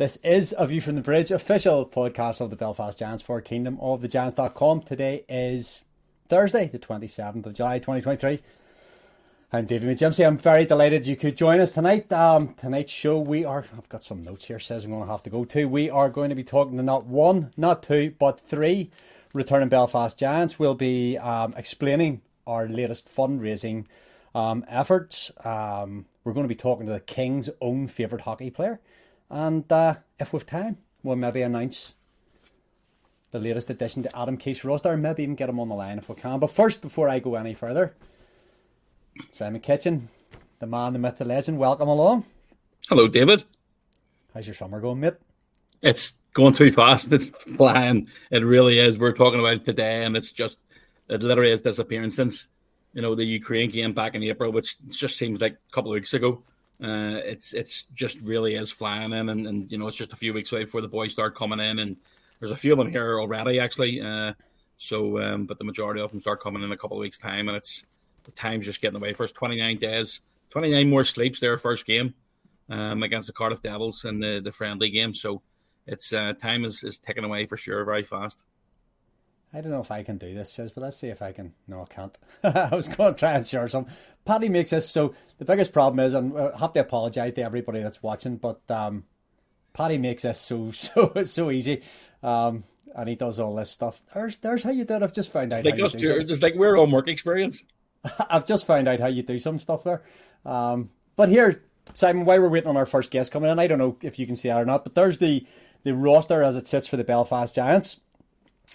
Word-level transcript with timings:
This 0.00 0.16
is 0.24 0.54
A 0.56 0.66
View 0.66 0.80
from 0.80 0.94
the 0.94 1.02
Bridge, 1.02 1.30
official 1.30 1.84
podcast 1.84 2.40
of 2.40 2.48
the 2.48 2.56
Belfast 2.56 2.98
Giants 2.98 3.22
for 3.22 3.38
Kingdom 3.42 3.76
of 3.82 4.00
the 4.00 4.08
Giants.com. 4.08 4.80
Today 4.80 5.26
is 5.28 5.82
Thursday, 6.30 6.68
the 6.68 6.78
27th 6.78 7.44
of 7.44 7.52
July, 7.52 7.80
2023. 7.80 8.40
I'm 9.52 9.66
David 9.66 9.94
McJimsey. 9.94 10.26
I'm 10.26 10.38
very 10.38 10.64
delighted 10.64 11.06
you 11.06 11.16
could 11.16 11.36
join 11.36 11.60
us 11.60 11.74
tonight. 11.74 12.10
Um, 12.10 12.54
tonight's 12.54 12.90
show, 12.90 13.18
we 13.18 13.44
are, 13.44 13.66
I've 13.76 13.90
got 13.90 14.02
some 14.02 14.22
notes 14.22 14.46
here, 14.46 14.58
says 14.58 14.86
I'm 14.86 14.90
going 14.92 15.04
to 15.04 15.12
have 15.12 15.22
to 15.24 15.28
go 15.28 15.44
to. 15.44 15.66
We 15.66 15.90
are 15.90 16.08
going 16.08 16.30
to 16.30 16.34
be 16.34 16.44
talking 16.44 16.78
to 16.78 16.82
not 16.82 17.04
one, 17.04 17.52
not 17.58 17.82
two, 17.82 18.14
but 18.18 18.40
three 18.40 18.90
returning 19.34 19.68
Belfast 19.68 20.18
Giants. 20.18 20.58
We'll 20.58 20.72
be 20.72 21.18
um, 21.18 21.52
explaining 21.58 22.22
our 22.46 22.66
latest 22.66 23.14
fundraising 23.14 23.84
um, 24.34 24.64
efforts. 24.66 25.30
Um, 25.44 26.06
we're 26.24 26.32
going 26.32 26.44
to 26.44 26.48
be 26.48 26.54
talking 26.54 26.86
to 26.86 26.92
the 26.94 27.00
King's 27.00 27.50
own 27.60 27.86
favourite 27.86 28.24
hockey 28.24 28.48
player. 28.48 28.80
And 29.30 29.70
uh, 29.70 29.94
if 30.18 30.32
we've 30.32 30.44
time, 30.44 30.78
we'll 31.02 31.16
maybe 31.16 31.42
announce 31.42 31.94
the 33.30 33.38
latest 33.38 33.70
addition 33.70 34.02
to 34.02 34.18
Adam 34.18 34.36
Keefe's 34.36 34.64
roster, 34.64 34.96
maybe 34.96 35.22
even 35.22 35.36
get 35.36 35.48
him 35.48 35.60
on 35.60 35.68
the 35.68 35.74
line 35.74 35.98
if 35.98 36.08
we 36.08 36.16
can. 36.16 36.40
But 36.40 36.50
first, 36.50 36.82
before 36.82 37.08
I 37.08 37.20
go 37.20 37.36
any 37.36 37.54
further, 37.54 37.94
Simon 39.30 39.60
Kitchen, 39.60 40.08
the 40.58 40.66
man, 40.66 40.92
the 40.92 40.98
myth, 40.98 41.18
the 41.18 41.24
legend, 41.24 41.58
welcome 41.58 41.88
along. 41.88 42.24
Hello, 42.88 43.06
David. 43.06 43.44
How's 44.34 44.48
your 44.48 44.54
summer 44.54 44.80
going, 44.80 44.98
mate? 44.98 45.14
It's 45.80 46.18
going 46.34 46.54
too 46.54 46.72
fast. 46.72 47.12
It's 47.12 47.26
flying. 47.56 48.08
It 48.32 48.44
really 48.44 48.78
is. 48.80 48.98
We're 48.98 49.12
talking 49.12 49.38
about 49.38 49.54
it 49.54 49.64
today, 49.64 50.04
and 50.04 50.16
it's 50.16 50.32
just, 50.32 50.58
it 51.08 51.22
literally 51.22 51.50
has 51.50 51.62
disappeared 51.62 52.12
since, 52.12 52.48
you 52.94 53.02
know, 53.02 53.14
the 53.14 53.24
Ukraine 53.24 53.70
game 53.70 53.92
back 53.92 54.16
in 54.16 54.24
April, 54.24 54.50
which 54.50 54.76
just 54.88 55.18
seems 55.18 55.40
like 55.40 55.52
a 55.52 55.72
couple 55.72 55.92
of 55.92 55.94
weeks 55.94 56.14
ago. 56.14 56.42
Uh, 56.82 57.20
it's 57.24 57.52
it's 57.52 57.84
just 57.92 58.20
really 58.22 58.54
is 58.54 58.70
flying 58.70 59.12
in, 59.12 59.28
and, 59.28 59.46
and 59.46 59.70
you 59.70 59.78
know 59.78 59.86
it's 59.86 59.96
just 59.96 60.12
a 60.12 60.16
few 60.16 60.32
weeks 60.32 60.50
away 60.50 60.64
before 60.64 60.80
the 60.80 60.88
boys 60.88 61.12
start 61.12 61.36
coming 61.36 61.60
in, 61.60 61.78
and 61.78 61.96
there's 62.38 62.52
a 62.52 62.56
few 62.56 62.72
of 62.72 62.78
them 62.78 62.90
here 62.90 63.20
already 63.20 63.60
actually. 63.60 64.00
Uh, 64.00 64.32
so, 64.78 65.18
um, 65.20 65.44
but 65.44 65.58
the 65.58 65.64
majority 65.64 66.00
of 66.00 66.10
them 66.10 66.20
start 66.20 66.42
coming 66.42 66.62
in 66.62 66.72
a 66.72 66.76
couple 66.76 66.96
of 66.96 67.02
weeks' 67.02 67.18
time, 67.18 67.48
and 67.48 67.56
it's 67.56 67.84
the 68.24 68.30
time's 68.30 68.64
just 68.64 68.80
getting 68.80 68.96
away. 68.96 69.12
First 69.12 69.34
29 69.34 69.76
days, 69.76 70.22
29 70.50 70.88
more 70.88 71.04
sleeps 71.04 71.38
their 71.38 71.58
first 71.58 71.84
game 71.84 72.14
um, 72.70 73.02
against 73.02 73.26
the 73.26 73.34
Cardiff 73.34 73.60
Devils 73.60 74.06
in 74.06 74.20
the, 74.20 74.40
the 74.42 74.52
friendly 74.52 74.88
game. 74.88 75.12
So, 75.12 75.42
it's 75.86 76.14
uh, 76.14 76.32
time 76.32 76.64
is, 76.64 76.82
is 76.82 76.96
ticking 76.96 77.24
away 77.24 77.44
for 77.44 77.58
sure, 77.58 77.84
very 77.84 78.04
fast. 78.04 78.44
I 79.52 79.60
don't 79.60 79.72
know 79.72 79.80
if 79.80 79.90
I 79.90 80.04
can 80.04 80.16
do 80.16 80.32
this, 80.32 80.52
says, 80.52 80.70
but 80.70 80.82
let's 80.82 80.96
see 80.96 81.08
if 81.08 81.22
I 81.22 81.32
can. 81.32 81.54
No, 81.66 81.82
I 81.82 81.86
can't. 81.86 82.16
I 82.44 82.74
was 82.74 82.86
going 82.86 83.14
to 83.14 83.18
try 83.18 83.32
and 83.32 83.46
share 83.46 83.66
some. 83.66 83.86
Paddy 84.24 84.48
makes 84.48 84.70
this 84.70 84.88
so 84.88 85.14
the 85.38 85.44
biggest 85.44 85.72
problem 85.72 85.98
is, 86.04 86.14
and 86.14 86.38
I 86.38 86.56
have 86.58 86.72
to 86.74 86.80
apologise 86.80 87.32
to 87.32 87.42
everybody 87.42 87.82
that's 87.82 88.02
watching, 88.02 88.36
but 88.36 88.60
um, 88.70 89.04
Paddy 89.72 89.98
makes 89.98 90.22
this 90.22 90.40
so 90.40 90.70
so 90.72 91.12
so 91.24 91.50
easy, 91.50 91.82
um, 92.22 92.64
and 92.94 93.08
he 93.08 93.16
does 93.16 93.40
all 93.40 93.56
this 93.56 93.70
stuff. 93.70 94.00
There's 94.14 94.38
there's 94.38 94.62
how 94.62 94.70
you 94.70 94.84
do 94.84 94.94
it. 94.94 95.02
I've 95.02 95.12
just 95.12 95.32
found 95.32 95.52
out. 95.52 95.64
It's 95.64 95.64
like 95.64 95.80
us, 95.80 95.94
it's 95.96 96.42
like 96.42 96.54
we're 96.54 96.78
on 96.78 96.92
work 96.92 97.08
experience. 97.08 97.64
I've 98.30 98.46
just 98.46 98.66
found 98.66 98.88
out 98.88 99.00
how 99.00 99.08
you 99.08 99.22
do 99.22 99.38
some 99.38 99.58
stuff 99.58 99.82
there. 99.82 100.02
Um, 100.46 100.90
but 101.16 101.28
here, 101.28 101.64
Simon, 101.94 102.24
while 102.24 102.40
we're 102.40 102.48
waiting 102.48 102.68
on 102.68 102.76
our 102.76 102.86
first 102.86 103.10
guest 103.10 103.32
coming 103.32 103.50
in, 103.50 103.58
I 103.58 103.66
don't 103.66 103.78
know 103.78 103.96
if 104.00 104.18
you 104.18 104.26
can 104.26 104.36
see 104.36 104.48
that 104.48 104.60
or 104.60 104.64
not, 104.64 104.84
but 104.84 104.94
there's 104.94 105.18
the 105.18 105.44
the 105.82 105.94
roster 105.94 106.42
as 106.42 106.56
it 106.56 106.66
sits 106.66 106.86
for 106.86 106.96
the 106.96 107.04
Belfast 107.04 107.54
Giants. 107.54 108.00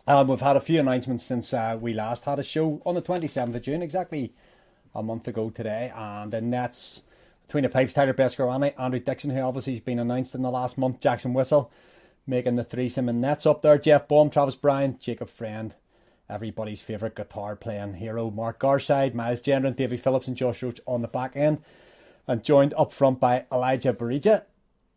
Um, 0.07 0.28
we've 0.28 0.41
had 0.41 0.56
a 0.56 0.61
few 0.61 0.79
announcements 0.79 1.23
since 1.23 1.53
uh, 1.53 1.78
we 1.79 1.94
last 1.94 2.25
had 2.25 2.39
a 2.39 2.44
show 2.44 2.81
on 2.85 2.95
the 2.95 3.01
27th 3.01 3.56
of 3.56 3.61
June, 3.61 3.81
exactly 3.81 4.33
a 4.94 5.01
month 5.01 5.28
ago 5.28 5.50
today. 5.50 5.91
And 5.95 6.31
the 6.31 6.41
Nets 6.41 7.01
between 7.47 7.63
the 7.63 7.69
pipes, 7.69 7.94
Tyler 7.94 8.13
Beskorowany, 8.13 8.79
Andrew 8.79 9.00
Dixon, 9.00 9.31
who 9.31 9.41
obviously 9.41 9.73
has 9.73 9.81
been 9.81 10.00
announced 10.00 10.35
in 10.35 10.41
the 10.41 10.51
last 10.51 10.78
month, 10.78 11.00
Jackson 11.00 11.33
Whistle 11.33 11.72
making 12.28 12.56
the 12.56 12.63
threesome 12.63 13.07
and 13.07 13.22
Nets 13.22 13.45
up 13.45 13.61
there, 13.61 13.78
Jeff 13.78 14.07
Baum, 14.07 14.29
Travis 14.29 14.56
Bryan, 14.56 14.97
Jacob 15.00 15.29
Friend, 15.29 15.75
everybody's 16.29 16.81
favourite 16.81 17.16
guitar 17.16 17.56
playing 17.56 17.95
hero, 17.95 18.31
Mark 18.31 18.59
Garside, 18.59 19.13
Myles 19.13 19.41
Gendron, 19.41 19.75
Davy 19.75 19.97
Phillips, 19.97 20.27
and 20.27 20.35
Josh 20.35 20.63
Roach 20.63 20.81
on 20.88 21.01
the 21.01 21.07
back 21.07 21.35
end. 21.35 21.62
And 22.27 22.44
joined 22.44 22.73
up 22.75 22.91
front 22.91 23.19
by 23.19 23.45
Elijah 23.51 23.94
Barija, 23.94 24.44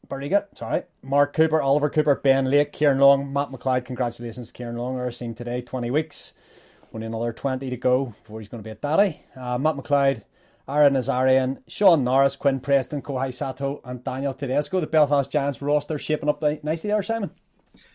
Barriga, 0.07 0.47
sorry. 0.55 0.85
Mark 1.03 1.35
Cooper, 1.35 1.61
Oliver 1.61 1.91
Cooper, 1.91 2.15
Ben 2.15 2.51
Lake, 2.51 2.73
Ciaran 2.73 2.99
Long, 2.99 3.33
Matt 3.33 3.51
McLeod. 3.51 3.85
Congratulations, 3.85 4.53
Ciaran 4.53 4.77
Long. 4.77 4.99
Our 4.99 5.11
seen 5.11 5.35
today, 5.35 5.61
20 5.61 5.91
weeks. 5.91 6.33
Only 6.95 7.07
another 7.07 7.33
20 7.33 7.69
to 7.69 7.77
go 7.77 8.07
before 8.07 8.41
he's 8.41 8.49
going 8.49 8.63
to 8.63 8.67
be 8.67 8.71
a 8.71 8.75
daddy. 8.75 9.23
Uh, 9.37 9.59
Matt 9.59 9.77
McLeod, 9.77 10.23
Aaron 10.67 10.95
Nazarian, 10.95 11.59
Sean 11.67 12.05
Norris, 12.05 12.37
Quinn 12.37 12.61
Preston, 12.61 13.03
Kohei 13.03 13.33
Sato, 13.33 13.81
and 13.85 14.03
Daniel 14.03 14.33
Tedesco. 14.33 14.81
The 14.81 14.87
Belfast 14.87 15.31
Giants 15.31 15.61
roster 15.61 15.99
shaping 15.99 16.29
up 16.29 16.43
nicely 16.63 16.89
there, 16.91 17.03
Simon. 17.03 17.31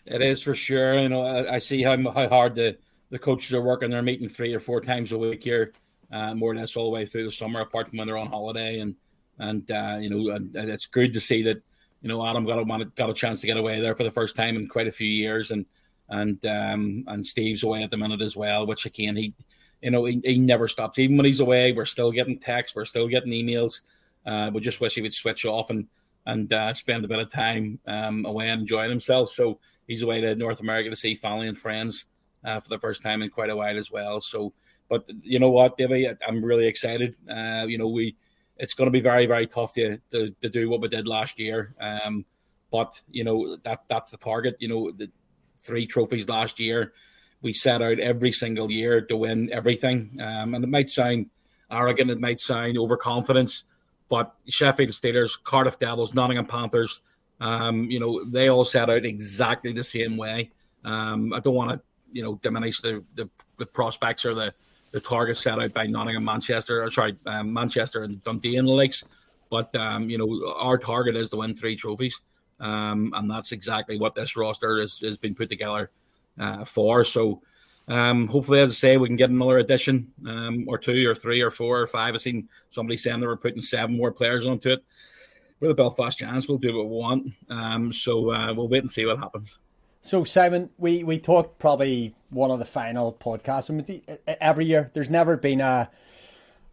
It 0.06 0.22
is 0.22 0.42
for 0.42 0.54
sure. 0.54 0.98
You 0.98 1.08
know, 1.08 1.22
I, 1.22 1.54
I 1.54 1.58
see 1.58 1.82
how, 1.82 1.96
how 1.96 2.28
hard 2.28 2.54
the, 2.54 2.76
the 3.10 3.18
coaches 3.18 3.52
are 3.52 3.62
working. 3.62 3.90
They're 3.90 4.02
meeting 4.02 4.28
three 4.28 4.54
or 4.54 4.60
four 4.60 4.80
times 4.80 5.12
a 5.12 5.18
week 5.18 5.42
here, 5.42 5.72
uh, 6.12 6.34
more 6.34 6.52
or 6.52 6.54
less 6.54 6.76
all 6.76 6.84
the 6.84 6.90
way 6.90 7.06
through 7.06 7.24
the 7.24 7.32
summer, 7.32 7.60
apart 7.60 7.88
from 7.88 7.98
when 7.98 8.06
they're 8.06 8.16
on 8.16 8.28
holiday. 8.28 8.78
And 8.78 8.94
and 9.38 9.68
uh, 9.70 9.98
you 10.00 10.10
know, 10.10 10.34
and, 10.34 10.54
and 10.54 10.70
it's 10.70 10.86
good 10.86 11.14
to 11.14 11.20
see 11.20 11.42
that 11.42 11.62
you 12.04 12.08
know, 12.08 12.24
Adam 12.24 12.44
got 12.44 12.58
a 12.58 12.84
got 12.96 13.08
a 13.08 13.14
chance 13.14 13.40
to 13.40 13.46
get 13.46 13.56
away 13.56 13.80
there 13.80 13.96
for 13.96 14.04
the 14.04 14.10
first 14.10 14.36
time 14.36 14.56
in 14.56 14.68
quite 14.68 14.86
a 14.86 14.92
few 14.92 15.08
years, 15.08 15.50
and 15.50 15.64
and 16.10 16.44
um, 16.44 17.02
and 17.06 17.26
Steve's 17.26 17.62
away 17.62 17.82
at 17.82 17.90
the 17.90 17.96
minute 17.96 18.20
as 18.20 18.36
well. 18.36 18.66
Which 18.66 18.84
again, 18.84 19.16
he, 19.16 19.32
you 19.80 19.90
know, 19.90 20.04
he, 20.04 20.20
he 20.22 20.38
never 20.38 20.68
stops. 20.68 20.98
Even 20.98 21.16
when 21.16 21.24
he's 21.24 21.40
away, 21.40 21.72
we're 21.72 21.86
still 21.86 22.12
getting 22.12 22.38
texts, 22.38 22.76
we're 22.76 22.84
still 22.84 23.08
getting 23.08 23.32
emails. 23.32 23.80
Uh, 24.26 24.50
we 24.52 24.60
just 24.60 24.82
wish 24.82 24.96
he 24.96 25.00
would 25.00 25.14
switch 25.14 25.46
off 25.46 25.70
and 25.70 25.86
and 26.26 26.52
uh, 26.52 26.74
spend 26.74 27.06
a 27.06 27.08
bit 27.08 27.20
of 27.20 27.30
time 27.30 27.78
um, 27.86 28.26
away 28.26 28.50
and 28.50 28.60
enjoying 28.60 28.90
himself. 28.90 29.30
So 29.30 29.58
he's 29.86 30.02
away 30.02 30.20
to 30.20 30.34
North 30.34 30.60
America 30.60 30.90
to 30.90 30.96
see 30.96 31.14
family 31.14 31.48
and 31.48 31.56
friends 31.56 32.04
uh, 32.44 32.60
for 32.60 32.68
the 32.68 32.78
first 32.78 33.02
time 33.02 33.22
in 33.22 33.30
quite 33.30 33.48
a 33.48 33.56
while 33.56 33.78
as 33.78 33.90
well. 33.90 34.20
So, 34.20 34.52
but 34.90 35.04
you 35.22 35.38
know 35.38 35.50
what, 35.50 35.78
Davey, 35.78 36.06
I'm 36.28 36.44
really 36.44 36.66
excited. 36.66 37.16
Uh, 37.30 37.64
you 37.66 37.78
know, 37.78 37.88
we 37.88 38.14
it's 38.56 38.74
going 38.74 38.86
to 38.86 38.92
be 38.92 39.00
very 39.00 39.26
very 39.26 39.46
tough 39.46 39.72
to, 39.74 39.98
to, 40.10 40.30
to 40.40 40.48
do 40.48 40.68
what 40.68 40.80
we 40.80 40.88
did 40.88 41.08
last 41.08 41.38
year. 41.38 41.74
Um, 41.80 42.24
but 42.70 43.00
you 43.10 43.24
know 43.24 43.56
that 43.56 43.84
that's 43.88 44.10
the 44.10 44.16
target. 44.16 44.56
You 44.58 44.68
know 44.68 44.90
the 44.90 45.10
three 45.60 45.86
trophies 45.86 46.28
last 46.28 46.58
year. 46.58 46.92
We 47.42 47.52
set 47.52 47.82
out 47.82 47.98
every 47.98 48.32
single 48.32 48.70
year 48.70 49.02
to 49.02 49.16
win 49.16 49.50
everything, 49.52 50.18
um, 50.20 50.54
and 50.54 50.64
it 50.64 50.68
might 50.68 50.88
sound 50.88 51.30
arrogant, 51.70 52.10
it 52.10 52.20
might 52.20 52.40
sound 52.40 52.78
overconfidence, 52.78 53.64
but 54.08 54.34
Sheffield 54.48 54.90
Steelers, 54.90 55.32
Cardiff 55.42 55.78
Devils, 55.78 56.14
Nottingham 56.14 56.46
Panthers, 56.46 57.00
um, 57.40 57.90
you 57.90 58.00
know 58.00 58.24
they 58.24 58.48
all 58.48 58.64
set 58.64 58.90
out 58.90 59.04
exactly 59.04 59.72
the 59.72 59.84
same 59.84 60.16
way. 60.16 60.50
Um, 60.84 61.32
I 61.32 61.40
don't 61.40 61.54
want 61.54 61.72
to 61.72 61.80
you 62.12 62.22
know 62.22 62.38
diminish 62.42 62.80
the, 62.80 63.04
the, 63.14 63.28
the 63.58 63.66
prospects 63.66 64.24
or 64.24 64.34
the 64.34 64.54
the 64.94 65.00
target 65.00 65.36
set 65.36 65.58
out 65.58 65.72
by 65.74 65.88
Nottingham, 65.88 66.24
Manchester, 66.24 66.84
or 66.84 66.88
sorry, 66.88 67.16
um, 67.26 67.52
Manchester 67.52 68.04
and 68.04 68.22
Dundee 68.22 68.56
and 68.56 68.68
the 68.68 68.72
likes. 68.72 69.02
But 69.50 69.74
um, 69.74 70.08
you 70.08 70.16
know, 70.16 70.54
our 70.54 70.78
target 70.78 71.16
is 71.16 71.30
to 71.30 71.36
win 71.36 71.56
three 71.56 71.74
trophies, 71.74 72.20
um, 72.60 73.12
and 73.16 73.28
that's 73.28 73.50
exactly 73.50 73.98
what 73.98 74.14
this 74.14 74.36
roster 74.36 74.80
has, 74.80 75.00
has 75.00 75.18
been 75.18 75.34
put 75.34 75.48
together 75.48 75.90
uh, 76.38 76.64
for. 76.64 77.02
So, 77.02 77.42
um, 77.88 78.28
hopefully, 78.28 78.60
as 78.60 78.70
I 78.70 78.74
say, 78.74 78.96
we 78.96 79.08
can 79.08 79.16
get 79.16 79.30
another 79.30 79.58
addition, 79.58 80.12
um, 80.28 80.64
or 80.68 80.78
two, 80.78 81.10
or 81.10 81.16
three, 81.16 81.40
or 81.40 81.50
four, 81.50 81.80
or 81.80 81.88
five. 81.88 82.14
I've 82.14 82.22
seen 82.22 82.48
somebody 82.68 82.96
saying 82.96 83.18
they 83.18 83.26
were 83.26 83.36
putting 83.36 83.62
seven 83.62 83.96
more 83.96 84.12
players 84.12 84.46
onto 84.46 84.70
it. 84.70 84.84
We're 85.58 85.68
the 85.68 85.74
Belfast 85.74 86.20
Giants. 86.20 86.46
We'll 86.46 86.58
do 86.58 86.76
what 86.76 86.86
we 86.88 86.96
want. 86.96 87.32
Um, 87.50 87.92
so 87.92 88.30
uh, 88.30 88.54
we'll 88.54 88.68
wait 88.68 88.82
and 88.82 88.90
see 88.90 89.06
what 89.06 89.18
happens. 89.18 89.58
So 90.04 90.22
Simon, 90.22 90.68
we 90.76 91.02
we 91.02 91.18
talked 91.18 91.58
probably 91.58 92.14
one 92.28 92.50
of 92.50 92.58
the 92.58 92.66
final 92.66 93.10
podcasts. 93.10 93.70
I 93.70 93.72
mean, 93.72 94.02
every 94.38 94.66
year 94.66 94.90
there's 94.92 95.08
never 95.08 95.38
been 95.38 95.62
a 95.62 95.90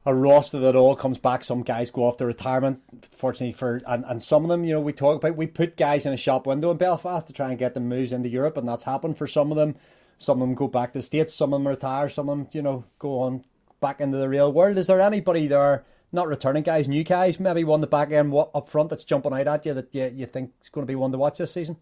a 0.06 0.14
roster 0.14 0.60
that 0.60 0.76
all 0.76 0.98
comes 0.98 1.18
back. 1.18 1.46
Some 1.46 1.64
guys 1.64 1.92
go 1.92 2.04
off 2.04 2.18
to 2.18 2.26
retirement. 2.26 2.82
Fortunately 3.10 3.54
for 3.54 3.82
and, 3.88 4.04
and 4.06 4.22
some 4.22 4.44
of 4.44 4.50
them, 4.50 4.66
you 4.66 4.74
know, 4.74 4.82
we 4.82 4.92
talk 4.92 5.16
about 5.16 5.38
we 5.38 5.48
put 5.48 5.78
guys 5.78 6.06
in 6.06 6.12
a 6.12 6.18
shop 6.18 6.46
window 6.46 6.72
in 6.72 6.78
Belfast 6.78 7.26
to 7.28 7.32
try 7.32 7.52
and 7.52 7.58
get 7.58 7.74
them 7.74 7.88
moves 7.88 8.12
into 8.12 8.28
Europe, 8.28 8.58
and 8.58 8.68
that's 8.68 8.84
happened 8.84 9.18
for 9.18 9.28
some 9.28 9.50
of 9.50 9.56
them. 9.56 9.76
Some 10.18 10.42
of 10.42 10.48
them 10.50 10.54
go 10.54 10.68
back 10.68 10.92
to 10.92 11.00
the 11.00 11.04
States, 11.04 11.34
some 11.34 11.54
of 11.54 11.62
them 11.62 11.70
retire, 11.70 12.10
some 12.10 12.28
of 12.28 12.38
them, 12.38 12.48
you 12.52 12.62
know, 12.62 12.84
go 13.00 13.20
on 13.20 13.46
back 13.80 14.02
into 14.02 14.18
the 14.18 14.28
real 14.28 14.52
world. 14.52 14.78
Is 14.78 14.88
there 14.88 15.00
anybody 15.00 15.48
there, 15.48 15.86
not 16.12 16.28
returning 16.28 16.64
guys, 16.64 16.90
new 16.90 17.06
guys, 17.06 17.40
maybe 17.40 17.64
one 17.64 17.80
the 17.80 17.88
back 17.88 18.12
end 18.12 18.34
up 18.36 18.68
front 18.68 18.90
that's 18.90 19.06
jumping 19.06 19.32
out 19.32 19.48
at 19.48 19.66
you 19.66 19.74
that 19.74 19.96
you, 19.96 20.12
you 20.14 20.26
think 20.26 20.52
is 20.62 20.68
going 20.68 20.86
to 20.86 20.92
be 20.92 20.96
one 20.96 21.14
to 21.14 21.18
watch 21.18 21.38
this 21.38 21.54
season? 21.54 21.78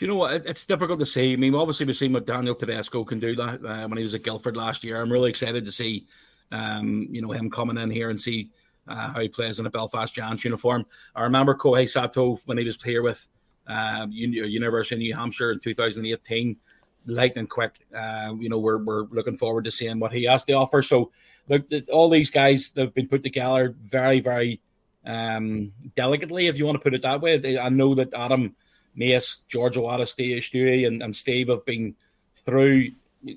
Do 0.00 0.06
you 0.06 0.12
know 0.12 0.16
what? 0.16 0.46
It's 0.46 0.64
difficult 0.64 0.98
to 1.00 1.04
say. 1.04 1.34
I 1.34 1.36
mean, 1.36 1.54
obviously, 1.54 1.84
we've 1.84 1.94
seen 1.94 2.14
what 2.14 2.24
Daniel 2.24 2.54
Tedesco 2.54 3.04
can 3.04 3.20
do 3.20 3.38
uh, 3.38 3.86
when 3.86 3.98
he 3.98 4.02
was 4.02 4.14
at 4.14 4.22
Guildford 4.22 4.56
last 4.56 4.82
year. 4.82 4.98
I'm 4.98 5.12
really 5.12 5.28
excited 5.28 5.62
to 5.66 5.70
see, 5.70 6.06
um, 6.50 7.06
you 7.10 7.20
know, 7.20 7.32
him 7.32 7.50
coming 7.50 7.76
in 7.76 7.90
here 7.90 8.08
and 8.08 8.18
see 8.18 8.50
uh, 8.88 9.12
how 9.12 9.20
he 9.20 9.28
plays 9.28 9.60
in 9.60 9.66
a 9.66 9.70
Belfast 9.70 10.14
Giants 10.14 10.42
uniform. 10.42 10.86
I 11.14 11.24
remember 11.24 11.54
Kohei 11.54 11.86
Sato 11.86 12.40
when 12.46 12.56
he 12.56 12.64
was 12.64 12.82
here 12.82 13.02
with 13.02 13.28
uh, 13.66 14.06
University 14.08 14.94
of 14.94 15.00
New 15.00 15.14
Hampshire 15.14 15.52
in 15.52 15.60
2018 15.60 16.56
lightning 17.04 17.46
quick. 17.46 17.86
Uh, 17.94 18.32
you 18.40 18.48
know, 18.48 18.58
we're 18.58 18.78
we're 18.78 19.04
looking 19.10 19.36
forward 19.36 19.66
to 19.66 19.70
seeing 19.70 20.00
what 20.00 20.14
he 20.14 20.24
has 20.24 20.44
to 20.44 20.54
offer. 20.54 20.80
So, 20.80 21.10
look, 21.46 21.66
all 21.92 22.08
these 22.08 22.30
guys 22.30 22.70
that 22.70 22.84
have 22.84 22.94
been 22.94 23.06
put 23.06 23.22
together 23.22 23.76
very, 23.82 24.20
very 24.20 24.62
um, 25.04 25.72
delicately, 25.94 26.46
if 26.46 26.56
you 26.56 26.64
want 26.64 26.76
to 26.76 26.82
put 26.82 26.94
it 26.94 27.02
that 27.02 27.20
way. 27.20 27.58
I 27.58 27.68
know 27.68 27.94
that 27.96 28.14
Adam 28.14 28.56
Mace, 28.94 29.38
George 29.48 29.74
Steve 29.74 30.42
Stewie, 30.42 30.86
and, 30.86 31.02
and 31.02 31.14
Steve 31.14 31.48
have 31.48 31.64
been 31.64 31.94
through 32.34 32.90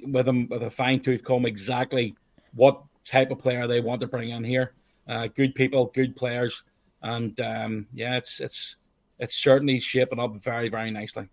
with 0.08 0.28
him 0.28 0.48
with 0.50 0.64
a 0.64 0.70
fine 0.70 1.00
tooth 1.00 1.24
comb 1.24 1.46
exactly 1.46 2.16
what 2.54 2.82
type 3.06 3.32
of 3.32 3.40
player 3.40 3.68
they 3.68 3.82
want 3.82 4.02
to 4.02 4.08
bring 4.08 4.30
in 4.30 4.44
here. 4.44 4.74
Uh, 5.08 5.28
good 5.28 5.54
people, 5.54 5.88
good 5.88 6.16
players, 6.16 6.64
and 7.02 7.40
um, 7.42 7.88
yeah, 7.94 8.16
it's 8.16 8.40
it's 8.40 8.78
it's 9.20 9.36
certainly 9.36 9.80
shaping 9.80 10.20
up 10.20 10.36
very, 10.42 10.70
very 10.70 10.92
nicely. 10.92 11.28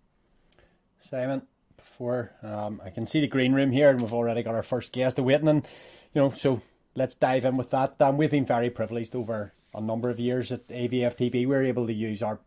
Simon, 0.99 1.47
before. 1.77 2.33
Um, 2.43 2.81
I 2.85 2.91
can 2.91 3.07
see 3.07 3.21
the 3.21 3.27
green 3.27 3.53
room 3.53 3.71
here, 3.71 3.91
and 3.91 4.01
we've 4.01 4.13
already 4.13 4.43
got 4.43 4.55
our 4.55 4.63
first 4.63 4.93
guest 4.93 5.19
awaiting. 5.19 5.49
And 5.49 5.67
you 6.15 6.21
know, 6.21 6.31
so 6.31 6.61
let's 6.95 7.15
dive 7.15 7.45
in 7.45 7.57
with 7.57 7.71
that. 7.71 8.01
Um, 8.01 8.17
we've 8.17 8.31
been 8.31 8.45
very 8.45 8.71
privileged 8.71 9.15
over 9.15 9.53
a 9.75 9.81
number 9.81 10.11
of 10.11 10.19
years 10.19 10.51
at 10.51 10.67
AVFTB. 10.69 11.47
We're 11.47 11.65
able 11.65 11.87
to 11.87 11.93
use 11.93 12.23
our 12.23 12.41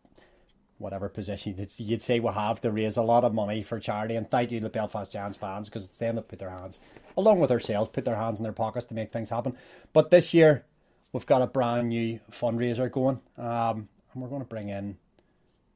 whatever 0.84 1.08
position 1.08 1.56
you'd 1.78 2.02
say 2.02 2.20
we 2.20 2.30
have 2.32 2.60
to 2.62 2.70
raise 2.70 2.98
a 2.98 3.02
lot 3.02 3.24
of 3.24 3.34
money 3.34 3.64
for 3.64 3.80
charity. 3.80 4.16
And 4.16 4.30
thank 4.30 4.52
you 4.52 4.60
to 4.60 4.66
the 4.66 4.70
Belfast 4.70 5.12
Giants 5.12 5.38
fans 5.38 5.70
because 5.70 5.86
it's 5.86 5.98
them 5.98 6.16
that 6.18 6.28
put 6.28 6.40
their 6.40 6.50
hands, 6.50 6.80
along 7.16 7.40
with 7.40 7.52
ourselves, 7.52 7.90
put 7.90 8.06
their 8.06 8.18
hands 8.18 8.40
in 8.40 8.44
their 8.44 8.52
pockets 8.52 8.86
to 8.88 8.94
make 8.94 9.12
things 9.12 9.30
happen. 9.30 9.56
But 9.94 10.12
this 10.12 10.34
year, 10.34 10.66
we've 11.14 11.26
got 11.26 11.42
a 11.42 11.48
brand 11.48 11.90
new 11.90 12.20
fundraiser 12.32 12.92
going, 12.92 13.22
um, 13.38 13.88
and 14.14 14.22
we're 14.22 14.28
going 14.28 14.42
to 14.42 14.48
bring 14.48 14.70
in 14.70 14.98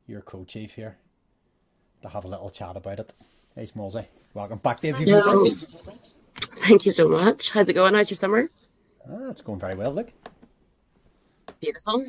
your 0.08 0.22
co-chief 0.22 0.74
here 0.74 0.98
to 2.02 2.10
have 2.10 2.26
a 2.26 2.28
little 2.28 2.50
chat 2.50 2.76
about 2.76 3.00
it. 3.00 3.14
Hey, 3.56 3.64
Smallsy. 3.64 4.06
Welcome 4.34 4.60
back, 4.60 4.82
Dave. 4.82 4.98
Hello. 4.98 5.46
Thank 6.36 6.86
you 6.86 6.92
so 6.92 7.08
much. 7.08 7.50
How's 7.50 7.70
it 7.70 7.74
going? 7.74 7.94
How's 7.94 8.10
your 8.10 8.18
summer? 8.18 8.50
Ah, 9.10 9.30
it's 9.30 9.42
going 9.42 9.60
very 9.60 9.76
well, 9.76 9.94
look. 9.94 10.12
Beautiful. 11.62 12.06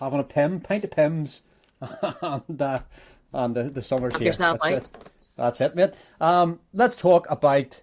Having 0.00 0.20
a 0.20 0.24
pim, 0.24 0.60
pint 0.60 0.84
of 0.84 0.90
Pimm's, 0.90 1.42
and, 1.80 2.62
uh, 2.62 2.80
and 3.32 3.54
the, 3.54 3.64
the 3.64 3.82
summer's 3.82 4.16
here. 4.16 4.28
Yourself 4.28 4.58
That's 4.62 4.88
it. 4.88 4.96
That's 5.36 5.60
it, 5.60 5.76
mate. 5.76 5.92
Um, 6.20 6.60
let's 6.72 6.96
talk 6.96 7.30
about 7.30 7.80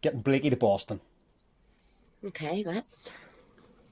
getting 0.00 0.20
Blakey 0.20 0.50
to 0.50 0.56
Boston. 0.56 1.00
Okay, 2.24 2.62
let's. 2.66 3.10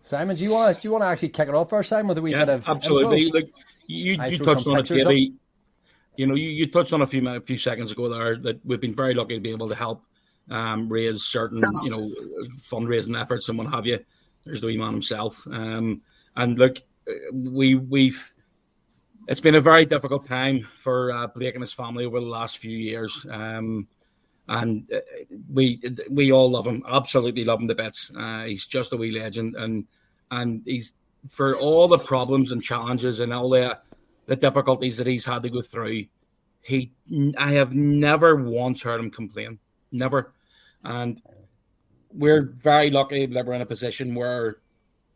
Simon, 0.03 0.37
do 0.37 0.43
you 0.43 0.51
want 0.51 0.75
to 0.75 0.81
do 0.81 0.89
you 0.89 0.93
want 0.93 1.03
to 1.03 1.09
actually 1.09 1.29
kick 1.29 1.49
it 1.49 1.55
off 1.55 1.69
first, 1.69 1.91
Simon, 1.91 2.09
with 2.09 2.19
a 2.19 2.23
wee 2.23 2.31
Yeah, 2.31 2.47
bit 2.47 2.55
of 2.55 2.69
absolutely. 2.69 3.27
info? 3.27 3.39
Look, 3.39 3.51
you, 3.87 4.17
I 4.19 4.29
you 4.29 4.39
touched 4.39 4.67
on 4.67 4.75
it, 4.75 4.81
pictures 4.81 5.05
Davey. 5.05 5.35
You 6.17 6.27
know, 6.27 6.35
you, 6.35 6.49
you 6.49 6.67
touched 6.67 6.93
on 6.93 7.03
a 7.03 7.07
few 7.07 7.23
minutes, 7.23 7.45
a 7.45 7.47
few 7.47 7.59
seconds 7.59 7.93
ago 7.93 8.09
there 8.09 8.37
that 8.39 8.65
we've 8.65 8.81
been 8.81 8.95
very 8.95 9.15
lucky 9.15 9.35
to 9.35 9.41
be 9.41 9.51
able 9.51 9.69
to 9.69 9.75
help 9.75 10.03
um, 10.51 10.89
raise 10.89 11.23
certain, 11.23 11.63
you 11.85 11.91
know, 11.91 12.11
fundraising 12.59 13.21
efforts 13.21 13.49
and 13.49 13.59
what 13.59 13.69
have 13.69 13.87
you. 13.87 13.99
There's 14.45 14.61
the 14.61 14.67
wee 14.69 14.79
man 14.79 14.93
himself. 14.93 15.47
Um, 15.47 16.03
and 16.37 16.59
look, 16.59 16.79
uh, 17.09 17.13
we 17.33 17.75
we've 17.75 18.35
it's 19.29 19.41
been 19.41 19.55
a 19.55 19.61
very 19.61 19.85
difficult 19.85 20.27
time 20.27 20.61
for 20.61 21.13
uh, 21.13 21.27
Blake 21.27 21.55
and 21.55 21.63
his 21.63 21.73
family 21.73 22.07
over 22.07 22.19
the 22.19 22.27
last 22.27 22.59
few 22.59 22.77
years. 22.77 23.27
Um, 23.31 23.87
and 24.49 24.91
uh, 24.91 25.01
we 25.53 25.81
we 26.11 26.33
all 26.33 26.51
love 26.51 26.67
him, 26.67 26.83
absolutely 26.91 27.45
love 27.45 27.61
him 27.61 27.69
to 27.69 27.75
bits. 27.75 28.11
Uh, 28.17 28.45
he's 28.45 28.67
just 28.67 28.95
a 28.95 28.97
wee 28.97 29.13
legend, 29.13 29.55
and 29.57 29.87
and 30.31 30.63
he's 30.65 30.95
for 31.29 31.55
all 31.57 31.87
the 31.87 31.99
problems 31.99 32.53
and 32.53 32.63
challenges 32.63 33.21
and 33.21 33.33
all 33.33 33.51
the 33.51 33.79
the 34.25 34.37
difficulties 34.37 34.97
that 34.97 35.07
he's 35.07 35.27
had 35.27 35.43
to 35.43 35.51
go 35.51 35.61
through. 35.61 36.07
He, 36.63 36.91
I 37.37 37.53
have 37.53 37.75
never 37.75 38.37
once 38.37 38.83
heard 38.83 39.01
him 39.01 39.11
complain, 39.11 39.59
never, 39.93 40.33
and 40.83 41.21
we're 42.11 42.43
very 42.43 42.91
lucky 42.91 43.27
that 43.27 43.45
we're 43.45 43.53
in 43.53 43.61
a 43.61 43.67
position 43.67 44.15
where 44.15 44.57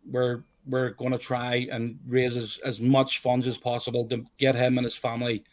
we're 0.04 0.44
we're 0.66 0.90
going 0.90 1.12
to 1.12 1.18
try 1.18 1.66
and 1.70 1.98
raise 2.06 2.36
as, 2.36 2.58
as 2.64 2.80
much 2.80 3.18
funds 3.18 3.46
as 3.46 3.58
possible 3.58 4.06
to 4.08 4.24
get 4.38 4.54
him 4.54 4.78
and 4.78 4.84
his 4.84 4.96
family 4.96 5.44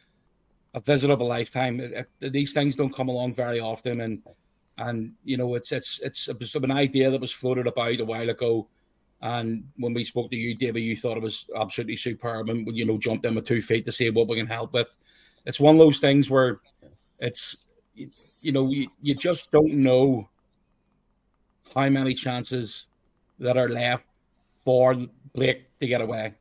a 0.73 0.79
visit 0.79 1.09
of 1.09 1.19
a 1.19 1.23
lifetime. 1.23 1.79
It- 1.79 2.07
it- 2.21 2.31
these 2.31 2.53
things 2.53 2.75
don't 2.75 2.93
come 2.93 3.09
along 3.09 3.33
very 3.35 3.59
often, 3.59 4.01
and 4.01 4.21
and 4.77 5.13
you 5.25 5.35
know 5.35 5.55
it's 5.55 5.71
it's 5.71 5.99
it's, 5.99 6.29
an 6.55 6.71
idea 6.71 7.11
that 7.11 7.19
was 7.19 7.31
floated 7.31 7.67
about 7.67 7.99
a 7.99 8.05
while 8.05 8.29
ago. 8.29 8.67
And 9.21 9.65
when 9.77 9.93
we 9.93 10.05
spoke 10.05 10.29
to 10.31 10.37
you, 10.37 10.55
David, 10.55 10.83
you 10.83 10.95
thought 10.95 11.17
it 11.17 11.23
was 11.23 11.47
absolutely 11.55 11.97
superb, 11.97 12.49
and 12.49 12.67
you 12.77 12.85
know 12.85 12.97
jumped 12.97 13.25
in 13.25 13.35
with 13.35 13.45
two 13.45 13.61
feet 13.61 13.85
to 13.85 13.91
see 13.91 14.09
what 14.09 14.27
we 14.29 14.37
can 14.37 14.47
help 14.47 14.73
with. 14.73 14.95
It's 15.45 15.59
one 15.59 15.75
of 15.75 15.79
those 15.79 15.99
things 15.99 16.29
where 16.29 16.61
it's 17.19 17.65
you 18.41 18.51
know 18.51 18.69
you, 18.69 18.87
you 19.01 19.15
just 19.15 19.51
don't 19.51 19.73
know 19.73 20.29
how 21.73 21.89
many 21.89 22.13
chances 22.13 22.85
that 23.39 23.57
are 23.57 23.69
left 23.69 24.05
for 24.65 24.95
Blake 25.33 25.67
to 25.79 25.87
get 25.87 26.01
away. 26.01 26.35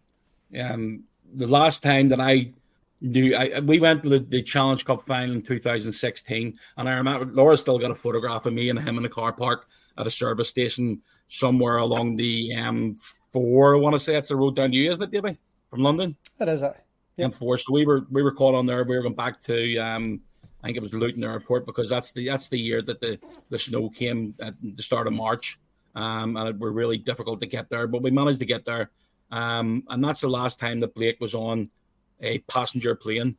Um, 0.59 1.05
the 1.35 1.47
last 1.47 1.83
time 1.83 2.09
that 2.09 2.21
I 2.21 2.53
knew, 3.01 3.37
I, 3.37 3.61
we 3.61 3.79
went 3.81 4.03
to 4.05 4.09
the, 4.09 4.19
the 4.21 4.43
Challenge 4.43 4.85
Cup 4.85 5.07
final 5.07 5.37
in 5.37 5.43
2016, 5.43 6.59
and 6.77 6.89
I 6.89 6.93
remember 6.93 7.27
Laura 7.27 7.57
still 7.57 7.79
got 7.79 7.91
a 7.91 7.95
photograph 7.95 8.47
of 8.47 8.53
me 8.53 8.71
and 8.71 8.79
him 8.79 8.99
in 8.99 9.05
a 9.05 9.09
car 9.09 9.33
park 9.33 9.67
at 9.99 10.07
a 10.07 10.11
service 10.11 10.49
station 10.49 11.01
somewhere 11.29 11.79
along 11.79 12.17
the 12.17 12.51
M4. 12.55 13.77
I 13.77 13.81
want 13.81 13.95
to 13.95 14.01
say 14.01 14.17
it's 14.17 14.29
the 14.29 14.37
road 14.37 14.57
down 14.57 14.71
to 14.71 14.77
you, 14.77 14.91
isn't 14.91 15.03
it, 15.03 15.11
Davey? 15.11 15.39
From 15.71 15.83
London? 15.83 16.17
It 16.41 16.49
is. 16.49 16.63
uh, 16.63 16.73
Yep. 17.19 17.33
M4. 17.33 17.59
So 17.61 17.73
we 17.73 17.85
were 17.85 18.07
we 18.13 18.23
were 18.23 18.31
caught 18.31 18.55
on 18.55 18.65
there. 18.65 18.85
We 18.85 18.95
were 18.97 19.03
going 19.03 19.17
back 19.17 19.41
to 19.43 19.77
um, 19.79 20.21
I 20.63 20.69
think 20.69 20.77
it 20.77 20.83
was 20.85 20.95
Luton 20.95 21.25
Airport 21.25 21.67
because 21.67 21.89
that's 21.89 22.13
the 22.13 22.29
that's 22.29 22.49
the 22.49 22.59
year 22.59 22.81
that 22.83 23.01
the 23.01 23.19
the 23.51 23.59
snow 23.59 23.91
came 23.91 24.35
at 24.41 24.55
the 24.63 24.83
start 24.85 25.09
of 25.09 25.13
March, 25.15 25.59
um, 25.99 26.37
and 26.37 26.49
it 26.49 26.59
were 26.59 26.71
really 26.71 26.97
difficult 26.97 27.41
to 27.41 27.47
get 27.47 27.69
there, 27.69 27.89
but 27.89 28.03
we 28.03 28.11
managed 28.13 28.39
to 28.39 28.47
get 28.47 28.65
there. 28.65 28.91
Um, 29.33 29.83
and 29.89 30.03
that's 30.03 30.21
the 30.21 30.29
last 30.29 30.61
time 30.61 30.79
that 30.81 30.95
Blake 30.95 31.21
was 31.21 31.35
on 31.35 31.71
a 32.21 32.39
passenger 32.39 32.95
plane. 32.95 33.37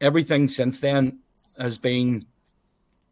Everything 0.00 0.48
since 0.48 0.80
then 0.80 1.20
has 1.58 1.78
been 1.78 2.26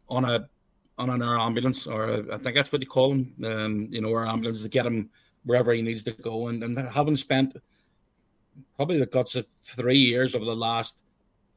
on 0.09 0.25
a 0.25 0.49
on 0.97 1.09
an 1.09 1.21
air 1.21 1.37
ambulance, 1.37 1.87
or 1.87 2.09
a, 2.09 2.35
I 2.35 2.37
think 2.37 2.55
that's 2.55 2.71
what 2.71 2.81
they 2.81 2.85
call 2.85 3.09
them. 3.09 3.33
Um, 3.45 3.87
you 3.91 4.01
know, 4.01 4.13
our 4.13 4.27
ambulance 4.27 4.61
to 4.61 4.69
get 4.69 4.85
him 4.85 5.09
wherever 5.45 5.73
he 5.73 5.81
needs 5.81 6.03
to 6.03 6.11
go, 6.11 6.47
and, 6.47 6.61
and 6.61 6.77
having 6.77 7.15
spent 7.15 7.55
probably 8.75 8.99
the 8.99 9.05
guts 9.05 9.35
of 9.35 9.47
three 9.61 9.97
years 9.97 10.35
of 10.35 10.41
the 10.41 10.55
last 10.55 10.99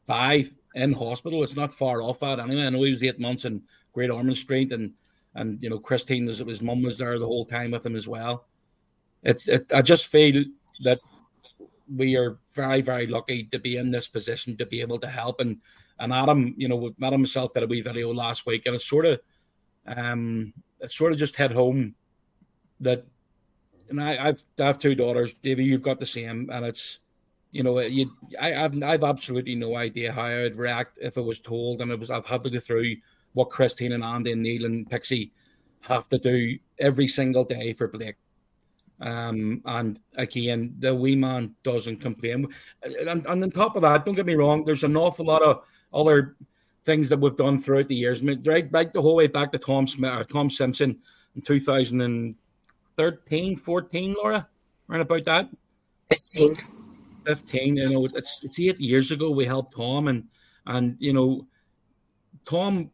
five 0.06 0.50
in 0.74 0.92
hospital. 0.92 1.42
It's 1.42 1.56
not 1.56 1.72
far 1.72 2.00
off 2.00 2.20
that 2.20 2.38
anyway. 2.38 2.66
I 2.66 2.70
know 2.70 2.82
he 2.84 2.92
was 2.92 3.02
eight 3.02 3.18
months 3.18 3.44
in 3.44 3.62
Great 3.92 4.10
Ormond 4.10 4.38
Street, 4.38 4.72
and 4.72 4.92
and 5.38 5.62
you 5.62 5.70
know 5.70 5.78
Christine 5.78 6.26
was 6.26 6.38
his 6.38 6.62
mum 6.62 6.82
was 6.82 6.98
there 6.98 7.18
the 7.18 7.26
whole 7.26 7.46
time 7.46 7.70
with 7.70 7.86
him 7.86 7.96
as 7.96 8.08
well. 8.08 8.46
It's 9.22 9.48
it, 9.48 9.72
I 9.72 9.82
just 9.82 10.06
feel 10.06 10.42
that 10.80 10.98
we 11.94 12.16
are 12.16 12.38
very 12.54 12.82
very 12.82 13.06
lucky 13.06 13.44
to 13.44 13.58
be 13.58 13.76
in 13.76 13.90
this 13.90 14.08
position 14.08 14.56
to 14.56 14.66
be 14.66 14.80
able 14.80 14.98
to 14.98 15.08
help 15.08 15.40
and 15.40 15.58
and 16.00 16.12
Adam, 16.12 16.54
you 16.56 16.68
know, 16.68 16.92
Adam 17.02 17.20
himself 17.20 17.52
did 17.54 17.64
a 17.64 17.66
wee 17.66 17.80
video 17.80 18.12
last 18.12 18.46
week, 18.46 18.66
and 18.66 18.74
it's 18.74 18.88
sort 18.88 19.06
of 19.06 19.20
um 19.86 20.52
it 20.80 20.92
sort 20.92 21.12
of 21.12 21.18
just 21.18 21.36
hit 21.36 21.50
home 21.50 21.94
that 22.80 23.04
and 23.88 24.00
I, 24.00 24.28
I've 24.28 24.44
I 24.60 24.64
have 24.64 24.78
two 24.78 24.94
daughters. 24.94 25.34
Davey, 25.34 25.64
you've 25.64 25.82
got 25.82 25.98
the 25.98 26.06
same, 26.06 26.50
and 26.52 26.64
it's 26.64 27.00
you 27.50 27.62
know 27.62 27.80
you 27.80 28.10
I, 28.40 28.54
I've 28.54 28.82
I've 28.82 29.04
absolutely 29.04 29.54
no 29.54 29.76
idea 29.76 30.12
how 30.12 30.24
I'd 30.24 30.56
react 30.56 30.98
if 31.00 31.16
it 31.16 31.22
was 31.22 31.40
told, 31.40 31.80
and 31.80 31.90
it 31.90 31.98
was 31.98 32.10
I've 32.10 32.26
had 32.26 32.42
to 32.42 32.50
go 32.50 32.60
through 32.60 32.96
what 33.38 33.50
Christine 33.50 33.92
and 33.92 34.02
Andy 34.02 34.32
and 34.32 34.42
Neil 34.42 34.64
and 34.64 34.90
Pixie 34.90 35.30
have 35.80 36.08
to 36.08 36.18
do 36.18 36.58
every 36.78 37.06
single 37.06 37.44
day 37.44 37.72
for 37.72 37.86
Blake. 37.86 38.16
Um, 39.00 39.62
and 39.64 40.00
again, 40.16 40.74
the 40.80 40.92
wee 40.92 41.14
man 41.14 41.54
doesn't 41.62 42.00
complain. 42.00 42.48
And, 42.82 42.96
and 42.96 43.24
on 43.44 43.48
top 43.50 43.76
of 43.76 43.82
that, 43.82 44.04
don't 44.04 44.16
get 44.16 44.26
me 44.26 44.34
wrong, 44.34 44.64
there's 44.64 44.82
an 44.82 44.96
awful 44.96 45.24
lot 45.24 45.42
of 45.42 45.62
other 45.94 46.34
things 46.84 47.08
that 47.10 47.20
we've 47.20 47.36
done 47.36 47.60
throughout 47.60 47.86
the 47.86 47.94
years. 47.94 48.20
I 48.20 48.24
mean, 48.24 48.42
right, 48.44 48.66
right 48.72 48.92
the 48.92 49.00
whole 49.00 49.14
way 49.14 49.28
back 49.28 49.52
to 49.52 49.58
Tom 49.58 49.86
Smith 49.86 50.10
or 50.10 50.24
Tom 50.24 50.50
Simpson 50.50 50.98
in 51.36 51.42
2013, 51.42 53.56
14, 53.56 54.14
Laura, 54.14 54.48
around 54.90 55.00
about 55.00 55.24
that. 55.26 55.48
15. 56.10 56.56
15 57.24 57.76
you 57.76 57.88
know 57.90 58.04
it's 58.06 58.40
it's 58.42 58.58
eight 58.58 58.80
years 58.80 59.10
ago 59.10 59.30
we 59.30 59.44
helped 59.44 59.76
tom 59.76 60.08
and 60.08 60.24
and 60.66 60.96
you 60.98 61.12
know 61.12 61.46
Tom, 62.48 62.90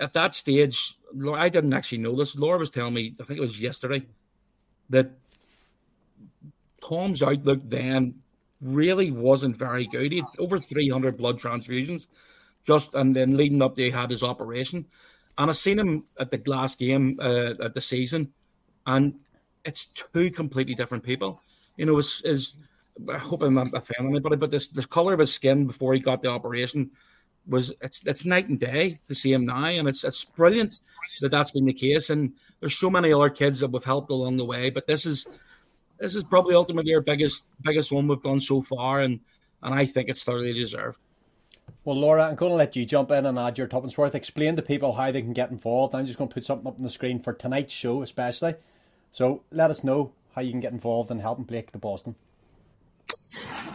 at 0.00 0.12
that 0.14 0.34
stage, 0.34 0.98
I 1.32 1.48
didn't 1.48 1.72
actually 1.72 1.98
know 1.98 2.16
this. 2.16 2.34
Laura 2.34 2.58
was 2.58 2.68
telling 2.68 2.94
me, 2.94 3.14
I 3.20 3.22
think 3.22 3.38
it 3.38 3.42
was 3.42 3.60
yesterday, 3.60 4.04
that 4.90 5.12
Tom's 6.82 7.22
outlook 7.22 7.60
then 7.62 8.16
really 8.60 9.12
wasn't 9.12 9.54
very 9.54 9.86
good. 9.86 10.10
He 10.10 10.18
had 10.18 10.26
over 10.40 10.58
300 10.58 11.16
blood 11.16 11.38
transfusions, 11.38 12.08
just 12.66 12.92
and 12.94 13.14
then 13.14 13.36
leading 13.36 13.62
up, 13.62 13.76
they 13.76 13.88
had 13.88 14.10
his 14.10 14.24
operation. 14.24 14.84
And 15.38 15.48
I 15.48 15.52
seen 15.52 15.78
him 15.78 16.02
at 16.18 16.32
the 16.32 16.42
last 16.46 16.80
game 16.80 17.20
uh, 17.22 17.54
at 17.62 17.74
the 17.74 17.80
season, 17.80 18.32
and 18.84 19.14
it's 19.64 19.86
two 19.86 20.32
completely 20.32 20.74
different 20.74 21.04
people. 21.04 21.40
You 21.76 21.86
know, 21.86 21.98
is 21.98 22.72
I 23.08 23.18
hope 23.18 23.42
I'm 23.42 23.54
not 23.54 23.68
offending 23.74 24.10
anybody, 24.10 24.34
but 24.34 24.50
this 24.50 24.66
the 24.66 24.84
color 24.84 25.12
of 25.12 25.20
his 25.20 25.32
skin 25.32 25.68
before 25.68 25.94
he 25.94 26.00
got 26.00 26.20
the 26.20 26.30
operation 26.30 26.90
was 27.48 27.72
it's 27.80 28.02
it's 28.04 28.24
night 28.24 28.48
and 28.48 28.60
day 28.60 28.94
to 29.08 29.14
see 29.14 29.32
him 29.32 29.46
now, 29.46 29.64
and 29.64 29.88
it's 29.88 30.04
it's 30.04 30.24
brilliant 30.24 30.74
that 31.22 31.30
that's 31.30 31.50
been 31.50 31.64
the 31.64 31.72
case. 31.72 32.10
And 32.10 32.32
there's 32.60 32.78
so 32.78 32.90
many 32.90 33.12
other 33.12 33.30
kids 33.30 33.60
that 33.60 33.70
we've 33.70 33.84
helped 33.84 34.10
along 34.10 34.36
the 34.36 34.44
way, 34.44 34.70
but 34.70 34.86
this 34.86 35.06
is 35.06 35.26
this 35.98 36.14
is 36.14 36.22
probably 36.24 36.54
ultimately 36.54 36.94
our 36.94 37.02
biggest 37.02 37.44
biggest 37.62 37.90
one 37.90 38.06
we've 38.06 38.22
done 38.22 38.40
so 38.40 38.62
far, 38.62 39.00
and 39.00 39.20
and 39.62 39.74
I 39.74 39.86
think 39.86 40.08
it's 40.08 40.22
thoroughly 40.22 40.52
deserved. 40.52 40.98
Well, 41.84 41.96
Laura, 41.96 42.28
I'm 42.28 42.34
going 42.36 42.50
to 42.50 42.56
let 42.56 42.76
you 42.76 42.84
jump 42.84 43.10
in 43.10 43.26
and 43.26 43.38
add 43.38 43.58
your 43.58 43.66
tuppence 43.66 43.96
worth. 43.96 44.14
Explain 44.14 44.56
to 44.56 44.62
people 44.62 44.94
how 44.94 45.10
they 45.10 45.22
can 45.22 45.32
get 45.32 45.50
involved. 45.50 45.94
I'm 45.94 46.06
just 46.06 46.18
going 46.18 46.28
to 46.28 46.34
put 46.34 46.44
something 46.44 46.66
up 46.66 46.78
on 46.78 46.84
the 46.84 46.90
screen 46.90 47.20
for 47.20 47.32
tonight's 47.32 47.72
show, 47.72 48.02
especially. 48.02 48.54
So 49.12 49.42
let 49.50 49.70
us 49.70 49.84
know 49.84 50.12
how 50.34 50.42
you 50.42 50.50
can 50.50 50.60
get 50.60 50.72
involved 50.72 51.10
in 51.10 51.18
helping 51.18 51.44
Blake 51.44 51.72
to 51.72 51.78
Boston. 51.78 52.14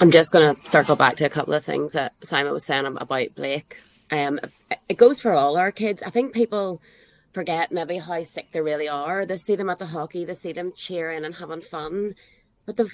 I'm 0.03 0.11
just 0.11 0.33
going 0.33 0.53
to 0.53 0.61
circle 0.67 0.97
back 0.97 1.15
to 1.15 1.23
a 1.23 1.29
couple 1.29 1.53
of 1.53 1.63
things 1.63 1.93
that 1.93 2.13
Simon 2.21 2.51
was 2.51 2.65
saying 2.65 2.85
about 2.85 3.07
Blake. 3.35 3.77
Um, 4.11 4.37
it 4.89 4.97
goes 4.97 5.21
for 5.21 5.31
all 5.31 5.55
our 5.55 5.71
kids. 5.71 6.03
I 6.03 6.09
think 6.09 6.33
people 6.33 6.81
forget 7.31 7.71
maybe 7.71 7.99
how 7.99 8.21
sick 8.23 8.51
they 8.51 8.59
really 8.59 8.89
are. 8.89 9.25
They 9.25 9.37
see 9.37 9.55
them 9.55 9.69
at 9.69 9.77
the 9.77 9.85
hockey, 9.85 10.25
they 10.25 10.33
see 10.33 10.51
them 10.51 10.73
cheering 10.75 11.23
and 11.23 11.33
having 11.33 11.61
fun, 11.61 12.15
but 12.65 12.75
they've 12.75 12.93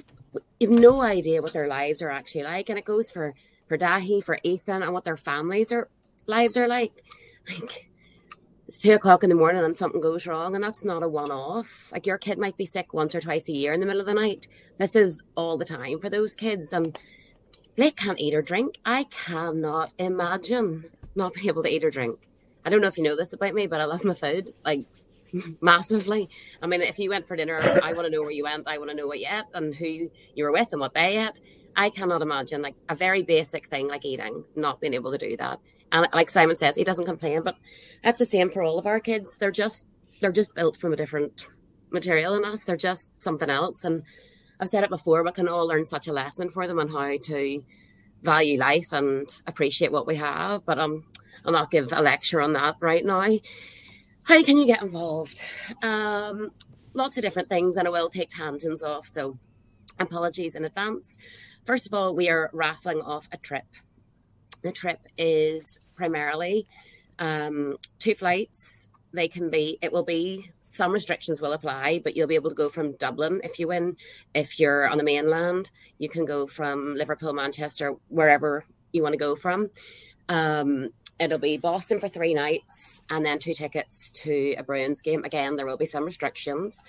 you've 0.60 0.70
no 0.70 1.02
idea 1.02 1.42
what 1.42 1.52
their 1.52 1.68
lives 1.68 2.04
are 2.04 2.12
actually 2.12 2.44
like. 2.44 2.70
And 2.70 2.78
it 2.78 2.86
goes 2.86 3.10
for 3.10 3.34
for 3.68 3.76
Dahi, 3.76 4.24
for 4.24 4.38
Ethan, 4.44 4.84
and 4.84 4.94
what 4.94 5.04
their 5.04 5.18
families 5.18 5.72
are 5.72 5.90
lives 6.28 6.58
are 6.58 6.68
like. 6.68 6.94
Like 7.50 7.89
two 8.78 8.94
o'clock 8.94 9.24
in 9.24 9.30
the 9.30 9.36
morning 9.36 9.64
and 9.64 9.76
something 9.76 10.02
goes 10.02 10.28
wrong, 10.28 10.56
and 10.56 10.64
that's 10.64 10.84
not 10.84 11.04
a 11.04 11.08
one 11.08 11.32
off. 11.32 11.92
Like 11.92 12.06
your 12.06 12.18
kid 12.18 12.38
might 12.38 12.58
be 12.58 12.66
sick 12.66 12.94
once 12.94 13.16
or 13.16 13.22
twice 13.22 13.50
a 13.50 13.54
year 13.54 13.74
in 13.74 13.80
the 13.80 13.86
middle 13.86 14.02
of 14.02 14.08
the 14.08 14.14
night. 14.14 14.48
This 14.78 14.96
is 14.96 15.24
all 15.36 15.58
the 15.58 15.66
time 15.66 16.00
for 16.00 16.10
those 16.10 16.36
kids, 16.36 16.74
and 16.74 16.98
they 17.76 17.92
can't 17.92 18.20
eat 18.20 18.34
or 18.34 18.42
drink. 18.42 18.78
I 18.86 19.06
cannot 19.06 19.94
imagine 19.98 20.86
not 21.16 21.34
being 21.34 21.48
able 21.48 21.64
to 21.64 21.70
eat 21.70 21.84
or 21.86 21.92
drink. 21.92 22.20
I 22.66 22.70
don't 22.70 22.82
know 22.82 22.88
if 22.88 22.98
you 22.98 23.04
know 23.04 23.16
this 23.16 23.34
about 23.34 23.54
me, 23.54 23.68
but 23.68 23.82
I 23.82 23.86
love 23.86 24.04
my 24.04 24.14
food 24.14 24.52
like 24.66 24.86
massively. 25.62 26.30
I 26.62 26.68
mean, 26.68 26.82
if 26.82 27.00
you 27.00 27.10
went 27.10 27.28
for 27.28 27.36
dinner, 27.36 27.60
I 27.84 27.94
want 27.94 28.06
to 28.06 28.10
know 28.12 28.22
where 28.22 28.32
you 28.32 28.44
went. 28.44 28.68
I 28.68 28.78
want 28.78 28.90
to 28.90 28.96
know 28.96 29.08
what 29.08 29.20
you 29.20 29.28
ate 29.30 29.46
and 29.54 29.74
who 29.74 29.86
you 29.88 30.44
were 30.44 30.52
with 30.52 30.70
and 30.72 30.82
what 30.82 30.94
they 30.94 31.18
ate. 31.18 31.40
I 31.76 31.90
cannot 31.90 32.22
imagine 32.22 32.62
like 32.62 32.76
a 32.90 32.96
very 32.96 33.24
basic 33.24 33.68
thing 33.68 33.88
like 33.88 34.06
eating, 34.06 34.44
not 34.56 34.82
being 34.82 34.94
able 34.94 35.12
to 35.12 35.18
do 35.18 35.38
that. 35.38 35.60
And 35.92 36.08
like 36.14 36.30
Simon 36.30 36.56
says, 36.56 36.76
he 36.76 36.84
doesn't 36.84 37.06
complain, 37.06 37.42
but 37.44 37.56
that's 38.04 38.20
the 38.20 38.26
same 38.26 38.50
for 38.50 38.64
all 38.64 38.78
of 38.78 38.86
our 38.86 39.00
kids. 39.00 39.38
They're 39.38 39.52
just 39.52 39.88
they're 40.20 40.32
just 40.32 40.56
built 40.56 40.78
from 40.78 40.94
a 40.94 40.98
different 40.98 41.48
material 41.92 42.34
than 42.34 42.46
us. 42.46 42.64
They're 42.64 42.78
just 42.78 43.22
something 43.22 43.50
else. 43.50 43.84
And 43.84 44.04
I've 44.60 44.70
said 44.70 44.84
it 44.84 44.90
before, 44.90 45.24
we 45.24 45.32
can 45.32 45.48
all 45.48 45.68
learn 45.68 45.86
such 45.86 46.08
a 46.08 46.14
lesson 46.14 46.50
for 46.50 46.68
them 46.68 46.80
on 46.80 46.90
how 46.90 47.18
to 47.18 47.62
value 48.22 48.60
life 48.60 48.92
and 48.92 49.28
appreciate 49.48 49.92
what 49.92 50.08
we 50.08 50.16
have. 50.16 50.66
But 50.66 50.80
um, 50.80 51.06
I'll 51.46 51.54
not 51.54 51.72
give 51.72 51.92
a 51.94 52.02
lecture 52.02 52.42
on 52.42 52.54
that 52.54 52.76
right 52.82 53.06
now. 53.06 53.22
How 54.24 54.44
can 54.44 54.58
you 54.58 54.66
get 54.66 54.82
involved? 54.82 55.42
Um, 55.82 56.52
lots 56.94 57.18
of 57.18 57.24
different 57.24 57.50
things, 57.50 57.78
and 57.78 57.88
I 57.88 57.92
will 57.92 58.10
take 58.10 58.30
tangents 58.30 58.84
off. 58.84 59.08
So 59.08 59.40
apologies 60.00 60.56
in 60.56 60.66
advance. 60.66 61.18
First 61.66 61.88
of 61.88 61.94
all, 61.94 62.16
we 62.16 62.30
are 62.30 62.50
raffling 62.54 63.02
off 63.02 63.28
a 63.32 63.38
trip 63.38 63.66
the 64.62 64.72
trip 64.72 65.00
is 65.18 65.80
primarily 65.96 66.68
um, 67.20 67.78
two 68.00 68.16
flights. 68.16 68.88
They 69.12 69.28
can 69.28 69.50
be, 69.50 69.80
it 69.82 69.92
will 69.92 70.06
be, 70.06 70.52
some 70.64 70.92
restrictions 70.92 71.42
will 71.42 71.54
apply, 71.54 72.02
but 72.04 72.16
you'll 72.16 72.28
be 72.28 72.36
able 72.36 72.52
to 72.52 72.56
go 72.56 72.70
from 72.70 72.94
Dublin 72.94 73.42
if 73.44 73.58
you 73.58 73.68
win. 73.68 73.98
If 74.36 74.60
you're 74.60 74.88
on 74.88 75.00
the 75.00 75.04
mainland, 75.04 75.72
you 75.98 76.10
can 76.10 76.26
go 76.26 76.46
from 76.46 76.96
Liverpool, 76.96 77.34
Manchester, 77.34 77.96
wherever 78.10 78.64
you 78.92 79.02
want 79.02 79.14
to 79.14 79.20
go 79.20 79.36
from. 79.36 79.72
Um, 80.28 80.90
it'll 81.20 81.40
be 81.40 81.58
Boston 81.58 82.00
for 82.00 82.08
three 82.08 82.34
nights 82.34 83.02
and 83.10 83.26
then 83.26 83.40
two 83.40 83.54
tickets 83.54 84.12
to 84.24 84.54
a 84.58 84.64
Bruins 84.64 85.02
game. 85.02 85.24
Again, 85.24 85.56
there 85.56 85.66
will 85.66 85.78
be 85.78 85.86
some 85.86 86.06
restrictions 86.06 86.80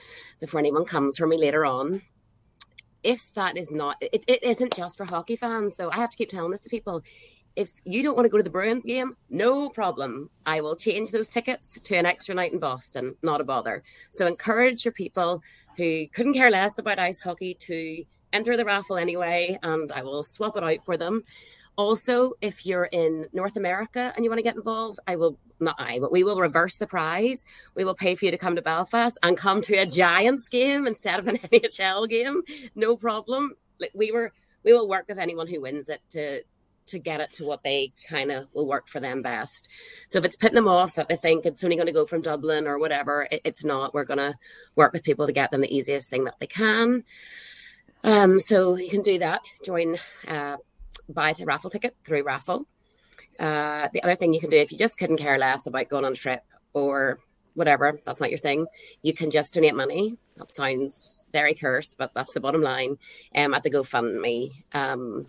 before 0.41 0.61
anyone 0.61 0.85
comes 0.85 1.17
for 1.17 1.27
me 1.27 1.39
later 1.39 1.65
on. 1.65 2.03
If 3.03 3.33
that 3.33 3.57
is 3.57 3.71
not, 3.71 3.97
it, 4.03 4.25
it 4.29 4.43
isn't 4.43 4.77
just 4.77 4.99
for 4.99 5.07
hockey 5.07 5.37
fans, 5.37 5.77
though. 5.77 5.91
I 5.91 5.97
have 5.97 6.11
to 6.11 6.19
keep 6.19 6.29
telling 6.29 6.51
this 6.51 6.61
to 6.61 6.69
people 6.69 7.03
if 7.57 7.73
you 7.85 8.03
don't 8.03 8.17
want 8.17 8.27
to 8.27 8.31
go 8.31 8.37
to 8.37 8.43
the 8.43 8.51
Bruins 8.51 8.85
game, 8.85 9.17
no 9.29 9.69
problem. 9.69 10.31
I 10.47 10.61
will 10.61 10.77
change 10.77 11.11
those 11.11 11.29
tickets 11.29 11.81
to 11.81 11.97
an 11.97 12.07
extra 12.07 12.35
night 12.35 12.53
in 12.53 12.59
Boston, 12.59 13.17
not 13.23 13.41
a 13.41 13.45
bother. 13.45 13.83
So 14.11 14.27
encourage 14.27 14.85
your 14.85 14.93
people 14.93 15.43
who 15.77 16.07
couldn't 16.09 16.35
care 16.35 16.51
less 16.51 16.79
about 16.79 16.99
ice 16.99 17.21
hockey 17.21 17.55
to 17.55 18.05
enter 18.33 18.57
the 18.57 18.65
raffle 18.65 18.97
anyway, 18.97 19.59
and 19.63 19.91
I 19.93 20.03
will 20.03 20.23
swap 20.23 20.57
it 20.57 20.65
out 20.65 20.85
for 20.85 20.97
them. 20.97 21.25
Also, 21.77 22.33
if 22.41 22.67
you're 22.67 22.89
in 22.93 23.27
North 23.33 23.57
America 23.57 24.13
and 24.15 24.25
you 24.25 24.31
want 24.31 24.39
to 24.39 24.45
get 24.45 24.57
involved, 24.57 24.99
I 25.07 25.17
will 25.17 25.39
not 25.61 25.77
I, 25.79 25.99
but 25.99 26.13
we 26.13 26.25
will 26.25 26.41
reverse 26.41 26.77
the 26.77 26.87
prize. 26.87 27.45
We 27.75 27.85
will 27.85 27.95
pay 27.95 28.15
for 28.15 28.25
you 28.25 28.31
to 28.31 28.39
come 28.39 28.57
to 28.57 28.63
Belfast 28.63 29.19
and 29.23 29.37
come 29.37 29.63
to 29.63 29.77
a 29.77 29.87
Giants 29.87 30.49
game 30.49 30.87
instead 30.87 31.19
of 31.19 31.29
an 31.29 31.37
NHL 31.53 32.09
game. 32.09 32.43
No 32.75 32.97
problem. 32.97 33.55
Like 33.79 33.93
we 33.95 34.13
were 34.13 34.33
we 34.63 34.73
will 34.73 34.89
work 34.89 35.07
with 35.09 35.19
anyone 35.19 35.47
who 35.47 35.63
wins 35.63 35.89
it 35.89 36.01
to 36.11 36.43
to 36.91 36.99
get 36.99 37.21
it 37.21 37.33
to 37.35 37.45
what 37.45 37.63
they 37.63 37.93
kind 38.09 38.31
of 38.31 38.47
will 38.55 38.69
work 38.69 38.89
for 38.89 39.01
them 39.01 39.23
best. 39.23 39.69
So 40.09 40.19
if 40.19 40.25
it's 40.25 40.37
putting 40.37 40.55
them 40.55 40.69
off 40.69 40.95
that 40.95 41.09
they 41.09 41.17
think 41.17 41.47
it's 41.47 41.65
only 41.65 41.77
going 41.77 41.87
to 41.87 41.93
go 41.93 42.07
from 42.07 42.23
Dublin 42.23 42.67
or 42.67 42.79
whatever, 42.79 43.27
it, 43.31 43.41
it's 43.45 43.65
not. 43.65 43.95
We're 43.95 44.05
going 44.05 44.19
to 44.19 44.35
work 44.77 44.93
with 44.93 45.05
people 45.05 45.27
to 45.27 45.33
get 45.33 45.51
them 45.51 45.61
the 45.61 45.75
easiest 45.75 46.11
thing 46.11 46.25
that 46.25 46.39
they 46.41 46.47
can. 46.47 47.05
Um, 48.03 48.41
so 48.41 48.77
you 48.77 48.91
can 48.91 49.03
do 49.03 49.19
that. 49.19 49.45
Join, 49.65 49.97
uh, 50.29 50.57
buy 51.09 51.35
a 51.39 51.45
raffle 51.45 51.71
ticket 51.71 51.97
through 52.05 52.23
raffle. 52.23 52.67
Uh, 53.39 53.89
the 53.93 54.03
other 54.03 54.15
thing 54.15 54.35
you 54.35 54.41
can 54.41 54.51
do 54.51 54.57
if 54.57 54.73
you 54.73 54.79
just 54.79 54.99
couldn't 54.99 55.17
care 55.17 55.39
less 55.39 55.67
about 55.67 55.89
going 55.89 56.05
on 56.05 56.13
a 56.13 56.17
trip 56.17 56.43
or 56.73 57.19
whatever, 57.55 57.99
that's 58.05 58.21
not 58.21 58.31
your 58.31 58.39
thing, 58.39 58.67
you 59.03 59.13
can 59.13 59.31
just 59.31 59.55
donate 59.55 59.75
money. 59.75 60.19
That 60.37 60.51
sounds 60.51 61.11
very 61.33 61.55
cursed, 61.55 61.97
but 61.99 62.13
that's 62.15 62.33
the 62.33 62.41
bottom 62.41 62.63
line. 62.63 62.97
Um, 63.35 63.55
at 63.55 63.63
the 63.63 63.71
GoFundMe 63.71 64.51
um, 64.73 65.27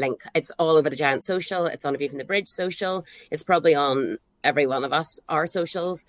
link. 0.00 0.22
It's 0.34 0.50
all 0.58 0.76
over 0.76 0.90
the 0.90 0.96
Giant 0.96 1.22
social. 1.24 1.66
It's 1.66 1.84
on 1.84 2.00
even 2.00 2.18
the 2.18 2.24
Bridge 2.24 2.48
social. 2.48 3.04
It's 3.30 3.42
probably 3.42 3.74
on 3.74 4.18
every 4.42 4.66
one 4.66 4.84
of 4.84 4.92
us, 4.92 5.20
our 5.28 5.46
socials. 5.46 6.06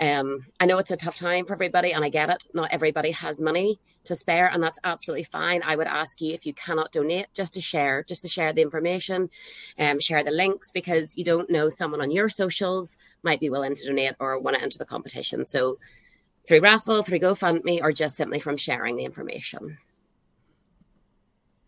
Um, 0.00 0.46
I 0.60 0.66
know 0.66 0.78
it's 0.78 0.90
a 0.90 0.96
tough 0.96 1.16
time 1.16 1.44
for 1.44 1.54
everybody, 1.54 1.92
and 1.92 2.04
I 2.04 2.08
get 2.08 2.30
it. 2.30 2.46
Not 2.54 2.72
everybody 2.72 3.10
has 3.12 3.40
money 3.40 3.80
to 4.04 4.14
spare, 4.14 4.48
and 4.48 4.62
that's 4.62 4.78
absolutely 4.84 5.24
fine. 5.24 5.62
I 5.64 5.76
would 5.76 5.86
ask 5.86 6.20
you 6.20 6.32
if 6.34 6.46
you 6.46 6.54
cannot 6.54 6.92
donate, 6.92 7.26
just 7.34 7.54
to 7.54 7.60
share, 7.60 8.04
just 8.04 8.22
to 8.22 8.28
share 8.28 8.52
the 8.52 8.62
information, 8.62 9.28
um, 9.78 9.98
share 9.98 10.22
the 10.22 10.30
links, 10.30 10.70
because 10.72 11.16
you 11.16 11.24
don't 11.24 11.50
know 11.50 11.68
someone 11.68 12.00
on 12.00 12.10
your 12.10 12.28
socials 12.28 12.96
might 13.22 13.40
be 13.40 13.50
willing 13.50 13.74
to 13.74 13.86
donate 13.86 14.14
or 14.20 14.38
want 14.38 14.56
to 14.56 14.62
enter 14.62 14.78
the 14.78 14.84
competition. 14.84 15.44
So 15.44 15.78
through 16.46 16.60
raffle, 16.60 17.02
through 17.02 17.18
GoFundMe, 17.18 17.82
or 17.82 17.92
just 17.92 18.16
simply 18.16 18.40
from 18.40 18.56
sharing 18.56 18.96
the 18.96 19.04
information. 19.04 19.76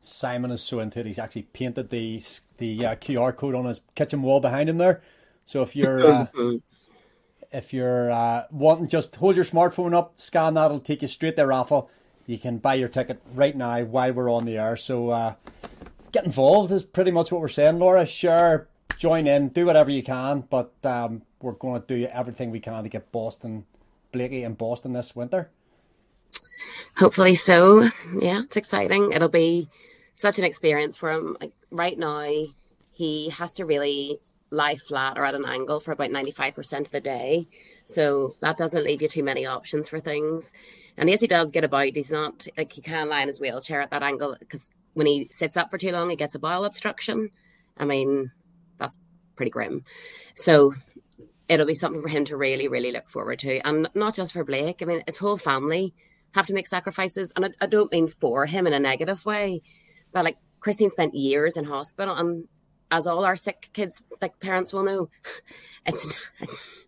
Simon 0.00 0.50
is 0.50 0.62
so 0.62 0.80
into 0.80 1.00
it. 1.00 1.06
He's 1.06 1.18
actually 1.18 1.42
painted 1.42 1.90
the 1.90 2.22
the 2.56 2.86
uh, 2.86 2.94
QR 2.96 3.36
code 3.36 3.54
on 3.54 3.66
his 3.66 3.82
kitchen 3.94 4.22
wall 4.22 4.40
behind 4.40 4.68
him 4.68 4.78
there. 4.78 5.02
So 5.44 5.62
if 5.62 5.76
you're 5.76 6.06
uh, 6.12 6.26
if 7.52 7.72
you're 7.72 8.10
uh, 8.10 8.44
wanting, 8.50 8.88
just 8.88 9.16
hold 9.16 9.36
your 9.36 9.44
smartphone 9.44 9.94
up, 9.94 10.14
scan 10.16 10.54
that. 10.54 10.66
It'll 10.66 10.80
take 10.80 11.02
you 11.02 11.08
straight 11.08 11.36
to 11.36 11.46
raffle. 11.46 11.90
You 12.26 12.38
can 12.38 12.58
buy 12.58 12.74
your 12.74 12.88
ticket 12.88 13.20
right 13.34 13.56
now 13.56 13.82
while 13.82 14.12
we're 14.12 14.30
on 14.30 14.46
the 14.46 14.56
air. 14.56 14.76
So 14.76 15.10
uh, 15.10 15.34
get 16.12 16.24
involved 16.24 16.72
is 16.72 16.82
pretty 16.82 17.10
much 17.10 17.30
what 17.30 17.40
we're 17.40 17.48
saying, 17.48 17.78
Laura. 17.78 18.06
Sure, 18.06 18.68
join 18.96 19.26
in, 19.26 19.48
do 19.48 19.66
whatever 19.66 19.90
you 19.90 20.02
can, 20.02 20.44
but 20.48 20.72
um, 20.84 21.22
we're 21.42 21.52
going 21.52 21.80
to 21.80 21.86
do 21.86 22.06
everything 22.06 22.50
we 22.50 22.60
can 22.60 22.84
to 22.84 22.88
get 22.88 23.10
Boston, 23.10 23.66
Blakey, 24.12 24.44
in 24.44 24.54
Boston 24.54 24.92
this 24.92 25.16
winter. 25.16 25.50
Hopefully 26.96 27.34
so. 27.34 27.88
Yeah, 28.18 28.42
it's 28.44 28.56
exciting. 28.56 29.12
It'll 29.12 29.28
be 29.28 29.68
such 30.20 30.38
an 30.38 30.44
experience 30.44 30.96
for 30.96 31.10
him. 31.10 31.36
Like 31.40 31.52
right 31.70 31.98
now, 31.98 32.28
he 32.90 33.30
has 33.30 33.52
to 33.54 33.64
really 33.64 34.18
lie 34.50 34.74
flat 34.74 35.18
or 35.18 35.24
at 35.24 35.34
an 35.34 35.44
angle 35.46 35.80
for 35.80 35.92
about 35.92 36.10
95% 36.10 36.80
of 36.80 36.90
the 36.90 37.00
day. 37.00 37.46
So 37.86 38.34
that 38.40 38.56
doesn't 38.56 38.84
leave 38.84 39.02
you 39.02 39.08
too 39.08 39.22
many 39.22 39.46
options 39.46 39.88
for 39.88 40.00
things. 40.00 40.52
And 40.96 41.08
yes, 41.08 41.20
he 41.20 41.26
does 41.26 41.50
get 41.50 41.64
about. 41.64 41.94
He's 41.94 42.10
not 42.10 42.46
like 42.56 42.72
he 42.72 42.82
can't 42.82 43.08
lie 43.08 43.22
in 43.22 43.28
his 43.28 43.40
wheelchair 43.40 43.80
at 43.80 43.90
that 43.90 44.02
angle 44.02 44.36
because 44.38 44.68
when 44.94 45.06
he 45.06 45.28
sits 45.30 45.56
up 45.56 45.70
for 45.70 45.78
too 45.78 45.92
long, 45.92 46.10
he 46.10 46.16
gets 46.16 46.34
a 46.34 46.38
bowel 46.38 46.64
obstruction. 46.64 47.30
I 47.76 47.84
mean, 47.84 48.32
that's 48.78 48.96
pretty 49.36 49.50
grim. 49.50 49.84
So 50.34 50.72
it'll 51.48 51.66
be 51.66 51.74
something 51.74 52.02
for 52.02 52.08
him 52.08 52.24
to 52.26 52.36
really, 52.36 52.68
really 52.68 52.92
look 52.92 53.08
forward 53.08 53.38
to. 53.40 53.66
And 53.66 53.88
not 53.94 54.14
just 54.14 54.32
for 54.32 54.44
Blake, 54.44 54.82
I 54.82 54.84
mean, 54.84 55.02
his 55.06 55.18
whole 55.18 55.36
family 55.36 55.94
have 56.34 56.46
to 56.46 56.54
make 56.54 56.66
sacrifices. 56.66 57.32
And 57.34 57.44
I, 57.46 57.50
I 57.60 57.66
don't 57.66 57.90
mean 57.90 58.08
for 58.08 58.46
him 58.46 58.66
in 58.66 58.72
a 58.72 58.80
negative 58.80 59.24
way, 59.24 59.62
but 60.12 60.24
like 60.24 60.36
Christine 60.60 60.90
spent 60.90 61.14
years 61.14 61.56
in 61.56 61.64
hospital. 61.64 62.14
And 62.14 62.48
as 62.90 63.06
all 63.06 63.24
our 63.24 63.36
sick 63.36 63.70
kids, 63.72 64.02
like 64.20 64.38
parents 64.40 64.72
will 64.72 64.84
know, 64.84 65.10
it's, 65.86 66.18
it's, 66.40 66.86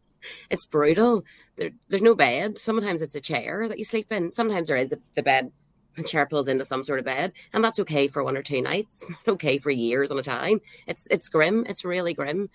it's 0.50 0.66
brutal. 0.66 1.24
There, 1.56 1.70
there's 1.88 2.02
no 2.02 2.14
bed. 2.14 2.58
Sometimes 2.58 3.02
it's 3.02 3.14
a 3.14 3.20
chair 3.20 3.68
that 3.68 3.78
you 3.78 3.84
sleep 3.84 4.12
in. 4.12 4.30
Sometimes 4.30 4.68
there 4.68 4.76
is 4.76 4.90
the, 4.90 5.00
the 5.14 5.22
bed 5.22 5.52
and 5.96 6.06
chair 6.06 6.26
pulls 6.26 6.48
into 6.48 6.64
some 6.64 6.84
sort 6.84 6.98
of 6.98 7.04
bed, 7.04 7.32
and 7.52 7.62
that's 7.62 7.78
okay 7.80 8.08
for 8.08 8.24
one 8.24 8.36
or 8.36 8.42
two 8.42 8.62
nights. 8.62 9.02
It's 9.02 9.10
not 9.10 9.34
okay 9.34 9.58
for 9.58 9.70
years 9.70 10.10
on 10.10 10.18
a 10.18 10.22
time. 10.22 10.60
It's 10.86 11.06
it's 11.10 11.28
grim. 11.28 11.66
It's 11.68 11.84
really 11.84 12.14
grim, 12.14 12.48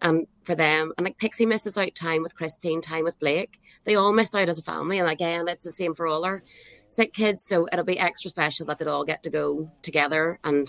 and 0.00 0.26
for 0.44 0.54
them, 0.54 0.92
and 0.96 1.04
like 1.04 1.18
Pixie 1.18 1.46
misses 1.46 1.76
out 1.76 1.94
time 1.94 2.22
with 2.22 2.36
Christine, 2.36 2.80
time 2.80 3.04
with 3.04 3.18
Blake. 3.18 3.60
They 3.84 3.96
all 3.96 4.12
miss 4.12 4.34
out 4.34 4.48
as 4.48 4.58
a 4.58 4.62
family, 4.62 4.98
and 4.98 5.08
again, 5.08 5.48
it's 5.48 5.64
the 5.64 5.72
same 5.72 5.94
for 5.94 6.06
all 6.06 6.24
our 6.24 6.42
sick 6.88 7.12
kids. 7.12 7.44
So 7.44 7.66
it'll 7.72 7.84
be 7.84 7.98
extra 7.98 8.30
special 8.30 8.66
that 8.66 8.78
they'll 8.78 8.88
all 8.88 9.04
get 9.04 9.22
to 9.24 9.30
go 9.30 9.70
together 9.82 10.38
and 10.44 10.68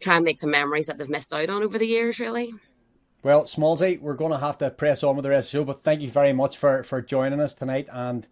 try 0.00 0.16
and 0.16 0.24
make 0.24 0.38
some 0.38 0.50
memories 0.50 0.86
that 0.86 0.98
they've 0.98 1.08
missed 1.08 1.32
out 1.32 1.50
on 1.50 1.62
over 1.62 1.78
the 1.78 1.86
years. 1.86 2.20
Really. 2.20 2.52
Well, 3.22 3.44
Smallsy, 3.44 4.00
we're 4.00 4.14
going 4.14 4.32
to 4.32 4.38
have 4.38 4.58
to 4.58 4.70
press 4.70 5.02
on 5.02 5.16
with 5.16 5.24
the 5.24 5.30
rest 5.30 5.48
of 5.48 5.52
the 5.52 5.58
show, 5.58 5.64
but 5.64 5.82
thank 5.82 6.00
you 6.00 6.10
very 6.10 6.32
much 6.32 6.58
for 6.58 6.82
for 6.84 7.02
joining 7.02 7.40
us 7.40 7.54
tonight 7.54 7.88
and. 7.92 8.26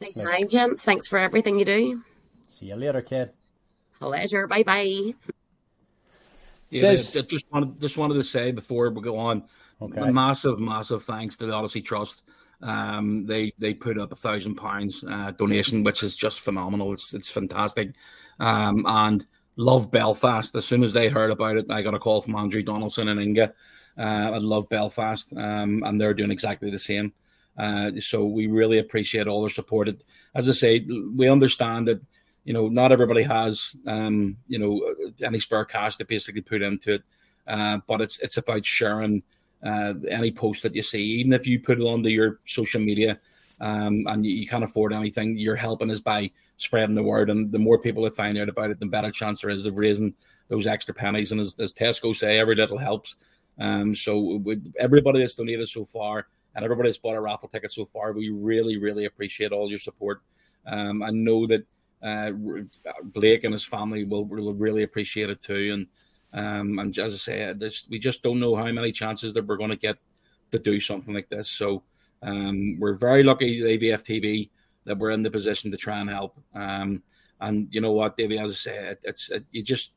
Nice 0.00 0.20
time, 0.20 0.48
gents. 0.48 0.82
Thanks 0.84 1.06
for 1.06 1.18
everything 1.18 1.60
you 1.60 1.64
do. 1.64 2.02
See 2.48 2.66
you 2.66 2.74
later, 2.74 3.02
kid. 3.02 3.30
Pleasure. 4.00 4.48
Bye 4.48 4.64
bye. 4.64 5.14
Yeah, 6.70 6.80
Says, 6.80 7.12
just 7.28 7.52
wanted 7.52 7.80
just 7.80 7.96
wanted 7.98 8.14
to 8.14 8.24
say 8.24 8.50
before 8.50 8.90
we 8.90 9.00
go 9.00 9.18
on, 9.18 9.44
okay. 9.80 10.00
a 10.00 10.12
massive, 10.12 10.58
massive 10.58 11.04
thanks 11.04 11.36
to 11.36 11.46
the 11.46 11.52
Odyssey 11.52 11.82
Trust. 11.82 12.22
Um, 12.62 13.26
they 13.26 13.52
they 13.58 13.74
put 13.74 13.98
up 13.98 14.12
a 14.12 14.16
thousand 14.16 14.56
pounds 14.56 15.04
uh, 15.08 15.32
donation, 15.32 15.82
which 15.82 16.02
is 16.02 16.16
just 16.16 16.40
phenomenal. 16.40 16.92
It's 16.92 17.12
it's 17.14 17.30
fantastic, 17.30 17.94
um, 18.40 18.84
and 18.86 19.26
love 19.56 19.90
Belfast. 19.90 20.54
As 20.54 20.64
soon 20.64 20.84
as 20.84 20.92
they 20.92 21.08
heard 21.08 21.30
about 21.30 21.56
it, 21.56 21.70
I 21.70 21.82
got 21.82 21.94
a 21.94 21.98
call 21.98 22.22
from 22.22 22.36
Andrew 22.36 22.62
Donaldson 22.62 23.08
and 23.08 23.20
Inga. 23.20 23.52
Uh, 23.98 24.30
I 24.34 24.38
love 24.38 24.68
Belfast, 24.68 25.28
um, 25.36 25.82
and 25.84 26.00
they're 26.00 26.14
doing 26.14 26.30
exactly 26.30 26.70
the 26.70 26.78
same. 26.78 27.12
Uh, 27.58 27.90
so 28.00 28.24
we 28.24 28.46
really 28.46 28.78
appreciate 28.78 29.26
all 29.26 29.42
their 29.42 29.50
support. 29.50 29.88
It, 29.88 30.02
As 30.34 30.48
I 30.48 30.52
say, 30.52 30.86
we 31.14 31.28
understand 31.28 31.88
that 31.88 32.00
you 32.44 32.52
know, 32.52 32.68
not 32.68 32.92
everybody 32.92 33.22
has, 33.22 33.76
um, 33.86 34.36
you 34.48 34.58
know, 34.58 34.94
any 35.22 35.38
spare 35.38 35.64
cash 35.64 35.96
to 35.96 36.04
basically 36.04 36.40
put 36.40 36.62
into 36.62 36.94
it. 36.94 37.02
Uh, 37.46 37.78
but 37.86 38.00
it's 38.00 38.18
it's 38.18 38.36
about 38.36 38.64
sharing 38.64 39.22
uh, 39.62 39.94
any 40.10 40.30
post 40.30 40.62
that 40.62 40.74
you 40.74 40.82
see, 40.82 41.02
even 41.02 41.32
if 41.32 41.46
you 41.46 41.60
put 41.60 41.80
it 41.80 41.84
onto 41.84 42.08
your 42.08 42.40
social 42.46 42.80
media 42.80 43.18
um, 43.60 44.04
and 44.08 44.26
you, 44.26 44.32
you, 44.32 44.46
can't 44.46 44.64
afford 44.64 44.92
anything, 44.92 45.36
you're 45.38 45.54
helping 45.54 45.90
us 45.90 46.00
by 46.00 46.30
spreading 46.56 46.96
the 46.96 47.02
word. 47.02 47.30
And 47.30 47.52
the 47.52 47.58
more 47.58 47.78
people 47.78 48.02
that 48.04 48.14
find 48.14 48.36
out 48.38 48.48
about 48.48 48.70
it, 48.70 48.80
the 48.80 48.86
better 48.86 49.10
chance 49.10 49.40
there 49.40 49.50
is 49.50 49.66
of 49.66 49.76
raising 49.76 50.14
those 50.48 50.66
extra 50.66 50.92
pennies. 50.92 51.30
And 51.32 51.40
as, 51.40 51.58
as 51.60 51.72
Tesco 51.72 52.14
say, 52.14 52.38
every 52.38 52.56
little 52.56 52.78
helps. 52.78 53.14
Um, 53.58 53.94
so 53.94 54.36
with 54.38 54.72
everybody 54.78 55.20
that's 55.20 55.34
donated 55.34 55.68
so 55.68 55.84
far 55.84 56.26
and 56.54 56.64
everybody 56.64 56.88
that's 56.88 56.98
bought 56.98 57.16
a 57.16 57.20
raffle 57.20 57.48
ticket 57.48 57.70
so 57.70 57.84
far, 57.84 58.12
we 58.12 58.30
really, 58.30 58.78
really 58.78 59.04
appreciate 59.04 59.52
all 59.52 59.68
your 59.68 59.78
support. 59.78 60.22
Um, 60.66 61.02
I 61.02 61.10
know 61.10 61.46
that 61.46 61.64
uh, 62.02 62.32
Blake 63.04 63.44
and 63.44 63.52
his 63.52 63.64
family 63.64 64.04
will, 64.04 64.24
will 64.24 64.54
really 64.54 64.82
appreciate 64.82 65.30
it 65.30 65.40
too. 65.40 65.70
And 65.72 65.86
um, 66.32 66.78
and 66.78 66.96
as 66.98 67.14
I 67.14 67.16
say, 67.16 67.52
this, 67.54 67.86
we 67.88 67.98
just 67.98 68.22
don't 68.22 68.40
know 68.40 68.56
how 68.56 68.70
many 68.70 68.92
chances 68.92 69.32
that 69.34 69.46
we're 69.46 69.56
going 69.56 69.70
to 69.70 69.76
get 69.76 69.98
to 70.50 70.58
do 70.58 70.80
something 70.80 71.14
like 71.14 71.28
this. 71.28 71.48
So 71.50 71.82
um, 72.22 72.78
we're 72.78 72.94
very 72.94 73.22
lucky, 73.22 73.60
AVFTB, 73.60 74.50
that 74.84 74.98
we're 74.98 75.10
in 75.10 75.22
the 75.22 75.30
position 75.30 75.70
to 75.70 75.76
try 75.76 75.98
and 75.98 76.10
help. 76.10 76.38
Um, 76.54 77.02
and 77.40 77.68
you 77.70 77.80
know 77.80 77.92
what, 77.92 78.16
Davey, 78.16 78.38
as 78.38 78.52
I 78.52 78.54
say, 78.54 78.76
it, 78.90 79.00
it's 79.04 79.30
it, 79.30 79.44
you 79.50 79.62
just 79.62 79.92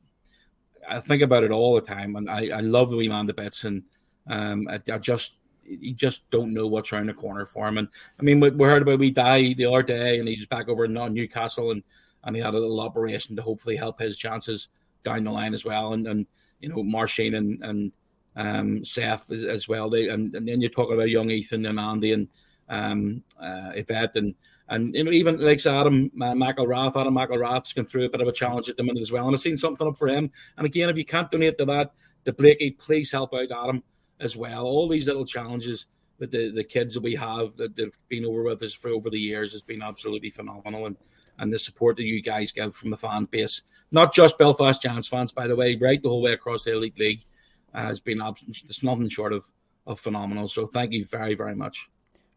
I 0.88 1.00
think 1.00 1.22
about 1.22 1.44
it 1.44 1.52
all 1.52 1.76
the 1.76 1.82
time, 1.82 2.16
and 2.16 2.30
I, 2.30 2.50
I 2.58 2.60
love 2.60 2.90
the 2.90 2.98
wee 2.98 3.10
man 3.10 3.28
to 3.28 3.34
bits, 3.34 3.64
and 3.64 3.84
um, 4.28 4.68
I, 4.68 4.80
I 4.92 4.98
just 4.98 5.38
you 5.64 5.94
just 5.94 6.30
don't 6.32 6.54
know 6.54 6.68
what's 6.68 6.92
around 6.92 7.08
the 7.08 7.14
corner 7.14 7.46
for 7.46 7.68
him. 7.68 7.78
And 7.78 7.88
I 8.20 8.24
mean, 8.24 8.40
we, 8.40 8.50
we 8.50 8.66
heard 8.66 8.82
about 8.82 9.00
we 9.00 9.12
die 9.12 9.54
the 9.54 9.66
other 9.66 9.84
day, 9.84 10.20
and 10.20 10.28
he's 10.28 10.46
back 10.48 10.68
over 10.70 10.86
in 10.86 10.94
Newcastle, 10.94 11.72
and 11.72 11.84
and 12.24 12.36
he 12.36 12.42
had 12.42 12.56
a 12.56 12.60
little 12.60 12.82
operation 12.82 13.36
to 13.36 13.42
hopefully 13.44 13.76
help 13.76 14.00
his 14.00 14.18
chances 14.18 14.70
down 15.06 15.24
the 15.24 15.32
line 15.32 15.54
as 15.54 15.64
well. 15.64 15.94
And 15.94 16.06
and 16.08 16.26
you 16.60 16.70
know, 16.70 16.84
Marcin 16.84 17.36
and 17.36 17.64
and 17.64 17.92
um, 18.36 18.84
Seth 18.84 19.32
as 19.32 19.68
well. 19.68 19.90
They 19.90 20.10
and, 20.10 20.36
and 20.36 20.48
then 20.48 20.62
you're 20.62 20.70
talking 20.70 20.96
about 20.96 21.10
young 21.10 21.30
Ethan 21.30 21.66
and 21.66 21.80
Andy 21.80 22.12
and 22.12 22.28
um, 22.68 23.24
uh, 23.40 23.72
Yvette 23.76 24.16
and 24.16 24.36
and 24.68 24.94
you 24.96 25.04
know 25.04 25.12
even 25.12 25.40
like 25.40 25.66
Adam 25.66 26.12
uh, 26.22 26.34
McElrath, 26.34 27.00
Adam 27.00 27.16
McElrath's 27.16 27.74
gone 27.74 27.86
through 27.86 28.06
a 28.06 28.10
bit 28.10 28.22
of 28.22 28.28
a 28.28 28.34
challenge 28.34 28.70
at 28.70 28.78
the 28.78 28.84
minute 28.84 29.02
as 29.02 29.12
well. 29.12 29.26
And 29.28 29.36
I've 29.36 29.42
seen 29.42 29.58
something 29.58 29.88
up 29.88 29.98
for 29.98 30.08
him. 30.08 30.32
And 30.58 30.66
again, 30.66 30.90
if 30.90 30.98
you 30.98 31.06
can't 31.06 31.32
donate 31.32 31.58
to 31.60 31.66
that, 31.66 31.94
the 32.24 32.34
Blakey, 32.34 32.72
please 32.72 33.12
help 33.12 33.34
out 33.34 33.52
Adam 33.52 33.84
as 34.20 34.36
well. 34.36 34.64
All 34.64 34.88
these 34.88 35.08
little 35.08 35.26
challenges 35.26 35.86
that 36.18 36.32
the, 36.32 36.50
the 36.52 36.64
kids 36.64 36.94
that 36.94 37.04
we 37.04 37.16
have 37.16 37.56
that 37.58 37.76
they've 37.76 37.98
been 38.08 38.26
over 38.26 38.44
with 38.44 38.64
us 38.64 38.74
for 38.74 38.90
over 38.90 39.10
the 39.10 39.20
years 39.20 39.52
has 39.52 39.62
been 39.62 39.82
absolutely 39.82 40.30
phenomenal. 40.30 40.86
And 40.86 40.98
and 41.40 41.52
the 41.52 41.60
support 41.60 41.98
that 41.98 42.04
you 42.04 42.22
guys 42.22 42.52
give 42.52 42.76
from 42.76 42.90
the 42.90 42.98
fan 42.98 43.26
base, 43.26 43.64
not 43.92 44.14
just 44.14 44.38
Belfast 44.38 44.82
Giants 44.82 45.08
fans, 45.08 45.32
by 45.32 45.48
the 45.48 45.56
way, 45.56 45.76
right 45.76 46.02
the 46.02 46.10
whole 46.10 46.22
way 46.22 46.34
across 46.34 46.64
the 46.64 46.74
Elite 46.74 46.98
League, 46.98 47.26
uh, 47.74 47.84
has 47.84 48.00
been 48.00 48.22
it's 48.48 48.84
nothing 48.84 49.10
short 49.10 49.34
of, 49.34 49.46
of 49.86 50.00
phenomenal. 50.00 50.48
So 50.48 50.68
thank 50.68 50.94
you 50.94 51.06
very, 51.06 51.36
very 51.36 51.56
much. 51.56 51.90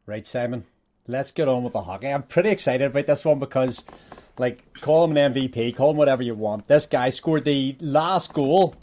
Right, 0.06 0.26
Simon. 0.26 0.64
Let's 1.06 1.32
get 1.32 1.48
on 1.48 1.64
with 1.64 1.72
the 1.72 1.82
hockey. 1.82 2.08
I'm 2.08 2.22
pretty 2.22 2.50
excited 2.50 2.87
about 2.87 3.06
this 3.06 3.24
one 3.24 3.38
because, 3.38 3.84
like, 4.38 4.62
call 4.80 5.04
him 5.04 5.16
an 5.16 5.32
MVP, 5.32 5.74
call 5.74 5.92
him 5.92 5.96
whatever 5.96 6.22
you 6.22 6.34
want. 6.34 6.68
This 6.68 6.87
guy 6.87 7.11
scored 7.11 7.44
the 7.44 7.76
last 7.80 8.34
goal 8.34 8.74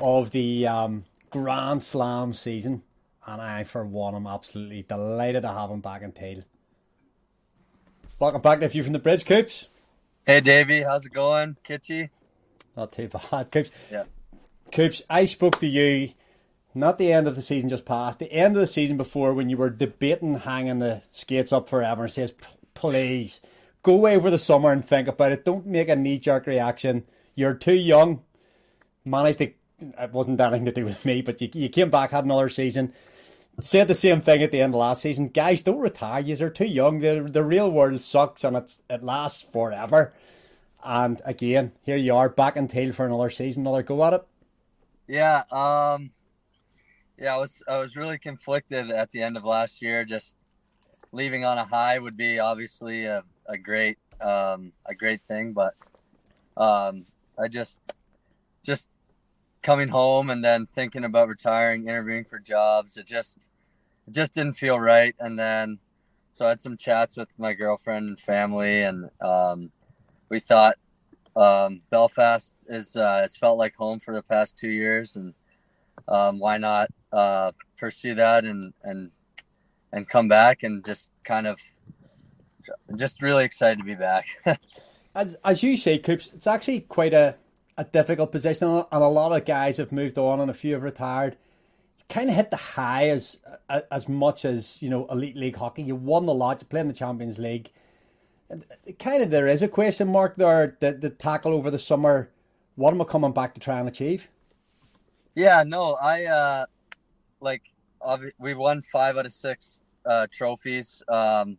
of 0.00 0.30
the 0.32 0.66
um, 0.66 1.04
Grand 1.30 1.82
Slam 1.82 2.32
season, 2.32 2.82
and 3.26 3.40
I, 3.40 3.64
for 3.64 3.84
one, 3.84 4.14
am 4.14 4.26
absolutely 4.26 4.82
delighted 4.82 5.42
to 5.42 5.48
have 5.48 5.70
him 5.70 5.80
back 5.80 6.02
in 6.02 6.12
tail. 6.12 6.42
Welcome 8.20 8.40
back, 8.40 8.58
nephew 8.58 8.82
from 8.82 8.94
the 8.94 8.98
bridge, 8.98 9.24
Coops. 9.24 9.68
Hey, 10.26 10.40
Davey, 10.40 10.82
how's 10.82 11.06
it 11.06 11.12
going, 11.12 11.56
Kitchy? 11.64 12.10
Not 12.76 12.90
too 12.90 13.06
bad, 13.06 13.52
Coops. 13.52 13.70
Yeah. 13.92 14.06
Coops, 14.72 15.02
I 15.08 15.24
spoke 15.24 15.60
to 15.60 15.68
you 15.68 16.14
not 16.74 16.98
the 16.98 17.12
end 17.12 17.28
of 17.28 17.36
the 17.36 17.42
season 17.42 17.68
just 17.70 17.84
past, 17.84 18.18
the 18.18 18.32
end 18.32 18.56
of 18.56 18.60
the 18.60 18.66
season 18.66 18.96
before 18.96 19.32
when 19.34 19.48
you 19.48 19.56
were 19.56 19.70
debating 19.70 20.34
hanging 20.34 20.80
the 20.80 21.02
skates 21.12 21.52
up 21.52 21.68
forever 21.68 22.02
and 22.02 22.12
says, 22.12 22.34
please, 22.74 23.40
go 23.84 23.94
away 23.94 24.16
over 24.16 24.32
the 24.32 24.38
summer 24.38 24.72
and 24.72 24.84
think 24.84 25.06
about 25.06 25.30
it. 25.30 25.44
Don't 25.44 25.64
make 25.64 25.88
a 25.88 25.94
knee 25.94 26.18
jerk 26.18 26.48
reaction. 26.48 27.04
You're 27.36 27.54
too 27.54 27.74
young. 27.74 28.24
Managed 29.04 29.38
to 29.38 29.52
it 29.80 30.12
wasn't 30.12 30.40
anything 30.40 30.64
to 30.64 30.72
do 30.72 30.84
with 30.84 31.06
me, 31.06 31.22
but 31.22 31.40
you, 31.40 31.50
you 31.54 31.68
came 31.68 31.88
back, 31.88 32.10
had 32.10 32.24
another 32.24 32.48
season. 32.48 32.92
Said 33.60 33.88
the 33.88 33.94
same 33.94 34.20
thing 34.20 34.42
at 34.42 34.52
the 34.52 34.60
end 34.60 34.74
of 34.74 34.78
last 34.80 35.02
season. 35.02 35.28
Guys, 35.28 35.62
don't 35.62 35.78
retire. 35.78 36.20
You're 36.20 36.50
too 36.50 36.64
young. 36.64 37.00
The, 37.00 37.28
the 37.28 37.44
real 37.44 37.70
world 37.70 38.00
sucks 38.00 38.44
and 38.44 38.56
it's, 38.56 38.82
it 38.88 39.02
lasts 39.02 39.42
forever. 39.42 40.12
And 40.84 41.20
again, 41.24 41.72
here 41.82 41.96
you 41.96 42.14
are 42.14 42.28
back 42.28 42.56
in 42.56 42.68
tail 42.68 42.92
for 42.92 43.04
another 43.04 43.30
season, 43.30 43.62
another 43.62 43.82
go 43.82 44.04
at 44.04 44.12
it. 44.12 44.26
Yeah, 45.08 45.42
um, 45.50 46.10
yeah, 47.18 47.34
I 47.34 47.38
was 47.40 47.62
I 47.66 47.78
was 47.78 47.96
really 47.96 48.18
conflicted 48.18 48.90
at 48.90 49.10
the 49.10 49.22
end 49.22 49.36
of 49.36 49.44
last 49.44 49.82
year. 49.82 50.04
Just 50.04 50.36
leaving 51.10 51.44
on 51.44 51.58
a 51.58 51.64
high 51.64 51.98
would 51.98 52.16
be 52.16 52.38
obviously 52.38 53.06
a, 53.06 53.24
a 53.46 53.58
great 53.58 53.98
um, 54.20 54.72
a 54.86 54.94
great 54.94 55.22
thing, 55.22 55.52
but 55.52 55.74
um, 56.56 57.06
I 57.38 57.48
just 57.48 57.80
just 58.62 58.88
coming 59.62 59.88
home 59.88 60.30
and 60.30 60.44
then 60.44 60.66
thinking 60.66 61.04
about 61.04 61.28
retiring, 61.28 61.88
interviewing 61.88 62.24
for 62.24 62.38
jobs. 62.38 62.96
It 62.96 63.06
just 63.06 63.46
it 64.06 64.14
just 64.14 64.32
didn't 64.32 64.54
feel 64.54 64.78
right. 64.78 65.14
And 65.18 65.38
then 65.38 65.78
so 66.30 66.46
I 66.46 66.50
had 66.50 66.60
some 66.60 66.76
chats 66.76 67.16
with 67.16 67.28
my 67.38 67.52
girlfriend 67.52 68.08
and 68.08 68.20
family, 68.20 68.82
and 68.82 69.10
um, 69.20 69.72
we 70.28 70.40
thought 70.40 70.76
um, 71.36 71.80
Belfast 71.90 72.56
is 72.68 72.96
uh, 72.96 73.22
it's 73.24 73.36
felt 73.36 73.58
like 73.58 73.74
home 73.76 73.98
for 73.98 74.14
the 74.14 74.22
past 74.22 74.56
two 74.56 74.68
years, 74.68 75.16
and 75.16 75.34
um, 76.06 76.38
why 76.38 76.58
not 76.58 76.90
uh, 77.12 77.52
pursue 77.76 78.14
that 78.14 78.44
and 78.44 78.72
and 78.84 79.10
and 79.92 80.08
come 80.08 80.28
back 80.28 80.62
and 80.62 80.84
just 80.84 81.10
kind 81.24 81.46
of 81.46 81.58
just 82.96 83.22
really 83.22 83.44
excited 83.44 83.78
to 83.78 83.84
be 83.84 83.94
back. 83.94 84.26
as 85.14 85.36
as 85.44 85.62
you 85.62 85.76
say, 85.76 85.98
Coops, 85.98 86.32
it's 86.32 86.46
actually 86.46 86.82
quite 86.82 87.14
a 87.14 87.36
a 87.78 87.84
difficult 87.84 88.32
position, 88.32 88.68
and 88.68 89.02
a 89.02 89.08
lot 89.08 89.32
of 89.32 89.46
guys 89.46 89.76
have 89.76 89.92
moved 89.92 90.18
on, 90.18 90.40
and 90.40 90.50
a 90.50 90.54
few 90.54 90.74
have 90.74 90.82
retired. 90.82 91.36
You 91.98 92.04
kind 92.08 92.28
of 92.28 92.34
hit 92.34 92.50
the 92.50 92.56
high 92.56 93.08
as 93.08 93.38
as 93.90 94.08
much 94.08 94.44
as 94.44 94.82
you 94.82 94.90
know 94.90 95.06
elite 95.06 95.36
league 95.36 95.56
hockey. 95.56 95.84
You 95.84 95.94
won 95.94 96.26
the 96.26 96.34
lot. 96.34 96.60
You 96.60 96.66
played 96.66 96.82
in 96.82 96.88
the 96.88 96.92
Champions 96.94 97.38
League. 97.38 97.70
kind 98.98 99.22
of 99.22 99.30
there 99.30 99.46
is 99.46 99.62
a 99.62 99.68
question 99.68 100.08
mark 100.08 100.36
there. 100.36 100.76
The 100.80 100.92
the 100.92 101.10
tackle 101.10 101.54
over 101.54 101.70
the 101.70 101.78
summer. 101.78 102.30
What 102.74 102.92
am 102.92 103.00
I 103.00 103.04
coming 103.04 103.32
back 103.32 103.54
to 103.54 103.60
try 103.60 103.78
and 103.78 103.88
achieve? 103.88 104.28
Yeah, 105.34 105.62
no, 105.64 105.94
I 105.94 106.24
uh, 106.24 106.66
like 107.40 107.62
we 108.38 108.54
won 108.54 108.82
five 108.82 109.16
out 109.16 109.26
of 109.26 109.32
six 109.32 109.82
uh, 110.04 110.26
trophies 110.32 111.02
um, 111.08 111.58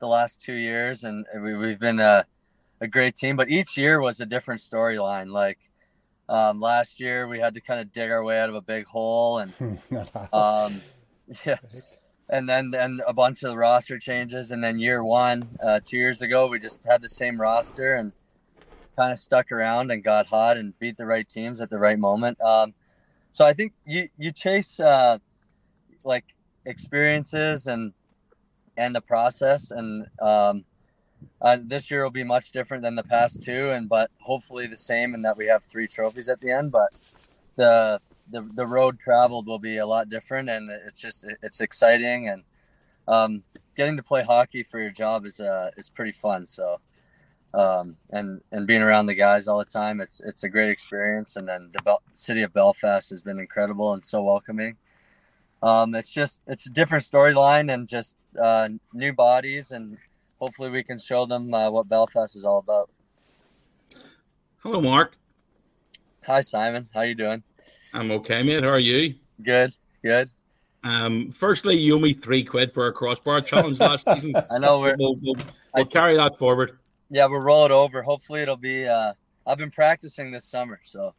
the 0.00 0.06
last 0.06 0.40
two 0.40 0.54
years, 0.54 1.04
and 1.04 1.24
we, 1.40 1.54
we've 1.54 1.78
been 1.78 2.00
a, 2.00 2.26
a 2.84 2.88
great 2.88 3.16
team. 3.16 3.36
But 3.36 3.50
each 3.50 3.76
year 3.76 4.00
was 4.00 4.20
a 4.20 4.26
different 4.26 4.60
storyline. 4.60 5.30
Like 5.30 5.58
um, 6.28 6.60
last 6.60 7.00
year, 7.00 7.26
we 7.26 7.40
had 7.40 7.54
to 7.54 7.60
kind 7.60 7.80
of 7.80 7.92
dig 7.92 8.10
our 8.10 8.22
way 8.22 8.38
out 8.38 8.48
of 8.48 8.54
a 8.54 8.62
big 8.62 8.86
hole, 8.86 9.38
and 9.38 9.52
um, 10.32 10.80
yeah, 11.44 11.56
and 12.28 12.48
then 12.48 12.70
then 12.70 13.00
a 13.06 13.12
bunch 13.12 13.42
of 13.42 13.56
roster 13.56 13.98
changes, 13.98 14.50
and 14.50 14.62
then 14.62 14.78
year 14.78 15.04
one, 15.04 15.48
uh, 15.62 15.80
two 15.84 15.96
years 15.96 16.22
ago, 16.22 16.46
we 16.46 16.58
just 16.58 16.84
had 16.84 17.02
the 17.02 17.08
same 17.08 17.40
roster 17.40 17.96
and 17.96 18.12
kind 18.96 19.12
of 19.12 19.18
stuck 19.18 19.50
around 19.50 19.90
and 19.90 20.04
got 20.04 20.26
hot 20.26 20.56
and 20.56 20.78
beat 20.78 20.96
the 20.96 21.06
right 21.06 21.28
teams 21.28 21.60
at 21.60 21.68
the 21.68 21.78
right 21.78 21.98
moment. 21.98 22.40
Um, 22.40 22.74
so 23.32 23.44
I 23.44 23.52
think 23.52 23.72
you 23.84 24.08
you 24.16 24.30
chase 24.32 24.78
uh, 24.80 25.18
like 26.04 26.24
experiences 26.64 27.66
and 27.66 27.92
and 28.76 28.94
the 28.94 29.00
process, 29.00 29.70
and 29.70 30.06
um, 30.22 30.64
uh, 31.40 31.58
this 31.62 31.90
year 31.90 32.02
will 32.02 32.10
be 32.10 32.24
much 32.24 32.50
different 32.52 32.82
than 32.82 32.94
the 32.94 33.02
past 33.04 33.42
two, 33.42 33.70
and 33.70 33.88
but 33.88 34.10
hopefully 34.20 34.66
the 34.66 34.76
same 34.76 35.14
and 35.14 35.24
that 35.24 35.36
we 35.36 35.46
have 35.46 35.64
three 35.64 35.86
trophies 35.86 36.28
at 36.28 36.40
the 36.40 36.50
end. 36.50 36.72
But 36.72 36.90
the 37.56 38.00
the 38.30 38.48
the 38.54 38.66
road 38.66 38.98
traveled 38.98 39.46
will 39.46 39.58
be 39.58 39.78
a 39.78 39.86
lot 39.86 40.08
different, 40.08 40.48
and 40.48 40.70
it's 40.70 41.00
just 41.00 41.26
it's 41.42 41.60
exciting 41.60 42.28
and 42.28 42.42
um, 43.06 43.42
getting 43.76 43.96
to 43.96 44.02
play 44.02 44.22
hockey 44.22 44.62
for 44.62 44.80
your 44.80 44.90
job 44.90 45.26
is 45.26 45.40
uh 45.40 45.70
is 45.76 45.90
pretty 45.90 46.12
fun. 46.12 46.46
So 46.46 46.80
um, 47.54 47.96
and 48.10 48.40
and 48.50 48.66
being 48.66 48.82
around 48.82 49.06
the 49.06 49.14
guys 49.14 49.46
all 49.46 49.58
the 49.58 49.64
time, 49.64 50.00
it's 50.00 50.20
it's 50.20 50.42
a 50.42 50.48
great 50.48 50.70
experience. 50.70 51.36
And 51.36 51.48
then 51.48 51.70
the 51.72 51.82
Bel- 51.82 52.02
city 52.12 52.42
of 52.42 52.52
Belfast 52.52 53.08
has 53.10 53.22
been 53.22 53.38
incredible 53.38 53.92
and 53.92 54.04
so 54.04 54.22
welcoming. 54.22 54.76
Um, 55.62 55.94
it's 55.94 56.10
just 56.10 56.42
it's 56.46 56.66
a 56.66 56.70
different 56.70 57.04
storyline 57.04 57.72
and 57.72 57.86
just 57.86 58.16
uh, 58.40 58.68
new 58.92 59.12
bodies, 59.12 59.70
and 59.70 59.98
hopefully 60.44 60.70
we 60.70 60.82
can 60.82 60.98
show 60.98 61.26
them 61.26 61.52
uh, 61.52 61.70
what 61.70 61.88
Belfast 61.88 62.36
is 62.36 62.44
all 62.44 62.58
about. 62.58 62.90
Hello, 64.58 64.80
Mark. 64.80 65.16
Hi, 66.26 66.40
Simon. 66.40 66.88
How 66.92 67.02
you 67.02 67.14
doing? 67.14 67.42
I'm 67.92 68.10
okay, 68.10 68.42
mate. 68.42 68.62
How 68.62 68.70
are 68.70 68.78
you? 68.78 69.14
Good. 69.42 69.74
Good. 70.02 70.30
Um, 70.82 71.30
firstly, 71.30 71.76
you 71.76 71.96
owe 71.96 71.98
me 71.98 72.12
three 72.12 72.44
quid 72.44 72.70
for 72.70 72.86
a 72.88 72.92
crossbar 72.92 73.40
challenge 73.40 73.80
last 73.80 74.04
season. 74.04 74.34
I 74.50 74.58
know 74.58 74.80
we're, 74.80 74.96
we'll, 74.98 75.16
we'll, 75.22 75.36
we'll 75.74 75.86
carry 75.86 76.16
that 76.16 76.38
forward 76.38 76.78
yeah, 77.10 77.26
we'll 77.26 77.40
roll 77.40 77.64
it 77.64 77.70
over. 77.70 78.02
Hopefully, 78.02 78.42
it'll 78.42 78.56
be. 78.56 78.86
Uh, 78.86 79.12
I've 79.46 79.58
been 79.58 79.70
practicing 79.70 80.32
this 80.32 80.44
summer, 80.44 80.80
so. 80.84 81.14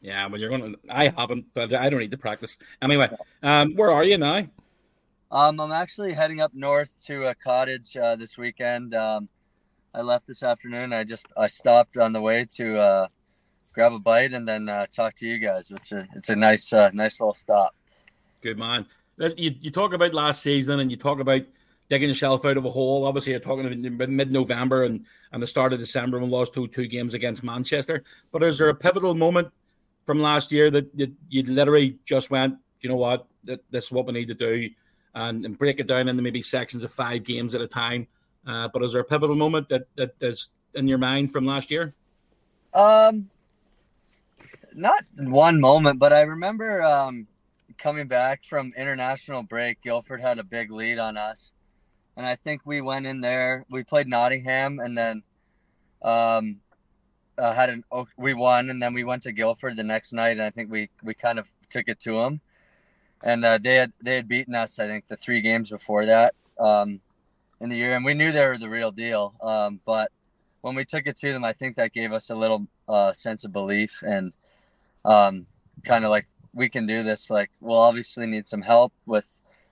Yeah, 0.00 0.26
well, 0.26 0.40
you're 0.40 0.48
going 0.48 0.72
to. 0.72 0.78
I 0.88 1.08
haven't, 1.08 1.46
but 1.54 1.72
I 1.74 1.90
don't 1.90 2.00
need 2.00 2.10
to 2.10 2.18
practice. 2.18 2.56
Anyway, 2.82 3.08
um, 3.42 3.74
where 3.76 3.92
are 3.92 4.04
you 4.04 4.18
now? 4.18 4.46
Um, 5.32 5.60
I'm 5.60 5.70
actually 5.70 6.12
heading 6.12 6.40
up 6.40 6.52
north 6.54 6.90
to 7.06 7.28
a 7.28 7.34
cottage 7.36 7.96
uh, 7.96 8.16
this 8.16 8.36
weekend. 8.36 8.96
Um, 8.96 9.28
I 9.94 10.00
left 10.00 10.26
this 10.26 10.42
afternoon. 10.42 10.92
I 10.92 11.04
just 11.04 11.24
I 11.36 11.46
stopped 11.46 11.96
on 11.96 12.12
the 12.12 12.20
way 12.20 12.44
to 12.56 12.78
uh, 12.78 13.06
grab 13.72 13.92
a 13.92 14.00
bite 14.00 14.32
and 14.32 14.46
then 14.46 14.68
uh, 14.68 14.86
talk 14.86 15.14
to 15.16 15.26
you 15.28 15.38
guys, 15.38 15.70
which 15.70 15.92
is, 15.92 16.04
it's 16.16 16.30
a 16.30 16.36
nice 16.36 16.72
uh, 16.72 16.90
nice 16.92 17.20
little 17.20 17.34
stop. 17.34 17.76
Good 18.40 18.58
man. 18.58 18.86
You, 19.18 19.54
you 19.60 19.70
talk 19.70 19.92
about 19.92 20.14
last 20.14 20.42
season 20.42 20.80
and 20.80 20.90
you 20.90 20.96
talk 20.96 21.20
about 21.20 21.42
digging 21.88 22.08
yourself 22.08 22.44
out 22.44 22.56
of 22.56 22.64
a 22.64 22.70
hole. 22.70 23.06
Obviously, 23.06 23.32
you're 23.32 23.40
talking 23.40 23.66
about 23.86 24.08
mid-November 24.08 24.84
and, 24.84 25.04
and 25.32 25.42
the 25.42 25.46
start 25.46 25.72
of 25.72 25.78
December 25.78 26.18
when 26.18 26.28
we 26.28 26.36
lost 26.36 26.54
two 26.54 26.66
two 26.66 26.88
games 26.88 27.14
against 27.14 27.44
Manchester. 27.44 28.02
But 28.32 28.42
is 28.42 28.58
there 28.58 28.70
a 28.70 28.74
pivotal 28.74 29.14
moment 29.14 29.48
from 30.06 30.20
last 30.20 30.50
year 30.50 30.72
that 30.72 30.90
you, 30.94 31.14
you 31.28 31.44
literally 31.44 31.98
just 32.04 32.32
went, 32.32 32.56
you 32.80 32.88
know 32.88 32.96
what, 32.96 33.28
this 33.44 33.60
is 33.84 33.92
what 33.92 34.06
we 34.06 34.12
need 34.12 34.28
to 34.28 34.34
do, 34.34 34.68
and, 35.14 35.44
and 35.44 35.58
break 35.58 35.80
it 35.80 35.86
down 35.86 36.08
into 36.08 36.22
maybe 36.22 36.42
sections 36.42 36.84
of 36.84 36.92
five 36.92 37.24
games 37.24 37.54
at 37.54 37.60
a 37.60 37.66
time? 37.66 38.06
Uh, 38.46 38.68
but 38.72 38.82
is 38.82 38.92
there 38.92 39.02
a 39.02 39.04
pivotal 39.04 39.36
moment 39.36 39.68
that 39.68 39.86
that 39.96 40.14
is 40.20 40.48
in 40.74 40.88
your 40.88 40.98
mind 40.98 41.32
from 41.32 41.44
last 41.44 41.70
year? 41.70 41.94
Um, 42.72 43.28
not 44.74 45.04
one 45.16 45.60
moment, 45.60 45.98
but 45.98 46.12
I 46.12 46.22
remember 46.22 46.82
um, 46.82 47.26
coming 47.78 48.06
back 48.06 48.44
from 48.44 48.72
international 48.76 49.42
break. 49.42 49.82
Guildford 49.82 50.20
had 50.20 50.38
a 50.38 50.44
big 50.44 50.70
lead 50.70 50.98
on 50.98 51.16
us, 51.16 51.50
and 52.16 52.26
I 52.26 52.36
think 52.36 52.62
we 52.64 52.80
went 52.80 53.06
in 53.06 53.20
there. 53.20 53.64
We 53.68 53.82
played 53.82 54.08
Nottingham, 54.08 54.78
and 54.78 54.96
then 54.96 55.22
um, 56.02 56.60
uh, 57.36 57.52
had 57.52 57.70
an 57.70 57.84
we 58.16 58.34
won, 58.34 58.70
and 58.70 58.80
then 58.82 58.94
we 58.94 59.04
went 59.04 59.24
to 59.24 59.32
Guildford 59.32 59.76
the 59.76 59.82
next 59.82 60.12
night, 60.12 60.32
and 60.32 60.42
I 60.42 60.50
think 60.50 60.70
we 60.70 60.90
we 61.02 61.14
kind 61.14 61.38
of 61.38 61.50
took 61.70 61.88
it 61.88 62.00
to 62.00 62.18
them, 62.18 62.40
and 63.22 63.44
uh, 63.44 63.58
they 63.58 63.76
had 63.76 63.92
they 64.02 64.16
had 64.16 64.28
beaten 64.28 64.54
us. 64.54 64.78
I 64.78 64.86
think 64.86 65.08
the 65.08 65.16
three 65.16 65.40
games 65.40 65.70
before 65.70 66.06
that 66.06 66.34
um, 66.58 67.00
in 67.60 67.68
the 67.68 67.76
year, 67.76 67.94
and 67.94 68.04
we 68.04 68.14
knew 68.14 68.32
they 68.32 68.44
were 68.44 68.58
the 68.58 68.68
real 68.68 68.90
deal. 68.90 69.34
Um, 69.42 69.80
but 69.84 70.10
when 70.62 70.74
we 70.74 70.84
took 70.84 71.06
it 71.06 71.16
to 71.18 71.32
them, 71.32 71.44
I 71.44 71.52
think 71.52 71.76
that 71.76 71.92
gave 71.92 72.12
us 72.12 72.30
a 72.30 72.34
little 72.34 72.66
uh, 72.88 73.12
sense 73.12 73.44
of 73.44 73.52
belief 73.52 74.02
and 74.06 74.32
um, 75.04 75.46
kind 75.84 76.04
of 76.04 76.10
like 76.10 76.26
we 76.52 76.68
can 76.68 76.86
do 76.86 77.02
this. 77.02 77.30
Like 77.30 77.50
we'll 77.60 77.78
obviously 77.78 78.26
need 78.26 78.46
some 78.46 78.62
help 78.62 78.92
with 79.06 79.26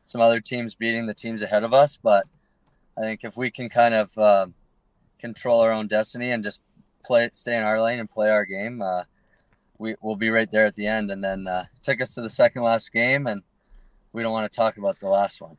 some 0.04 0.20
other 0.20 0.40
teams 0.40 0.74
beating 0.74 1.06
the 1.06 1.14
teams 1.14 1.42
ahead 1.42 1.64
of 1.64 1.74
us, 1.74 1.98
but 2.02 2.26
I 2.96 3.02
think 3.02 3.20
if 3.22 3.36
we 3.36 3.50
can 3.50 3.68
kind 3.68 3.94
of 3.94 4.16
uh, 4.16 4.46
control 5.20 5.60
our 5.60 5.70
own 5.70 5.86
destiny 5.86 6.30
and 6.30 6.42
just 6.42 6.60
play, 7.04 7.28
stay 7.32 7.56
in 7.56 7.62
our 7.62 7.80
lane 7.80 8.00
and 8.00 8.10
play 8.10 8.30
our 8.30 8.44
game, 8.44 8.82
uh, 8.82 9.02
we 9.78 9.94
will 10.02 10.16
be 10.16 10.30
right 10.30 10.50
there 10.50 10.66
at 10.66 10.74
the 10.74 10.86
end. 10.86 11.10
And 11.10 11.22
then 11.22 11.46
uh, 11.46 11.64
took 11.82 12.00
us 12.00 12.14
to 12.14 12.22
the 12.22 12.30
second 12.30 12.62
last 12.62 12.92
game, 12.92 13.26
and 13.26 13.42
we 14.12 14.22
don't 14.22 14.32
want 14.32 14.50
to 14.50 14.56
talk 14.56 14.76
about 14.76 15.00
the 15.00 15.08
last 15.08 15.40
one. 15.40 15.56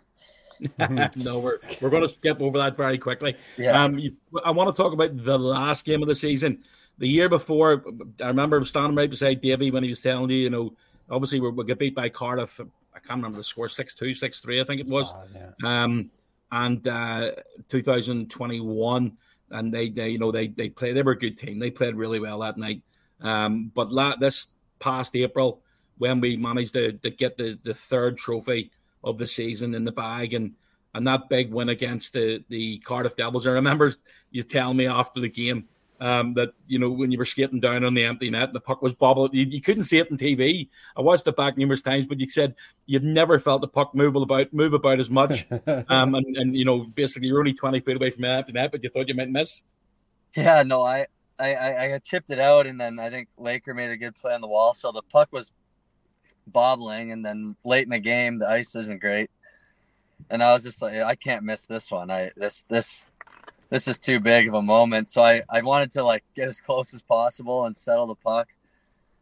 no, 1.16 1.40
we're 1.40 1.60
we're 1.82 1.90
going 1.90 2.08
to 2.08 2.14
skip 2.14 2.42
over 2.42 2.58
that 2.58 2.76
very 2.76 2.98
quickly. 2.98 3.36
Yeah. 3.58 3.82
Um, 3.82 3.98
you, 3.98 4.16
I 4.44 4.52
want 4.52 4.74
to 4.76 4.82
talk 4.82 4.94
about 4.94 5.16
the 5.16 5.40
last 5.40 5.86
game 5.86 6.02
of 6.02 6.08
the 6.08 6.16
season. 6.16 6.64
The 6.98 7.08
year 7.08 7.30
before, 7.30 7.86
I 8.22 8.28
remember 8.28 8.64
standing 8.66 8.96
right 8.96 9.10
beside 9.10 9.40
Davy 9.40 9.72
when 9.72 9.84
he 9.84 9.90
was 9.90 10.02
telling 10.02 10.30
you, 10.30 10.38
you 10.38 10.50
know, 10.50 10.76
obviously 11.10 11.40
we, 11.40 11.50
we 11.50 11.64
get 11.64 11.80
beat 11.80 11.96
by 11.96 12.10
Cardiff. 12.10 12.60
I 12.94 13.00
can't 13.00 13.20
remember 13.20 13.38
the 13.38 13.44
score, 13.44 13.70
6 13.70 13.96
2, 13.96 14.14
6 14.14 14.40
3, 14.42 14.60
I 14.60 14.64
think 14.66 14.82
it 14.82 14.88
was. 14.88 15.14
Oh, 15.14 15.24
yeah. 15.34 15.84
Um, 15.84 16.12
and 16.52 16.86
uh, 16.86 17.32
2021, 17.70 19.18
and 19.52 19.74
they, 19.74 19.90
they, 19.90 20.10
you 20.10 20.20
know, 20.20 20.32
they 20.32 20.48
they 20.48 20.70
played. 20.70 20.96
They 20.96 21.02
were 21.02 21.14
a 21.14 21.18
good 21.18 21.38
team. 21.38 21.60
They 21.60 21.72
played 21.72 21.96
really 21.96 22.20
well 22.20 22.40
that 22.40 22.58
night. 22.58 22.82
Um, 23.22 23.72
but 23.74 23.92
la- 23.92 24.16
this 24.16 24.48
past 24.80 25.16
April, 25.16 25.62
when 25.98 26.22
we 26.22 26.38
managed 26.38 26.74
to, 26.74 26.94
to 26.94 27.10
get 27.10 27.38
the, 27.38 27.60
the 27.64 27.74
third 27.74 28.18
trophy 28.18 28.72
of 29.04 29.18
the 29.18 29.28
season 29.28 29.76
in 29.76 29.84
the 29.84 29.92
bag, 29.92 30.34
and 30.34 30.54
and 30.94 31.06
that 31.08 31.30
big 31.30 31.52
win 31.52 31.70
against 31.70 32.14
the 32.14 32.44
the 32.50 32.80
Cardiff 32.80 33.16
Devils, 33.16 33.48
I 33.48 33.52
remember 33.52 33.94
you 34.32 34.44
telling 34.44 34.78
me 34.78 34.88
after 34.88 35.20
the 35.20 35.30
game 35.30 35.68
um, 36.02 36.34
that 36.34 36.54
you 36.68 36.80
know 36.80 36.90
when 36.90 37.12
you 37.12 37.18
were 37.18 37.26
skating 37.26 37.60
down 37.60 37.84
on 37.84 37.94
the 37.94 38.06
empty 38.06 38.30
net, 38.30 38.54
the 38.54 38.60
puck 38.60 38.82
was 38.82 38.94
bobbling. 38.94 39.34
You, 39.34 39.46
you, 39.46 39.62
couldn't 39.62 39.86
see 39.86 39.98
it 39.98 40.12
on 40.12 40.18
TV. 40.18 40.70
I 40.96 41.02
watched 41.02 41.28
it 41.28 41.36
back 41.36 41.58
numerous 41.58 41.82
times, 41.82 42.08
but 42.08 42.20
you 42.20 42.30
said 42.30 42.56
you'd 42.86 43.04
never 43.04 43.40
felt 43.40 43.62
the 43.62 43.68
puck 43.68 43.94
move 43.94 44.16
about 44.16 44.54
move 44.54 44.74
about 44.74 45.00
as 45.00 45.10
much. 45.10 45.46
um, 45.68 46.16
and, 46.16 46.38
and 46.38 46.56
you 46.56 46.66
know 46.66 46.86
basically 46.86 47.28
you're 47.28 47.40
only 47.40 47.54
twenty 47.54 47.82
feet 47.82 47.98
away 47.98 48.10
from 48.10 48.24
the 48.24 48.30
empty 48.30 48.54
net, 48.54 48.72
but 48.72 48.84
you 48.84 48.90
thought 48.90 49.08
you 49.08 49.16
might 49.16 49.30
miss. 49.30 49.64
Yeah, 50.36 50.64
no, 50.64 50.84
I 50.84 51.08
I 51.40 51.54
I, 51.54 51.94
I 51.96 52.00
chipped 52.00 52.30
it 52.30 52.40
out, 52.40 52.68
and 52.68 52.80
then 52.80 53.00
I 53.00 53.10
think 53.10 53.30
Laker 53.38 53.74
made 53.74 53.92
a 53.92 53.98
good 53.98 54.16
play 54.16 54.34
on 54.34 54.42
the 54.42 54.48
wall, 54.48 54.74
so 54.74 54.92
the 54.92 55.02
puck 55.02 55.30
was 55.32 55.52
bobbling, 56.46 57.12
and 57.12 57.26
then 57.26 57.56
late 57.64 57.84
in 57.84 57.90
the 57.90 58.00
game 58.00 58.40
the 58.40 58.50
ice 58.50 58.76
isn't 58.76 59.02
great. 59.02 59.30
And 60.30 60.44
I 60.44 60.54
was 60.54 60.64
just 60.64 60.82
like, 60.82 61.02
I 61.02 61.16
can't 61.16 61.44
miss 61.44 61.66
this 61.66 61.90
one. 61.92 62.12
I 62.12 62.32
this 62.36 62.64
this 62.70 63.10
this 63.70 63.88
is 63.88 64.00
too 64.00 64.20
big 64.20 64.48
of 64.48 64.54
a 64.54 64.62
moment. 64.62 65.08
So 65.08 65.22
I, 65.22 65.44
I 65.50 65.62
wanted 65.62 65.92
to 65.92 66.04
like 66.04 66.24
get 66.36 66.50
as 66.50 66.60
close 66.60 66.94
as 66.94 67.02
possible 67.02 67.66
and 67.66 67.78
settle 67.78 68.08
the 68.08 68.16
puck. 68.16 68.50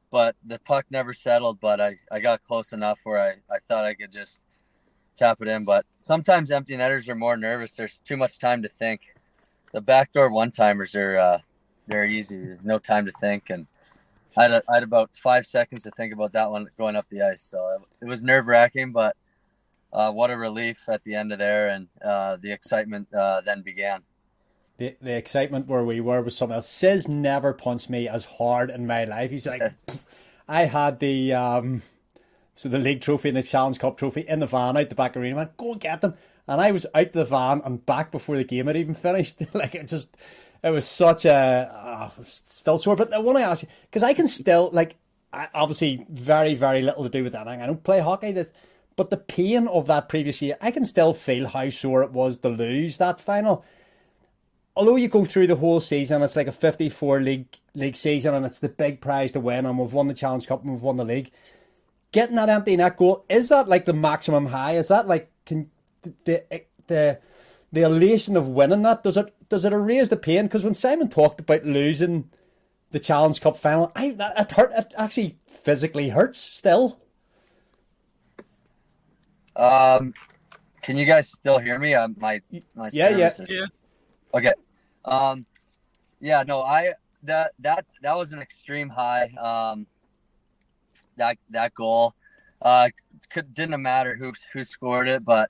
But 0.09 0.35
the 0.45 0.59
puck 0.59 0.85
never 0.89 1.11
settled, 1.13 1.59
but 1.59 1.81
I, 1.81 1.97
I 2.09 2.21
got 2.21 2.41
close 2.41 2.71
enough 2.71 3.01
where 3.03 3.19
I, 3.19 3.53
I 3.53 3.57
thought 3.67 3.83
I 3.83 3.93
could 3.93 4.11
just 4.11 4.41
tap 5.17 5.41
it 5.41 5.49
in. 5.49 5.65
But 5.65 5.85
sometimes 5.97 6.49
empty 6.49 6.77
netters 6.77 7.09
are 7.09 7.15
more 7.15 7.35
nervous. 7.35 7.75
There's 7.75 7.99
too 7.99 8.15
much 8.15 8.39
time 8.39 8.61
to 8.61 8.69
think. 8.69 9.13
The 9.73 9.81
backdoor 9.81 10.29
one 10.29 10.51
timers 10.51 10.95
are 10.95 11.17
uh, 11.17 11.37
they're 11.87 12.05
easy. 12.05 12.37
There's 12.37 12.63
no 12.63 12.79
time 12.79 13.05
to 13.05 13.11
think. 13.11 13.49
And 13.49 13.67
I 14.35 14.43
had, 14.43 14.51
a, 14.51 14.63
I 14.69 14.75
had 14.75 14.83
about 14.83 15.15
five 15.15 15.45
seconds 15.45 15.83
to 15.83 15.91
think 15.91 16.13
about 16.13 16.33
that 16.33 16.51
one 16.51 16.69
going 16.77 16.95
up 16.95 17.07
the 17.09 17.23
ice. 17.23 17.43
So 17.43 17.79
it 18.01 18.05
was 18.05 18.21
nerve 18.21 18.47
wracking, 18.47 18.91
but 18.91 19.15
uh, 19.91 20.11
what 20.11 20.29
a 20.29 20.37
relief 20.37 20.87
at 20.89 21.03
the 21.03 21.15
end 21.15 21.31
of 21.31 21.39
there. 21.39 21.69
And 21.69 21.87
uh, 22.03 22.37
the 22.37 22.51
excitement 22.51 23.07
uh, 23.13 23.41
then 23.41 23.61
began 23.61 24.03
the 24.77 24.95
the 25.01 25.15
excitement 25.15 25.67
where 25.67 25.83
we 25.83 25.99
were 25.99 26.21
was 26.21 26.37
something 26.37 26.55
else. 26.55 26.69
Sis 26.69 27.07
never 27.07 27.53
punched 27.53 27.89
me 27.89 28.07
as 28.07 28.25
hard 28.25 28.69
in 28.69 28.87
my 28.87 29.05
life. 29.05 29.31
He's 29.31 29.47
like, 29.47 29.73
I 30.47 30.65
had 30.65 30.99
the 30.99 31.33
um, 31.33 31.81
so 32.53 32.69
the 32.69 32.79
league 32.79 33.01
trophy 33.01 33.29
and 33.29 33.37
the 33.37 33.43
Challenge 33.43 33.79
Cup 33.79 33.97
trophy 33.97 34.21
in 34.21 34.39
the 34.39 34.47
van 34.47 34.77
out 34.77 34.89
the 34.89 34.95
back 34.95 35.17
arena. 35.17 35.35
I 35.35 35.37
went, 35.39 35.57
go 35.57 35.73
and 35.73 35.81
get 35.81 36.01
them. 36.01 36.15
And 36.47 36.61
I 36.61 36.71
was 36.71 36.85
out 36.95 37.11
the 37.11 37.25
van 37.25 37.61
and 37.65 37.85
back 37.85 38.11
before 38.11 38.37
the 38.37 38.43
game 38.43 38.67
had 38.67 38.77
even 38.77 38.95
finished. 38.95 39.41
like 39.53 39.75
it 39.75 39.87
just, 39.87 40.15
it 40.63 40.69
was 40.69 40.85
such 40.87 41.25
a 41.25 41.33
uh, 41.33 42.23
still 42.23 42.79
sore. 42.79 42.95
But 42.95 43.13
I 43.13 43.19
want 43.19 43.37
to 43.37 43.43
ask 43.43 43.63
you 43.63 43.69
because 43.83 44.03
I 44.03 44.13
can 44.13 44.27
still 44.27 44.69
like 44.71 44.95
obviously 45.31 46.05
very 46.09 46.55
very 46.55 46.81
little 46.81 47.03
to 47.03 47.09
do 47.09 47.23
with 47.23 47.33
that. 47.33 47.47
I 47.47 47.65
don't 47.65 47.83
play 47.83 47.99
hockey, 47.99 48.31
that, 48.33 48.51
but 48.95 49.09
the 49.09 49.17
pain 49.17 49.67
of 49.67 49.87
that 49.87 50.09
previous 50.09 50.41
year, 50.41 50.57
I 50.61 50.71
can 50.71 50.83
still 50.83 51.13
feel 51.13 51.47
how 51.47 51.69
sore 51.69 52.03
it 52.03 52.11
was 52.11 52.37
to 52.39 52.49
lose 52.49 52.97
that 52.97 53.19
final. 53.19 53.63
Although 54.75 54.95
you 54.95 55.07
go 55.07 55.25
through 55.25 55.47
the 55.47 55.55
whole 55.55 55.79
season, 55.79 56.21
it's 56.21 56.35
like 56.35 56.47
a 56.47 56.51
fifty-four 56.51 57.21
league 57.21 57.47
league 57.73 57.95
season, 57.95 58.33
and 58.33 58.45
it's 58.45 58.59
the 58.59 58.69
big 58.69 59.01
prize 59.01 59.31
to 59.31 59.39
win, 59.39 59.65
and 59.65 59.79
we've 59.79 59.93
won 59.93 60.07
the 60.07 60.13
Challenge 60.13 60.45
Cup 60.45 60.63
and 60.63 60.73
we've 60.73 60.81
won 60.81 60.97
the 60.97 61.05
league. 61.05 61.31
Getting 62.11 62.35
that 62.35 62.49
empty 62.49 62.77
net 62.77 62.95
goal 62.95 63.25
is 63.27 63.49
that 63.49 63.67
like 63.67 63.85
the 63.85 63.93
maximum 63.93 64.45
high? 64.45 64.77
Is 64.77 64.87
that 64.87 65.07
like 65.07 65.29
can 65.45 65.69
the 66.23 66.43
the 66.87 67.19
the 67.71 67.81
elation 67.81 68.37
of 68.37 68.49
winning 68.49 68.83
that 68.83 69.03
does 69.03 69.17
it 69.17 69.33
does 69.49 69.65
it 69.65 69.73
erase 69.73 70.09
the 70.09 70.17
pain? 70.17 70.45
Because 70.45 70.63
when 70.63 70.73
Simon 70.73 71.09
talked 71.09 71.39
about 71.39 71.65
losing 71.65 72.29
the 72.91 72.99
Challenge 72.99 73.39
Cup 73.39 73.57
final, 73.57 73.91
I 73.95 74.11
that 74.11 74.39
it 74.39 74.51
hurt. 74.51 74.71
It 74.73 74.93
actually 74.97 75.37
physically 75.45 76.09
hurts 76.09 76.39
still. 76.39 76.99
Um, 79.55 80.13
can 80.81 80.97
you 80.97 81.05
guys 81.05 81.29
still 81.29 81.59
hear 81.59 81.79
me? 81.79 81.93
Uh, 81.93 82.09
my 82.17 82.41
my 82.75 82.89
yeah 82.93 83.09
yeah 83.09 83.27
is... 83.27 83.41
yeah. 83.49 83.65
Okay. 84.33 84.53
Um, 85.05 85.45
yeah. 86.19 86.43
No, 86.45 86.61
I 86.61 86.93
that 87.23 87.51
that 87.59 87.85
that 88.01 88.15
was 88.15 88.33
an 88.33 88.41
extreme 88.41 88.89
high. 88.89 89.25
Um, 89.39 89.87
that 91.17 91.37
that 91.49 91.73
goal, 91.73 92.13
uh, 92.61 92.89
could 93.29 93.53
didn't 93.53 93.81
matter 93.81 94.15
who 94.15 94.33
who 94.53 94.63
scored 94.63 95.07
it, 95.07 95.25
but 95.25 95.49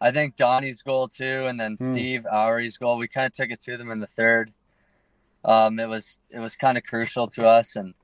I 0.00 0.10
think 0.10 0.36
Donnie's 0.36 0.82
goal 0.82 1.08
too, 1.08 1.46
and 1.46 1.58
then 1.58 1.76
mm. 1.76 1.92
Steve 1.92 2.24
Owre's 2.30 2.76
goal. 2.76 2.98
We 2.98 3.08
kind 3.08 3.26
of 3.26 3.32
took 3.32 3.50
it 3.50 3.60
to 3.62 3.76
them 3.76 3.90
in 3.90 4.00
the 4.00 4.06
third. 4.06 4.52
Um, 5.44 5.78
it 5.78 5.88
was 5.88 6.18
it 6.30 6.38
was 6.38 6.56
kind 6.56 6.78
of 6.78 6.84
crucial 6.84 7.26
to 7.28 7.46
us, 7.46 7.76
and 7.76 7.94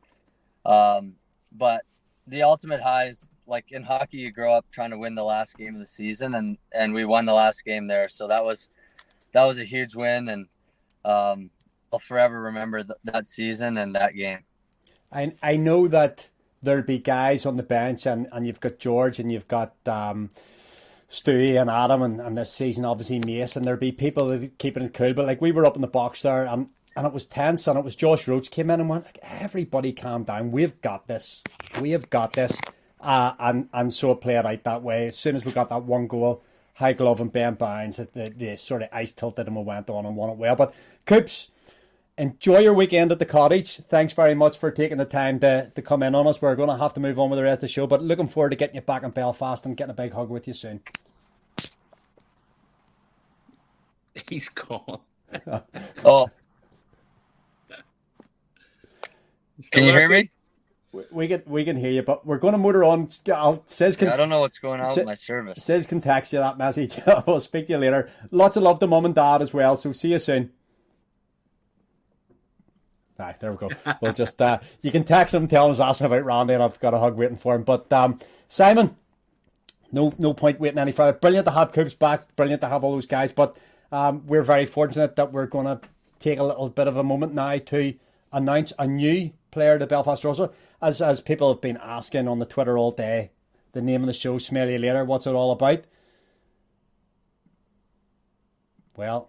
um, 0.65 1.15
but 1.53 1.83
the 2.27 2.43
ultimate 2.43 2.81
high 2.83 3.07
is 3.07 3.29
like 3.47 3.71
in 3.71 3.83
hockey, 3.83 4.19
you 4.19 4.33
grow 4.33 4.55
up 4.55 4.67
trying 4.71 4.91
to 4.91 4.99
win 4.99 5.15
the 5.15 5.25
last 5.25 5.57
game 5.57 5.75
of 5.75 5.81
the 5.81 5.87
season, 5.87 6.35
and 6.35 6.59
and 6.73 6.95
we 6.95 7.05
won 7.05 7.27
the 7.27 7.35
last 7.35 7.65
game 7.65 7.87
there, 7.87 8.09
so 8.09 8.27
that 8.29 8.45
was 8.45 8.69
that 9.33 9.47
was 9.47 9.59
a 9.59 9.65
huge 9.65 9.95
win, 9.95 10.29
and 10.29 10.47
um, 11.05 11.51
I'll 11.93 11.99
forever 11.99 12.43
remember 12.43 12.83
th- 12.83 12.99
that 13.05 13.27
season 13.27 13.79
and 13.79 13.95
that 13.95 14.15
game. 14.15 14.41
I 15.13 15.33
I 15.43 15.57
know 15.57 15.87
that 15.89 16.29
there'll 16.63 16.83
be 16.83 16.99
guys 16.99 17.47
on 17.47 17.57
the 17.57 17.63
bench, 17.63 18.07
and 18.07 18.27
and 18.33 18.47
you've 18.47 18.61
got 18.61 18.79
George, 18.79 19.21
and 19.21 19.31
you've 19.31 19.49
got. 19.49 19.75
Um, 19.87 20.31
Stewie 21.15 21.61
and 21.61 21.71
Adam 21.71 22.03
and, 22.03 22.21
and 22.21 22.37
this 22.37 22.53
season 22.53 22.85
obviously 22.85 23.21
Mace 23.21 23.55
and 23.55 23.65
There'd 23.65 23.79
be 23.79 23.93
people 23.93 24.49
keeping 24.59 24.83
it 24.83 24.95
cool, 24.95 25.15
but 25.15 25.27
like 25.27 25.41
we 25.41 25.53
were 25.53 25.65
up 25.65 25.77
in 25.77 25.81
the 25.81 25.87
box 25.87 26.23
there 26.23 26.45
and, 26.45 26.71
and 26.97 27.07
it 27.07 27.13
was 27.13 27.27
tense 27.27 27.69
and 27.69 27.79
it 27.79 27.85
was 27.85 27.95
Josh 27.95 28.27
Roach 28.27 28.51
came 28.51 28.69
in 28.69 28.81
and 28.81 28.89
went 28.89 29.05
like 29.05 29.21
everybody 29.23 29.93
calm 29.93 30.25
down. 30.25 30.51
We've 30.51 30.81
got 30.81 31.07
this. 31.07 31.43
We 31.81 31.93
have 31.93 32.11
got 32.11 32.33
this. 32.33 32.59
Uh, 33.01 33.35
and 33.39 33.69
and 33.73 33.93
so 33.93 34.11
it 34.13 34.23
played 34.23 34.45
out 34.45 34.65
that 34.65 34.83
way. 34.83 35.07
As 35.07 35.17
soon 35.17 35.37
as 35.37 35.45
we 35.45 35.53
got 35.53 35.69
that 35.69 35.85
one 35.85 36.09
goal, 36.09 36.43
high 36.75 36.95
glove 36.95 37.21
and 37.21 37.33
Ben 37.33 37.55
Bynes, 37.55 37.97
the, 37.97 38.31
the 38.37 38.57
sort 38.57 38.83
of 38.83 38.89
ice 38.93 39.13
tilted 39.13 39.47
and 39.47 39.55
we 39.55 39.63
went 39.63 39.89
on 39.91 40.07
and 40.07 40.17
won 40.17 40.31
it 40.31 40.37
well. 40.37 40.57
But 40.57 40.75
Coops, 41.07 41.49
enjoy 42.19 42.59
your 42.59 42.75
weekend 42.75 43.13
at 43.13 43.19
the 43.19 43.27
cottage. 43.27 43.77
Thanks 43.89 44.13
very 44.13 44.35
much 44.35 44.59
for 44.59 44.71
taking 44.71 44.99
the 44.99 45.05
time 45.05 45.39
to, 45.41 45.71
to 45.75 45.83
come 45.83 46.03
in 46.03 46.15
on 46.15 46.27
us. 46.27 46.43
We're 46.43 46.57
going 46.57 46.71
to 46.71 46.77
have 46.77 46.95
to 46.95 47.01
move 47.01 47.19
on 47.19 47.31
with 47.31 47.39
the 47.39 47.45
rest 47.45 47.59
of 47.59 47.61
the 47.63 47.69
show, 47.69 47.87
but 47.87 48.03
looking 48.03 48.27
forward 48.27 48.51
to 48.51 48.57
getting 48.57 48.77
you 48.77 48.83
back 48.83 49.05
in 49.05 49.11
Belfast 49.11 49.65
and 49.65 49.77
getting 49.77 49.93
a 49.93 49.95
big 49.95 50.13
hug 50.13 50.31
with 50.31 50.49
you 50.49 50.55
soon. 50.55 50.81
He's 54.29 54.49
gone. 54.49 55.01
oh. 56.05 56.29
Can 59.71 59.85
you 59.85 59.93
hear 59.93 60.09
me? 60.09 60.31
We 61.11 61.27
can 61.27 61.43
we 61.47 61.65
can 61.65 61.77
hear 61.77 61.91
you, 61.91 62.03
but 62.03 62.25
we're 62.25 62.39
going 62.39 62.53
to 62.53 62.59
motor 62.59 62.85
on. 62.85 63.09
I'll, 63.33 63.65
says 63.67 63.97
can, 63.97 64.09
I 64.09 64.17
don't 64.17 64.29
know 64.29 64.39
what's 64.39 64.59
going 64.59 64.81
on 64.81 64.95
with 64.95 65.07
my 65.07 65.15
service. 65.15 65.65
Says 65.65 65.89
can 65.89 66.01
text 66.01 66.33
you 66.33 66.39
that 66.39 66.57
message. 66.57 66.99
we'll 67.27 67.41
speak 67.41 67.67
to 67.67 67.73
you 67.73 67.79
later. 67.79 68.09
Lots 68.31 68.57
of 68.57 68.63
love 68.63 68.79
to 68.79 68.87
mum 68.87 69.05
and 69.05 69.15
dad 69.15 69.43
as 69.43 69.53
well. 69.53 69.75
So 69.75 69.91
see 69.91 70.13
you 70.13 70.21
soon. 70.21 70.53
Aye, 73.19 73.35
there 73.41 73.51
we 73.53 73.59
go. 73.59 73.71
We'll 74.01 74.13
just 74.13 74.41
uh, 74.41 74.61
you 74.83 74.93
can 74.93 75.03
text 75.03 75.35
him, 75.35 75.49
tell 75.49 75.69
him 75.69 75.81
I 75.81 75.89
asking 75.89 76.07
about 76.07 76.25
Randy, 76.25 76.55
and 76.55 76.63
I've 76.63 76.79
got 76.79 76.95
a 76.95 76.99
hug 76.99 77.17
waiting 77.17 77.39
for 77.39 77.57
him. 77.57 77.65
But 77.65 77.93
um, 77.93 78.21
Simon, 78.49 78.97
no 79.91 80.13
no 80.19 80.33
point 80.33 80.61
waiting 80.61 80.79
any 80.79 80.93
further. 80.93 81.19
Brilliant 81.19 81.47
to 81.47 81.53
have 81.53 81.73
Coops 81.73 81.95
back. 81.95 82.37
Brilliant 82.37 82.63
to 82.63 82.69
have 82.69 82.85
all 82.85 82.93
those 82.93 83.07
guys. 83.07 83.33
But 83.33 83.57
um, 83.93 84.27
we're 84.27 84.43
very 84.43 84.67
fortunate 84.67 85.17
that 85.17 85.33
we're 85.33 85.47
going 85.47 85.67
to 85.67 85.81
take 86.19 86.39
a 86.39 86.45
little 86.45 86.71
bit 86.71 86.89
of 86.89 86.97
a 86.97 87.03
moment 87.03 87.35
now 87.35 87.59
to 87.59 87.95
announce 88.33 88.73
a 88.79 88.87
new 88.87 89.33
player 89.51 89.79
to 89.79 89.87
Belfast 89.87 90.25
Roster. 90.25 90.51
As 90.83 91.01
as 91.01 91.21
people 91.21 91.53
have 91.53 91.61
been 91.61 91.79
asking 91.83 92.29
on 92.29 92.39
the 92.39 92.47
Twitter 92.47 92.77
all 92.77 92.91
day, 92.91 93.31
the 93.73 93.81
name 93.81 94.03
of 94.03 94.07
the 94.07 94.13
show, 94.13 94.39
Smell 94.39 94.69
You 94.69 94.79
Later. 94.79 95.05
What's 95.05 95.27
it 95.27 95.33
all 95.33 95.53
about? 95.53 95.85
Well, 98.97 99.29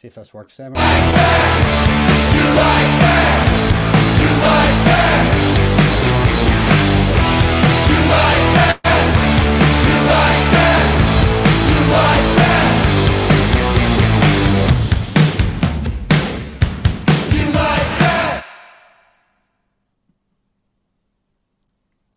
See 0.00 0.06
if 0.06 0.14
this 0.14 0.32
works, 0.32 0.54
Sam. 0.54 0.72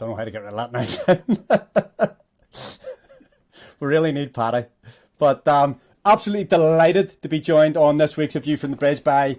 Don't 0.04 0.10
know 0.10 0.18
how 0.18 0.26
to 0.26 0.32
get 0.32 0.44
rid 0.44 0.54
of 0.54 0.72
that 0.74 1.30
now. 2.02 2.10
we 3.80 3.88
really 3.88 4.12
need 4.12 4.34
Paddy. 4.34 4.66
But 5.18 5.48
um, 5.48 5.80
absolutely 6.06 6.44
delighted 6.44 7.22
to 7.22 7.30
be 7.30 7.40
joined 7.40 7.78
on 7.78 8.00
this 8.00 8.18
week's 8.18 8.36
View 8.36 8.58
from 8.58 8.72
the 8.72 8.76
Bridge 8.76 9.02
by 9.02 9.38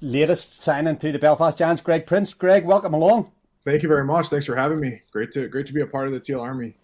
latest 0.00 0.64
signing 0.64 0.96
to 0.96 1.12
the 1.12 1.20
Belfast 1.20 1.56
Giants, 1.56 1.80
Greg 1.80 2.06
Prince. 2.06 2.34
Greg, 2.34 2.64
welcome 2.64 2.92
along. 2.92 3.30
Thank 3.64 3.84
you 3.84 3.88
very 3.88 4.04
much. 4.04 4.30
Thanks 4.30 4.46
for 4.46 4.56
having 4.56 4.80
me. 4.80 5.02
Great 5.12 5.30
to 5.30 5.46
great 5.46 5.66
to 5.66 5.72
be 5.72 5.82
a 5.82 5.86
part 5.86 6.08
of 6.08 6.12
the 6.12 6.18
Teal 6.18 6.40
Army. 6.40 6.74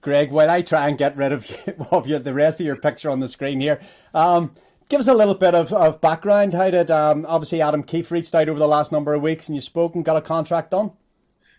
Greg, 0.00 0.32
while 0.32 0.50
I 0.50 0.62
try 0.62 0.88
and 0.88 0.98
get 0.98 1.16
rid 1.16 1.30
of, 1.30 1.48
of 1.92 2.08
your, 2.08 2.18
the 2.18 2.34
rest 2.34 2.58
of 2.58 2.66
your 2.66 2.74
picture 2.74 3.08
on 3.08 3.20
the 3.20 3.28
screen 3.28 3.60
here, 3.60 3.78
um, 4.14 4.50
give 4.88 4.98
us 4.98 5.06
a 5.06 5.14
little 5.14 5.34
bit 5.34 5.54
of, 5.54 5.72
of 5.72 6.00
background. 6.00 6.54
How 6.54 6.70
did 6.70 6.90
um, 6.90 7.24
obviously 7.28 7.62
Adam 7.62 7.84
Keefe 7.84 8.10
reached 8.10 8.34
out 8.34 8.48
over 8.48 8.58
the 8.58 8.66
last 8.66 8.90
number 8.90 9.14
of 9.14 9.22
weeks 9.22 9.46
and 9.46 9.54
you 9.54 9.60
spoke 9.60 9.94
and 9.94 10.04
got 10.04 10.16
a 10.16 10.22
contract 10.22 10.72
done? 10.72 10.90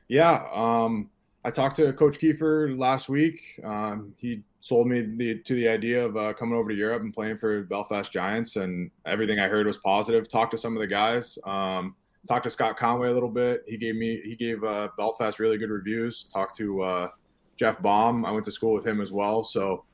Yeah, 0.09 0.47
um, 0.51 1.09
I 1.45 1.51
talked 1.51 1.77
to 1.77 1.93
Coach 1.93 2.19
Kiefer 2.19 2.77
last 2.77 3.07
week. 3.07 3.39
Um, 3.63 4.13
he 4.17 4.41
sold 4.59 4.87
me 4.87 5.01
the, 5.01 5.39
to 5.39 5.53
the 5.53 5.67
idea 5.67 6.03
of 6.03 6.17
uh, 6.17 6.33
coming 6.33 6.55
over 6.55 6.69
to 6.69 6.75
Europe 6.75 7.03
and 7.03 7.13
playing 7.13 7.37
for 7.37 7.63
Belfast 7.63 8.11
Giants, 8.11 8.57
and 8.57 8.91
everything 9.05 9.39
I 9.39 9.47
heard 9.47 9.65
was 9.65 9.77
positive. 9.77 10.27
Talked 10.27 10.51
to 10.51 10.57
some 10.57 10.75
of 10.75 10.81
the 10.81 10.87
guys. 10.87 11.37
Um, 11.45 11.95
talked 12.27 12.43
to 12.43 12.49
Scott 12.49 12.77
Conway 12.77 13.09
a 13.09 13.13
little 13.13 13.29
bit. 13.29 13.63
He 13.67 13.77
gave 13.77 13.95
me 13.95 14.19
he 14.25 14.35
gave 14.35 14.63
uh, 14.63 14.89
Belfast 14.97 15.39
really 15.39 15.57
good 15.57 15.69
reviews. 15.69 16.25
Talked 16.25 16.57
to 16.57 16.81
uh, 16.81 17.09
Jeff 17.55 17.81
Baum. 17.81 18.25
I 18.25 18.31
went 18.31 18.45
to 18.45 18.51
school 18.51 18.73
with 18.73 18.85
him 18.85 18.99
as 18.99 19.11
well, 19.11 19.43
so 19.43 19.85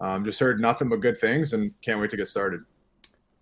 um, 0.00 0.24
just 0.24 0.40
heard 0.40 0.60
nothing 0.60 0.88
but 0.88 1.00
good 1.00 1.20
things, 1.20 1.52
and 1.52 1.72
can't 1.82 2.00
wait 2.00 2.10
to 2.10 2.16
get 2.16 2.28
started. 2.28 2.60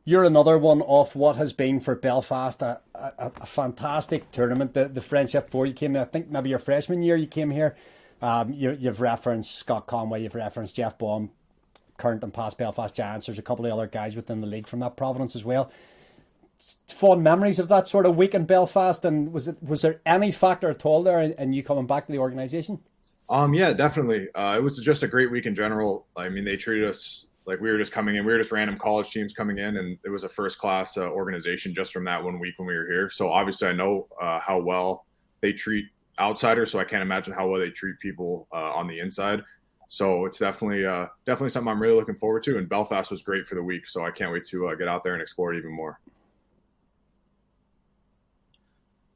You're 0.09 0.23
another 0.23 0.57
one 0.57 0.83
of 0.83 1.16
what 1.16 1.35
has 1.35 1.53
been 1.53 1.81
for 1.81 1.97
Belfast 1.97 2.62
a, 2.62 2.81
a, 2.95 3.33
a 3.40 3.45
fantastic 3.47 4.31
tournament. 4.31 4.73
The, 4.73 4.87
the 4.87 5.01
Friendship 5.01 5.51
Four. 5.51 5.66
You 5.66 5.75
came, 5.75 5.97
I 5.97 6.05
think, 6.05 6.31
maybe 6.31 6.49
your 6.49 6.61
freshman 6.61 7.03
year. 7.03 7.16
You 7.16 7.27
came 7.27 7.51
here. 7.51 7.75
Um, 8.23 8.53
you, 8.53 8.71
have 8.71 9.01
referenced 9.01 9.57
Scott 9.57 9.88
Conway, 9.88 10.23
you've 10.23 10.37
referenced 10.37 10.77
Jeff 10.77 10.97
Baum, 10.97 11.31
current 11.99 12.23
and 12.23 12.33
past 12.33 12.57
Belfast 12.57 12.95
Giants. 12.95 13.27
There's 13.27 13.40
a 13.40 13.42
couple 13.42 13.66
of 13.66 13.73
other 13.73 13.88
guys 13.88 14.14
within 14.14 14.40
the 14.40 14.47
league 14.47 14.69
from 14.69 14.79
that 14.79 14.97
province 14.97 15.35
as 15.35 15.45
well. 15.45 15.73
Fond 16.88 17.23
memories 17.25 17.59
of 17.59 17.66
that 17.69 17.88
sort 17.88 18.07
of 18.07 18.16
week 18.16 18.35
in 18.35 18.45
Belfast, 18.45 19.05
and 19.05 19.33
was 19.33 19.49
it 19.49 19.57
was 19.61 19.83
there 19.83 20.01
any 20.07 20.31
factor 20.31 20.71
at 20.71 20.87
all 20.87 21.03
there 21.03 21.21
in, 21.21 21.53
you 21.53 21.64
coming 21.64 21.87
back 21.87 22.07
to 22.07 22.12
the 22.12 22.19
organisation? 22.19 22.79
Um, 23.29 23.55
yeah, 23.55 23.73
definitely. 23.73 24.29
Uh, 24.37 24.55
it 24.57 24.62
was 24.62 24.79
just 24.79 25.03
a 25.03 25.09
great 25.09 25.33
week 25.33 25.47
in 25.47 25.55
general. 25.57 26.07
I 26.16 26.29
mean, 26.29 26.45
they 26.45 26.57
treated 26.57 26.88
us 26.88 27.27
like 27.47 27.61
we 27.61 27.71
were 27.71 27.79
just 27.79 27.93
coming 27.93 28.17
in. 28.17 28.25
We 28.25 28.33
were 28.33 28.39
just 28.39 28.53
random 28.53 28.77
college 28.79 29.11
teams 29.11 29.33
coming 29.33 29.59
in, 29.59 29.77
and 29.77 29.99
it 30.05 30.11
was 30.11 30.25
a 30.25 30.29
first 30.29 30.59
class 30.59 30.97
uh, 30.97 31.09
organization 31.09 31.75
just 31.75 31.93
from 31.93 32.05
that 32.05 32.23
one 32.23 32.39
week 32.39 32.55
when 32.59 32.67
we 32.67 32.75
were 32.75 32.87
here. 32.87 33.11
So 33.11 33.31
obviously, 33.31 33.69
I 33.69 33.73
know 33.73 34.09
uh, 34.21 34.41
how 34.41 34.61
well 34.61 35.07
they 35.41 35.53
treat 35.53 35.87
outsiders, 36.19 36.71
so 36.71 36.79
I 36.79 36.85
can't 36.85 37.03
imagine 37.03 37.33
how 37.33 37.49
well 37.49 37.61
they 37.61 37.71
treat 37.71 37.99
people 38.01 38.49
uh, 38.53 38.73
on 38.73 38.89
the 38.89 38.99
inside. 38.99 39.43
So 39.89 40.25
it's 40.27 40.39
definitely 40.39 40.85
uh, 40.85 41.07
definitely 41.25 41.51
something 41.51 41.71
I'm 41.71 41.81
really 41.81 41.95
looking 41.95 42.17
forward 42.17 42.43
to. 42.45 42.59
And 42.59 42.69
Belfast 42.69 43.11
was 43.11 43.23
great 43.23 43.47
for 43.47 43.55
the 43.55 43.63
week, 43.63 43.87
so 43.87 44.05
I 44.05 44.11
can't 44.11 44.33
wait 44.33 44.45
to 44.47 44.69
uh, 44.69 44.75
get 44.75 44.89
out 44.89 45.05
there 45.05 45.13
and 45.13 45.23
explore 45.23 45.55
it 45.55 45.59
even 45.59 45.73
more. 45.73 46.01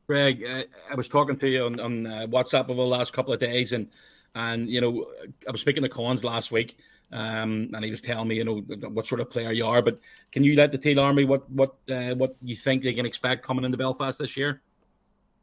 Greg, 0.07 0.45
uh, 0.45 0.63
I 0.91 0.95
was 0.95 1.09
talking 1.09 1.37
to 1.37 1.49
you 1.49 1.67
on, 1.67 1.81
on 1.81 2.07
uh, 2.07 2.27
WhatsApp 2.29 2.69
over 2.69 2.75
the 2.75 2.83
last 2.83 3.13
couple 3.13 3.33
of 3.33 3.41
days, 3.41 3.73
and 3.73 3.89
and 4.37 4.69
you 4.69 4.81
know 4.81 5.07
I 5.49 5.51
was 5.51 5.61
speaking 5.61 5.83
to 5.83 5.89
Collins 5.89 6.23
last 6.23 6.53
week, 6.53 6.77
um, 7.13 7.71
and 7.75 7.85
he 7.85 7.91
was 7.91 8.01
telling 8.01 8.29
me 8.29 8.37
you 8.37 8.45
know 8.45 8.61
what 8.89 9.07
sort 9.07 9.21
of 9.21 9.31
player 9.31 9.53
you 9.53 9.67
are. 9.67 9.83
But 9.83 10.01
can 10.33 10.45
you 10.45 10.57
let 10.57 10.73
the 10.73 10.79
Teal 10.79 11.01
Army 11.01 11.25
what 11.25 11.51
what 11.51 11.77
uh, 11.91 12.15
what 12.15 12.37
you 12.41 12.57
think 12.57 12.83
they 12.83 12.93
can 12.93 13.07
expect 13.07 13.45
coming 13.45 13.65
into 13.65 13.77
Belfast 13.77 14.19
this 14.19 14.37
year? 14.37 14.63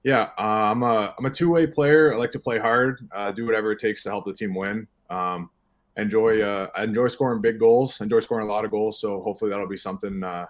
Yeah, 0.04 0.30
uh, 0.38 0.72
I'm 0.72 0.84
a 0.84 1.14
I'm 1.18 1.26
a 1.26 1.30
two 1.30 1.52
way 1.52 1.68
player. 1.68 2.14
I 2.14 2.18
like 2.18 2.32
to 2.32 2.40
play 2.40 2.60
hard, 2.60 3.08
uh, 3.12 3.32
do 3.32 3.46
whatever 3.46 3.72
it 3.72 3.80
takes 3.80 4.04
to 4.04 4.10
help 4.10 4.26
the 4.26 4.34
team 4.34 4.54
win. 4.54 4.88
Um, 5.10 5.50
enjoy 5.98 6.42
uh, 6.42 6.70
I 6.76 6.84
enjoy 6.84 7.08
scoring 7.08 7.42
big 7.42 7.60
goals. 7.60 8.00
Enjoy 8.02 8.20
scoring 8.20 8.48
a 8.48 8.52
lot 8.52 8.66
of 8.66 8.72
goals. 8.72 9.02
So 9.02 9.20
hopefully 9.22 9.52
that'll 9.52 9.68
be 9.68 9.78
something 9.78 10.24
uh, 10.24 10.46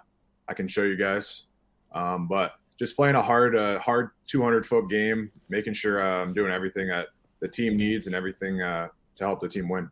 I 0.46 0.54
can 0.54 0.68
show 0.68 0.82
you 0.84 0.96
guys. 0.96 1.44
Um, 1.92 2.28
but 2.28 2.54
just 2.78 2.94
playing 2.94 3.16
a 3.16 3.22
hard 3.22 3.56
uh, 3.56 3.78
hard 3.80 4.10
200 4.28 4.64
foot 4.64 4.88
game, 4.88 5.30
making 5.48 5.72
sure 5.72 6.00
uh, 6.00 6.22
I'm 6.22 6.32
doing 6.32 6.52
everything 6.52 6.88
that 6.88 7.08
the 7.40 7.48
team 7.48 7.76
needs 7.76 8.06
and 8.06 8.14
everything 8.14 8.62
uh, 8.62 8.88
to 9.16 9.24
help 9.24 9.40
the 9.40 9.48
team 9.48 9.68
win. 9.68 9.90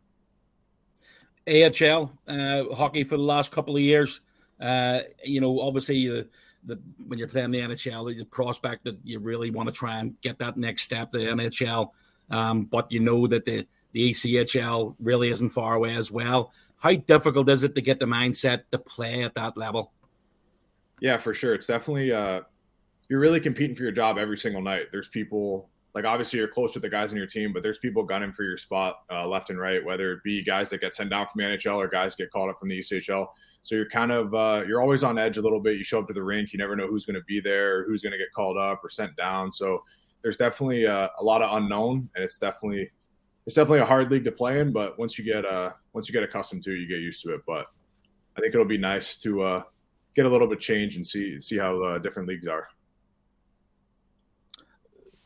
AHL 1.47 2.11
uh, 2.27 2.63
hockey 2.75 3.03
for 3.03 3.17
the 3.17 3.23
last 3.23 3.51
couple 3.51 3.75
of 3.75 3.81
years. 3.81 4.21
Uh, 4.59 4.99
you 5.23 5.39
know, 5.39 5.59
obviously 5.61 6.07
the, 6.07 6.27
the 6.65 6.79
when 7.05 7.17
you're 7.19 7.27
playing 7.27 7.51
the 7.51 7.59
NHL, 7.59 8.15
the 8.17 8.25
prospect 8.25 8.83
that 8.83 8.97
you 9.03 9.19
really 9.19 9.51
want 9.51 9.67
to 9.67 9.73
try 9.73 9.99
and 9.99 10.19
get 10.21 10.39
that 10.39 10.57
next 10.57 10.83
step, 10.83 11.11
the 11.11 11.19
NHL. 11.19 11.91
Um, 12.29 12.65
but 12.65 12.91
you 12.91 12.99
know 12.99 13.27
that 13.27 13.45
the 13.45 13.65
the 13.93 14.11
ECHL 14.11 14.95
really 14.99 15.29
isn't 15.29 15.49
far 15.49 15.75
away 15.75 15.95
as 15.95 16.11
well. 16.11 16.51
How 16.77 16.93
difficult 16.93 17.49
is 17.49 17.63
it 17.63 17.73
to 17.75 17.81
get 17.81 17.99
the 17.99 18.05
mindset 18.05 18.63
to 18.71 18.77
play 18.77 19.23
at 19.23 19.33
that 19.35 19.57
level? 19.57 19.93
Yeah, 20.99 21.17
for 21.17 21.33
sure. 21.33 21.55
It's 21.55 21.67
definitely 21.67 22.11
uh, 22.11 22.41
you're 23.09 23.19
really 23.19 23.39
competing 23.39 23.75
for 23.75 23.83
your 23.83 23.91
job 23.91 24.17
every 24.17 24.37
single 24.37 24.61
night. 24.61 24.87
There's 24.91 25.07
people 25.07 25.69
like 25.93 26.05
obviously 26.05 26.39
you're 26.39 26.47
close 26.47 26.73
to 26.73 26.79
the 26.79 26.89
guys 26.89 27.11
in 27.11 27.17
your 27.17 27.27
team, 27.27 27.53
but 27.53 27.63
there's 27.63 27.79
people 27.79 28.03
gunning 28.03 28.31
for 28.31 28.43
your 28.43 28.57
spot 28.57 28.97
uh, 29.11 29.27
left 29.27 29.49
and 29.49 29.59
right, 29.59 29.83
whether 29.83 30.13
it 30.13 30.23
be 30.23 30.43
guys 30.43 30.69
that 30.69 30.81
get 30.81 30.93
sent 30.93 31.09
down 31.09 31.25
from 31.27 31.41
the 31.41 31.45
NHL 31.45 31.77
or 31.77 31.87
guys 31.87 32.15
get 32.15 32.31
called 32.31 32.49
up 32.49 32.59
from 32.59 32.69
the 32.69 32.79
ECHL. 32.79 33.27
So 33.63 33.75
you're 33.75 33.89
kind 33.89 34.11
of 34.11 34.33
uh, 34.33 34.63
you're 34.67 34.81
always 34.81 35.03
on 35.03 35.17
edge 35.17 35.37
a 35.37 35.41
little 35.41 35.59
bit. 35.59 35.77
You 35.77 35.83
show 35.83 35.99
up 35.99 36.07
to 36.07 36.13
the 36.13 36.23
rink, 36.23 36.53
you 36.53 36.59
never 36.59 36.75
know 36.75 36.87
who's 36.87 37.05
going 37.05 37.15
to 37.15 37.23
be 37.27 37.39
there, 37.39 37.79
or 37.79 37.83
who's 37.83 38.01
going 38.01 38.11
to 38.11 38.17
get 38.17 38.31
called 38.33 38.57
up 38.57 38.83
or 38.83 38.89
sent 38.89 39.15
down. 39.15 39.51
So 39.51 39.83
there's 40.21 40.37
definitely 40.37 40.85
uh, 40.85 41.09
a 41.17 41.23
lot 41.23 41.41
of 41.41 41.55
unknown, 41.57 42.09
and 42.15 42.23
it's 42.23 42.37
definitely 42.37 42.91
it's 43.45 43.55
definitely 43.55 43.79
a 43.79 43.85
hard 43.85 44.11
league 44.11 44.25
to 44.25 44.31
play 44.31 44.59
in. 44.59 44.71
But 44.71 44.99
once 44.99 45.17
you 45.17 45.25
get 45.25 45.45
uh 45.45 45.71
once 45.93 46.07
you 46.07 46.13
get 46.13 46.23
accustomed 46.23 46.63
to 46.63 46.75
it, 46.75 46.79
you 46.79 46.87
get 46.87 46.99
used 46.99 47.23
to 47.23 47.33
it. 47.33 47.41
But 47.47 47.65
I 48.37 48.41
think 48.41 48.53
it'll 48.53 48.65
be 48.65 48.77
nice 48.77 49.17
to 49.19 49.41
uh, 49.41 49.63
get 50.15 50.25
a 50.25 50.29
little 50.29 50.47
bit 50.47 50.59
change 50.59 50.95
and 50.95 51.05
see 51.05 51.39
see 51.41 51.57
how 51.57 51.81
uh, 51.81 51.97
different 51.97 52.29
leagues 52.29 52.47
are 52.47 52.67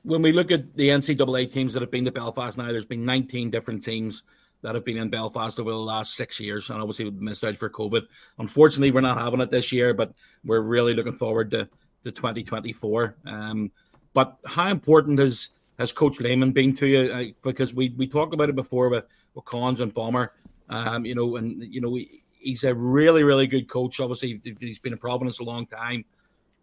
when 0.04 0.22
we 0.22 0.32
look 0.32 0.52
at 0.52 0.76
the 0.76 0.90
NCAA 0.90 1.52
teams 1.52 1.74
that 1.74 1.82
have 1.82 1.92
been 1.92 2.06
to 2.06 2.12
Belfast 2.12 2.58
now, 2.58 2.72
there's 2.72 2.86
been 2.86 3.06
19 3.06 3.50
different 3.50 3.84
teams 3.84 4.24
that 4.62 4.76
have 4.76 4.86
been 4.86 4.98
in 4.98 5.10
Belfast 5.10 5.60
over 5.60 5.72
the 5.72 5.78
last 5.78 6.16
six 6.16 6.40
years, 6.40 6.70
and 6.70 6.80
obviously 6.80 7.06
we 7.06 7.12
missed 7.12 7.44
out 7.44 7.58
for 7.58 7.70
COVID. 7.70 8.04
Unfortunately, 8.38 8.92
we're 8.92 9.02
not 9.02 9.18
having 9.18 9.42
it 9.42 9.52
this 9.52 9.72
year, 9.72 9.94
but 9.94 10.14
we're 10.46 10.62
really 10.62 10.94
looking 10.94 11.14
forward 11.14 11.52
to, 11.52 11.68
to 12.04 12.12
2024. 12.12 13.16
Um, 13.26 13.72
but 14.14 14.38
how 14.46 14.70
important 14.70 15.20
has 15.20 15.50
has 15.80 15.92
Coach 15.92 16.20
Leaman 16.20 16.52
been 16.52 16.76
to 16.76 16.88
you? 16.88 17.12
Uh, 17.12 17.24
because 17.44 17.74
we 17.74 17.90
we 17.98 18.08
talked 18.08 18.34
about 18.34 18.50
it 18.50 18.56
before 18.56 18.90
with, 18.90 19.06
with 19.34 19.46
Cons 19.46 19.82
and 19.82 19.94
Bomber, 19.94 20.34
um, 20.70 21.06
you 21.06 21.16
know, 21.16 21.38
and 21.38 21.64
you 21.74 21.82
know 21.82 21.96
he, 21.96 22.24
he's 22.38 22.64
a 22.64 22.74
really 22.74 23.24
really 23.24 23.48
good 23.48 23.68
coach. 23.68 24.00
Obviously, 24.00 24.42
he's 24.60 24.80
been 24.80 24.94
in 24.94 25.00
Providence 25.00 25.40
a 25.40 25.44
long 25.44 25.66
time, 25.66 26.06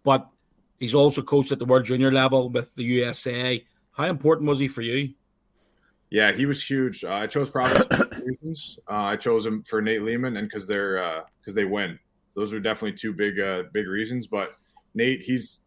but 0.04 0.28
He's 0.78 0.94
also 0.94 1.22
coached 1.22 1.52
at 1.52 1.58
the 1.58 1.64
World 1.64 1.84
Junior 1.84 2.12
level 2.12 2.50
with 2.50 2.74
the 2.74 2.84
USA. 2.84 3.64
How 3.92 4.06
important 4.06 4.48
was 4.48 4.60
he 4.60 4.68
for 4.68 4.82
you? 4.82 5.14
Yeah, 6.10 6.32
he 6.32 6.46
was 6.46 6.64
huge. 6.64 7.04
Uh, 7.04 7.12
I 7.12 7.26
chose 7.26 7.50
Providence 7.50 7.86
for 7.96 8.24
reasons. 8.24 8.78
Uh, 8.88 8.94
I 8.94 9.16
chose 9.16 9.44
him 9.44 9.62
for 9.62 9.82
Nate 9.82 10.02
Leaman 10.02 10.36
and 10.36 10.48
because 10.48 10.66
they're 10.66 11.24
because 11.40 11.54
uh, 11.54 11.56
they 11.56 11.64
win. 11.64 11.98
Those 12.34 12.52
are 12.52 12.60
definitely 12.60 12.94
two 12.94 13.12
big 13.12 13.38
uh, 13.40 13.64
big 13.72 13.88
reasons. 13.88 14.26
But 14.26 14.54
Nate, 14.94 15.20
he's 15.20 15.62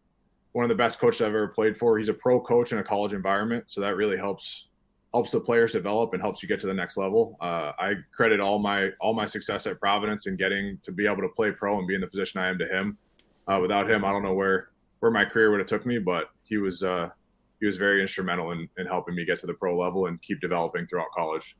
one 0.52 0.64
of 0.64 0.68
the 0.68 0.74
best 0.74 0.98
coaches 0.98 1.20
I've 1.20 1.28
ever 1.28 1.48
played 1.48 1.76
for. 1.76 1.98
He's 1.98 2.08
a 2.08 2.14
pro 2.14 2.40
coach 2.40 2.72
in 2.72 2.78
a 2.78 2.84
college 2.84 3.12
environment, 3.12 3.64
so 3.68 3.80
that 3.82 3.96
really 3.96 4.16
helps 4.16 4.68
helps 5.12 5.30
the 5.30 5.40
players 5.40 5.72
develop 5.72 6.14
and 6.14 6.22
helps 6.22 6.42
you 6.42 6.48
get 6.48 6.60
to 6.62 6.66
the 6.66 6.74
next 6.74 6.96
level. 6.96 7.36
Uh, 7.40 7.72
I 7.78 7.94
credit 8.16 8.40
all 8.40 8.58
my 8.58 8.90
all 9.00 9.14
my 9.14 9.26
success 9.26 9.66
at 9.66 9.78
Providence 9.78 10.26
and 10.26 10.38
getting 10.38 10.78
to 10.82 10.90
be 10.90 11.06
able 11.06 11.22
to 11.22 11.28
play 11.28 11.52
pro 11.52 11.78
and 11.78 11.86
be 11.86 11.94
in 11.94 12.00
the 12.00 12.08
position 12.08 12.40
I 12.40 12.48
am 12.48 12.58
to 12.58 12.66
him. 12.66 12.98
Uh, 13.46 13.58
without 13.60 13.88
him, 13.88 14.04
I 14.04 14.10
don't 14.10 14.22
know 14.22 14.34
where 14.34 14.70
where 15.02 15.10
my 15.10 15.24
career 15.24 15.50
would 15.50 15.58
have 15.58 15.68
took 15.68 15.84
me, 15.84 15.98
but 15.98 16.30
he 16.44 16.58
was 16.58 16.80
uh, 16.84 17.10
he 17.58 17.66
was 17.66 17.76
very 17.76 18.00
instrumental 18.00 18.52
in, 18.52 18.68
in 18.78 18.86
helping 18.86 19.16
me 19.16 19.24
get 19.24 19.40
to 19.40 19.48
the 19.48 19.54
pro 19.54 19.76
level 19.76 20.06
and 20.06 20.22
keep 20.22 20.40
developing 20.40 20.86
throughout 20.86 21.08
college. 21.12 21.56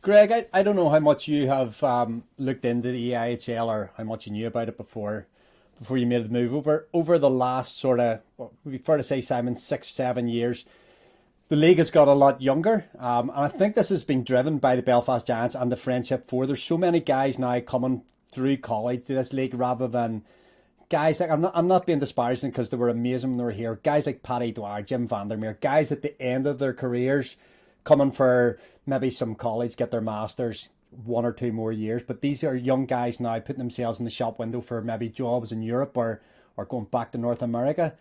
Greg, 0.00 0.32
I, 0.32 0.46
I 0.50 0.62
don't 0.62 0.74
know 0.74 0.88
how 0.88 1.00
much 1.00 1.28
you 1.28 1.48
have 1.48 1.82
um, 1.84 2.24
looked 2.38 2.64
into 2.64 2.90
the 2.90 3.10
EIHL 3.10 3.66
or 3.66 3.90
how 3.98 4.04
much 4.04 4.26
you 4.26 4.32
knew 4.32 4.46
about 4.46 4.70
it 4.70 4.78
before 4.78 5.26
before 5.78 5.98
you 5.98 6.06
made 6.06 6.24
the 6.24 6.30
move 6.30 6.54
over 6.54 6.88
over 6.94 7.18
the 7.18 7.28
last 7.28 7.78
sort 7.78 8.00
of 8.00 8.20
well, 8.38 8.54
would 8.64 8.72
be 8.72 8.78
fair 8.78 8.96
to 8.96 9.02
say 9.02 9.20
Simon 9.20 9.54
six 9.54 9.88
seven 9.88 10.26
years. 10.26 10.64
The 11.50 11.56
league 11.56 11.76
has 11.76 11.90
got 11.90 12.08
a 12.08 12.14
lot 12.14 12.40
younger, 12.40 12.86
um, 12.98 13.28
and 13.28 13.40
I 13.40 13.48
think 13.48 13.74
this 13.74 13.90
has 13.90 14.02
been 14.02 14.24
driven 14.24 14.56
by 14.56 14.76
the 14.76 14.82
Belfast 14.82 15.26
Giants 15.26 15.54
and 15.54 15.70
the 15.70 15.76
Friendship 15.76 16.26
Four. 16.26 16.46
There's 16.46 16.62
so 16.62 16.78
many 16.78 17.00
guys 17.00 17.38
now 17.38 17.60
coming 17.60 18.02
through 18.32 18.56
college 18.56 19.04
to 19.04 19.14
this 19.14 19.34
league 19.34 19.52
rather 19.52 19.86
than 19.86 20.24
guys 20.88 21.20
like 21.20 21.30
I'm 21.30 21.40
not 21.40 21.52
I'm 21.54 21.68
not 21.68 21.86
being 21.86 21.98
disparaging 21.98 22.50
because 22.50 22.70
they 22.70 22.76
were 22.76 22.88
amazing 22.88 23.30
when 23.30 23.38
they 23.38 23.44
were 23.44 23.50
here. 23.50 23.80
Guys 23.82 24.06
like 24.06 24.22
Paddy 24.22 24.52
Dwyer, 24.52 24.82
Jim 24.82 25.08
Vandermeer, 25.08 25.58
guys 25.60 25.92
at 25.92 26.02
the 26.02 26.20
end 26.20 26.46
of 26.46 26.58
their 26.58 26.72
careers 26.72 27.36
coming 27.84 28.10
for 28.10 28.58
maybe 28.86 29.10
some 29.10 29.34
college, 29.34 29.76
get 29.76 29.90
their 29.90 30.00
masters, 30.00 30.70
one 30.90 31.24
or 31.24 31.32
two 31.32 31.52
more 31.52 31.72
years. 31.72 32.02
But 32.02 32.20
these 32.20 32.42
are 32.44 32.54
young 32.54 32.86
guys 32.86 33.20
now 33.20 33.38
putting 33.40 33.58
themselves 33.58 33.98
in 33.98 34.04
the 34.04 34.10
shop 34.10 34.38
window 34.38 34.60
for 34.60 34.80
maybe 34.80 35.08
jobs 35.08 35.52
in 35.52 35.62
Europe 35.62 35.96
or 35.96 36.20
or 36.56 36.64
going 36.64 36.84
back 36.84 37.12
to 37.12 37.18
North 37.18 37.42
America. 37.42 37.94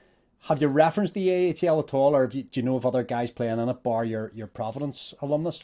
Have 0.48 0.62
you 0.62 0.68
referenced 0.68 1.14
the 1.14 1.28
EIHL 1.30 1.88
at 1.88 1.94
all, 1.94 2.16
or 2.16 2.30
you, 2.30 2.44
do 2.44 2.60
you 2.60 2.66
know 2.66 2.76
of 2.76 2.86
other 2.86 3.04
guys 3.04 3.32
playing 3.32 3.60
in 3.60 3.70
it, 3.70 3.84
bar 3.84 4.04
your 4.04 4.32
your 4.36 4.48
Providence 4.48 5.14
alumnus? 5.22 5.64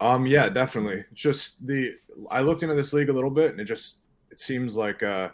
Um, 0.00 0.26
yeah, 0.26 0.48
definitely. 0.48 1.04
Just 1.12 1.66
the 1.66 1.96
I 2.30 2.42
looked 2.42 2.62
into 2.62 2.74
this 2.74 2.92
league 2.92 3.08
a 3.08 3.12
little 3.12 3.30
bit, 3.30 3.50
and 3.50 3.60
it 3.60 3.64
just 3.64 4.04
it 4.30 4.40
seems 4.40 4.76
like 4.76 5.02
uh 5.02 5.30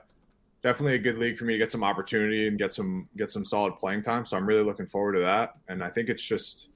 definitely 0.62 0.94
a 0.94 0.98
good 0.98 1.18
league 1.18 1.38
for 1.38 1.44
me 1.44 1.54
to 1.54 1.58
get 1.58 1.72
some 1.72 1.84
opportunity 1.84 2.46
and 2.46 2.58
get 2.58 2.74
some 2.74 3.08
get 3.16 3.30
some 3.30 3.44
solid 3.44 3.76
playing 3.78 4.02
time. 4.02 4.26
So 4.26 4.36
I'm 4.36 4.46
really 4.46 4.62
looking 4.62 4.86
forward 4.86 5.14
to 5.14 5.20
that. 5.20 5.54
And 5.68 5.82
I 5.82 5.88
think 5.90 6.08
it's 6.08 6.22
just 6.22 6.68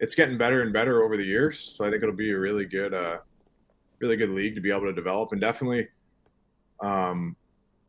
it's 0.00 0.14
getting 0.14 0.38
better 0.38 0.62
and 0.62 0.72
better 0.72 1.02
over 1.02 1.16
the 1.16 1.24
years. 1.24 1.74
So 1.76 1.84
I 1.84 1.90
think 1.90 2.02
it'll 2.02 2.14
be 2.14 2.30
a 2.30 2.38
really 2.38 2.64
good 2.64 2.94
uh 2.94 3.18
really 3.98 4.16
good 4.16 4.30
league 4.30 4.54
to 4.54 4.60
be 4.60 4.70
able 4.70 4.82
to 4.82 4.92
develop 4.92 5.32
and 5.32 5.40
definitely 5.40 5.88
um 6.80 7.36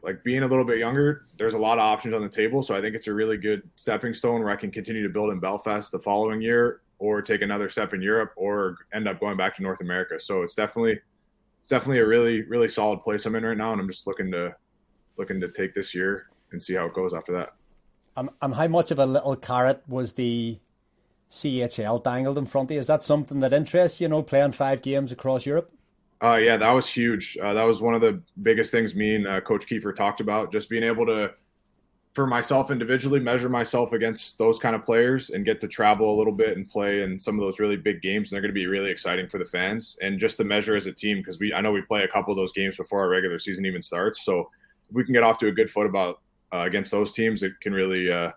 like 0.04 0.24
being 0.24 0.44
a 0.44 0.48
little 0.48 0.64
bit 0.64 0.78
younger, 0.78 1.26
there's 1.38 1.56
a 1.56 1.58
lot 1.58 1.80
of 1.80 1.84
options 1.84 2.14
on 2.14 2.22
the 2.22 2.30
table. 2.30 2.62
So 2.62 2.76
I 2.76 2.82
think 2.82 2.96
it's 2.96 3.08
a 3.08 3.14
really 3.14 3.36
good 3.36 3.68
stepping 3.76 4.14
stone 4.14 4.42
where 4.42 4.52
I 4.52 4.56
can 4.56 4.70
continue 4.70 5.02
to 5.04 5.10
build 5.10 5.32
in 5.32 5.40
Belfast 5.40 5.92
the 5.92 6.00
following 6.00 6.40
year 6.40 6.82
or 7.00 7.22
take 7.22 7.42
another 7.42 7.68
step 7.68 7.94
in 7.94 8.02
Europe 8.02 8.32
or 8.36 8.78
end 8.94 9.08
up 9.08 9.20
going 9.20 9.38
back 9.38 9.56
to 9.56 9.64
North 9.64 9.82
America. 9.82 10.20
So 10.20 10.44
it's 10.44 10.56
definitely 10.56 11.00
it's 11.60 11.70
definitely 11.70 12.00
a 12.00 12.06
really, 12.06 12.44
really 12.44 12.70
solid 12.70 13.02
place 13.02 13.26
I'm 13.26 13.36
in 13.36 13.44
right 13.44 13.58
now. 13.58 13.74
And 13.74 13.82
I'm 13.82 13.90
just 13.90 14.08
looking 14.08 14.32
to 14.32 14.56
looking 15.18 15.40
to 15.42 15.50
take 15.50 15.74
this 15.74 15.94
year 15.94 16.28
and 16.52 16.62
see 16.62 16.76
how 16.76 16.86
it 16.86 16.94
goes 16.94 17.14
after 17.14 17.34
that. 17.34 17.54
Um, 18.16 18.32
and 18.42 18.56
how 18.56 18.68
much 18.68 18.92
of 18.92 19.00
a 19.00 19.06
little 19.06 19.36
carrot 19.36 19.84
was 19.88 20.14
the 20.14 20.60
CHL 21.32 22.04
dangled 22.04 22.38
in 22.38 22.46
front 22.46 22.72
of 22.72 22.76
you? 22.76 22.80
Is 22.80 22.88
that 22.88 23.04
something 23.04 23.40
that 23.42 23.54
interests 23.54 24.02
you? 24.02 24.08
know, 24.08 24.24
playing 24.24 24.54
five 24.54 24.82
games 24.82 25.12
across 25.12 25.46
Europe? 25.46 25.72
Uh, 26.22 26.40
yeah, 26.42 26.58
that 26.58 26.72
was 26.72 26.90
huge. 26.90 27.38
Uh, 27.42 27.54
that 27.54 27.64
was 27.64 27.82
one 27.82 27.94
of 27.94 28.02
the 28.02 28.22
biggest 28.42 28.72
things 28.72 28.96
me 28.96 29.16
and 29.16 29.28
uh, 29.28 29.40
Coach 29.42 29.68
Kiefer 29.68 29.96
talked 29.96 30.20
about. 30.20 30.52
Just 30.52 30.68
being 30.68 30.84
able 30.84 31.06
to, 31.06 31.32
for 32.14 32.26
myself 32.26 32.72
individually, 32.72 33.20
measure 33.20 33.50
myself 33.50 33.94
against 33.94 34.40
those 34.40 34.58
kind 34.58 34.76
of 34.76 34.84
players 34.84 35.30
and 35.30 35.46
get 35.46 35.62
to 35.62 35.68
travel 35.68 36.12
a 36.12 36.18
little 36.18 36.34
bit 36.34 36.58
and 36.58 36.68
play 36.68 37.04
in 37.04 37.20
some 37.20 37.36
of 37.36 37.42
those 37.42 37.60
really 37.60 37.78
big 37.78 38.02
games. 38.02 38.32
And 38.32 38.36
they're 38.36 38.42
going 38.42 38.54
to 38.54 38.60
be 38.60 38.66
really 38.66 38.90
exciting 38.90 39.28
for 39.28 39.38
the 39.38 39.46
fans 39.46 39.96
and 40.02 40.18
just 40.18 40.38
to 40.38 40.44
measure 40.44 40.76
as 40.76 40.88
a 40.88 40.92
team 40.92 41.18
because 41.18 41.38
we 41.40 41.54
I 41.54 41.62
know 41.62 41.72
we 41.72 41.84
play 41.84 42.04
a 42.04 42.08
couple 42.08 42.34
of 42.34 42.38
those 42.38 42.54
games 42.54 42.78
before 42.78 43.02
our 43.02 43.10
regular 43.10 43.38
season 43.38 43.68
even 43.68 43.84
starts. 43.84 44.26
So 44.26 44.50
we 44.92 45.04
can 45.04 45.14
get 45.14 45.24
off 45.24 45.38
to 45.40 45.48
a 45.48 45.52
good 45.52 45.70
foot 45.70 45.88
about 45.88 46.22
uh, 46.54 46.60
against 46.60 46.92
those 46.92 47.14
teams, 47.14 47.44
it 47.44 47.54
can 47.62 47.74
really 47.74 48.12
uh, 48.12 48.32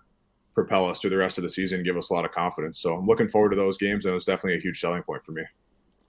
propel 0.54 0.88
us 0.88 1.00
through 1.00 1.10
the 1.10 1.16
rest 1.16 1.38
of 1.38 1.44
the 1.44 1.50
season, 1.50 1.78
and 1.78 1.86
give 1.86 1.96
us 1.96 2.10
a 2.10 2.12
lot 2.12 2.24
of 2.24 2.32
confidence. 2.32 2.80
So 2.80 2.94
I'm 2.94 3.06
looking 3.06 3.28
forward 3.28 3.50
to 3.50 3.56
those 3.56 3.78
games, 3.78 4.04
and 4.04 4.14
it's 4.14 4.26
definitely 4.26 4.58
a 4.58 4.62
huge 4.62 4.80
selling 4.80 5.02
point 5.02 5.24
for 5.24 5.32
me. 5.32 5.42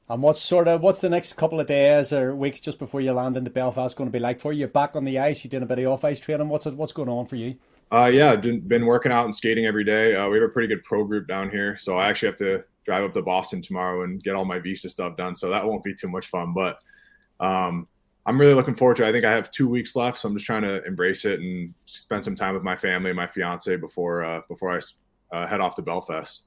And 0.09 0.21
what's 0.21 0.41
sort 0.41 0.67
of 0.67 0.81
what's 0.81 0.99
the 0.99 1.09
next 1.09 1.33
couple 1.33 1.59
of 1.59 1.67
days 1.67 2.11
or 2.11 2.35
weeks 2.35 2.59
just 2.59 2.79
before 2.79 2.99
you 2.99 3.13
land 3.13 3.37
into 3.37 3.49
Belfast 3.49 3.95
going 3.95 4.09
to 4.09 4.11
be 4.11 4.19
like 4.19 4.41
for 4.41 4.51
you? 4.51 4.67
Back 4.67 4.95
on 4.95 5.05
the 5.05 5.19
ice, 5.19 5.43
you're 5.43 5.49
doing 5.49 5.63
a 5.63 5.65
bit 5.65 5.79
of 5.79 5.87
off 5.87 6.03
ice 6.03 6.19
training. 6.19 6.49
What's 6.49 6.65
what's 6.65 6.91
going 6.91 7.07
on 7.07 7.27
for 7.27 7.37
you? 7.37 7.55
Uh, 7.91 8.09
yeah, 8.13 8.35
been 8.35 8.85
working 8.85 9.11
out 9.11 9.25
and 9.25 9.35
skating 9.35 9.65
every 9.65 9.83
day. 9.83 10.15
Uh, 10.15 10.27
we 10.27 10.37
have 10.37 10.49
a 10.49 10.51
pretty 10.51 10.67
good 10.67 10.83
pro 10.83 11.03
group 11.03 11.27
down 11.27 11.49
here, 11.49 11.77
so 11.77 11.97
I 11.97 12.09
actually 12.09 12.27
have 12.27 12.37
to 12.37 12.63
drive 12.83 13.03
up 13.03 13.13
to 13.13 13.21
Boston 13.21 13.61
tomorrow 13.61 14.03
and 14.03 14.23
get 14.23 14.35
all 14.35 14.45
my 14.45 14.59
visa 14.59 14.89
stuff 14.89 15.15
done. 15.15 15.35
So 15.35 15.49
that 15.49 15.65
won't 15.65 15.83
be 15.83 15.93
too 15.93 16.09
much 16.09 16.27
fun, 16.27 16.53
but 16.53 16.79
um, 17.39 17.87
I'm 18.25 18.39
really 18.39 18.53
looking 18.53 18.75
forward 18.75 18.97
to. 18.97 19.03
It. 19.03 19.09
I 19.09 19.11
think 19.11 19.25
I 19.25 19.31
have 19.31 19.49
two 19.51 19.67
weeks 19.67 19.95
left, 19.95 20.19
so 20.19 20.29
I'm 20.29 20.35
just 20.35 20.45
trying 20.45 20.61
to 20.61 20.83
embrace 20.85 21.25
it 21.25 21.39
and 21.39 21.73
spend 21.85 22.23
some 22.23 22.35
time 22.35 22.53
with 22.53 22.63
my 22.63 22.75
family 22.75 23.09
and 23.09 23.17
my 23.17 23.27
fiance 23.27 23.75
before 23.77 24.23
uh, 24.23 24.41
before 24.47 24.77
I 24.77 25.35
uh, 25.35 25.47
head 25.47 25.59
off 25.59 25.75
to 25.77 25.81
Belfast. 25.81 26.43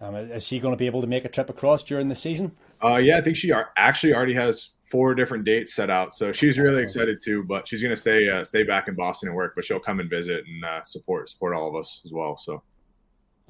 Um, 0.00 0.14
is 0.14 0.46
she 0.46 0.60
going 0.60 0.72
to 0.72 0.76
be 0.76 0.86
able 0.86 1.00
to 1.00 1.06
make 1.06 1.24
a 1.24 1.28
trip 1.28 1.50
across 1.50 1.82
during 1.82 2.08
the 2.08 2.14
season? 2.14 2.52
Uh, 2.84 2.96
yeah, 2.96 3.18
I 3.18 3.20
think 3.20 3.36
she 3.36 3.50
are, 3.50 3.70
actually 3.76 4.14
already 4.14 4.34
has 4.34 4.74
four 4.82 5.14
different 5.14 5.44
dates 5.44 5.74
set 5.74 5.90
out, 5.90 6.14
so 6.14 6.30
she's 6.30 6.58
really 6.58 6.82
excited 6.82 7.20
too. 7.22 7.42
But 7.42 7.66
she's 7.66 7.82
going 7.82 7.94
to 7.94 8.00
stay 8.00 8.28
uh, 8.28 8.44
stay 8.44 8.62
back 8.62 8.88
in 8.88 8.94
Boston 8.94 9.30
and 9.30 9.36
work, 9.36 9.54
but 9.54 9.64
she'll 9.64 9.80
come 9.80 10.00
and 10.00 10.10
visit 10.10 10.44
and 10.46 10.64
uh, 10.64 10.84
support 10.84 11.28
support 11.28 11.54
all 11.54 11.68
of 11.68 11.74
us 11.74 12.02
as 12.04 12.12
well. 12.12 12.36
So 12.36 12.62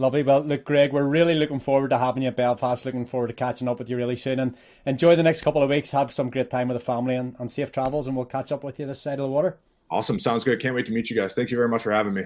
Lovely. 0.01 0.22
Well, 0.22 0.42
look, 0.42 0.64
Greg, 0.64 0.92
we're 0.92 1.03
really 1.03 1.34
looking 1.34 1.59
forward 1.59 1.90
to 1.90 1.99
having 1.99 2.22
you 2.22 2.28
at 2.28 2.36
Belfast. 2.36 2.84
Looking 2.86 3.05
forward 3.05 3.26
to 3.26 3.32
catching 3.32 3.66
up 3.66 3.80
with 3.80 3.90
you 3.90 3.96
really 3.96 4.14
soon. 4.14 4.38
And 4.38 4.57
enjoy 4.86 5.16
the 5.16 5.24
next 5.24 5.40
couple 5.40 5.61
of 5.61 5.70
weeks. 5.70 5.90
Have 5.90 6.12
some 6.12 6.30
great 6.30 6.51
time 6.51 6.68
with 6.68 6.76
the 6.76 6.84
family 6.84 7.16
and, 7.16 7.34
and 7.40 7.51
safe 7.51 7.72
travels. 7.72 8.07
And 8.07 8.14
we'll 8.14 8.24
catch 8.24 8.53
up 8.53 8.62
with 8.62 8.78
you 8.78 8.86
this 8.86 9.03
side 9.03 9.18
of 9.18 9.24
the 9.24 9.28
water. 9.28 9.59
Awesome. 9.90 10.20
Sounds 10.20 10.44
good. 10.44 10.61
Can't 10.61 10.76
wait 10.76 10.86
to 10.86 10.92
meet 10.92 11.11
you 11.11 11.16
guys. 11.16 11.34
Thank 11.34 11.51
you 11.51 11.57
very 11.57 11.68
much 11.68 11.82
for 11.82 11.90
having 11.90 12.14
me. 12.14 12.22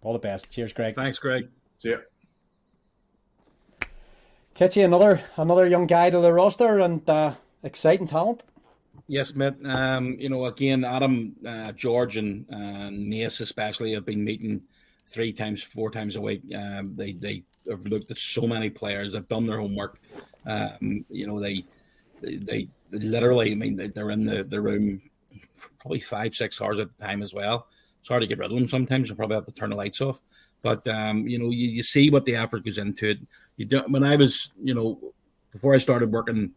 All 0.00 0.12
the 0.12 0.20
best. 0.20 0.48
Cheers, 0.50 0.72
Greg. 0.72 0.94
Thanks, 0.94 1.18
Greg. 1.18 1.48
See 1.76 1.90
ya. 1.90 1.96
Kitchy, 4.54 4.84
another 4.84 5.20
another 5.36 5.66
young 5.66 5.86
guy 5.86 6.10
to 6.10 6.18
the 6.20 6.32
roster 6.32 6.78
and 6.80 7.08
uh, 7.08 7.34
exciting 7.62 8.08
talent. 8.08 8.42
Yes, 9.06 9.34
mate. 9.34 9.54
Um, 9.64 10.16
you 10.18 10.28
know, 10.28 10.46
again, 10.46 10.84
Adam, 10.84 11.36
uh, 11.46 11.72
George, 11.72 12.16
and 12.16 12.44
uh, 12.52 12.90
Naas 12.90 13.40
especially 13.40 13.94
have 13.94 14.04
been 14.04 14.24
meeting 14.24 14.62
three 15.08 15.32
times, 15.32 15.62
four 15.62 15.90
times 15.90 16.16
a 16.16 16.20
week. 16.20 16.42
Um, 16.54 16.94
they 16.96 17.12
they 17.12 17.42
have 17.68 17.84
looked 17.86 18.10
at 18.10 18.18
so 18.18 18.46
many 18.46 18.70
players. 18.70 19.12
They've 19.12 19.28
done 19.28 19.46
their 19.46 19.58
homework. 19.58 19.98
Um, 20.46 21.04
you 21.10 21.26
know, 21.26 21.40
they, 21.40 21.64
they 22.22 22.68
they 22.90 22.98
literally. 22.98 23.52
I 23.52 23.54
mean, 23.54 23.92
they're 23.94 24.10
in 24.10 24.24
the, 24.24 24.44
the 24.44 24.60
room 24.60 25.00
probably 25.78 26.00
five 26.00 26.34
six 26.34 26.60
hours 26.60 26.78
at 26.78 26.88
a 26.98 27.02
time 27.02 27.22
as 27.22 27.34
well. 27.34 27.68
It's 28.00 28.08
hard 28.08 28.22
to 28.22 28.26
get 28.26 28.38
rid 28.38 28.50
of 28.50 28.56
them 28.56 28.68
sometimes. 28.68 29.08
You 29.08 29.14
probably 29.14 29.36
have 29.36 29.46
to 29.46 29.52
turn 29.52 29.70
the 29.70 29.76
lights 29.76 30.00
off. 30.00 30.20
But 30.62 30.86
um, 30.88 31.26
you 31.26 31.38
know, 31.38 31.50
you, 31.50 31.68
you 31.68 31.82
see 31.82 32.10
what 32.10 32.24
the 32.24 32.36
effort 32.36 32.64
goes 32.64 32.78
into 32.78 33.10
it. 33.10 33.18
You 33.56 33.66
don't. 33.66 33.90
When 33.90 34.04
I 34.04 34.16
was, 34.16 34.52
you 34.62 34.74
know, 34.74 35.12
before 35.52 35.74
I 35.74 35.78
started 35.78 36.12
working 36.12 36.52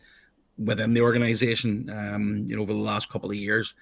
within 0.57 0.93
the 0.93 1.01
organization, 1.01 1.89
um, 1.89 2.45
you 2.47 2.55
know, 2.55 2.61
over 2.61 2.73
the 2.73 2.79
last 2.79 3.09
couple 3.09 3.29
of 3.29 3.35
years, 3.35 3.73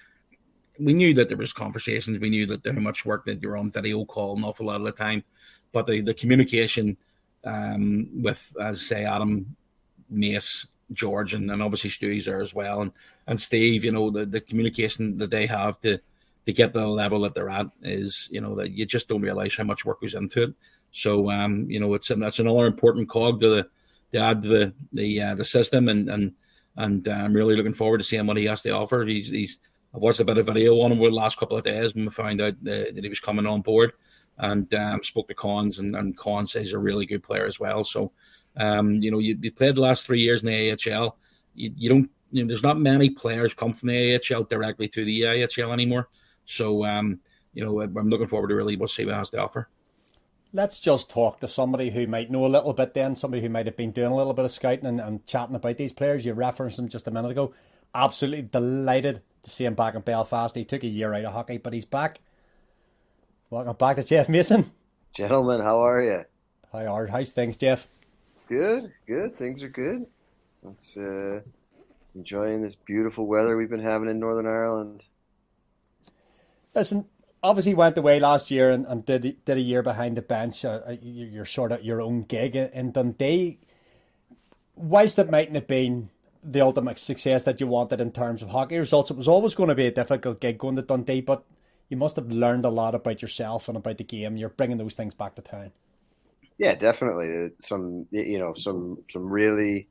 we 0.80 0.94
knew 0.94 1.14
that 1.14 1.28
there 1.28 1.36
was 1.36 1.52
conversations. 1.52 2.18
We 2.18 2.30
knew 2.30 2.46
that 2.46 2.66
how 2.66 2.80
much 2.80 3.04
work 3.04 3.24
that 3.26 3.42
you're 3.42 3.56
on 3.56 3.70
video 3.70 4.04
call 4.04 4.36
an 4.36 4.44
awful 4.44 4.66
lot 4.66 4.76
of 4.76 4.84
the 4.84 4.92
time, 4.92 5.22
but 5.72 5.86
the 5.86 6.00
the 6.00 6.14
communication 6.14 6.96
um, 7.44 8.22
with, 8.22 8.54
as 8.60 8.82
say, 8.82 9.04
Adam, 9.04 9.56
Naas, 10.12 10.66
George, 10.92 11.34
and, 11.34 11.50
and 11.50 11.62
obviously 11.62 11.90
Stewie's 11.90 12.26
there 12.26 12.40
as 12.40 12.54
well, 12.54 12.82
and 12.82 12.92
and 13.26 13.40
Steve. 13.40 13.84
You 13.84 13.92
know, 13.92 14.10
the 14.10 14.26
the 14.26 14.40
communication 14.40 15.18
that 15.18 15.30
they 15.30 15.46
have 15.46 15.80
to 15.80 15.98
to 16.46 16.52
get 16.52 16.72
the 16.72 16.86
level 16.86 17.20
that 17.20 17.34
they're 17.34 17.50
at 17.50 17.66
is, 17.82 18.28
you 18.30 18.40
know, 18.40 18.54
that 18.56 18.72
you 18.72 18.86
just 18.86 19.08
don't 19.08 19.22
realize 19.22 19.56
how 19.56 19.64
much 19.64 19.84
work 19.84 20.00
goes 20.00 20.14
into 20.14 20.44
it. 20.44 20.54
So, 20.90 21.30
um, 21.30 21.70
you 21.70 21.78
know, 21.78 21.94
it's 21.94 22.08
that's 22.08 22.38
another 22.38 22.66
important 22.66 23.08
cog 23.08 23.40
to 23.40 23.48
the 23.48 23.68
to 24.12 24.18
add 24.18 24.42
to 24.42 24.48
the 24.48 24.74
the 24.92 25.22
uh, 25.22 25.34
the 25.34 25.44
system, 25.44 25.88
and 25.88 26.08
and 26.08 26.32
and 26.76 27.06
uh, 27.06 27.12
I'm 27.12 27.34
really 27.34 27.56
looking 27.56 27.74
forward 27.74 27.98
to 27.98 28.04
seeing 28.04 28.26
what 28.26 28.36
he 28.36 28.46
has 28.46 28.62
to 28.62 28.70
offer. 28.70 29.04
He's 29.04 29.28
he's 29.28 29.58
I've 29.94 30.00
watched 30.00 30.20
a 30.20 30.24
bit 30.24 30.38
of 30.38 30.46
video 30.46 30.80
on 30.80 30.92
him 30.92 31.00
over 31.00 31.10
the 31.10 31.16
last 31.16 31.38
couple 31.38 31.56
of 31.56 31.64
days 31.64 31.94
when 31.94 32.04
we 32.04 32.10
found 32.10 32.40
out 32.40 32.54
that, 32.62 32.94
that 32.94 33.04
he 33.04 33.08
was 33.08 33.20
coming 33.20 33.46
on 33.46 33.60
board, 33.60 33.92
and 34.38 34.72
um, 34.74 35.02
spoke 35.02 35.28
to 35.28 35.34
Cons, 35.34 35.78
and, 35.80 35.96
and 35.96 36.16
says 36.48 36.52
he's 36.52 36.72
a 36.72 36.78
really 36.78 37.06
good 37.06 37.22
player 37.22 37.46
as 37.46 37.58
well. 37.58 37.82
So, 37.82 38.12
um, 38.56 38.94
you 38.96 39.10
know, 39.10 39.18
you, 39.18 39.36
you 39.40 39.52
played 39.52 39.74
the 39.74 39.80
last 39.80 40.06
three 40.06 40.20
years 40.20 40.42
in 40.42 40.46
the 40.46 40.72
AHL. 40.72 41.18
You, 41.54 41.72
you 41.76 41.88
don't, 41.88 42.10
you 42.30 42.42
know, 42.42 42.48
there's 42.48 42.62
not 42.62 42.78
many 42.78 43.10
players 43.10 43.52
come 43.52 43.72
from 43.72 43.88
the 43.88 44.14
AHL 44.16 44.44
directly 44.44 44.86
to 44.88 45.04
the 45.04 45.22
EIHL 45.22 45.72
anymore. 45.72 46.08
So, 46.44 46.84
um, 46.84 47.20
you 47.52 47.64
know, 47.64 47.80
I'm 47.80 48.08
looking 48.08 48.28
forward 48.28 48.48
to 48.48 48.54
really 48.54 48.76
what 48.76 48.90
Siva 48.90 49.14
has 49.14 49.30
to 49.30 49.38
offer. 49.38 49.68
Let's 50.52 50.80
just 50.80 51.10
talk 51.10 51.40
to 51.40 51.48
somebody 51.48 51.90
who 51.90 52.06
might 52.06 52.30
know 52.30 52.46
a 52.46 52.48
little 52.48 52.72
bit 52.72 52.94
then, 52.94 53.14
somebody 53.14 53.42
who 53.42 53.48
might 53.48 53.66
have 53.66 53.76
been 53.76 53.92
doing 53.92 54.10
a 54.10 54.16
little 54.16 54.32
bit 54.32 54.44
of 54.44 54.50
scouting 54.50 54.86
and, 54.86 55.00
and 55.00 55.26
chatting 55.26 55.54
about 55.54 55.76
these 55.76 55.92
players. 55.92 56.24
You 56.24 56.32
referenced 56.32 56.76
them 56.76 56.88
just 56.88 57.06
a 57.06 57.10
minute 57.10 57.30
ago. 57.30 57.52
Absolutely 57.94 58.42
delighted 58.42 59.22
to 59.42 59.50
see 59.50 59.64
him 59.64 59.74
back 59.74 59.94
in 59.94 60.00
Belfast. 60.02 60.54
He 60.54 60.64
took 60.64 60.82
a 60.84 60.88
year 60.88 61.14
out 61.14 61.24
of 61.24 61.32
hockey, 61.32 61.58
but 61.58 61.72
he's 61.72 61.84
back. 61.84 62.20
Welcome 63.50 63.76
back 63.76 63.96
to 63.96 64.04
Jeff 64.04 64.28
Mason. 64.28 64.70
Gentlemen, 65.12 65.60
how 65.60 65.80
are 65.80 66.02
you? 66.02 66.24
How 66.72 66.94
are 66.94 67.06
how's 67.06 67.30
things, 67.30 67.56
Jeff? 67.56 67.88
Good, 68.48 68.92
good. 69.06 69.36
Things 69.36 69.62
are 69.62 69.68
good. 69.68 70.06
It's 70.70 70.96
uh, 70.96 71.40
enjoying 72.14 72.62
this 72.62 72.74
beautiful 72.74 73.26
weather 73.26 73.56
we've 73.56 73.70
been 73.70 73.82
having 73.82 74.08
in 74.08 74.20
Northern 74.20 74.46
Ireland. 74.46 75.04
Listen, 76.74 77.06
obviously 77.42 77.74
went 77.74 77.98
away 77.98 78.20
last 78.20 78.50
year 78.50 78.70
and, 78.70 78.86
and 78.86 79.04
did 79.04 79.44
did 79.44 79.56
a 79.56 79.60
year 79.60 79.82
behind 79.82 80.16
the 80.16 80.22
bench. 80.22 80.64
Uh, 80.64 80.80
uh 80.86 80.96
you're 81.00 81.44
sort 81.44 81.72
of 81.72 81.82
your 81.82 82.00
own 82.00 82.22
gig 82.22 82.54
in 82.54 82.92
Dundee. 82.92 83.58
Whilst 84.76 85.18
it 85.18 85.30
mightn't 85.30 85.56
have 85.56 85.66
been 85.66 86.10
the 86.42 86.60
ultimate 86.60 86.98
success 86.98 87.42
that 87.44 87.60
you 87.60 87.66
wanted 87.66 88.00
in 88.00 88.12
terms 88.12 88.42
of 88.42 88.48
hockey 88.48 88.78
results, 88.78 89.10
it 89.10 89.16
was 89.16 89.28
always 89.28 89.54
going 89.54 89.68
to 89.68 89.74
be 89.74 89.86
a 89.86 89.90
difficult 89.90 90.40
gig 90.40 90.58
going 90.58 90.76
to 90.76 90.82
Dundee. 90.82 91.20
But 91.20 91.44
you 91.88 91.96
must 91.96 92.16
have 92.16 92.30
learned 92.30 92.64
a 92.64 92.70
lot 92.70 92.94
about 92.94 93.22
yourself 93.22 93.68
and 93.68 93.76
about 93.76 93.98
the 93.98 94.04
game. 94.04 94.36
You're 94.36 94.48
bringing 94.48 94.78
those 94.78 94.94
things 94.94 95.14
back 95.14 95.34
to 95.34 95.42
town. 95.42 95.72
Yeah, 96.58 96.74
definitely. 96.74 97.52
Some 97.58 98.06
you 98.10 98.38
know 98.38 98.54
some 98.54 98.98
some 99.10 99.28
really 99.28 99.88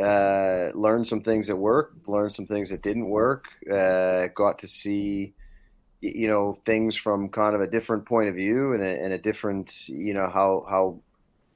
uh, 0.00 0.68
learned 0.74 1.06
some 1.06 1.22
things 1.22 1.48
that 1.48 1.56
worked, 1.56 2.08
learned 2.08 2.32
some 2.32 2.46
things 2.46 2.70
that 2.70 2.82
didn't 2.82 3.08
work. 3.08 3.46
Uh, 3.70 4.28
got 4.28 4.60
to 4.60 4.68
see 4.68 5.34
you 6.00 6.28
know 6.28 6.54
things 6.64 6.96
from 6.96 7.28
kind 7.28 7.54
of 7.54 7.60
a 7.60 7.66
different 7.66 8.06
point 8.06 8.28
of 8.28 8.34
view 8.34 8.72
and 8.72 8.82
a, 8.82 9.02
and 9.02 9.12
a 9.12 9.18
different 9.18 9.88
you 9.88 10.14
know 10.14 10.28
how 10.28 10.66
how 10.68 11.00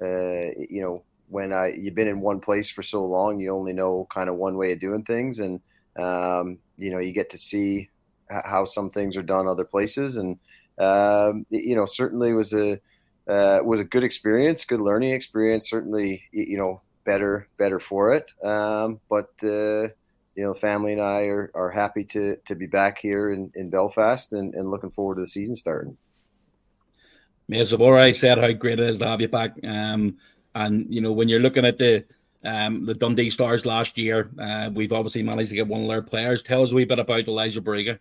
uh, 0.00 0.50
you 0.68 0.80
know 0.82 1.02
when 1.28 1.52
I 1.52 1.72
you've 1.76 1.94
been 1.94 2.08
in 2.08 2.20
one 2.20 2.40
place 2.40 2.70
for 2.70 2.82
so 2.82 3.04
long 3.04 3.40
you 3.40 3.54
only 3.54 3.72
know 3.72 4.06
kind 4.12 4.28
of 4.28 4.36
one 4.36 4.56
way 4.56 4.72
of 4.72 4.80
doing 4.80 5.04
things 5.04 5.38
and 5.38 5.60
um, 5.98 6.58
you 6.76 6.90
know 6.90 6.98
you 6.98 7.12
get 7.12 7.30
to 7.30 7.38
see 7.38 7.88
how 8.28 8.64
some 8.64 8.90
things 8.90 9.16
are 9.16 9.22
done 9.22 9.46
other 9.46 9.64
places 9.64 10.16
and 10.16 10.38
um, 10.78 11.46
you 11.50 11.76
know 11.76 11.86
certainly 11.86 12.32
was 12.32 12.52
a 12.52 12.74
uh, 13.28 13.58
was 13.64 13.80
a 13.80 13.84
good 13.84 14.04
experience 14.04 14.64
good 14.64 14.80
learning 14.80 15.10
experience 15.10 15.68
certainly 15.68 16.22
you 16.32 16.56
know 16.56 16.80
better 17.04 17.48
better 17.56 17.78
for 17.78 18.14
it 18.14 18.30
um, 18.44 19.00
but 19.08 19.30
uh, 19.42 19.88
you 20.36 20.44
know, 20.44 20.52
family 20.54 20.92
and 20.92 21.00
I 21.00 21.22
are, 21.22 21.50
are 21.54 21.70
happy 21.70 22.04
to 22.04 22.36
to 22.44 22.54
be 22.54 22.66
back 22.66 22.98
here 22.98 23.32
in, 23.32 23.50
in 23.54 23.70
Belfast 23.70 24.32
and, 24.34 24.54
and 24.54 24.70
looking 24.70 24.90
forward 24.90 25.16
to 25.16 25.22
the 25.22 25.26
season 25.26 25.56
starting. 25.56 25.96
Yes, 27.48 27.72
I've 27.72 28.16
said 28.16 28.38
how 28.38 28.52
great 28.52 28.78
it 28.78 28.88
is 28.88 28.98
to 28.98 29.06
have 29.06 29.20
you 29.20 29.28
back. 29.28 29.54
Um, 29.64 30.18
and 30.56 30.92
you 30.92 31.00
know, 31.00 31.12
when 31.12 31.28
you're 31.28 31.40
looking 31.40 31.64
at 31.64 31.78
the 31.78 32.04
um, 32.44 32.86
the 32.86 32.94
Dundee 32.94 33.30
Stars 33.30 33.66
last 33.66 33.98
year, 33.98 34.30
uh, 34.38 34.70
we've 34.72 34.92
obviously 34.92 35.22
managed 35.22 35.50
to 35.50 35.56
get 35.56 35.66
one 35.66 35.82
of 35.82 35.88
their 35.88 36.02
players. 36.02 36.42
Tell 36.42 36.62
us 36.62 36.72
a 36.72 36.74
wee 36.74 36.84
bit 36.84 36.98
about 36.98 37.28
Elijah 37.28 37.60
Barriga. 37.60 37.98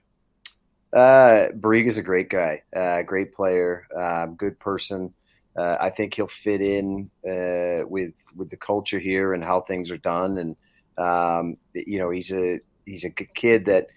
Uh, 0.93 1.51
Barriga's 1.53 1.97
a 1.97 2.03
great 2.03 2.29
guy, 2.29 2.63
uh, 2.75 3.03
great 3.03 3.33
player, 3.33 3.85
um, 3.95 4.35
good 4.35 4.57
person. 4.59 5.13
Uh, 5.57 5.77
I 5.79 5.89
think 5.89 6.13
he'll 6.13 6.27
fit 6.27 6.61
in 6.61 7.09
uh, 7.27 7.87
with 7.87 8.13
with 8.35 8.49
the 8.49 8.57
culture 8.57 8.99
here 8.99 9.33
and 9.33 9.43
how 9.43 9.59
things 9.59 9.91
are 9.91 9.97
done, 9.97 10.37
and 10.37 10.55
um, 10.97 11.57
you 11.73 11.99
know, 11.99 12.09
he's 12.09 12.31
a 12.31 12.59
he's 12.85 13.03
a 13.03 13.09
kid 13.09 13.65
that 13.65 13.87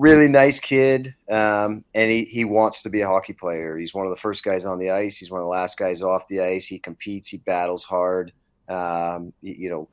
really 0.00 0.28
nice 0.28 0.58
kid, 0.58 1.14
um, 1.30 1.84
and 1.94 2.10
he, 2.10 2.24
he 2.24 2.44
wants 2.44 2.82
to 2.82 2.88
be 2.88 3.02
a 3.02 3.06
hockey 3.06 3.34
player. 3.34 3.76
He's 3.76 3.92
one 3.92 4.06
of 4.06 4.10
the 4.10 4.20
first 4.20 4.42
guys 4.42 4.64
on 4.64 4.78
the 4.78 4.90
ice. 4.90 5.18
He's 5.18 5.30
one 5.30 5.40
of 5.40 5.44
the 5.44 5.50
last 5.50 5.78
guys 5.78 6.00
off 6.00 6.26
the 6.26 6.40
ice. 6.40 6.66
He 6.66 6.78
competes. 6.78 7.28
He 7.28 7.36
battles 7.36 7.84
hard. 7.84 8.32
Um, 8.68 9.32
you 9.42 9.68
know, 9.68 9.88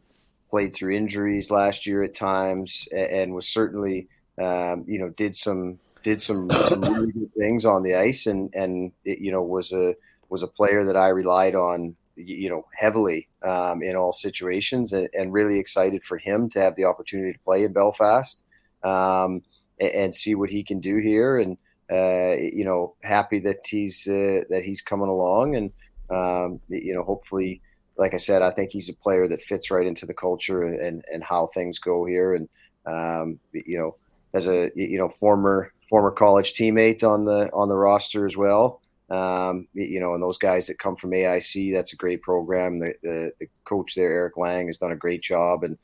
played 0.49 0.75
through 0.75 0.95
injuries 0.95 1.51
last 1.51 1.85
year 1.85 2.03
at 2.03 2.15
times, 2.15 2.87
and, 2.91 3.11
and 3.11 3.33
was 3.35 3.47
certainly 3.47 4.07
um, 4.41 4.85
you 4.87 4.99
know 4.99 5.09
did 5.09 5.35
some 5.35 5.79
did 6.03 6.23
some, 6.23 6.49
some 6.49 6.81
really 6.93 7.11
good 7.11 7.31
things 7.37 7.65
on 7.65 7.83
the 7.83 7.95
ice, 7.95 8.27
and 8.27 8.53
and 8.53 8.93
it, 9.03 9.19
you 9.19 9.31
know 9.31 9.43
was 9.43 9.73
a 9.73 9.95
was 10.29 10.41
a 10.41 10.47
player 10.47 10.85
that 10.85 10.95
I 10.95 11.09
relied 11.09 11.55
on 11.55 11.95
you 12.19 12.49
know, 12.49 12.65
heavily 12.75 13.27
um, 13.43 13.83
in 13.83 13.95
all 13.95 14.11
situations, 14.11 14.91
and, 14.91 15.07
and, 15.13 15.31
really 15.31 15.59
excited 15.59 16.03
for 16.03 16.17
him 16.17 16.49
to 16.49 16.59
have 16.59 16.75
the 16.75 16.83
opportunity 16.83 17.31
to 17.31 17.39
play 17.41 17.63
in 17.63 17.71
Belfast 17.71 18.43
um, 18.83 19.43
and, 19.79 19.91
and, 19.91 20.15
see 20.15 20.35
what 20.35 20.49
he 20.49 20.63
can 20.63 20.79
do 20.79 20.97
here. 20.97 21.39
And 21.39 21.57
uh, 21.91 22.35
you 22.39 22.65
know, 22.65 22.95
happy 23.03 23.39
that 23.39 23.65
he's 23.65 24.07
uh, 24.07 24.41
that 24.49 24.63
he's 24.63 24.81
coming 24.81 25.07
along, 25.07 25.55
and 25.55 25.71
um, 26.09 26.59
you 26.67 26.93
know, 26.93 27.03
hopefully, 27.03 27.61
like 27.97 28.13
I 28.13 28.17
said, 28.17 28.41
I 28.41 28.51
think 28.51 28.71
he's 28.71 28.89
a 28.89 28.93
player 28.93 29.27
that 29.27 29.41
fits 29.41 29.71
right 29.71 29.87
into 29.87 30.05
the 30.05 30.13
culture 30.13 30.63
and 30.63 31.03
and 31.11 31.23
how 31.23 31.47
things 31.47 31.79
go 31.79 32.05
here. 32.05 32.35
And 32.35 32.49
um, 32.85 33.39
you 33.53 33.77
know, 33.77 33.95
as 34.33 34.47
a 34.47 34.69
you 34.75 34.97
know 34.97 35.09
former 35.19 35.71
former 35.89 36.11
college 36.11 36.53
teammate 36.53 37.03
on 37.03 37.25
the 37.25 37.49
on 37.53 37.67
the 37.67 37.77
roster 37.77 38.25
as 38.25 38.35
well. 38.35 38.81
Um, 39.09 39.69
you 39.73 40.01
know, 40.01 40.13
and 40.13 40.21
those 40.21 40.37
guys 40.37 40.67
that 40.67 40.79
come 40.79 40.97
from 40.97 41.11
AIC, 41.11 41.71
that's 41.71 41.93
a 41.93 41.97
great 41.97 42.21
program. 42.21 42.79
The, 42.79 42.93
the, 43.03 43.31
the, 43.39 43.47
coach 43.63 43.95
there, 43.95 44.11
Eric 44.11 44.35
Lang, 44.35 44.67
has 44.67 44.79
done 44.79 44.91
a 44.91 44.97
great 44.97 45.21
job 45.21 45.63
and 45.63 45.77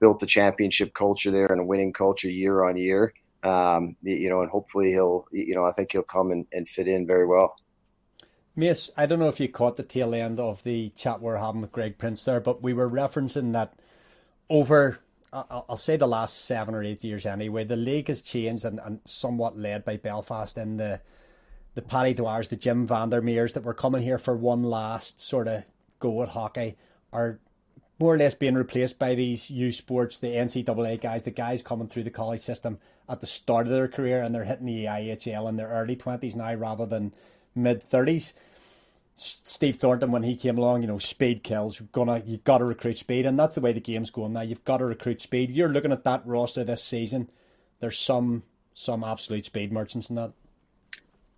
built 0.00 0.20
the 0.20 0.26
championship 0.26 0.94
culture 0.94 1.30
there 1.30 1.52
and 1.52 1.60
a 1.60 1.64
winning 1.64 1.92
culture 1.92 2.30
year 2.30 2.64
on 2.64 2.78
year. 2.78 3.12
Um, 3.42 3.96
you 4.02 4.28
know, 4.28 4.42
and 4.42 4.50
hopefully 4.50 4.90
he'll, 4.90 5.26
you 5.32 5.54
know, 5.54 5.64
I 5.64 5.72
think 5.72 5.92
he'll 5.92 6.02
come 6.02 6.30
and, 6.30 6.46
and 6.52 6.68
fit 6.68 6.86
in 6.86 7.06
very 7.06 7.26
well. 7.26 7.56
Mace, 8.54 8.90
I 8.96 9.06
don't 9.06 9.18
know 9.18 9.28
if 9.28 9.40
you 9.40 9.48
caught 9.48 9.76
the 9.76 9.82
tail 9.82 10.14
end 10.14 10.38
of 10.38 10.62
the 10.62 10.90
chat 10.90 11.22
we 11.22 11.30
are 11.30 11.38
having 11.38 11.62
with 11.62 11.72
Greg 11.72 11.98
Prince 11.98 12.22
there, 12.24 12.40
but 12.40 12.62
we 12.62 12.72
were 12.72 12.88
referencing 12.88 13.52
that 13.52 13.74
over, 14.50 14.98
I'll 15.32 15.76
say 15.76 15.96
the 15.96 16.06
last 16.06 16.44
seven 16.44 16.74
or 16.74 16.82
eight 16.82 17.02
years 17.02 17.24
anyway, 17.24 17.64
the 17.64 17.76
league 17.76 18.08
has 18.08 18.20
changed 18.20 18.64
and, 18.64 18.78
and 18.84 19.00
somewhat 19.06 19.58
led 19.58 19.84
by 19.84 19.96
Belfast 19.96 20.58
in 20.58 20.76
the 20.76 21.00
the 21.74 21.82
Paddy 21.82 22.14
Dwyers, 22.14 22.50
the 22.50 22.56
Jim 22.56 22.86
Vandermeers 22.86 23.54
that 23.54 23.64
were 23.64 23.72
coming 23.72 24.02
here 24.02 24.18
for 24.18 24.36
one 24.36 24.62
last 24.62 25.22
sort 25.22 25.48
of 25.48 25.64
go 26.00 26.22
at 26.22 26.28
hockey 26.28 26.76
are 27.12 27.40
more 28.02 28.16
or 28.16 28.18
less 28.18 28.34
being 28.34 28.56
replaced 28.56 28.98
by 28.98 29.14
these 29.14 29.48
U 29.48 29.70
Sports, 29.70 30.18
the 30.18 30.26
NCAA 30.26 31.00
guys, 31.00 31.22
the 31.22 31.30
guys 31.30 31.62
coming 31.62 31.86
through 31.86 32.02
the 32.02 32.10
college 32.10 32.40
system 32.40 32.80
at 33.08 33.20
the 33.20 33.28
start 33.28 33.68
of 33.68 33.72
their 33.72 33.86
career 33.86 34.22
and 34.22 34.34
they're 34.34 34.42
hitting 34.42 34.66
the 34.66 34.86
IHL 34.86 35.48
in 35.48 35.54
their 35.54 35.68
early 35.68 35.94
20s 35.94 36.34
now 36.34 36.52
rather 36.54 36.84
than 36.84 37.14
mid 37.54 37.88
30s. 37.88 38.32
Steve 39.14 39.76
Thornton, 39.76 40.10
when 40.10 40.24
he 40.24 40.34
came 40.34 40.58
along, 40.58 40.82
you 40.82 40.88
know, 40.88 40.98
speed 40.98 41.44
kills. 41.44 41.78
You're 41.78 41.88
gonna, 41.92 42.24
you've 42.26 42.42
got 42.42 42.58
to 42.58 42.64
recruit 42.64 42.96
speed, 42.96 43.24
and 43.24 43.38
that's 43.38 43.54
the 43.54 43.60
way 43.60 43.72
the 43.72 43.78
game's 43.78 44.10
going 44.10 44.32
now. 44.32 44.40
You've 44.40 44.64
got 44.64 44.78
to 44.78 44.84
recruit 44.84 45.20
speed. 45.20 45.52
You're 45.52 45.68
looking 45.68 45.92
at 45.92 46.02
that 46.02 46.26
roster 46.26 46.64
this 46.64 46.82
season. 46.82 47.28
There's 47.78 47.98
some 47.98 48.42
some 48.74 49.04
absolute 49.04 49.44
speed 49.44 49.70
merchants 49.70 50.10
in 50.10 50.16
that. 50.16 50.32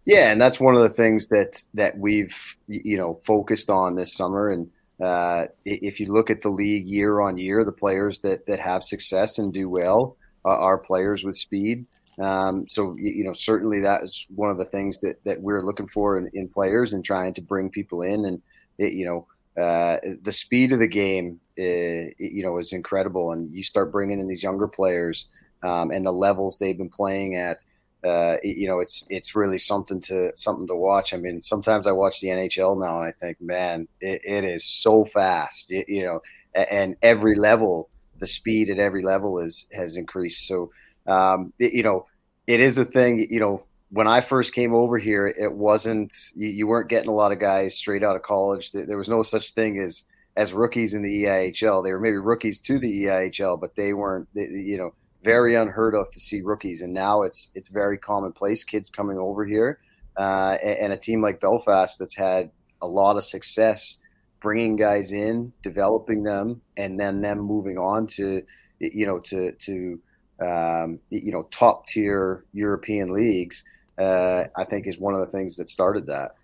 Yeah, 0.07 0.31
and 0.31 0.41
that's 0.41 0.61
one 0.61 0.77
of 0.77 0.83
the 0.83 0.89
things 0.89 1.27
that 1.27 1.63
that 1.75 1.99
we've 1.99 2.57
you 2.69 2.97
know 2.97 3.21
focused 3.23 3.69
on 3.69 3.97
this 3.97 4.15
summer. 4.15 4.49
And 4.49 4.71
uh, 5.05 5.47
if 5.65 6.01
you 6.01 6.13
look 6.13 6.31
at 6.31 6.43
the 6.43 6.49
league 6.49 6.87
year 6.87 7.21
on 7.21 7.37
year, 7.37 7.65
the 7.65 7.73
players 7.73 8.21
that 8.21 8.47
that 8.47 8.61
have 8.61 8.83
success 8.83 9.39
and 9.39 9.53
do 9.53 9.69
well 9.69 10.17
uh, 10.45 10.49
are 10.49 10.79
players 10.79 11.25
with 11.25 11.37
speed. 11.37 11.87
Um, 12.19 12.67
so 12.69 12.97
you 12.97 13.25
know, 13.25 13.33
certainly 13.33 13.81
that 13.81 14.03
is 14.05 14.27
one 14.35 14.51
of 14.51 14.59
the 14.59 14.65
things 14.65 15.01
that 15.01 15.23
that 15.25 15.41
we're 15.41 15.65
looking 15.65 15.89
for 15.89 16.17
in, 16.17 16.31
in 16.33 16.49
players 16.49 16.93
and 16.93 17.05
trying 17.05 17.35
to 17.35 17.43
bring 17.43 17.71
people 17.71 18.03
in. 18.03 18.25
And 18.25 18.43
it, 18.79 18.93
you 18.93 19.05
know, 19.05 19.63
uh, 19.63 19.99
the 20.23 20.33
speed 20.33 20.73
of 20.73 20.79
the 20.79 20.89
game, 20.89 21.41
uh, 21.59 22.11
you 22.19 22.43
know, 22.43 22.59
is 22.59 22.73
incredible. 22.73 23.33
And 23.33 23.53
you 23.55 23.63
start 23.63 23.93
bringing 23.93 24.21
in 24.21 24.29
these 24.29 24.43
younger 24.43 24.69
players 24.69 25.29
um, 25.63 25.91
and 25.91 26.05
the 26.05 26.13
levels 26.13 26.59
they've 26.59 26.79
been 26.79 26.89
playing 26.89 27.37
at 27.37 27.65
uh, 28.05 28.37
you 28.43 28.69
know, 28.69 28.81
it's 28.81 29.05
it's 29.09 29.35
really 29.35 29.59
something 29.59 30.01
to 30.03 30.33
something 30.37 30.67
to 30.67 30.77
watch. 30.77 31.15
I 31.15 31.17
mean, 31.17 31.43
sometimes 31.43 31.87
I 31.87 31.93
watch 31.93 32.21
the 32.21 32.29
NHL 32.29 32.79
now 32.79 33.01
and 33.01 33.09
I 33.09 33.13
think, 33.13 33.41
man, 33.41 33.89
it, 34.01 34.21
it 34.25 34.45
is 34.45 34.65
so 34.65 35.05
fast. 35.05 35.71
You, 35.71 35.85
you, 35.89 36.03
know, 36.03 36.21
and 36.55 36.97
every 37.03 37.35
level, 37.35 37.89
the 38.19 38.27
speed 38.27 38.69
at 38.71 38.79
every 38.79 39.03
level 39.03 39.39
is 39.39 39.67
has 39.73 39.97
increased. 39.97 40.47
So, 40.47 40.71
um, 41.07 41.53
it, 41.59 41.73
you 41.73 41.83
know, 41.83 42.07
it 42.47 42.61
is 42.61 42.77
a 42.77 42.85
thing. 42.85 43.27
You 43.31 43.41
know, 43.41 43.65
when 43.91 44.07
I 44.07 44.21
first 44.21 44.55
came 44.55 44.75
over 44.75 44.99
here, 44.99 45.27
it 45.27 45.53
wasn't 45.53 46.15
you, 46.35 46.49
you 46.49 46.67
weren't 46.67 46.91
getting 46.91 47.11
a 47.11 47.15
lot 47.15 47.33
of 47.33 47.41
guys 47.41 47.77
straight 47.77 48.05
out 48.05 48.17
of 48.17 48.23
college. 48.23 48.73
There 48.73 48.99
was 48.99 49.09
no 49.09 49.23
such 49.23 49.53
thing 49.53 49.79
as 49.79 50.05
as 50.37 50.53
rookies 50.53 50.93
in 50.93 51.03
the 51.03 51.25
EIHL. 51.25 51.83
They 51.83 51.93
were 51.93 52.01
maybe 52.01 52.17
rookies 52.17 52.59
to 52.59 52.79
the 52.79 53.05
EIHL, 53.05 53.61
but 53.61 53.77
they 53.77 53.95
weren't. 53.95 54.29
You 54.35 54.79
know 54.79 54.95
very 55.25 55.55
unheard 55.55 55.95
of 55.95 56.11
to 56.13 56.21
see 56.21 56.43
rookies, 56.43 56.83
and 56.83 56.93
now 56.93 57.23
it's 57.23 57.49
it's 57.55 57.69
very 57.69 57.99
commonplace. 57.99 58.63
Kids 58.63 58.91
coming 58.91 59.19
over 59.19 59.45
here, 59.45 59.81
uh, 60.19 60.59
and, 60.63 60.79
and, 60.79 60.93
a 60.93 60.97
team 60.97 61.23
like 61.23 61.41
Belfast 61.41 61.99
that's 61.99 62.15
had 62.15 62.51
a 62.83 62.87
lot 62.87 63.17
of 63.17 63.25
success 63.25 63.99
bringing 64.41 64.77
guys 64.77 65.13
in, 65.13 65.53
developing 65.63 66.23
them, 66.23 66.61
and 66.77 67.01
then 67.01 67.23
them 67.23 67.39
moving 67.39 67.79
on 67.79 68.07
to 68.07 68.43
you 68.79 69.07
know 69.07 69.19
to 69.21 69.53
to 69.53 70.01
um, 70.41 71.01
you 71.11 71.33
know 71.33 71.45
top 71.51 71.87
tier 71.87 72.45
European 72.53 73.13
leagues. 73.13 73.65
Uh, 73.99 74.45
I 74.57 74.65
think 74.65 74.87
is 74.87 74.99
one 74.99 75.15
of 75.15 75.21
the 75.21 75.33
things 75.33 75.57
that 75.57 75.69
started 75.69 76.07
that. 76.07 76.35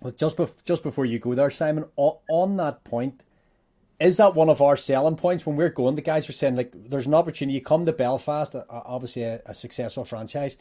Well, 0.00 0.12
just 0.12 0.36
bef- 0.36 0.64
just 0.64 0.82
before 0.82 1.04
you 1.04 1.18
go 1.18 1.34
there, 1.34 1.50
Simon, 1.50 1.84
on 1.96 2.56
that 2.56 2.82
point, 2.84 3.22
is 4.00 4.16
that 4.16 4.34
one 4.34 4.48
of 4.48 4.62
our 4.62 4.78
selling 4.78 5.16
points 5.16 5.44
when 5.44 5.56
we're 5.56 5.68
going? 5.68 5.94
The 5.94 6.00
guys 6.00 6.28
are 6.28 6.32
saying 6.32 6.56
like, 6.56 6.72
there's 6.74 7.06
an 7.06 7.14
opportunity. 7.14 7.58
You 7.58 7.62
come 7.62 7.84
to 7.84 7.92
Belfast, 7.92 8.56
obviously 8.70 9.24
a, 9.24 9.42
a, 9.44 9.52
successful 9.52 10.06
franchise. 10.06 10.56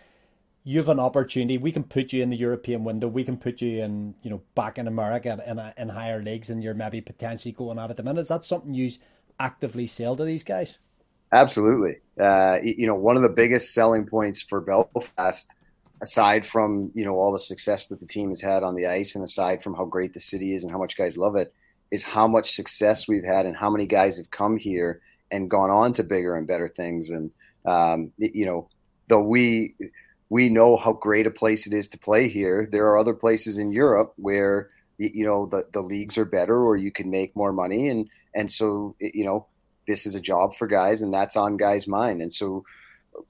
You 0.65 0.79
have 0.79 0.89
an 0.89 0.99
opportunity. 0.99 1.57
We 1.57 1.71
can 1.71 1.85
put 1.85 2.11
you 2.11 2.21
in 2.21 2.31
the 2.31 2.37
European 2.37 2.83
window. 2.83 3.07
We 3.07 3.23
can 3.23 3.37
put 3.37 3.61
you 3.61 3.81
in, 3.81 4.13
you 4.21 4.29
know, 4.29 4.41
back 4.55 4.77
in 4.77 4.87
America 4.87 5.41
in, 5.47 5.57
a, 5.57 5.73
in 5.77 5.87
higher 5.87 6.21
leagues, 6.21 6.49
and 6.49 6.61
you're 6.61 6.73
maybe 6.73 6.99
potentially 6.99 7.53
going 7.53 7.79
at 7.79 7.95
the 7.95 8.03
minute. 8.03 8.19
Is 8.19 8.27
that 8.27 8.43
something 8.43 8.73
you 8.73 8.91
actively 9.39 9.87
sell 9.87 10.17
to 10.17 10.25
these 10.25 10.43
guys? 10.43 10.77
Absolutely. 11.31 12.01
Uh, 12.19 12.57
you 12.61 12.87
know, 12.87 12.95
one 12.95 13.15
of 13.15 13.23
the 13.23 13.29
biggest 13.29 13.73
selling 13.73 14.05
points 14.05 14.41
for 14.41 14.59
Belfast, 14.59 15.55
aside 16.01 16.45
from 16.45 16.91
you 16.93 17.05
know 17.05 17.15
all 17.15 17.31
the 17.31 17.39
success 17.39 17.87
that 17.87 18.01
the 18.01 18.05
team 18.05 18.29
has 18.29 18.41
had 18.41 18.63
on 18.63 18.75
the 18.75 18.87
ice, 18.87 19.15
and 19.15 19.23
aside 19.23 19.63
from 19.63 19.75
how 19.75 19.85
great 19.85 20.13
the 20.13 20.19
city 20.19 20.53
is 20.53 20.63
and 20.63 20.71
how 20.73 20.77
much 20.77 20.97
guys 20.97 21.17
love 21.17 21.37
it 21.37 21.53
is 21.91 22.03
how 22.03 22.27
much 22.27 22.51
success 22.51 23.07
we've 23.07 23.23
had 23.23 23.45
and 23.45 23.55
how 23.55 23.69
many 23.69 23.85
guys 23.85 24.17
have 24.17 24.31
come 24.31 24.57
here 24.57 25.01
and 25.31 25.49
gone 25.49 25.69
on 25.69 25.93
to 25.93 26.03
bigger 26.03 26.35
and 26.35 26.47
better 26.47 26.67
things. 26.67 27.09
And 27.09 27.31
um, 27.65 28.11
you 28.17 28.45
know, 28.45 28.69
though 29.07 29.21
we 29.21 29.75
we 30.29 30.49
know 30.49 30.77
how 30.77 30.93
great 30.93 31.27
a 31.27 31.31
place 31.31 31.65
it 31.65 31.73
is 31.73 31.89
to 31.89 31.97
play 31.97 32.29
here, 32.29 32.67
there 32.71 32.85
are 32.85 32.97
other 32.97 33.13
places 33.13 33.57
in 33.57 33.71
Europe 33.71 34.13
where 34.17 34.69
you 34.99 35.25
know 35.25 35.45
the, 35.45 35.65
the 35.73 35.81
leagues 35.81 36.17
are 36.17 36.25
better 36.25 36.65
or 36.65 36.75
you 36.75 36.91
can 36.91 37.09
make 37.09 37.35
more 37.35 37.53
money 37.53 37.87
and 37.87 38.09
and 38.35 38.51
so 38.51 38.95
you 38.99 39.23
know 39.23 39.47
this 39.87 40.05
is 40.05 40.13
a 40.13 40.19
job 40.19 40.53
for 40.53 40.67
guys 40.67 41.01
and 41.01 41.13
that's 41.13 41.37
on 41.37 41.55
guys 41.55 41.87
mind 41.87 42.21
and 42.21 42.33
so 42.33 42.63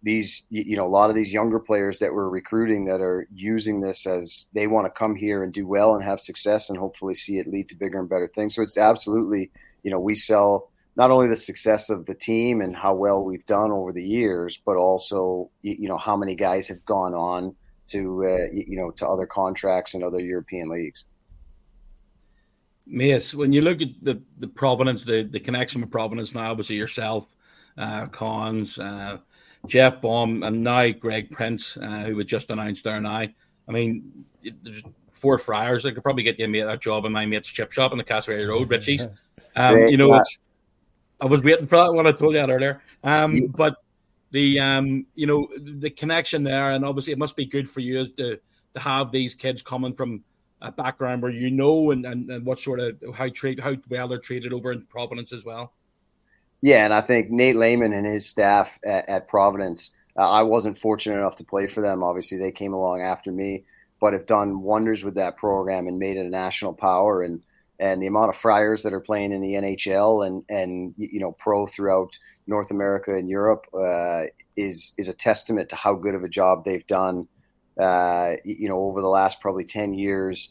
these 0.04 0.44
you 0.50 0.76
know 0.76 0.86
a 0.86 0.88
lot 0.88 1.10
of 1.10 1.16
these 1.16 1.34
younger 1.34 1.60
players 1.60 2.00
that 2.00 2.14
we're 2.14 2.30
recruiting 2.30 2.86
that 2.86 3.02
are 3.02 3.28
using 3.34 3.82
this 3.82 4.06
as 4.06 4.48
they 4.54 4.68
want 4.68 4.86
to 4.86 5.00
come 5.00 5.16
here 5.16 5.44
and 5.44 5.54
do 5.54 5.68
well 5.68 5.96
and 5.96 6.04
have 6.04 6.20
success 6.20 6.70
and 6.70 6.78
hopefully 6.78 7.16
see 7.16 7.38
it 7.38 7.48
lead 7.48 7.70
to 7.70 7.76
bigger 7.76 8.00
and 8.00 8.10
better 8.10 8.28
things. 8.28 8.56
So 8.56 8.62
it's 8.62 8.78
absolutely 8.78 9.52
you 9.84 9.92
know 9.92 10.00
we 10.00 10.16
sell 10.16 10.72
not 10.96 11.12
only 11.12 11.28
the 11.28 11.36
success 11.36 11.90
of 11.90 12.06
the 12.06 12.16
team 12.16 12.62
and 12.62 12.76
how 12.76 12.94
well 12.94 13.24
we've 13.24 13.46
done 13.46 13.72
over 13.72 13.94
the 13.94 14.04
years 14.04 14.60
but 14.66 14.76
also 14.76 15.50
you 15.62 15.88
know 15.88 15.98
how 15.98 16.18
many 16.18 16.36
guys 16.36 16.68
have 16.68 16.84
gone 16.86 17.14
on 17.14 17.56
to 17.88 18.26
uh, 18.26 18.48
you 18.54 18.78
know 18.78 18.92
to 18.92 19.08
other 19.08 19.26
contracts 19.26 19.94
and 19.94 20.04
other 20.04 20.20
european 20.20 20.70
leagues. 20.70 21.06
Mace, 22.90 23.34
when 23.34 23.54
you 23.54 23.62
look 23.62 23.82
at 23.82 23.90
the, 24.02 24.22
the 24.40 24.48
Providence, 24.48 25.04
the, 25.04 25.22
the 25.24 25.40
connection 25.40 25.80
with 25.82 25.92
Providence 25.92 26.34
now, 26.34 26.50
obviously 26.50 26.76
yourself, 26.76 27.28
uh, 27.78 28.08
Cons, 28.08 28.80
uh, 28.80 29.20
Jeff 29.68 30.02
Baum, 30.02 30.44
and 30.44 30.64
now 30.64 30.90
Greg 30.90 31.32
Prince, 31.32 31.78
uh, 31.78 32.04
who 32.06 32.16
was 32.16 32.26
just 32.26 32.50
announced 32.50 32.84
there 32.84 33.00
now. 33.02 33.12
I 33.12 33.34
I 33.68 33.72
mean, 33.72 34.26
there's 34.64 34.84
four 35.12 35.38
friars. 35.38 35.86
I 35.86 35.92
could 35.92 36.04
probably 36.04 36.24
get 36.24 36.40
you 36.40 36.70
a 36.70 36.78
job 36.78 37.06
in 37.06 37.12
my 37.12 37.26
mate's 37.26 37.48
chip 37.48 37.72
shop 37.72 37.92
on 37.92 37.98
the 37.98 38.04
Castlereagh 38.04 38.48
Road, 38.48 38.70
Richie's. 38.70 39.08
Um, 39.56 39.78
you 39.78 39.98
know, 39.98 40.16
it's, 40.16 40.40
I 41.22 41.26
was 41.26 41.44
waiting 41.44 41.68
for 41.68 41.78
that 41.78 41.94
when 41.94 42.08
I 42.08 42.12
told 42.12 42.34
you 42.34 42.42
that 42.42 42.50
earlier. 42.50 42.82
Um, 43.04 43.48
but 43.56 43.76
the 44.32 44.60
um, 44.60 45.06
you 45.16 45.28
know 45.28 45.48
the 45.58 45.90
connection 45.90 46.44
there, 46.44 46.72
and 46.72 46.84
obviously 46.84 47.14
it 47.14 47.20
must 47.20 47.36
be 47.36 47.46
good 47.46 47.70
for 47.70 47.82
you 47.82 48.08
to 48.08 48.40
to 48.74 48.80
have 48.80 49.12
these 49.12 49.36
kids 49.36 49.62
coming 49.62 49.94
from 49.94 50.24
a 50.62 50.72
background 50.72 51.22
where 51.22 51.32
you 51.32 51.50
know 51.50 51.92
and, 51.92 52.06
and, 52.06 52.30
and 52.30 52.46
what 52.46 52.60
sort 52.60 52.80
of 52.80 52.98
how 53.16 53.28
treat 53.30 53.60
how 53.60 53.76
well 53.90 54.08
they're 54.08 54.18
treated 54.18 54.54
over 54.54 54.72
in 54.72 54.82
Providence 54.84 55.32
as 55.32 55.46
well. 55.46 55.74
Yeah, 56.62 56.84
and 56.86 56.94
I 56.94 57.02
think 57.02 57.30
Nate 57.30 57.56
Leaman 57.56 57.94
and 57.94 58.06
his 58.06 58.26
staff 58.26 58.78
at, 58.86 59.08
at 59.08 59.28
Providence. 59.28 59.92
Uh, 60.18 60.30
I 60.30 60.44
wasn't 60.44 60.78
fortunate 60.78 61.18
enough 61.18 61.38
to 61.38 61.46
play 61.46 61.68
for 61.68 61.82
them. 61.82 62.04
Obviously, 62.04 62.38
they 62.38 62.52
came 62.52 62.74
along 62.74 63.02
after 63.02 63.32
me, 63.32 63.64
but 64.02 64.14
have 64.14 64.26
done 64.26 64.62
wonders 64.62 65.04
with 65.04 65.16
that 65.16 65.38
program 65.38 65.88
and 65.88 65.98
made 66.00 66.18
it 66.18 66.26
a 66.26 66.30
national 66.30 66.74
power. 66.74 67.24
And 67.24 67.42
and 67.80 68.02
the 68.02 68.08
amount 68.08 68.28
of 68.28 68.36
Friars 68.36 68.84
that 68.84 68.94
are 68.94 69.00
playing 69.00 69.32
in 69.32 69.42
the 69.42 69.54
NHL 69.54 70.28
and 70.28 70.44
and 70.50 70.94
you 70.98 71.22
know 71.22 71.32
pro 71.32 71.66
throughout 71.66 72.18
North 72.46 72.72
America 72.72 73.16
and 73.16 73.30
Europe 73.30 73.66
uh, 73.74 74.24
is 74.58 74.94
is 74.98 75.08
a 75.08 75.14
testament 75.14 75.70
to 75.70 75.76
how 75.78 75.96
good 75.96 76.16
of 76.16 76.24
a 76.24 76.30
job 76.30 76.66
they've 76.66 76.88
done. 76.88 77.28
Uh, 77.80 78.34
you 78.44 78.68
know, 78.68 78.80
over 78.80 79.00
the 79.00 79.08
last 79.08 79.40
probably 79.40 79.64
ten 79.64 79.94
years, 79.94 80.50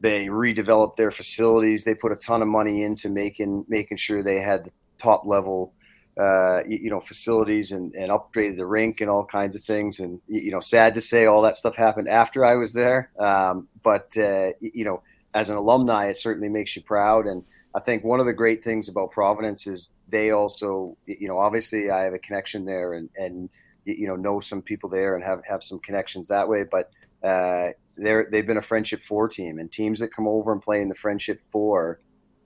they 0.00 0.26
redeveloped 0.26 0.94
their 0.94 1.10
facilities. 1.10 1.82
They 1.82 1.96
put 1.96 2.12
a 2.12 2.16
ton 2.16 2.42
of 2.42 2.48
money 2.48 2.84
into 2.84 3.08
making 3.08 3.64
making 3.68 3.96
sure 3.96 4.22
they 4.22 4.38
had 4.38 4.70
top 4.98 5.24
level 5.26 5.72
uh, 6.18 6.62
you, 6.66 6.88
know 6.90 7.00
facilities 7.00 7.72
and, 7.72 7.92
and 7.94 8.10
upgraded 8.10 8.56
the 8.56 8.66
rink 8.66 9.00
and 9.00 9.10
all 9.10 9.24
kinds 9.24 9.54
of 9.54 9.62
things. 9.62 10.00
And 10.00 10.20
you 10.26 10.50
know 10.50 10.60
sad 10.60 10.94
to 10.94 11.00
say 11.00 11.26
all 11.26 11.42
that 11.42 11.56
stuff 11.56 11.76
happened 11.76 12.08
after 12.08 12.44
I 12.44 12.56
was 12.56 12.72
there. 12.72 13.10
Um, 13.18 13.68
but 13.82 14.16
uh, 14.16 14.52
you 14.60 14.84
know 14.84 15.02
as 15.34 15.50
an 15.50 15.56
alumni 15.56 16.06
it 16.06 16.16
certainly 16.16 16.48
makes 16.48 16.74
you 16.74 16.82
proud. 16.82 17.26
And 17.26 17.44
I 17.74 17.80
think 17.80 18.02
one 18.02 18.20
of 18.20 18.26
the 18.26 18.32
great 18.32 18.64
things 18.64 18.88
about 18.88 19.10
Providence 19.10 19.66
is 19.66 19.90
they 20.08 20.30
also 20.30 20.96
you 21.06 21.28
know 21.28 21.38
obviously 21.38 21.90
I 21.90 22.04
have 22.04 22.14
a 22.14 22.18
connection 22.18 22.64
there 22.64 22.94
and 22.94 23.10
and 23.16 23.50
you 23.84 24.06
know 24.06 24.16
know 24.16 24.40
some 24.40 24.62
people 24.62 24.88
there 24.88 25.16
and 25.16 25.24
have 25.24 25.42
have 25.44 25.62
some 25.62 25.80
connections 25.80 26.28
that 26.28 26.48
way. 26.48 26.64
But 26.64 26.90
uh, 27.22 27.72
they're 27.98 28.26
they've 28.30 28.46
been 28.46 28.56
a 28.56 28.62
friendship 28.62 29.02
four 29.02 29.28
team. 29.28 29.58
And 29.58 29.70
teams 29.70 30.00
that 30.00 30.14
come 30.14 30.26
over 30.26 30.50
and 30.50 30.62
play 30.62 30.80
in 30.80 30.88
the 30.88 30.94
friendship 30.94 31.42
four 31.50 32.00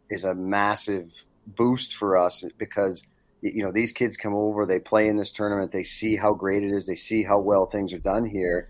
is 0.08 0.24
a 0.24 0.34
massive 0.34 1.12
boost 1.56 1.96
for 1.96 2.16
us 2.16 2.44
because 2.58 3.06
you 3.42 3.62
know 3.62 3.72
these 3.72 3.92
kids 3.92 4.16
come 4.16 4.34
over 4.34 4.66
they 4.66 4.78
play 4.78 5.08
in 5.08 5.16
this 5.16 5.32
tournament 5.32 5.72
they 5.72 5.82
see 5.82 6.16
how 6.16 6.32
great 6.34 6.62
it 6.62 6.70
is 6.70 6.86
they 6.86 6.94
see 6.94 7.22
how 7.22 7.38
well 7.38 7.66
things 7.66 7.92
are 7.92 7.98
done 7.98 8.24
here 8.24 8.68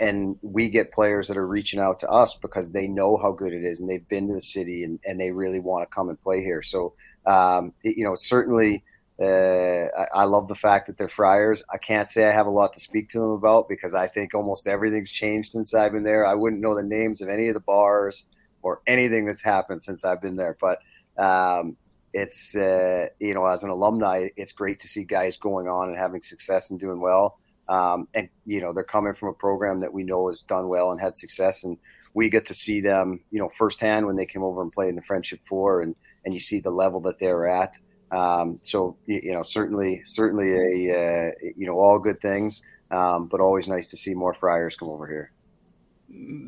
and 0.00 0.36
we 0.42 0.68
get 0.68 0.92
players 0.92 1.28
that 1.28 1.36
are 1.36 1.46
reaching 1.46 1.78
out 1.78 2.00
to 2.00 2.08
us 2.08 2.34
because 2.34 2.72
they 2.72 2.88
know 2.88 3.16
how 3.16 3.30
good 3.30 3.52
it 3.52 3.64
is 3.64 3.78
and 3.78 3.88
they've 3.88 4.08
been 4.08 4.26
to 4.26 4.34
the 4.34 4.40
city 4.40 4.82
and, 4.82 4.98
and 5.04 5.20
they 5.20 5.30
really 5.30 5.60
want 5.60 5.88
to 5.88 5.94
come 5.94 6.08
and 6.08 6.20
play 6.22 6.42
here 6.42 6.62
so 6.62 6.94
um, 7.26 7.72
it, 7.84 7.96
you 7.96 8.04
know 8.04 8.14
certainly 8.14 8.82
uh, 9.20 9.86
I, 9.96 10.06
I, 10.14 10.24
love 10.24 10.46
the 10.46 10.54
fact 10.54 10.86
that 10.86 10.98
they're 10.98 11.08
Friars. 11.08 11.62
I 11.72 11.78
can't 11.78 12.10
say 12.10 12.26
I 12.28 12.32
have 12.32 12.46
a 12.46 12.50
lot 12.50 12.74
to 12.74 12.80
speak 12.80 13.08
to 13.10 13.18
them 13.18 13.30
about 13.30 13.66
because 13.66 13.94
I 13.94 14.08
think 14.08 14.34
almost 14.34 14.66
everything's 14.66 15.10
changed 15.10 15.52
since 15.52 15.72
I've 15.72 15.92
been 15.92 16.02
there. 16.02 16.26
I 16.26 16.34
wouldn't 16.34 16.60
know 16.60 16.74
the 16.74 16.82
names 16.82 17.22
of 17.22 17.30
any 17.30 17.48
of 17.48 17.54
the 17.54 17.60
bars 17.60 18.26
or 18.60 18.82
anything 18.86 19.24
that's 19.24 19.42
happened 19.42 19.82
since 19.82 20.04
I've 20.04 20.20
been 20.20 20.36
there. 20.36 20.58
But 20.60 20.80
um, 21.16 21.78
it's 22.16 22.56
uh, 22.56 23.08
you 23.20 23.34
know, 23.34 23.44
as 23.44 23.62
an 23.62 23.68
alumni, 23.68 24.28
it's 24.36 24.52
great 24.52 24.80
to 24.80 24.88
see 24.88 25.04
guys 25.04 25.36
going 25.36 25.68
on 25.68 25.90
and 25.90 25.98
having 25.98 26.22
success 26.22 26.70
and 26.70 26.80
doing 26.80 26.98
well. 26.98 27.38
Um, 27.68 28.08
and 28.14 28.30
you 28.46 28.62
know, 28.62 28.72
they're 28.72 28.84
coming 28.84 29.12
from 29.12 29.28
a 29.28 29.34
program 29.34 29.80
that 29.80 29.92
we 29.92 30.02
know 30.02 30.28
has 30.28 30.40
done 30.40 30.68
well 30.68 30.92
and 30.92 31.00
had 31.00 31.14
success, 31.14 31.62
and 31.62 31.76
we 32.14 32.30
get 32.30 32.46
to 32.46 32.54
see 32.54 32.80
them, 32.80 33.20
you 33.30 33.38
know, 33.38 33.50
firsthand 33.50 34.06
when 34.06 34.16
they 34.16 34.24
came 34.24 34.42
over 34.42 34.62
and 34.62 34.72
played 34.72 34.88
in 34.88 34.96
the 34.96 35.02
Friendship 35.02 35.40
Four, 35.44 35.82
and 35.82 35.94
and 36.24 36.32
you 36.32 36.40
see 36.40 36.58
the 36.58 36.70
level 36.70 37.00
that 37.02 37.18
they're 37.18 37.46
at. 37.46 37.78
Um, 38.10 38.60
so 38.62 38.96
you 39.04 39.32
know, 39.32 39.42
certainly, 39.42 40.00
certainly 40.06 40.52
a 40.88 40.98
uh, 40.98 41.30
you 41.54 41.66
know 41.66 41.78
all 41.78 41.98
good 41.98 42.22
things, 42.22 42.62
um, 42.90 43.26
but 43.26 43.40
always 43.40 43.68
nice 43.68 43.90
to 43.90 43.96
see 43.98 44.14
more 44.14 44.32
Friars 44.32 44.74
come 44.74 44.88
over 44.88 45.06
here. 45.06 45.32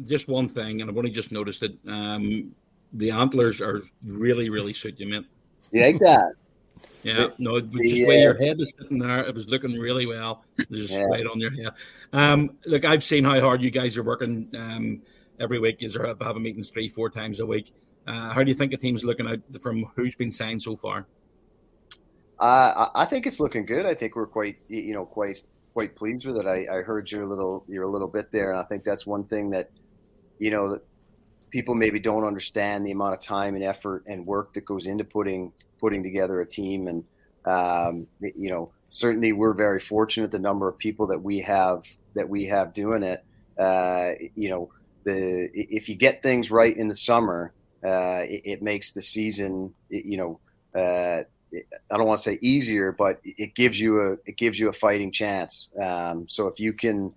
Just 0.07 0.29
one 0.29 0.49
thing, 0.49 0.81
and 0.81 0.91
I've 0.91 0.97
only 0.97 1.11
just 1.11 1.31
noticed 1.31 1.63
it. 1.63 1.77
Um, 1.87 2.55
the 2.95 3.11
antlers 3.11 3.61
are 3.61 3.83
really, 4.03 4.49
really 4.49 4.73
suit 4.73 4.99
you, 4.99 5.09
man. 5.09 5.27
You 5.73 5.83
like 5.83 5.99
that? 6.01 6.33
Yeah, 7.03 7.29
no, 7.39 7.61
just 7.61 7.73
the 7.73 8.07
way 8.07 8.21
your 8.21 8.37
head 8.37 8.59
was 8.59 8.73
sitting 8.79 8.99
there, 8.99 9.21
it 9.21 9.35
was 9.35 9.49
looking 9.49 9.79
really 9.79 10.07
well. 10.07 10.45
Just 10.71 10.91
yeah. 10.91 11.05
right 11.05 11.27
on 11.27 11.39
your 11.41 11.53
head. 11.53 11.73
Um, 12.13 12.59
look, 12.67 12.85
I've 12.85 13.05
seen 13.05 13.25
how 13.25 13.41
hard 13.41 13.63
you 13.63 13.71
guys 13.71 13.97
are 13.97 14.03
working 14.03 14.49
um, 14.57 15.03
every 15.39 15.59
week. 15.59 15.81
You 15.81 15.91
are 16.01 16.17
having 16.21 16.43
meetings 16.43 16.71
three, 16.71 16.89
four 16.89 17.09
times 17.09 17.41
a 17.41 17.47
week. 17.47 17.73
Uh, 18.07 18.33
how 18.33 18.43
do 18.43 18.51
you 18.51 18.55
think 18.55 18.73
the 18.73 18.77
team's 18.77 19.05
looking 19.05 19.29
out 19.29 19.39
from 19.63 19.85
who's 19.95 20.17
been 20.17 20.31
signed 20.31 20.61
so 20.61 20.77
far? 20.77 21.07
Uh, 22.41 22.89
I 22.95 23.05
think 23.05 23.27
it's 23.27 23.41
looking 23.41 23.65
good. 23.65 23.87
I 23.87 23.95
think 23.95 24.17
we're 24.17 24.27
quite, 24.27 24.59
you 24.69 24.95
know, 24.95 25.07
quite 25.07 25.43
quite 25.75 25.95
pleased 25.95 26.27
with 26.27 26.37
it. 26.37 26.47
I, 26.47 26.79
I 26.79 26.83
heard 26.83 27.11
you 27.11 27.23
a 27.23 27.27
little, 27.27 27.65
you're 27.69 27.85
a 27.85 27.89
little 27.89 28.09
bit 28.09 28.33
there, 28.33 28.51
and 28.51 28.59
I 28.61 28.65
think 28.65 28.83
that's 28.83 29.07
one 29.07 29.25
thing 29.25 29.51
that, 29.51 29.71
you 30.41 30.51
know, 30.51 30.81
people 31.51 31.75
maybe 31.75 31.99
don't 31.99 32.25
understand 32.25 32.87
the 32.87 32.93
amount 32.93 33.15
of 33.15 33.21
time 33.21 33.55
and 33.55 33.65
effort 33.65 34.05
and 34.07 34.27
work 34.27 34.53
that 34.55 34.65
goes 34.65 34.87
into 34.87 35.05
putting 35.05 35.53
putting 35.81 36.03
together 36.03 36.41
a 36.41 36.47
team. 36.47 36.89
And 36.89 37.05
um, 37.45 38.07
you 38.21 38.51
know, 38.51 38.71
certainly 38.91 39.33
we're 39.33 39.55
very 39.55 39.81
fortunate 39.81 40.31
the 40.31 40.39
number 40.39 40.69
of 40.69 40.79
people 40.79 41.07
that 41.09 41.23
we 41.23 41.41
have 41.41 41.85
that 42.15 42.29
we 42.29 42.47
have 42.47 42.75
doing 42.75 43.03
it. 43.03 43.25
Uh, 43.59 44.13
you 44.35 44.51
know, 44.51 44.71
the 45.05 45.51
if 45.53 45.89
you 45.89 45.95
get 45.95 46.23
things 46.23 46.51
right 46.51 46.77
in 46.77 46.89
the 46.89 46.95
summer, 46.95 47.53
uh, 47.85 48.23
it, 48.23 48.43
it, 48.45 48.63
makes 48.63 48.93
the 48.93 49.03
season. 49.03 49.75
You 49.89 50.17
know. 50.17 50.41
Uh, 50.79 51.25
I 51.91 51.97
don't 51.97 52.07
want 52.07 52.19
to 52.19 52.23
say 52.23 52.39
easier, 52.43 52.93
but 52.93 53.21
it 53.25 53.55
gives 53.55 53.81
you 53.81 54.03
a 54.03 54.13
it 54.27 54.37
gives 54.37 54.59
you 54.59 54.69
a 54.69 54.73
fighting 54.73 55.11
chance. 55.11 55.71
Um, 55.83 56.29
so 56.29 56.47
if 56.47 56.61
you 56.61 56.75
can, 56.75 57.15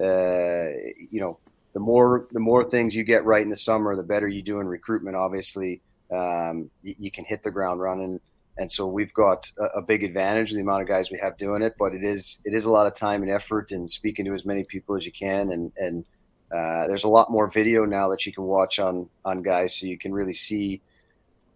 uh, 0.00 0.70
you 1.10 1.20
know, 1.20 1.38
the 1.72 1.80
more 1.80 2.26
the 2.32 2.40
more 2.40 2.64
things 2.64 2.94
you 2.94 3.04
get 3.04 3.24
right 3.24 3.42
in 3.42 3.50
the 3.50 3.56
summer, 3.56 3.96
the 3.96 4.02
better 4.02 4.28
you 4.28 4.42
do 4.42 4.60
in 4.60 4.66
recruitment. 4.66 5.16
Obviously, 5.16 5.80
um, 6.10 6.70
you, 6.82 6.94
you, 6.98 7.10
can 7.10 7.24
hit 7.24 7.42
the 7.42 7.50
ground 7.50 7.80
running, 7.80 8.20
and 8.58 8.70
so 8.70 8.86
we've 8.86 9.14
got 9.14 9.50
a, 9.58 9.78
a, 9.78 9.82
big 9.82 10.04
advantage 10.04 10.50
in 10.50 10.56
the 10.56 10.62
amount 10.62 10.82
of 10.82 10.88
guys 10.88 11.10
we 11.10 11.18
have 11.18 11.38
doing 11.38 11.62
it. 11.62 11.74
But 11.78 11.94
it 11.94 12.04
is 12.04 12.38
it 12.44 12.52
is 12.52 12.66
a 12.66 12.70
lot 12.70 12.86
of 12.86 12.94
time 12.94 13.22
and 13.22 13.30
effort, 13.30 13.72
and 13.72 13.88
speaking 13.88 14.24
to 14.26 14.34
as 14.34 14.44
many 14.44 14.64
people 14.64 14.96
as 14.96 15.06
you 15.06 15.12
can, 15.12 15.52
and 15.52 15.72
and 15.78 16.04
uh, 16.54 16.86
there's 16.86 17.04
a 17.04 17.08
lot 17.08 17.30
more 17.30 17.48
video 17.48 17.84
now 17.86 18.08
that 18.10 18.26
you 18.26 18.32
can 18.32 18.44
watch 18.44 18.78
on 18.78 19.08
on 19.24 19.42
guys, 19.42 19.74
so 19.74 19.86
you 19.86 19.98
can 19.98 20.12
really 20.12 20.34
see 20.34 20.82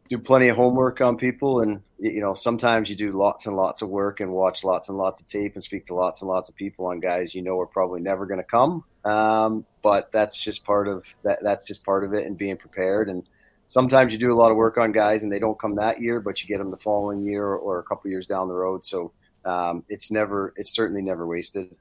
do 0.08 0.18
plenty 0.18 0.48
of 0.48 0.56
homework 0.56 1.00
on 1.00 1.16
people 1.16 1.60
and 1.60 1.82
you 1.98 2.20
know 2.20 2.34
sometimes 2.34 2.90
you 2.90 2.96
do 2.96 3.12
lots 3.12 3.46
and 3.46 3.56
lots 3.56 3.82
of 3.82 3.88
work 3.88 4.20
and 4.20 4.30
watch 4.30 4.64
lots 4.64 4.88
and 4.88 4.98
lots 4.98 5.20
of 5.20 5.28
tape 5.28 5.54
and 5.54 5.64
speak 5.64 5.86
to 5.86 5.94
lots 5.94 6.22
and 6.22 6.28
lots 6.28 6.48
of 6.48 6.54
people 6.54 6.86
on 6.86 7.00
guys 7.00 7.34
you 7.34 7.42
know 7.42 7.58
are 7.58 7.66
probably 7.66 8.00
never 8.00 8.26
going 8.26 8.40
to 8.40 8.44
come. 8.44 8.84
Um, 9.04 9.64
but 9.82 10.10
that's 10.12 10.36
just 10.36 10.64
part 10.64 10.88
of 10.88 11.04
that 11.22 11.40
that's 11.42 11.64
just 11.64 11.84
part 11.84 12.04
of 12.04 12.12
it 12.12 12.26
and 12.26 12.36
being 12.36 12.56
prepared. 12.56 13.08
And 13.08 13.22
sometimes 13.66 14.12
you 14.12 14.18
do 14.18 14.32
a 14.32 14.36
lot 14.36 14.50
of 14.50 14.56
work 14.56 14.78
on 14.78 14.92
guys 14.92 15.22
and 15.22 15.32
they 15.32 15.38
don't 15.38 15.58
come 15.58 15.76
that 15.76 16.00
year 16.00 16.20
but 16.20 16.40
you 16.42 16.48
get 16.48 16.58
them 16.58 16.70
the 16.70 16.76
following 16.76 17.22
year 17.22 17.44
or, 17.44 17.58
or 17.58 17.78
a 17.78 17.82
couple 17.84 18.10
years 18.10 18.26
down 18.26 18.48
the 18.48 18.54
road. 18.54 18.84
So 18.84 19.12
um, 19.44 19.84
it's 19.88 20.10
never 20.10 20.52
it's 20.56 20.74
certainly 20.74 21.02
never 21.02 21.26
wasted. 21.26 21.74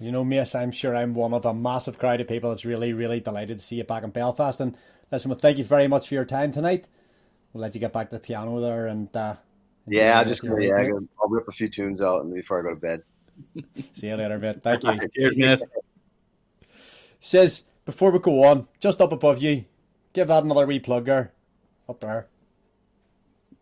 You 0.00 0.10
know, 0.10 0.24
Mace, 0.24 0.56
I'm 0.56 0.72
sure 0.72 0.94
I'm 0.94 1.14
one 1.14 1.32
of 1.32 1.46
a 1.46 1.54
massive 1.54 1.98
crowd 1.98 2.20
of 2.20 2.26
people 2.26 2.50
that's 2.50 2.64
really, 2.64 2.92
really 2.92 3.20
delighted 3.20 3.60
to 3.60 3.64
see 3.64 3.76
you 3.76 3.84
back 3.84 4.02
in 4.02 4.10
Belfast. 4.10 4.60
And 4.60 4.76
Listen, 5.14 5.28
well, 5.28 5.38
thank 5.38 5.58
you 5.58 5.64
very 5.64 5.86
much 5.86 6.08
for 6.08 6.14
your 6.14 6.24
time 6.24 6.50
tonight. 6.50 6.88
We'll 7.52 7.62
let 7.62 7.72
you 7.72 7.80
get 7.80 7.92
back 7.92 8.08
to 8.08 8.16
the 8.16 8.20
piano 8.20 8.60
there 8.60 8.88
and. 8.88 9.16
Uh, 9.16 9.36
yeah, 9.86 10.18
I'll 10.18 10.24
just 10.24 10.42
go. 10.42 10.58
Yeah, 10.58 10.74
I'll 10.74 11.28
rip 11.28 11.46
a 11.46 11.52
few 11.52 11.68
tunes 11.68 12.02
out 12.02 12.24
and 12.24 12.34
before 12.34 12.58
I 12.58 12.62
go 12.62 12.70
to 12.70 12.74
bed. 12.74 13.02
See 13.92 14.08
you 14.08 14.16
later, 14.16 14.40
mate. 14.40 14.60
Thank 14.60 14.82
you. 14.82 14.98
Cheers, 15.14 15.36
mate. 15.36 15.62
Says 17.20 17.62
before 17.84 18.10
we 18.10 18.18
go 18.18 18.42
on, 18.42 18.66
just 18.80 19.00
up 19.00 19.12
above 19.12 19.40
you, 19.40 19.66
give 20.14 20.26
that 20.26 20.42
another 20.42 20.66
wee 20.66 20.80
plugger 20.80 21.28
up 21.88 22.00
there. 22.00 22.26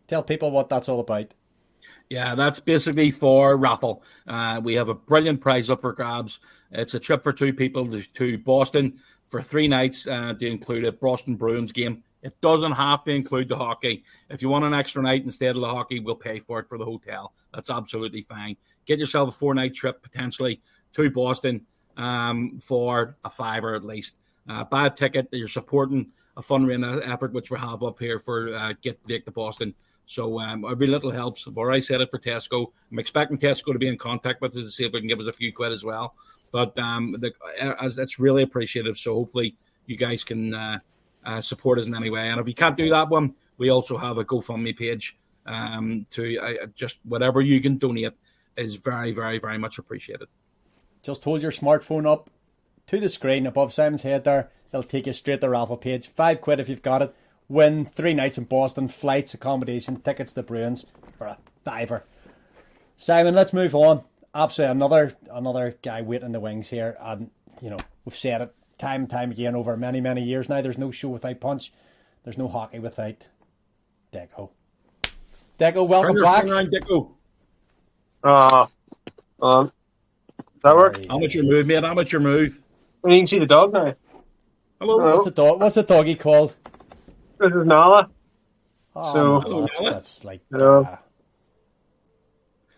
Tell 0.07 0.23
people 0.23 0.49
what 0.49 0.69
that's 0.69 0.89
all 0.89 1.01
about. 1.01 1.35
Yeah, 2.09 2.33
that's 2.33 2.61
basically 2.61 3.11
for 3.11 3.57
raffle. 3.57 4.01
Uh, 4.25 4.59
we 4.63 4.73
have 4.73 4.89
a 4.89 4.95
brilliant 4.95 5.39
prize 5.39 5.69
up 5.69 5.81
for 5.81 5.93
grabs. 5.93 6.39
It's 6.71 6.95
a 6.95 6.99
trip 6.99 7.21
for 7.21 7.31
two 7.31 7.53
people 7.53 7.87
to, 7.91 8.01
to 8.01 8.39
Boston 8.39 8.99
for 9.33 9.41
three 9.41 9.67
nights 9.67 10.05
uh, 10.05 10.31
to 10.39 10.45
include 10.45 10.85
a 10.85 10.91
Boston 10.91 11.35
Bruins 11.35 11.71
game. 11.71 12.03
It 12.21 12.39
doesn't 12.41 12.73
have 12.73 13.03
to 13.05 13.09
include 13.09 13.49
the 13.49 13.57
hockey. 13.57 14.03
If 14.29 14.43
you 14.43 14.49
want 14.49 14.63
an 14.63 14.75
extra 14.75 15.01
night 15.01 15.23
instead 15.23 15.55
of 15.55 15.61
the 15.63 15.67
hockey, 15.67 15.99
we'll 15.99 16.13
pay 16.13 16.39
for 16.39 16.59
it 16.59 16.69
for 16.69 16.77
the 16.77 16.85
hotel. 16.85 17.33
That's 17.51 17.71
absolutely 17.71 18.21
fine. 18.21 18.57
Get 18.85 18.99
yourself 18.99 19.29
a 19.29 19.31
four 19.31 19.55
night 19.55 19.73
trip 19.73 20.03
potentially 20.03 20.61
to 20.93 21.09
Boston 21.09 21.65
um, 21.97 22.59
for 22.59 23.17
a 23.25 23.29
fiver 23.31 23.73
at 23.73 23.83
least. 23.83 24.17
Uh, 24.47 24.65
buy 24.65 24.85
a 24.85 24.89
ticket. 24.91 25.29
You're 25.31 25.47
supporting 25.47 26.11
a 26.37 26.41
fundraising 26.43 27.01
effort 27.03 27.33
which 27.33 27.49
we 27.49 27.57
have 27.57 27.81
up 27.81 27.97
here 27.97 28.19
for 28.19 28.53
uh, 28.53 28.73
Get 28.83 29.03
Blake 29.07 29.25
to 29.25 29.31
Boston. 29.31 29.73
So 30.05 30.39
um, 30.39 30.63
every 30.63 30.85
little 30.85 31.09
helps. 31.09 31.47
I've 31.47 31.57
already 31.57 31.81
said 31.81 32.03
it 32.03 32.11
for 32.11 32.19
Tesco. 32.19 32.67
I'm 32.91 32.99
expecting 32.99 33.39
Tesco 33.39 33.73
to 33.73 33.79
be 33.79 33.87
in 33.87 33.97
contact 33.97 34.41
with 34.41 34.55
us 34.55 34.61
to 34.61 34.69
see 34.69 34.85
if 34.85 34.93
we 34.93 34.99
can 34.99 35.09
give 35.09 35.19
us 35.19 35.25
a 35.25 35.33
few 35.33 35.51
quid 35.51 35.71
as 35.71 35.83
well. 35.83 36.13
But 36.53 36.77
um, 36.77 37.17
the, 37.19 37.33
as 37.81 37.95
that's 37.95 38.19
really 38.19 38.43
appreciative. 38.43 38.97
So 38.97 39.15
hopefully 39.15 39.55
you 39.87 39.97
guys 39.97 40.23
can 40.23 40.53
uh, 40.53 40.77
uh, 41.25 41.41
support 41.41 41.79
us 41.79 41.87
in 41.87 41.95
any 41.95 42.11
way. 42.11 42.29
And 42.29 42.39
if 42.39 42.47
you 42.47 42.53
can't 42.53 42.77
do 42.77 42.89
that 42.91 43.09
one, 43.09 43.33
we 43.57 43.69
also 43.69 43.97
have 43.97 44.19
a 44.19 44.23
GoFundMe 44.23 44.77
page. 44.77 45.17
Um, 45.45 46.05
to 46.11 46.39
uh, 46.39 46.67
just 46.73 46.99
whatever 47.03 47.41
you 47.41 47.59
can 47.59 47.77
donate 47.77 48.13
is 48.55 48.77
very, 48.77 49.11
very, 49.11 49.39
very 49.39 49.57
much 49.57 49.77
appreciated. 49.77 50.29
Just 51.01 51.25
hold 51.25 51.41
your 51.41 51.51
smartphone 51.51 52.09
up 52.09 52.29
to 52.87 52.97
the 52.97 53.09
screen 53.09 53.45
above 53.45 53.73
Simon's 53.73 54.03
head 54.03 54.23
there. 54.23 54.51
It'll 54.71 54.83
take 54.83 55.05
you 55.05 55.11
straight 55.11 55.35
to 55.35 55.41
the 55.41 55.49
raffle 55.49 55.75
page. 55.75 56.07
Five 56.07 56.39
quid 56.39 56.61
if 56.61 56.69
you've 56.69 56.81
got 56.81 57.01
it. 57.01 57.15
Win 57.49 57.83
three 57.83 58.13
nights 58.13 58.37
in 58.37 58.45
Boston, 58.45 58.87
flights, 58.87 59.33
accommodation, 59.33 59.99
tickets 59.99 60.31
to 60.31 60.35
the 60.35 60.43
Bruins 60.43 60.85
for 61.17 61.27
a 61.27 61.37
fiver. 61.65 62.05
Simon, 62.95 63.35
let's 63.35 63.51
move 63.51 63.75
on 63.75 64.03
absolutely 64.33 64.71
another 64.71 65.15
another 65.31 65.77
guy 65.81 66.01
waiting 66.01 66.27
in 66.27 66.31
the 66.31 66.39
wings 66.39 66.69
here, 66.69 66.97
and 66.99 67.29
you 67.61 67.69
know 67.69 67.77
we've 68.05 68.15
said 68.15 68.41
it 68.41 68.55
time 68.77 69.01
and 69.01 69.09
time 69.09 69.31
again 69.31 69.55
over 69.55 69.75
many 69.77 70.01
many 70.01 70.23
years 70.23 70.49
now. 70.49 70.61
There's 70.61 70.77
no 70.77 70.91
show 70.91 71.09
without 71.09 71.39
punch. 71.39 71.71
There's 72.23 72.37
no 72.37 72.47
hockey 72.47 72.79
without 72.79 73.27
Deco. 74.11 74.49
Deco, 75.59 75.87
welcome 75.87 76.21
back. 76.21 76.45
Around, 76.45 76.71
Deco. 76.71 77.11
Uh, 78.23 78.67
um, 79.41 79.71
does 80.37 80.61
that 80.63 80.75
work? 80.75 80.97
Amateur 81.09 81.43
move, 81.43 81.67
mate. 81.67 81.83
Amateur 81.83 82.19
move. 82.19 82.61
Well, 83.01 83.13
you 83.13 83.19
can 83.19 83.27
see 83.27 83.39
the 83.39 83.45
dog 83.45 83.73
now. 83.73 83.93
Hello. 84.79 84.99
Hello. 84.99 85.13
What's 85.13 85.25
the 85.25 85.31
dog? 85.31 85.59
What's 85.59 85.75
the 85.75 85.83
doggy 85.83 86.15
called? 86.15 86.55
This 87.39 87.51
is 87.51 87.65
Nala. 87.65 88.09
Oh, 88.95 89.13
so 89.13 89.61
that's, 89.61 89.83
that's, 89.83 90.25
like. 90.25 90.41
Uh, 90.53 90.97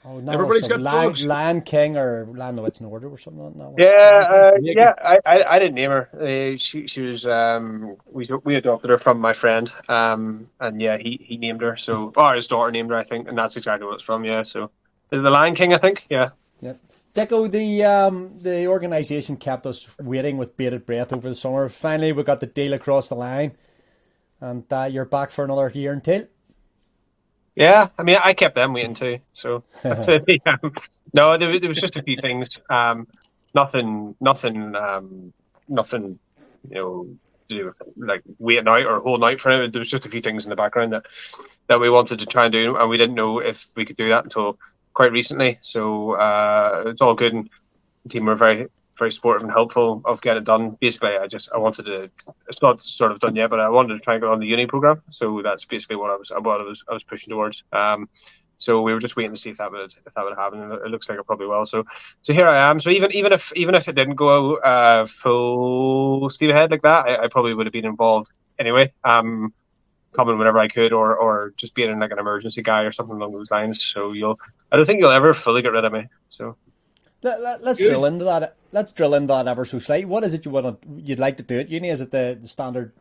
Oh, 0.07 0.19
no, 0.19 0.33
Everybody's 0.33 0.67
got 0.67 0.81
Land, 0.81 1.19
Lion 1.21 1.61
King 1.61 1.97
or 1.97 2.27
Land 2.27 2.59
of 2.59 2.65
Its 2.65 2.79
Order 2.79 3.09
or 3.09 3.17
something 3.17 3.57
like 3.57 3.75
that. 3.75 3.83
Yeah, 3.83 4.35
uh, 4.35 4.51
yeah. 4.61 4.93
I, 5.03 5.17
I, 5.25 5.55
I, 5.55 5.59
didn't 5.59 5.73
name 5.73 5.89
her. 5.89 6.09
Uh, 6.13 6.57
she 6.57 6.85
she 6.85 7.01
was 7.01 7.25
um 7.25 7.97
we 8.05 8.29
we 8.43 8.55
adopted 8.55 8.91
her 8.91 8.99
from 8.99 9.19
my 9.19 9.33
friend 9.33 9.71
um 9.89 10.47
and 10.59 10.79
yeah 10.79 10.97
he 10.97 11.19
he 11.23 11.37
named 11.37 11.61
her 11.61 11.75
so 11.75 12.13
or 12.15 12.35
his 12.35 12.47
daughter 12.47 12.71
named 12.71 12.91
her 12.91 12.97
I 12.97 13.03
think 13.03 13.27
and 13.27 13.37
that's 13.37 13.57
exactly 13.57 13.87
what 13.87 13.95
it's 13.95 14.03
from 14.03 14.23
yeah 14.25 14.43
so 14.43 14.69
the 15.09 15.17
Lion 15.17 15.55
King 15.55 15.73
I 15.73 15.79
think 15.79 16.05
yeah. 16.09 16.29
Yep. 16.59 16.79
Deco, 17.15 17.49
the 17.49 17.83
um, 17.85 18.33
the 18.41 18.67
organisation 18.67 19.37
kept 19.37 19.65
us 19.65 19.87
waiting 19.99 20.37
with 20.37 20.57
bated 20.57 20.85
breath 20.85 21.13
over 21.13 21.29
the 21.29 21.35
summer. 21.35 21.69
Finally, 21.69 22.11
we 22.11 22.23
got 22.23 22.41
the 22.41 22.45
deal 22.45 22.73
across 22.73 23.07
the 23.07 23.15
line, 23.15 23.53
and 24.41 24.65
uh, 24.71 24.83
you're 24.83 25.05
back 25.05 25.31
for 25.31 25.45
another 25.45 25.71
year 25.73 25.93
until. 25.93 26.27
Yeah, 27.55 27.87
I 27.97 28.03
mean, 28.03 28.17
I 28.21 28.33
kept 28.33 28.55
them 28.55 28.73
waiting 28.73 28.95
too. 28.95 29.19
So, 29.33 29.63
no, 29.83 31.37
there, 31.37 31.59
there, 31.59 31.69
was 31.69 31.79
just 31.79 31.95
a 31.95 32.03
few 32.03 32.17
things. 32.21 32.59
Um, 32.69 33.07
nothing, 33.53 34.15
nothing, 34.19 34.75
um, 34.75 35.33
nothing, 35.69 36.19
you 36.69 36.75
know, 36.75 37.07
to 37.47 37.55
do 37.57 37.65
with 37.65 37.81
like 37.97 38.23
waiting 38.39 38.67
out 38.67 38.85
or 38.85 38.99
holding 38.99 39.27
out 39.27 39.39
for 39.39 39.51
it. 39.51 39.71
There 39.71 39.79
was 39.79 39.89
just 39.89 40.05
a 40.05 40.09
few 40.09 40.21
things 40.21 40.45
in 40.45 40.49
the 40.49 40.55
background 40.55 40.93
that 40.93 41.05
that 41.67 41.79
we 41.79 41.89
wanted 41.89 42.19
to 42.19 42.25
try 42.25 42.45
and 42.45 42.51
do, 42.51 42.75
and 42.75 42.89
we 42.89 42.97
didn't 42.97 43.15
know 43.15 43.39
if 43.39 43.69
we 43.75 43.85
could 43.85 43.97
do 43.97 44.09
that 44.09 44.25
until 44.25 44.59
quite 44.93 45.13
recently. 45.13 45.57
So 45.61 46.13
uh, 46.13 46.83
it's 46.87 47.01
all 47.01 47.13
good, 47.13 47.33
and 47.33 47.49
the 48.03 48.09
team 48.09 48.25
were 48.25 48.35
very 48.35 48.67
very 48.97 49.11
supportive 49.11 49.43
and 49.43 49.51
helpful 49.51 50.01
of 50.05 50.21
getting 50.21 50.41
it 50.41 50.45
done. 50.45 50.77
Basically, 50.79 51.17
I 51.17 51.27
just 51.27 51.49
I 51.53 51.57
wanted 51.57 51.85
to. 51.85 52.09
It's 52.47 52.61
not 52.61 52.81
sort 52.81 53.11
of 53.11 53.19
done 53.19 53.35
yet, 53.35 53.49
but 53.49 53.59
I 53.59 53.69
wanted 53.69 53.93
to 53.93 53.99
try 53.99 54.15
and 54.15 54.21
get 54.21 54.29
on 54.29 54.39
the 54.39 54.47
uni 54.47 54.65
program. 54.65 55.01
So 55.09 55.41
that's 55.43 55.65
basically 55.65 55.97
what 55.97 56.11
I 56.11 56.15
was 56.15 56.31
what 56.31 56.61
I 56.61 56.63
was 56.63 56.83
I 56.89 56.93
was 56.93 57.03
pushing 57.03 57.31
towards. 57.31 57.63
Um, 57.73 58.09
so 58.57 58.81
we 58.81 58.93
were 58.93 58.99
just 58.99 59.15
waiting 59.15 59.33
to 59.33 59.39
see 59.39 59.49
if 59.49 59.57
that 59.57 59.71
would 59.71 59.93
if 60.05 60.13
that 60.13 60.23
would 60.23 60.37
happen, 60.37 60.61
and 60.61 60.71
it 60.73 60.87
looks 60.87 61.09
like 61.09 61.19
it 61.19 61.25
probably 61.25 61.47
will. 61.47 61.65
So 61.65 61.85
so 62.21 62.33
here 62.33 62.47
I 62.47 62.69
am. 62.69 62.79
So 62.79 62.89
even 62.89 63.11
even 63.13 63.33
if 63.33 63.51
even 63.55 63.75
if 63.75 63.87
it 63.87 63.93
didn't 63.93 64.15
go 64.15 64.57
uh, 64.57 65.05
full 65.05 66.29
steam 66.29 66.51
ahead 66.51 66.71
like 66.71 66.81
that, 66.83 67.05
I, 67.05 67.25
I 67.25 67.27
probably 67.27 67.53
would 67.53 67.65
have 67.65 67.73
been 67.73 67.85
involved 67.85 68.31
anyway. 68.59 68.93
Um, 69.03 69.53
coming 70.13 70.37
whenever 70.37 70.59
I 70.59 70.69
could, 70.69 70.93
or 70.93 71.17
or 71.17 71.53
just 71.57 71.75
being 71.75 71.99
like 71.99 72.11
an 72.11 72.19
emergency 72.19 72.61
guy 72.61 72.83
or 72.83 72.91
something 72.91 73.17
along 73.17 73.33
those 73.33 73.51
lines. 73.51 73.83
So 73.83 74.13
you'll 74.13 74.39
I 74.71 74.77
don't 74.77 74.85
think 74.85 75.01
you'll 75.01 75.11
ever 75.11 75.33
fully 75.33 75.61
get 75.61 75.73
rid 75.73 75.83
of 75.83 75.91
me. 75.91 76.07
So. 76.29 76.55
Let, 77.25 77.77
Good. 77.77 77.89
drill 77.89 78.05
into 78.05 78.25
that. 78.25 78.55
Let's 78.71 78.91
drill 78.91 79.15
into 79.15 79.27
that 79.27 79.47
ever 79.47 79.65
so 79.65 79.79
slightly. 79.79 80.05
What 80.05 80.23
is 80.23 80.33
it 80.33 80.45
you 80.45 80.51
want 80.51 80.81
to? 80.81 80.87
You'd 81.01 81.19
like 81.19 81.37
to 81.37 81.43
do 81.43 81.57
it? 81.57 81.69
Uni? 81.69 81.89
Is 81.89 82.01
it 82.01 82.11
the, 82.11 82.37
the 82.39 82.47
standard 82.47 82.93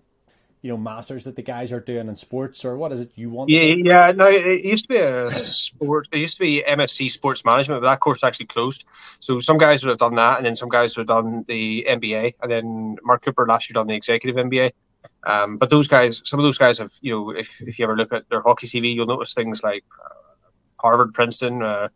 you 0.64 0.70
know 0.70 0.79
masters 0.79 1.25
that 1.25 1.37
the 1.37 1.43
guys 1.43 1.72
are 1.72 1.81
doing 1.81 2.09
in 2.09 2.16
sports, 2.16 2.64
or 2.64 2.79
what 2.79 2.91
is 2.91 3.01
it 3.01 3.12
you 3.16 3.29
want? 3.29 3.51
Yeah, 3.51 3.75
yeah. 3.77 4.12
No, 4.16 4.27
it 4.27 4.64
used 4.64 4.85
to 4.85 4.89
be 4.89 4.97
a 4.97 5.31
sport. 5.31 6.09
It 6.11 6.20
used 6.20 6.39
to 6.39 6.41
be 6.41 6.64
MSc 6.66 7.11
Sports 7.11 7.45
Management, 7.45 7.83
but 7.83 7.89
that 7.91 8.01
course 8.01 8.25
actually 8.25 8.47
closed. 8.47 8.85
So 9.20 9.41
some 9.41 9.59
guys 9.59 9.85
would 9.85 9.91
have 9.91 9.99
done 9.99 10.14
that, 10.14 10.39
and 10.39 10.47
then 10.47 10.57
some 10.57 10.70
guys 10.70 10.97
would 10.97 11.03
have 11.03 11.22
done 11.22 11.45
the 11.49 11.87
MBA, 11.87 12.37
and 12.41 12.51
then 12.51 12.97
Mark 13.03 13.22
Cooper 13.22 13.47
last 13.47 13.68
year 13.68 13.75
done 13.75 13.89
the 13.89 13.95
executive 13.95 14.43
MBA. 14.43 14.72
Um, 15.27 15.59
but 15.59 15.68
those 15.68 15.87
guys, 15.87 16.22
some 16.25 16.41
of 16.41 16.45
those 16.45 16.57
guys 16.57 16.79
have, 16.79 16.93
you 17.03 17.12
know, 17.12 17.31
if, 17.31 17.61
if 17.61 17.79
you 17.79 17.85
ever 17.85 17.95
look 17.95 18.14
at 18.14 18.29
their 18.31 18.41
hockey 18.41 18.66
CV, 18.66 18.95
you'll 18.95 19.07
notice 19.07 19.35
things 19.35 19.62
like 19.62 19.85
uh, 20.03 20.14
Harvard, 20.79 21.12
Princeton, 21.12 21.62
uh, 21.62 21.89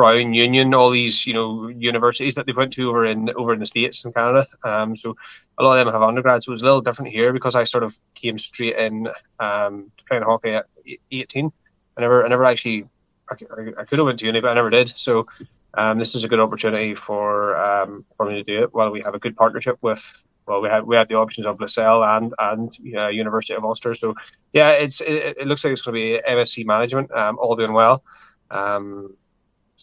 Brown 0.00 0.32
Union, 0.32 0.72
all 0.72 0.88
these 0.88 1.26
you 1.26 1.34
know 1.34 1.68
universities 1.68 2.34
that 2.34 2.46
they've 2.46 2.56
went 2.56 2.72
to 2.72 2.88
over 2.88 3.04
in 3.04 3.28
over 3.36 3.52
in 3.52 3.60
the 3.60 3.66
states 3.66 4.02
and 4.02 4.14
Canada. 4.14 4.46
Um, 4.64 4.96
so 4.96 5.14
a 5.58 5.62
lot 5.62 5.78
of 5.78 5.84
them 5.84 5.92
have 5.92 6.02
undergrads. 6.02 6.46
So 6.46 6.52
it 6.52 6.54
was 6.54 6.62
a 6.62 6.64
little 6.64 6.80
different 6.80 7.12
here 7.12 7.34
because 7.34 7.54
I 7.54 7.64
sort 7.64 7.84
of 7.84 7.94
came 8.14 8.38
straight 8.38 8.76
in 8.78 9.08
um, 9.40 9.92
to 9.98 10.04
playing 10.06 10.22
hockey 10.22 10.54
at 10.54 10.66
18. 11.10 11.52
I 11.98 12.00
never 12.00 12.24
I 12.24 12.28
never 12.28 12.46
actually 12.46 12.88
I, 13.30 13.34
I 13.80 13.84
could 13.84 13.98
have 13.98 14.06
went 14.06 14.18
to 14.20 14.24
uni, 14.24 14.40
but 14.40 14.52
I 14.52 14.54
never 14.54 14.70
did. 14.70 14.88
So 14.88 15.26
um, 15.74 15.98
this 15.98 16.14
is 16.14 16.24
a 16.24 16.28
good 16.28 16.40
opportunity 16.40 16.94
for 16.94 17.56
um, 17.56 18.06
for 18.16 18.24
me 18.24 18.36
to 18.36 18.42
do 18.42 18.62
it 18.62 18.72
while 18.72 18.90
we 18.90 19.02
have 19.02 19.14
a 19.14 19.18
good 19.18 19.36
partnership 19.36 19.76
with. 19.82 20.02
Well, 20.46 20.62
we 20.62 20.70
had 20.70 20.86
we 20.86 20.96
had 20.96 21.08
the 21.08 21.16
options 21.16 21.46
of 21.46 21.60
LaSalle 21.60 22.04
and 22.04 22.32
and 22.38 22.70
uh, 22.96 23.08
University 23.08 23.52
of 23.52 23.64
Ulster. 23.64 23.94
So 23.94 24.14
yeah, 24.54 24.70
it's 24.70 25.02
it, 25.02 25.36
it 25.40 25.46
looks 25.46 25.62
like 25.62 25.74
it's 25.74 25.82
going 25.82 25.94
to 25.94 26.00
be 26.00 26.22
MSc 26.26 26.64
Management. 26.64 27.12
Um, 27.12 27.38
all 27.38 27.54
doing 27.54 27.74
well. 27.74 28.02
Um, 28.50 29.14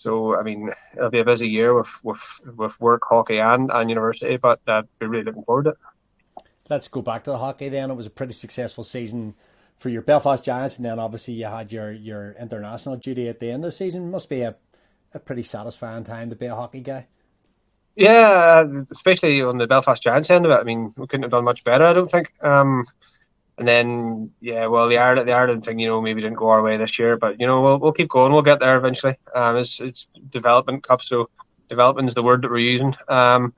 so 0.02 0.38
I 0.38 0.44
mean, 0.44 0.72
it'll 0.96 1.10
be 1.10 1.20
a 1.20 1.26
busy 1.26 1.48
year 1.48 1.74
with 1.74 1.90
with, 2.04 2.22
with 2.56 2.80
work, 2.80 3.04
hockey, 3.08 3.40
and 3.40 3.70
and 3.72 3.90
university, 3.90 4.38
but 4.38 4.60
uh, 4.68 4.84
we're 5.00 5.08
really 5.08 5.24
looking 5.24 5.44
forward 5.44 5.64
to 5.66 5.70
it. 5.72 5.78
Let's 6.70 6.88
go 6.88 7.02
back 7.02 7.24
to 7.24 7.32
the 7.32 7.38
hockey. 7.38 7.70
Then 7.70 7.92
it 7.92 7.96
was 7.96 8.06
a 8.06 8.12
pretty 8.12 8.34
successful 8.34 8.84
season 8.84 9.36
for 9.78 9.90
your 9.90 10.02
Belfast 10.02 10.44
Giants, 10.44 10.78
and 10.78 10.86
then 10.86 11.00
obviously 11.00 11.34
you 11.36 11.46
had 11.46 11.72
your 11.72 11.92
your 11.92 12.34
international 12.34 12.98
duty 12.98 13.28
at 13.28 13.40
the 13.40 13.48
end 13.48 13.64
of 13.64 13.72
the 13.72 13.72
season. 13.72 14.12
Must 14.12 14.30
be 14.30 14.42
a 14.42 14.56
a 15.14 15.20
pretty 15.20 15.44
satisfying 15.44 16.04
time 16.04 16.30
to 16.30 16.36
be 16.36 16.46
a 16.46 16.56
hockey 16.56 16.82
guy. 16.82 17.08
Yeah, 17.96 18.64
especially 18.92 19.42
on 19.42 19.58
the 19.58 19.66
Belfast 19.66 20.04
Giants 20.04 20.30
end 20.30 20.46
of 20.46 20.52
it. 20.52 20.60
I 20.60 20.64
mean, 20.64 20.94
we 20.98 21.08
couldn't 21.08 21.24
have 21.24 21.32
done 21.32 21.44
much 21.44 21.64
better. 21.64 21.86
I 21.86 21.94
don't 21.94 22.10
think. 22.10 22.32
Um, 22.44 22.86
and 23.58 23.68
then, 23.68 24.32
yeah, 24.40 24.68
well, 24.68 24.88
the 24.88 25.00
Ireland, 25.00 25.28
the 25.28 25.34
Ireland 25.34 25.66
thing, 25.66 25.80
you 25.80 25.88
know, 25.88 26.00
maybe 26.00 26.22
didn't 26.22 26.38
go 26.38 26.50
our 26.50 26.62
way 26.62 26.78
this 26.78 27.00
year, 27.00 27.18
but 27.18 27.40
you 27.40 27.48
know, 27.48 27.62
we'll 27.62 27.80
we'll 27.80 27.92
keep 27.92 28.10
going. 28.10 28.32
We'll 28.32 28.44
get 28.44 28.60
there 28.60 28.78
eventually. 28.78 29.16
Um, 29.34 29.58
it's 29.58 29.82
it's 29.82 30.08
development 30.30 30.84
cup, 30.84 31.02
so 31.02 31.30
development 31.68 32.08
is 32.08 32.14
the 32.14 32.24
word 32.24 32.44
that 32.44 32.52
we're 32.52 32.60
using. 32.60 32.96
Um, 33.08 33.54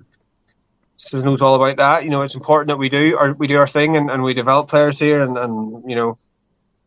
so 0.95 1.19
knows 1.19 1.41
all 1.41 1.55
about 1.55 1.77
that. 1.77 2.03
You 2.05 2.11
know, 2.11 2.21
it's 2.21 2.35
important 2.35 2.69
that 2.69 2.77
we 2.77 2.87
do 2.87 3.17
our 3.17 3.33
we 3.33 3.47
do 3.47 3.57
our 3.57 3.67
thing 3.67 3.97
and, 3.97 4.09
and 4.09 4.23
we 4.23 4.33
develop 4.33 4.69
players 4.69 4.97
here, 4.97 5.21
and, 5.21 5.37
and 5.37 5.89
you 5.89 5.95
know, 5.97 6.15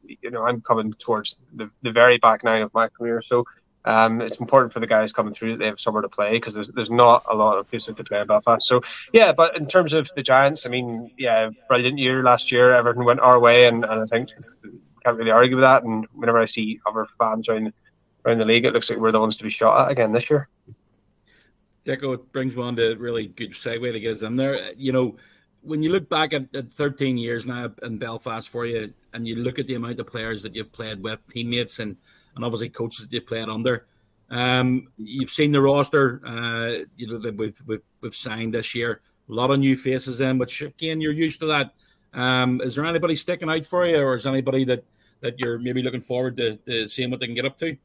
you 0.04 0.30
know, 0.30 0.46
I'm 0.46 0.62
coming 0.62 0.94
towards 0.94 1.40
the, 1.54 1.70
the 1.82 1.92
very 1.92 2.16
back 2.16 2.44
nine 2.44 2.62
of 2.62 2.72
my 2.72 2.88
career, 2.88 3.20
so 3.20 3.44
um, 3.84 4.20
it's 4.20 4.36
important 4.36 4.72
for 4.72 4.80
the 4.80 4.86
guys 4.86 5.12
coming 5.12 5.34
through 5.34 5.52
that 5.52 5.58
they 5.58 5.66
have 5.66 5.80
somewhere 5.80 6.02
to 6.02 6.08
play 6.08 6.32
because 6.32 6.54
there's, 6.54 6.68
there's 6.68 6.90
not 6.90 7.24
a 7.30 7.34
lot 7.34 7.58
of 7.58 7.68
places 7.68 7.94
to 7.96 8.04
play 8.04 8.20
in 8.20 8.26
Belfast. 8.26 8.66
So 8.66 8.80
yeah, 9.12 9.32
but 9.32 9.56
in 9.56 9.66
terms 9.66 9.92
of 9.92 10.10
the 10.14 10.22
Giants, 10.22 10.66
I 10.66 10.68
mean, 10.68 11.10
yeah, 11.18 11.50
brilliant 11.68 11.98
year 11.98 12.22
last 12.22 12.52
year. 12.52 12.74
Everything 12.74 13.04
went 13.04 13.20
our 13.20 13.40
way, 13.40 13.66
and, 13.66 13.84
and 13.84 14.02
I 14.02 14.06
think 14.06 14.30
can't 15.04 15.16
really 15.16 15.30
argue 15.30 15.56
with 15.56 15.64
that. 15.64 15.82
And 15.82 16.06
whenever 16.14 16.38
I 16.38 16.44
see 16.44 16.80
other 16.86 17.06
fans 17.18 17.48
around 17.48 17.72
around 18.24 18.38
the 18.38 18.44
league, 18.44 18.64
it 18.64 18.72
looks 18.72 18.88
like 18.88 19.00
we're 19.00 19.10
the 19.10 19.20
ones 19.20 19.36
to 19.36 19.44
be 19.44 19.50
shot 19.50 19.86
at 19.86 19.90
again 19.90 20.12
this 20.12 20.30
year. 20.30 20.48
Deco, 21.84 22.20
brings 22.30 22.54
me 22.56 22.62
on 22.62 22.76
to 22.76 22.92
a 22.92 22.96
really 22.96 23.26
good 23.26 23.52
segue 23.52 23.92
to 23.92 23.98
get 23.98 24.12
us 24.12 24.22
in 24.22 24.36
there. 24.36 24.72
You 24.74 24.92
know, 24.92 25.16
when 25.62 25.82
you 25.82 25.90
look 25.90 26.08
back 26.08 26.32
at, 26.32 26.54
at 26.54 26.70
13 26.70 27.18
years 27.18 27.44
now 27.44 27.72
in 27.82 27.98
Belfast 27.98 28.48
for 28.48 28.64
you, 28.64 28.92
and 29.12 29.26
you 29.26 29.36
look 29.36 29.58
at 29.58 29.66
the 29.66 29.74
amount 29.74 29.98
of 29.98 30.06
players 30.06 30.44
that 30.44 30.54
you've 30.54 30.70
played 30.70 31.02
with, 31.02 31.18
teammates, 31.28 31.80
and 31.80 31.96
and 32.34 32.44
obviously 32.44 32.68
coaches 32.68 33.06
that 33.06 33.12
you 33.12 33.20
played 33.20 33.48
under. 33.48 33.86
Um, 34.30 34.88
you've 34.96 35.30
seen 35.30 35.52
the 35.52 35.60
roster, 35.60 36.22
uh, 36.26 36.84
you 36.96 37.06
know 37.06 37.18
that 37.18 37.36
we've, 37.36 37.60
we've 37.66 37.82
we've 38.00 38.14
signed 38.14 38.54
this 38.54 38.74
year. 38.74 39.02
A 39.28 39.32
lot 39.32 39.50
of 39.50 39.60
new 39.60 39.76
faces 39.76 40.20
in, 40.20 40.38
which 40.38 40.62
again 40.62 41.00
you're 41.00 41.12
used 41.12 41.40
to 41.40 41.46
that. 41.46 41.74
Um, 42.14 42.60
is 42.62 42.74
there 42.74 42.84
anybody 42.84 43.16
sticking 43.16 43.50
out 43.50 43.64
for 43.64 43.86
you, 43.86 43.98
or 43.98 44.14
is 44.14 44.26
anybody 44.26 44.64
that 44.64 44.84
that 45.20 45.38
you're 45.38 45.58
maybe 45.58 45.82
looking 45.82 46.00
forward 46.00 46.36
to, 46.38 46.56
to 46.56 46.88
seeing 46.88 47.10
what 47.10 47.20
they 47.20 47.26
can 47.26 47.34
get 47.34 47.44
up 47.44 47.58
to? 47.58 47.76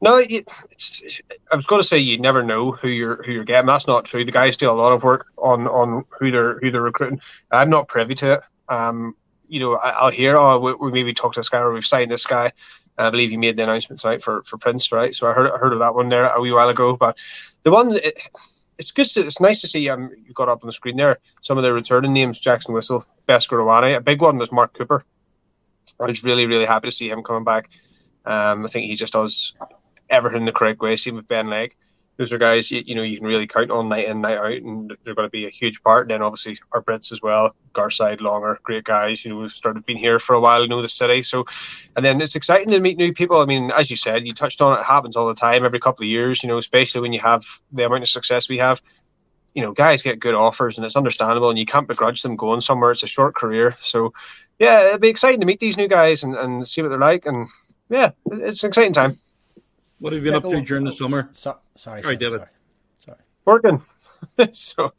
No, 0.00 0.16
it's, 0.18 1.20
I 1.50 1.56
was 1.56 1.66
going 1.66 1.82
to 1.82 1.88
say 1.88 1.98
you 1.98 2.18
never 2.18 2.42
know 2.42 2.72
who 2.72 2.88
you're 2.88 3.22
who 3.24 3.32
you're 3.32 3.44
getting. 3.44 3.66
That's 3.66 3.86
not 3.86 4.04
true. 4.04 4.24
The 4.24 4.30
guys 4.30 4.56
do 4.56 4.70
a 4.70 4.72
lot 4.72 4.92
of 4.92 5.02
work 5.02 5.26
on 5.36 5.66
on 5.66 6.04
who 6.18 6.30
they're 6.30 6.58
who 6.60 6.70
they're 6.70 6.82
recruiting. 6.82 7.20
I'm 7.50 7.70
not 7.70 7.88
privy 7.88 8.14
to 8.16 8.32
it. 8.34 8.40
Um, 8.68 9.16
you 9.48 9.60
know, 9.60 9.76
I, 9.76 10.04
will 10.04 10.10
hear, 10.10 10.36
oh, 10.36 10.58
we, 10.58 10.74
we, 10.74 10.92
maybe 10.92 11.14
talk 11.14 11.32
to 11.32 11.40
this 11.40 11.48
guy 11.48 11.58
or 11.58 11.72
we've 11.72 11.86
signed 11.86 12.10
this 12.10 12.26
guy. 12.26 12.52
I 12.98 13.10
believe 13.10 13.30
you 13.30 13.38
made 13.38 13.56
the 13.56 13.62
announcement 13.62 14.00
tonight 14.00 14.22
for, 14.22 14.42
for 14.42 14.58
Prince, 14.58 14.90
right? 14.92 15.14
So 15.14 15.28
I 15.28 15.32
heard 15.32 15.50
I 15.50 15.58
heard 15.58 15.72
of 15.72 15.78
that 15.78 15.94
one 15.94 16.08
there 16.08 16.24
a 16.24 16.40
wee 16.40 16.52
while 16.52 16.68
ago. 16.68 16.96
But 16.96 17.18
the 17.62 17.70
one, 17.70 17.96
it, 17.96 18.20
it's 18.78 18.90
good. 18.90 19.06
To, 19.06 19.26
it's 19.26 19.40
nice 19.40 19.60
to 19.60 19.68
see 19.68 19.88
um 19.88 20.10
you 20.26 20.32
got 20.34 20.48
up 20.48 20.62
on 20.62 20.66
the 20.66 20.72
screen 20.72 20.96
there 20.96 21.18
some 21.40 21.58
of 21.58 21.64
the 21.64 21.72
returning 21.72 22.12
names: 22.12 22.40
Jackson 22.40 22.74
Whistle, 22.74 23.04
Bhaskar 23.28 23.58
Ioane. 23.58 23.96
A 23.96 24.00
big 24.00 24.20
one 24.20 24.38
was 24.38 24.52
Mark 24.52 24.76
Cooper. 24.76 25.04
I 26.00 26.04
was 26.06 26.22
really 26.24 26.46
really 26.46 26.66
happy 26.66 26.88
to 26.88 26.92
see 26.92 27.08
him 27.08 27.22
coming 27.22 27.44
back. 27.44 27.70
Um, 28.24 28.64
I 28.64 28.68
think 28.68 28.86
he 28.86 28.96
just 28.96 29.12
does 29.12 29.54
everything 30.10 30.44
the 30.44 30.52
correct 30.52 30.80
way. 30.80 30.96
Same 30.96 31.16
with 31.16 31.28
Ben 31.28 31.48
Lake 31.48 31.76
those 32.18 32.32
are 32.32 32.38
guys 32.38 32.68
you, 32.70 32.82
you, 32.84 32.96
know 32.96 33.02
you 33.02 33.16
can 33.16 33.26
really 33.26 33.46
count 33.46 33.70
on 33.70 33.88
night 33.88 34.08
in 34.08 34.20
night 34.20 34.36
out, 34.36 34.52
and 34.52 34.92
they're 35.04 35.14
going 35.14 35.26
to 35.26 35.30
be 35.30 35.46
a 35.46 35.50
huge 35.50 35.80
part. 35.84 36.02
And 36.02 36.10
then 36.10 36.22
obviously 36.22 36.58
our 36.72 36.82
Brits 36.82 37.12
as 37.12 37.22
well, 37.22 37.54
Garside, 37.72 38.20
Longer, 38.20 38.58
great 38.64 38.82
guys. 38.82 39.24
You 39.24 39.30
know, 39.30 39.38
we've 39.38 39.52
started 39.52 39.86
being 39.86 40.00
here 40.00 40.18
for 40.18 40.34
a 40.34 40.40
while, 40.40 40.66
know 40.66 40.82
the 40.82 40.88
city. 40.88 41.22
So, 41.22 41.46
and 41.96 42.04
then 42.04 42.20
it's 42.20 42.34
exciting 42.34 42.68
to 42.70 42.80
meet 42.80 42.98
new 42.98 43.12
people. 43.12 43.40
I 43.40 43.44
mean, 43.44 43.70
as 43.70 43.88
you 43.88 43.96
said, 43.96 44.26
you 44.26 44.34
touched 44.34 44.60
on 44.60 44.76
it, 44.76 44.80
it 44.80 44.86
happens 44.86 45.14
all 45.14 45.28
the 45.28 45.34
time, 45.34 45.64
every 45.64 45.78
couple 45.78 46.02
of 46.02 46.08
years. 46.08 46.42
You 46.42 46.48
know, 46.48 46.58
especially 46.58 47.00
when 47.00 47.12
you 47.12 47.20
have 47.20 47.46
the 47.72 47.86
amount 47.86 48.02
of 48.02 48.08
success 48.08 48.48
we 48.48 48.58
have. 48.58 48.82
You 49.54 49.62
know, 49.62 49.72
guys 49.72 50.02
get 50.02 50.20
good 50.20 50.34
offers, 50.34 50.76
and 50.76 50.84
it's 50.84 50.96
understandable, 50.96 51.50
and 51.50 51.58
you 51.58 51.66
can't 51.66 51.88
begrudge 51.88 52.22
them 52.22 52.36
going 52.36 52.60
somewhere. 52.60 52.92
It's 52.92 53.02
a 53.02 53.08
short 53.08 53.34
career, 53.34 53.76
so 53.80 54.12
yeah, 54.58 54.86
it'll 54.86 54.98
be 54.98 55.08
exciting 55.08 55.40
to 55.40 55.46
meet 55.46 55.60
these 55.60 55.76
new 55.76 55.88
guys 55.88 56.22
and, 56.22 56.34
and 56.36 56.66
see 56.66 56.82
what 56.82 56.88
they're 56.88 56.98
like. 56.98 57.26
And 57.26 57.48
yeah, 57.88 58.10
it's 58.26 58.62
an 58.62 58.68
exciting 58.68 58.92
time. 58.92 59.16
What 60.00 60.12
have 60.12 60.22
you 60.22 60.30
been 60.30 60.36
up 60.36 60.48
to 60.48 60.60
during 60.60 60.84
the 60.84 60.92
summer? 60.92 61.28
So, 61.32 61.56
sorry, 61.74 62.02
sorry, 62.02 62.16
David. 62.16 62.40
Sorry. 62.40 62.50
sorry. 63.04 63.18
Working. 63.44 63.82
so, 64.52 64.92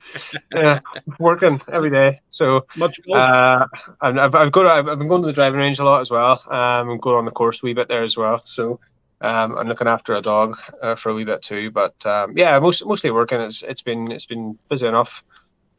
yeah, 0.54 0.80
working 1.20 1.62
every 1.72 1.90
day. 1.90 2.20
So, 2.30 2.66
much. 2.76 3.00
Uh, 3.12 3.66
I've, 4.02 4.36
I've 4.36 4.52
got. 4.52 4.66
I've 4.66 5.00
been 5.00 5.08
going 5.08 5.22
to 5.22 5.28
the 5.28 5.34
driving 5.34 5.60
range 5.60 5.80
a 5.80 5.84
lot 5.84 6.02
as 6.02 6.12
well. 6.12 6.44
Um, 6.48 6.90
I'm 6.90 6.98
going 6.98 7.16
on 7.16 7.26
the 7.26 7.32
course 7.32 7.62
a 7.64 7.66
wee 7.66 7.74
bit 7.74 7.88
there 7.88 8.04
as 8.04 8.18
well. 8.18 8.42
So, 8.44 8.80
um, 9.22 9.58
I'm 9.58 9.68
looking 9.68 9.88
after 9.88 10.14
a 10.14 10.22
dog 10.22 10.58
uh, 10.82 10.96
for 10.96 11.10
a 11.10 11.14
wee 11.14 11.26
bit 11.26 11.42
too. 11.42 11.72
But 11.72 12.06
um, 12.06 12.38
yeah, 12.38 12.60
most, 12.60 12.86
mostly 12.86 13.12
working. 13.12 13.42
It's 13.42 13.62
it's 13.64 13.82
been 13.82 14.12
it's 14.12 14.26
been 14.26 14.58
busy 14.70 14.88
enough. 14.88 15.24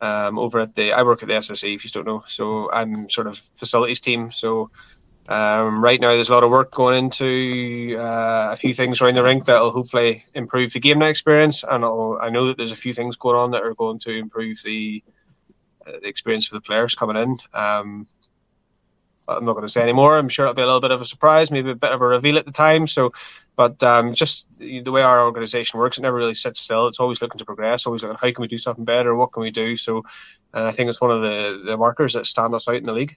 Um, 0.03 0.39
over 0.39 0.61
at 0.61 0.75
the 0.77 0.93
I 0.93 1.03
work 1.03 1.23
at 1.23 1.29
the 1.29 1.35
SSE 1.35 1.75
if 1.75 1.85
you 1.85 1.91
don't 1.91 2.07
know. 2.07 2.25
So 2.27 2.71
I'm 2.73 3.11
sort 3.11 3.27
of 3.27 3.41
facilities 3.57 4.01
team. 4.01 4.33
So 4.33 4.71
um, 5.31 5.83
right 5.83 6.01
now, 6.01 6.17
there's 6.17 6.29
a 6.29 6.35
lot 6.35 6.43
of 6.43 6.51
work 6.51 6.73
going 6.73 6.99
into 7.05 7.97
uh, 7.97 8.49
a 8.51 8.57
few 8.57 8.75
things 8.75 9.01
around 9.01 9.15
the 9.15 9.23
rink 9.23 9.45
that 9.45 9.61
will 9.61 9.71
hopefully 9.71 10.25
improve 10.35 10.73
the 10.73 10.81
game 10.81 10.99
night 10.99 11.11
experience, 11.11 11.63
and 11.63 11.85
I'll, 11.85 12.19
i 12.21 12.31
know 12.31 12.49
that 12.49 12.57
there's 12.57 12.73
a 12.73 12.77
few 12.77 12.93
things 12.93 13.17
going 13.17 13.37
on 13.37 13.53
that 13.53 13.63
are 13.63 13.75
going 13.77 14.01
to 14.01 14.11
improve 14.11 14.59
the, 14.65 15.05
uh, 15.87 15.93
the 16.03 16.09
experience 16.09 16.49
for 16.49 16.57
the 16.57 16.61
players 16.61 16.97
coming 16.97 17.17
in. 17.17 17.39
Um, 17.55 18.09
I'm 19.29 19.45
not 19.45 19.53
going 19.53 19.65
to 19.65 19.73
say 19.73 19.83
any 19.83 19.93
more. 19.93 20.19
I'm 20.19 20.29
sure 20.29 20.47
it'll 20.47 20.55
be 20.55 20.63
a 20.63 20.67
little 20.67 20.81
bit 20.81 20.91
of 20.91 21.01
a 21.01 21.05
surprise, 21.05 21.53
maybe 21.53 21.71
a 21.71 21.77
bit 21.77 21.93
of 21.93 22.01
a 22.01 22.07
reveal 22.07 22.37
at 22.37 22.45
the 22.45 22.51
time. 22.51 22.89
So, 22.89 23.13
But 23.55 23.81
um, 23.85 24.13
just 24.13 24.49
the 24.59 24.83
way 24.91 25.03
our 25.03 25.25
organisation 25.25 25.79
works, 25.79 25.97
it 25.97 26.03
never 26.03 26.17
really 26.17 26.35
sits 26.35 26.61
still. 26.61 26.89
It's 26.89 26.99
always 26.99 27.23
looking 27.23 27.39
to 27.39 27.45
progress, 27.45 27.87
always 27.87 28.03
looking 28.03 28.19
how 28.21 28.33
can 28.33 28.43
we 28.43 28.49
do 28.49 28.59
something 28.59 28.85
better, 28.85 29.15
what 29.15 29.33
can 29.33 29.45
we 29.45 29.53
do. 29.53 29.77
So, 29.77 30.05
and 30.53 30.67
I 30.67 30.73
think 30.73 30.91
it's 30.91 31.01
one 31.01 31.13
of 31.13 31.23
the, 31.23 31.63
the 31.65 31.77
markers 31.77 32.15
that 32.15 32.27
stand 32.27 32.53
us 32.53 32.67
out 32.67 32.75
in 32.75 32.83
the 32.83 32.93
league. 32.93 33.17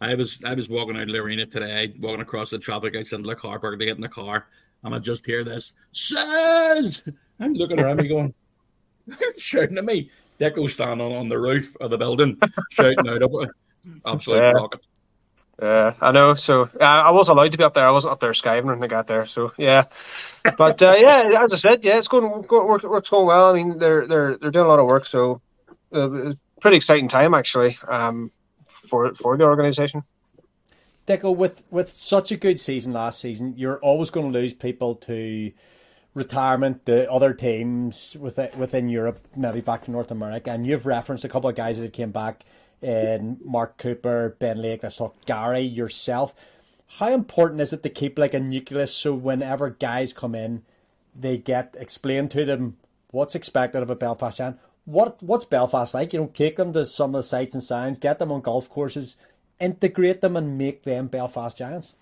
I 0.00 0.14
was 0.14 0.38
I 0.44 0.54
was 0.54 0.68
walking 0.68 0.96
out 0.96 1.02
of 1.02 1.08
the 1.08 1.18
arena 1.18 1.46
today, 1.46 1.94
walking 1.98 2.20
across 2.20 2.50
the 2.50 2.58
traffic. 2.58 2.96
I 2.96 3.02
said, 3.02 3.22
"Look, 3.22 3.40
park 3.40 3.62
to 3.62 3.76
get 3.76 3.96
in 3.96 4.00
the 4.00 4.08
car." 4.08 4.46
And 4.84 4.94
I 4.94 4.98
just 4.98 5.26
hear 5.26 5.44
this 5.44 5.72
says. 5.92 7.04
I'm 7.40 7.54
looking 7.54 7.80
around 7.80 7.96
me 7.96 8.08
going, 8.08 8.34
shouting 9.38 9.78
at 9.78 9.84
me. 9.84 10.10
Deco 10.40 10.70
standing 10.70 11.14
on 11.16 11.28
the 11.28 11.38
roof 11.38 11.76
of 11.80 11.90
the 11.90 11.98
building, 11.98 12.38
shouting 12.70 13.08
out, 13.08 13.22
absolute 14.06 14.38
yeah. 14.38 14.50
rocket. 14.50 14.86
Yeah, 15.60 15.94
I 16.00 16.12
know. 16.12 16.34
So 16.34 16.62
uh, 16.80 16.84
I 16.84 17.10
was 17.10 17.28
allowed 17.28 17.50
to 17.50 17.58
be 17.58 17.64
up 17.64 17.74
there. 17.74 17.86
I 17.86 17.90
wasn't 17.90 18.12
up 18.12 18.20
there 18.20 18.30
skiving 18.30 18.66
when 18.66 18.82
I 18.82 18.86
got 18.86 19.08
there. 19.08 19.26
So 19.26 19.52
yeah, 19.56 19.84
but 20.56 20.80
uh, 20.80 20.94
yeah, 20.96 21.42
as 21.42 21.52
I 21.52 21.56
said, 21.56 21.84
yeah, 21.84 21.98
it's 21.98 22.06
going, 22.06 22.42
going 22.42 22.68
work, 22.68 22.84
work's 22.84 23.10
going 23.10 23.26
well. 23.26 23.50
I 23.50 23.54
mean, 23.54 23.78
they're 23.78 24.06
they're 24.06 24.38
they're 24.38 24.52
doing 24.52 24.66
a 24.66 24.68
lot 24.68 24.78
of 24.78 24.86
work. 24.86 25.06
So 25.06 25.40
uh, 25.92 26.34
pretty 26.60 26.76
exciting 26.76 27.08
time 27.08 27.34
actually 27.34 27.78
um, 27.88 28.30
for 28.88 29.14
for 29.14 29.36
the 29.36 29.44
organisation. 29.44 30.02
Deco, 31.06 31.34
with 31.34 31.62
with 31.70 31.88
such 31.88 32.30
a 32.32 32.36
good 32.36 32.60
season 32.60 32.92
last 32.92 33.20
season, 33.20 33.54
you're 33.56 33.78
always 33.80 34.10
going 34.10 34.30
to 34.30 34.38
lose 34.38 34.52
people 34.52 34.94
to 34.96 35.52
retirement, 36.14 36.84
the 36.84 37.10
other 37.10 37.32
teams 37.32 38.16
within 38.20 38.50
within 38.58 38.88
Europe, 38.88 39.20
maybe 39.36 39.60
back 39.60 39.84
to 39.84 39.90
North 39.90 40.10
America. 40.10 40.50
And 40.50 40.66
you've 40.66 40.84
referenced 40.84 41.24
a 41.24 41.28
couple 41.28 41.48
of 41.48 41.56
guys 41.56 41.78
that 41.78 41.84
have 41.84 41.92
came 41.92 42.10
back 42.10 42.44
in 42.82 43.38
Mark 43.44 43.78
Cooper, 43.78 44.36
Ben 44.38 44.60
Lake, 44.60 44.84
I 44.84 44.88
saw 44.88 45.12
Gary, 45.26 45.62
yourself. 45.62 46.34
How 46.98 47.12
important 47.12 47.60
is 47.60 47.72
it 47.72 47.82
to 47.82 47.90
keep 47.90 48.18
like 48.18 48.34
a 48.34 48.40
nucleus 48.40 48.94
so 48.94 49.14
whenever 49.14 49.70
guys 49.70 50.12
come 50.12 50.34
in, 50.34 50.62
they 51.14 51.36
get 51.36 51.74
explained 51.78 52.30
to 52.32 52.44
them 52.44 52.76
what's 53.10 53.34
expected 53.34 53.82
of 53.82 53.90
a 53.90 53.96
Belfast 53.96 54.38
Giant? 54.38 54.58
What 54.88 55.22
what's 55.22 55.44
Belfast 55.44 55.92
like? 55.92 56.14
You 56.14 56.20
know, 56.20 56.30
take 56.32 56.56
them 56.56 56.72
to 56.72 56.86
some 56.86 57.14
of 57.14 57.18
the 57.18 57.28
sights 57.28 57.52
and 57.52 57.62
sounds, 57.62 57.98
get 57.98 58.18
them 58.18 58.32
on 58.32 58.40
golf 58.40 58.70
courses, 58.70 59.16
integrate 59.60 60.22
them 60.22 60.34
and 60.34 60.56
make 60.56 60.82
them 60.84 61.08
Belfast 61.08 61.58
Giants? 61.58 61.92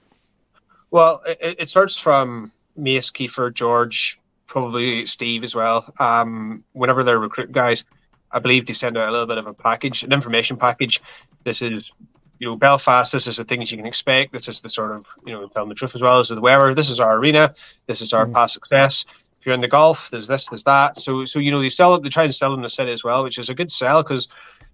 Well, 0.93 1.21
it, 1.27 1.57
it 1.59 1.69
starts 1.69 1.97
from 1.97 2.53
Mace, 2.77 3.11
Kiefer, 3.11 3.53
George, 3.53 4.21
probably 4.47 5.05
Steve 5.05 5.43
as 5.43 5.53
well. 5.53 5.93
Um, 5.99 6.63
whenever 6.75 7.03
they're 7.03 7.19
recruiting 7.19 7.53
guys, 7.53 7.83
I 8.31 8.39
believe 8.39 8.69
they 8.69 8.73
send 8.73 8.97
out 8.97 9.09
a 9.09 9.13
little 9.13 9.27
bit 9.27 9.39
of 9.39 9.49
a 9.49 9.55
package, 9.55 10.05
an 10.05 10.13
information 10.13 10.57
package. 10.57 11.03
This 11.43 11.63
is, 11.63 11.91
you 12.39 12.49
know, 12.49 12.55
Belfast. 12.57 13.11
This 13.11 13.27
is 13.27 13.39
the 13.39 13.45
things 13.45 13.73
you 13.73 13.79
can 13.79 13.87
expect. 13.87 14.33
This 14.33 14.49
is 14.49 14.61
the 14.61 14.69
sort 14.69 14.93
of, 14.93 15.07
you 15.27 15.33
know, 15.33 15.49
telling 15.49 15.71
the 15.71 15.75
truth 15.75 15.97
as 15.97 16.03
well 16.03 16.21
as 16.21 16.29
the 16.29 16.41
weather. 16.41 16.73
This 16.73 16.91
is 16.91 17.01
our 17.01 17.17
arena. 17.19 17.53
This 17.89 18.01
is 18.01 18.13
our 18.13 18.27
mm. 18.27 18.33
past 18.33 18.55
success. 18.55 19.05
You're 19.47 19.55
in 19.55 19.61
the 19.61 19.69
golf, 19.69 20.11
there's 20.11 20.27
this, 20.27 20.49
there's 20.49 20.65
that. 20.65 20.99
So, 21.01 21.25
so 21.25 21.39
you 21.39 21.53
know, 21.53 21.63
they 21.63 21.71
sell 21.71 21.95
it. 21.95 22.03
They 22.03 22.09
try 22.09 22.25
and 22.25 22.35
sell 22.35 22.53
in 22.53 22.63
the 22.63 22.69
city 22.69 22.91
as 22.91 23.05
well, 23.05 23.23
which 23.23 23.39
is 23.39 23.49
a 23.49 23.55
good 23.55 23.71
sell 23.71 24.03
because 24.03 24.29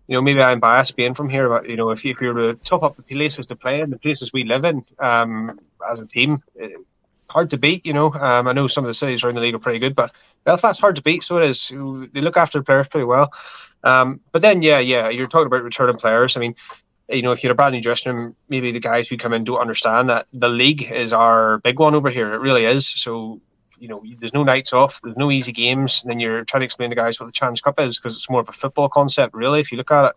you 0.08 0.16
know, 0.16 0.22
maybe 0.22 0.40
I'm 0.40 0.60
biased 0.60 0.96
being 0.96 1.14
from 1.14 1.28
here, 1.28 1.48
but 1.48 1.68
you 1.68 1.76
know, 1.76 1.90
if, 1.90 2.04
you, 2.04 2.12
if 2.12 2.20
you're 2.20 2.34
to 2.34 2.54
top 2.64 2.82
up 2.82 2.96
the 2.96 3.02
places 3.02 3.46
to 3.46 3.56
play 3.56 3.80
in, 3.80 3.90
the 3.90 3.98
places 3.98 4.32
we 4.32 4.44
live 4.44 4.64
in 4.64 4.82
um, 4.98 5.60
as 5.88 6.00
a 6.00 6.06
team, 6.06 6.42
uh, 6.62 6.68
hard 7.28 7.50
to 7.50 7.56
beat. 7.56 7.86
You 7.86 7.92
know, 7.92 8.12
um, 8.14 8.48
I 8.48 8.52
know 8.52 8.66
some 8.66 8.84
of 8.84 8.88
the 8.88 8.94
cities 8.94 9.22
around 9.22 9.36
the 9.36 9.40
league 9.40 9.54
are 9.54 9.60
pretty 9.60 9.78
good, 9.78 9.94
but 9.94 10.12
Belfast's 10.44 10.80
hard 10.80 10.96
to 10.96 11.02
beat. 11.02 11.22
So 11.22 11.38
it 11.38 11.48
is. 11.48 11.68
They 12.12 12.20
look 12.20 12.36
after 12.36 12.58
the 12.58 12.64
players 12.64 12.88
pretty 12.88 13.04
well. 13.04 13.32
Um, 13.84 14.20
but 14.32 14.42
then, 14.42 14.62
yeah, 14.62 14.78
yeah, 14.78 15.08
you're 15.08 15.26
talking 15.26 15.46
about 15.46 15.62
returning 15.62 15.96
players. 15.96 16.36
I 16.36 16.40
mean, 16.40 16.54
you 17.08 17.22
know, 17.22 17.32
if 17.32 17.42
you're 17.42 17.52
a 17.52 17.54
brand 17.54 17.74
new 17.74 17.80
dressing 17.80 18.14
room, 18.14 18.36
maybe 18.48 18.70
the 18.70 18.80
guys 18.80 19.08
who 19.08 19.16
come 19.16 19.32
in 19.32 19.44
don't 19.44 19.58
understand 19.58 20.08
that 20.10 20.26
the 20.32 20.48
league 20.48 20.90
is 20.90 21.12
our 21.12 21.58
big 21.58 21.78
one 21.78 21.94
over 21.94 22.10
here. 22.10 22.32
It 22.32 22.40
really 22.40 22.64
is. 22.64 22.88
So 22.88 23.40
you 23.82 23.88
know, 23.88 24.00
there's 24.20 24.32
no 24.32 24.44
nights 24.44 24.72
off, 24.72 25.00
there's 25.02 25.16
no 25.16 25.32
easy 25.32 25.50
games. 25.50 26.02
And 26.02 26.10
then 26.10 26.20
you're 26.20 26.44
trying 26.44 26.60
to 26.60 26.64
explain 26.64 26.90
to 26.90 26.96
guys 26.96 27.18
what 27.18 27.26
the 27.26 27.32
Challenge 27.32 27.60
Cup 27.64 27.80
is 27.80 27.98
because 27.98 28.16
it's 28.16 28.30
more 28.30 28.40
of 28.40 28.48
a 28.48 28.52
football 28.52 28.88
concept, 28.88 29.34
really. 29.34 29.58
If 29.58 29.72
you 29.72 29.76
look 29.76 29.90
at 29.90 30.04
it, 30.04 30.12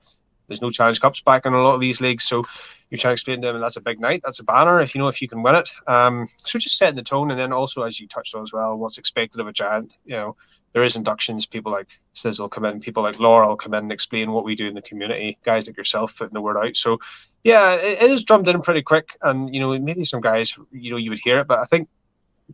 there's 0.47 0.61
no 0.61 0.69
Challenge 0.69 1.01
Cups 1.01 1.19
back 1.21 1.47
in 1.47 1.53
a 1.53 1.63
lot 1.63 1.73
of 1.73 1.81
these 1.81 1.99
leagues, 1.99 2.25
so 2.25 2.43
you're 2.91 2.99
trying 2.99 3.09
to 3.09 3.13
explain 3.13 3.41
to 3.41 3.47
them, 3.47 3.55
and 3.55 3.63
that's 3.63 3.77
a 3.77 3.81
big 3.81 3.99
night, 3.99 4.21
that's 4.23 4.37
a 4.37 4.43
banner. 4.43 4.79
If 4.79 4.93
you 4.93 5.01
know 5.01 5.07
if 5.07 5.19
you 5.19 5.27
can 5.27 5.41
win 5.41 5.55
it, 5.55 5.67
um, 5.87 6.27
so 6.43 6.59
just 6.59 6.77
setting 6.77 6.95
the 6.95 7.01
tone, 7.01 7.31
and 7.31 7.39
then 7.39 7.51
also 7.51 7.81
as 7.81 7.99
you 7.99 8.07
touched 8.07 8.35
on 8.35 8.43
as 8.43 8.53
well, 8.53 8.77
what's 8.77 8.99
expected 8.99 9.41
of 9.41 9.47
a 9.47 9.51
giant. 9.51 9.95
You 10.05 10.15
know, 10.15 10.35
there 10.73 10.83
is 10.83 10.95
inductions. 10.95 11.47
People 11.47 11.71
like 11.71 11.99
Sizzle 12.13 12.49
come 12.49 12.65
in, 12.65 12.79
people 12.79 13.01
like 13.01 13.19
Laura 13.19 13.55
come 13.55 13.73
in 13.73 13.85
and 13.85 13.91
explain 13.91 14.31
what 14.31 14.45
we 14.45 14.53
do 14.53 14.67
in 14.67 14.75
the 14.75 14.81
community. 14.83 15.39
Guys 15.43 15.65
like 15.65 15.77
yourself 15.77 16.15
putting 16.15 16.35
the 16.35 16.41
word 16.41 16.57
out. 16.57 16.75
So 16.75 16.99
yeah, 17.43 17.73
it, 17.73 18.03
it 18.03 18.11
is 18.11 18.23
drummed 18.23 18.47
in 18.47 18.61
pretty 18.61 18.83
quick, 18.83 19.17
and 19.23 19.51
you 19.55 19.59
know 19.59 19.79
maybe 19.79 20.05
some 20.05 20.21
guys, 20.21 20.55
you 20.71 20.91
know, 20.91 20.97
you 20.97 21.09
would 21.09 21.19
hear 21.23 21.39
it, 21.39 21.47
but 21.47 21.57
I 21.57 21.65
think 21.65 21.89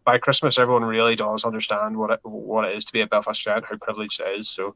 by 0.05 0.17
Christmas, 0.17 0.57
everyone 0.57 0.83
really 0.83 1.15
does 1.15 1.43
understand 1.43 1.97
what 1.97 2.11
it 2.11 2.19
what 2.23 2.65
it 2.65 2.75
is 2.75 2.85
to 2.85 2.93
be 2.93 3.01
a 3.01 3.07
Belfast 3.07 3.41
Giant, 3.41 3.65
how 3.65 3.77
privileged 3.77 4.19
it 4.19 4.39
is. 4.39 4.49
So, 4.49 4.75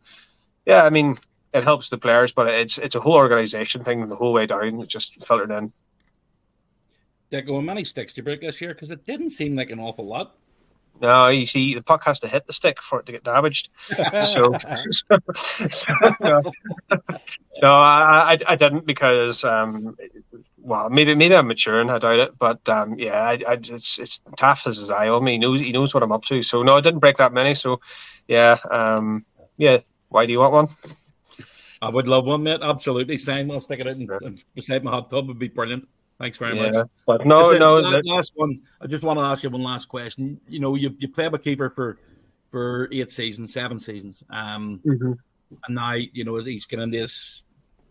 yeah, 0.66 0.84
I 0.84 0.90
mean, 0.90 1.16
it 1.54 1.64
helps 1.64 1.90
the 1.90 1.98
players, 1.98 2.34
but 2.34 2.48
it's 2.48 2.78
it's 2.78 2.96
a 2.96 3.00
whole 3.00 3.14
organisation 3.14 3.84
thing 3.84 4.08
the 4.08 4.16
whole 4.16 4.34
way 4.34 4.46
down. 4.46 4.86
Just 4.88 5.26
filtered 5.26 5.52
in. 5.52 5.72
Did 7.32 7.48
going 7.48 7.66
many 7.66 7.84
sticks 7.84 8.14
to 8.16 8.22
break 8.22 8.42
this 8.42 8.62
year? 8.62 8.74
Because 8.74 8.92
it 8.92 9.06
didn't 9.06 9.32
seem 9.32 9.56
like 9.56 9.72
an 9.72 9.80
awful 9.80 10.06
lot. 10.06 10.36
No, 11.02 11.28
you 11.28 11.46
see, 11.46 11.76
the 11.76 11.84
puck 11.84 12.04
has 12.06 12.20
to 12.22 12.28
hit 12.28 12.48
the 12.48 12.54
stick 12.54 12.82
for 12.82 13.00
it 13.00 13.06
to 13.08 13.12
get 13.12 13.24
damaged. 13.24 13.70
so, 13.90 14.54
so, 14.54 15.18
so 15.70 15.94
no, 16.22 16.42
no 17.62 17.70
I, 17.70 18.34
I, 18.34 18.38
I, 18.48 18.56
didn't 18.56 18.86
because 18.86 19.44
um, 19.44 19.98
well, 20.58 20.90
maybe 20.90 21.14
maybe 21.14 21.36
I'm 21.36 21.48
maturing. 21.48 21.90
I 21.90 22.00
doubt 22.00 22.20
it, 22.20 22.40
but 22.40 22.68
um, 22.70 22.98
yeah, 22.98 23.22
I, 23.22 23.34
I, 23.48 23.54
it's 23.62 24.00
it's 24.00 24.20
Taft 24.38 24.66
has 24.66 24.78
his 24.78 24.90
eye 24.90 25.10
on 25.10 25.24
me. 25.24 25.34
He 25.34 25.38
knows 25.38 25.60
he 25.60 25.72
knows 25.72 25.94
what 25.94 26.04
I'm 26.04 26.12
up 26.12 26.26
to. 26.26 26.42
So 26.42 26.64
no, 26.64 26.76
I 26.76 26.82
didn't 26.82 27.00
break 27.00 27.18
that 27.18 27.34
many. 27.34 27.56
So 27.56 27.82
yeah, 28.28 28.58
um, 28.72 29.26
yeah. 29.58 29.80
Why 30.10 30.26
do 30.26 30.32
you 30.32 30.40
want 30.40 30.54
one? 30.54 30.68
I 31.82 31.90
would 31.90 32.08
love 32.08 32.26
one, 32.26 32.44
mate. 32.44 32.62
Absolutely, 32.64 33.18
same. 33.18 33.52
I'll 33.52 33.60
stick 33.60 33.80
it 33.80 33.88
out 33.88 33.96
and, 33.98 34.44
beside 34.56 34.84
my 34.84 34.92
hot 34.92 35.10
tub. 35.12 35.28
Would 35.28 35.40
be 35.40 35.50
brilliant. 35.50 35.88
Thanks 36.20 36.38
very 36.38 36.58
yeah, 36.58 36.72
much. 36.72 36.88
But 37.06 37.26
no, 37.26 37.40
Listen, 37.40 37.60
no. 37.60 37.80
Last, 37.80 38.06
last 38.06 38.32
one. 38.36 38.54
I 38.80 38.88
just 38.88 39.04
want 39.04 39.20
to 39.20 39.24
ask 39.24 39.44
you 39.44 39.50
one 39.50 39.64
last 39.64 39.90
question. 39.90 40.40
You 40.48 40.60
know, 40.60 40.76
you 40.76 40.96
you 40.98 41.10
played 41.10 41.32
with 41.32 41.44
Kiefer 41.44 41.74
for 41.74 41.98
for 42.52 42.88
eight 42.92 43.10
seasons, 43.10 43.54
seven 43.54 43.80
seasons. 43.80 44.24
Um, 44.30 44.80
mm-hmm. 44.86 45.12
and 45.66 45.76
now 45.76 45.92
you 45.94 46.24
know 46.24 46.38
he's 46.38 46.66
getting 46.66 46.84
into 46.84 47.00
his 47.00 47.44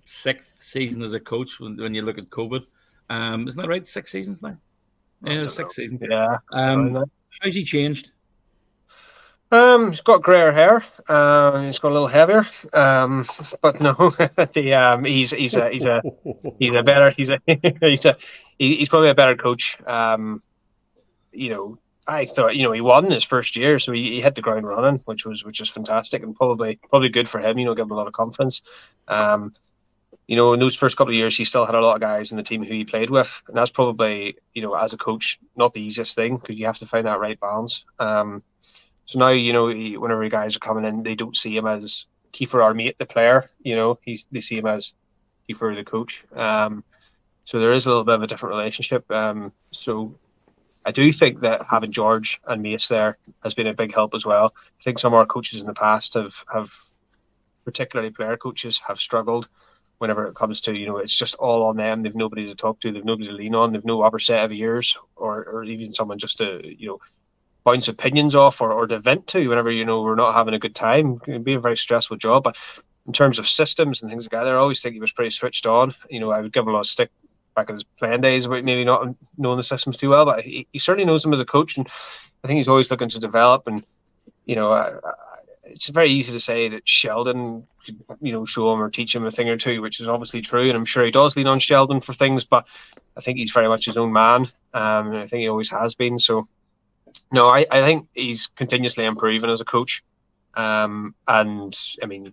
sixth 0.04 0.62
season 0.62 1.02
as 1.02 1.12
a 1.12 1.20
coach 1.20 1.60
when, 1.60 1.76
when 1.76 1.94
you 1.94 2.02
look 2.02 2.18
at 2.18 2.30
COVID. 2.30 2.62
Um, 3.10 3.46
isn't 3.46 3.60
that 3.60 3.68
right? 3.68 3.86
Six 3.86 4.10
seasons 4.10 4.42
now. 4.42 4.56
Yeah, 5.22 5.46
six 5.46 5.76
seasons. 5.76 6.00
Yeah. 6.08 6.38
Um, 6.52 7.04
how's 7.40 7.54
he 7.54 7.64
changed? 7.64 8.10
Um, 9.54 9.90
he's 9.90 10.00
got 10.00 10.22
grayer 10.22 10.50
hair. 10.50 10.84
Uh, 11.08 11.62
he's 11.62 11.78
got 11.78 11.92
a 11.92 11.94
little 11.94 12.08
heavier. 12.08 12.44
Um, 12.72 13.26
but 13.62 13.80
no, 13.80 13.94
the 14.52 14.74
um, 14.74 15.04
he's 15.04 15.30
he's 15.30 15.54
a 15.54 15.70
he's 15.70 15.84
a 15.84 16.02
he's 16.58 16.74
a 16.74 16.82
better 16.82 17.10
he's 17.10 17.30
a 17.30 17.38
he's 17.80 18.04
a 18.04 18.16
he's 18.58 18.88
probably 18.88 19.10
a 19.10 19.14
better 19.14 19.36
coach. 19.36 19.78
Um, 19.86 20.42
you 21.32 21.50
know, 21.50 21.78
I 22.04 22.26
thought 22.26 22.56
you 22.56 22.64
know 22.64 22.72
he 22.72 22.80
won 22.80 23.10
his 23.10 23.22
first 23.22 23.54
year, 23.54 23.78
so 23.78 23.92
he, 23.92 24.14
he 24.14 24.20
hit 24.20 24.34
the 24.34 24.42
ground 24.42 24.66
running, 24.66 25.00
which 25.04 25.24
was 25.24 25.44
which 25.44 25.60
was 25.60 25.70
fantastic 25.70 26.24
and 26.24 26.34
probably 26.34 26.80
probably 26.90 27.08
good 27.08 27.28
for 27.28 27.38
him. 27.38 27.56
You 27.56 27.66
know, 27.66 27.74
give 27.74 27.86
him 27.86 27.92
a 27.92 27.96
lot 27.96 28.08
of 28.08 28.12
confidence. 28.12 28.60
Um, 29.06 29.54
you 30.26 30.36
know, 30.36 30.52
in 30.52 30.58
those 30.58 30.74
first 30.74 30.96
couple 30.96 31.12
of 31.12 31.16
years, 31.16 31.36
he 31.36 31.44
still 31.44 31.66
had 31.66 31.74
a 31.76 31.80
lot 31.80 31.94
of 31.94 32.00
guys 32.00 32.30
in 32.32 32.38
the 32.38 32.42
team 32.42 32.64
who 32.64 32.72
he 32.72 32.84
played 32.84 33.10
with, 33.10 33.42
and 33.46 33.56
that's 33.56 33.70
probably, 33.70 34.38
you 34.54 34.62
know, 34.62 34.74
as 34.74 34.94
a 34.94 34.96
coach, 34.96 35.38
not 35.54 35.74
the 35.74 35.82
easiest 35.82 36.14
thing 36.14 36.38
because 36.38 36.56
you 36.56 36.64
have 36.64 36.78
to 36.78 36.86
find 36.86 37.06
that 37.06 37.20
right 37.20 37.38
balance. 37.38 37.84
Um, 37.98 38.42
so 39.06 39.18
now, 39.18 39.30
you 39.30 39.52
know, 39.52 39.68
he, 39.68 39.96
whenever 39.96 40.28
guys 40.28 40.56
are 40.56 40.60
coming 40.60 40.84
in, 40.84 41.02
they 41.02 41.14
don't 41.14 41.36
see 41.36 41.56
him 41.56 41.66
as 41.66 42.06
Kiefer 42.32 42.62
our 42.62 42.74
mate, 42.74 42.98
the 42.98 43.06
player. 43.06 43.44
You 43.62 43.76
know, 43.76 43.98
he's 44.02 44.26
they 44.32 44.40
see 44.40 44.58
him 44.58 44.66
as 44.66 44.92
Kiefer 45.48 45.74
the 45.74 45.84
coach. 45.84 46.24
Um, 46.34 46.84
so 47.44 47.60
there 47.60 47.72
is 47.72 47.86
a 47.86 47.90
little 47.90 48.04
bit 48.04 48.14
of 48.14 48.22
a 48.22 48.26
different 48.26 48.54
relationship. 48.54 49.10
Um, 49.10 49.52
so 49.70 50.14
I 50.86 50.92
do 50.92 51.12
think 51.12 51.40
that 51.40 51.66
having 51.68 51.92
George 51.92 52.40
and 52.46 52.62
Mace 52.62 52.88
there 52.88 53.18
has 53.42 53.54
been 53.54 53.66
a 53.66 53.74
big 53.74 53.94
help 53.94 54.14
as 54.14 54.24
well. 54.24 54.54
I 54.56 54.82
think 54.82 54.98
some 54.98 55.12
of 55.12 55.18
our 55.18 55.26
coaches 55.26 55.60
in 55.60 55.66
the 55.66 55.74
past 55.74 56.14
have 56.14 56.42
have, 56.52 56.72
particularly 57.64 58.10
player 58.10 58.36
coaches, 58.36 58.80
have 58.86 58.98
struggled 58.98 59.48
whenever 59.98 60.26
it 60.26 60.34
comes 60.34 60.60
to 60.62 60.74
you 60.74 60.86
know 60.86 60.96
it's 60.96 61.14
just 61.14 61.34
all 61.36 61.64
on 61.64 61.76
them. 61.76 62.02
They've 62.02 62.14
nobody 62.14 62.46
to 62.46 62.54
talk 62.54 62.80
to. 62.80 62.90
They've 62.90 63.04
nobody 63.04 63.28
to 63.28 63.34
lean 63.34 63.54
on. 63.54 63.72
They've 63.72 63.84
no 63.84 64.02
other 64.02 64.18
set 64.18 64.44
of 64.44 64.52
ears 64.52 64.96
or 65.14 65.44
or 65.44 65.64
even 65.64 65.92
someone 65.92 66.18
just 66.18 66.38
to 66.38 66.60
you 66.64 66.88
know 66.88 66.98
bounce 67.64 67.88
opinions 67.88 68.34
off 68.34 68.60
or, 68.60 68.72
or 68.72 68.86
to 68.86 68.98
vent 68.98 69.26
to 69.28 69.48
whenever 69.48 69.70
you 69.70 69.84
know 69.84 70.02
we're 70.02 70.14
not 70.14 70.34
having 70.34 70.54
a 70.54 70.58
good 70.58 70.74
time. 70.74 71.14
It 71.14 71.22
can 71.22 71.42
be 71.42 71.54
a 71.54 71.60
very 71.60 71.76
stressful 71.76 72.18
job, 72.18 72.44
but 72.44 72.56
in 73.06 73.12
terms 73.12 73.38
of 73.38 73.48
systems 73.48 74.00
and 74.00 74.10
things 74.10 74.24
like 74.24 74.32
that, 74.32 74.52
I 74.52 74.56
always 74.56 74.80
think 74.80 74.94
he 74.94 75.00
was 75.00 75.12
pretty 75.12 75.30
switched 75.30 75.66
on. 75.66 75.94
You 76.08 76.20
know, 76.20 76.30
I 76.30 76.40
would 76.40 76.52
give 76.52 76.62
him 76.62 76.68
a 76.68 76.72
lot 76.72 76.80
of 76.80 76.86
stick 76.86 77.10
back 77.54 77.68
in 77.68 77.76
his 77.76 77.84
playing 77.84 78.20
days 78.20 78.44
about 78.44 78.64
maybe 78.64 78.84
not 78.84 79.08
knowing 79.38 79.56
the 79.56 79.62
systems 79.62 79.96
too 79.96 80.10
well, 80.10 80.24
but 80.24 80.42
he, 80.42 80.66
he 80.72 80.78
certainly 80.78 81.04
knows 81.04 81.22
them 81.22 81.32
as 81.32 81.40
a 81.40 81.44
coach, 81.44 81.76
and 81.76 81.88
I 82.42 82.46
think 82.46 82.58
he's 82.58 82.68
always 82.68 82.90
looking 82.90 83.08
to 83.08 83.18
develop. 83.18 83.66
And 83.66 83.84
you 84.46 84.56
know, 84.56 84.72
I, 84.72 84.92
it's 85.64 85.88
very 85.88 86.10
easy 86.10 86.32
to 86.32 86.40
say 86.40 86.68
that 86.68 86.86
Sheldon 86.86 87.66
could, 87.84 88.02
you 88.20 88.32
know, 88.32 88.44
show 88.44 88.72
him 88.72 88.80
or 88.80 88.90
teach 88.90 89.14
him 89.14 89.26
a 89.26 89.30
thing 89.30 89.48
or 89.48 89.56
two, 89.56 89.82
which 89.82 90.00
is 90.00 90.08
obviously 90.08 90.40
true, 90.40 90.62
and 90.62 90.76
I'm 90.76 90.84
sure 90.84 91.04
he 91.04 91.10
does 91.10 91.36
lean 91.36 91.46
on 91.46 91.58
Sheldon 91.58 92.00
for 92.00 92.12
things. 92.12 92.44
But 92.44 92.66
I 93.16 93.20
think 93.20 93.38
he's 93.38 93.50
very 93.50 93.68
much 93.68 93.86
his 93.86 93.96
own 93.96 94.12
man, 94.12 94.48
um, 94.72 95.08
and 95.08 95.18
I 95.18 95.26
think 95.26 95.40
he 95.40 95.48
always 95.48 95.70
has 95.70 95.94
been. 95.94 96.18
So, 96.18 96.46
no, 97.34 97.48
I, 97.48 97.66
I 97.70 97.82
think 97.82 98.08
he's 98.14 98.46
continuously 98.46 99.04
improving 99.04 99.50
as 99.50 99.60
a 99.60 99.64
coach. 99.64 100.02
Um, 100.54 101.14
and 101.26 101.76
I 102.02 102.06
mean, 102.06 102.32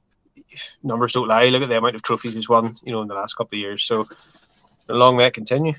numbers 0.83 1.13
don't 1.13 1.27
lie. 1.27 1.49
Look 1.49 1.63
at 1.63 1.69
the 1.69 1.77
amount 1.77 1.95
of 1.95 2.03
trophies 2.03 2.33
he's 2.33 2.47
won, 2.47 2.77
you 2.83 2.91
know, 2.91 3.01
in 3.01 3.07
the 3.07 3.15
last 3.15 3.33
couple 3.33 3.57
of 3.57 3.59
years. 3.59 3.83
So 3.83 4.05
long 4.87 5.17
may 5.17 5.25
it 5.25 5.33
continue. 5.33 5.73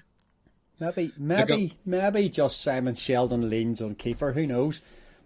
Maybe, 0.81 1.13
maybe, 1.17 1.79
maybe 1.87 2.29
just 2.29 2.61
Simon 2.61 2.97
Sheldon 2.97 3.49
leans 3.49 3.81
on 3.81 3.95
Kiefer. 3.95 4.35
Who 4.35 4.47
knows? 4.47 4.81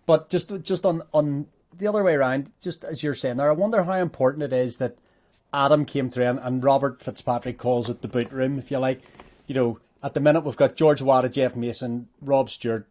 But 0.04 0.28
just, 0.28 0.62
just 0.62 0.84
on 0.84 1.02
on 1.14 1.46
the 1.78 1.86
other 1.86 2.02
way 2.02 2.14
around, 2.14 2.52
just 2.60 2.84
as 2.84 3.02
you're 3.02 3.14
saying 3.14 3.38
there, 3.38 3.50
I 3.50 3.54
wonder 3.54 3.84
how 3.84 3.94
important 3.94 4.42
it 4.42 4.52
is 4.52 4.76
that 4.76 4.98
Adam 5.54 5.86
came 5.86 6.10
through 6.10 6.26
and, 6.26 6.38
and 6.40 6.62
Robert 6.62 7.00
Fitzpatrick 7.00 7.56
calls 7.56 7.88
it 7.88 8.02
the 8.02 8.08
boot 8.08 8.30
room, 8.30 8.58
if 8.58 8.70
you 8.70 8.78
like. 8.78 9.00
You 9.46 9.54
know, 9.54 9.80
at 10.02 10.12
the 10.12 10.20
minute 10.20 10.42
we've 10.42 10.56
got 10.56 10.76
George 10.76 11.00
Wada, 11.00 11.30
Jeff 11.30 11.56
Mason, 11.56 12.08
Rob 12.20 12.50
Stewart, 12.50 12.86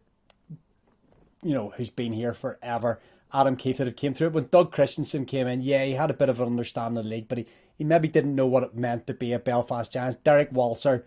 you 1.46 1.54
know, 1.54 1.72
who's 1.76 1.90
been 1.90 2.12
here 2.12 2.34
forever. 2.34 3.00
Adam 3.32 3.56
Keefe 3.56 3.78
that 3.78 3.96
came 3.96 4.14
through. 4.14 4.28
It 4.28 4.32
when 4.32 4.48
Doug 4.50 4.72
Christiansen 4.72 5.26
came 5.26 5.46
in, 5.46 5.60
yeah, 5.60 5.84
he 5.84 5.92
had 5.92 6.10
a 6.10 6.14
bit 6.14 6.28
of 6.28 6.40
an 6.40 6.46
understanding 6.46 6.98
of 6.98 7.04
the 7.04 7.10
league, 7.10 7.28
but 7.28 7.38
he, 7.38 7.46
he 7.76 7.84
maybe 7.84 8.08
didn't 8.08 8.34
know 8.34 8.46
what 8.46 8.62
it 8.62 8.74
meant 8.74 9.06
to 9.06 9.14
be 9.14 9.32
a 9.32 9.38
Belfast 9.38 9.92
Giants. 9.92 10.18
Derrick 10.22 10.52
Walser 10.52 11.02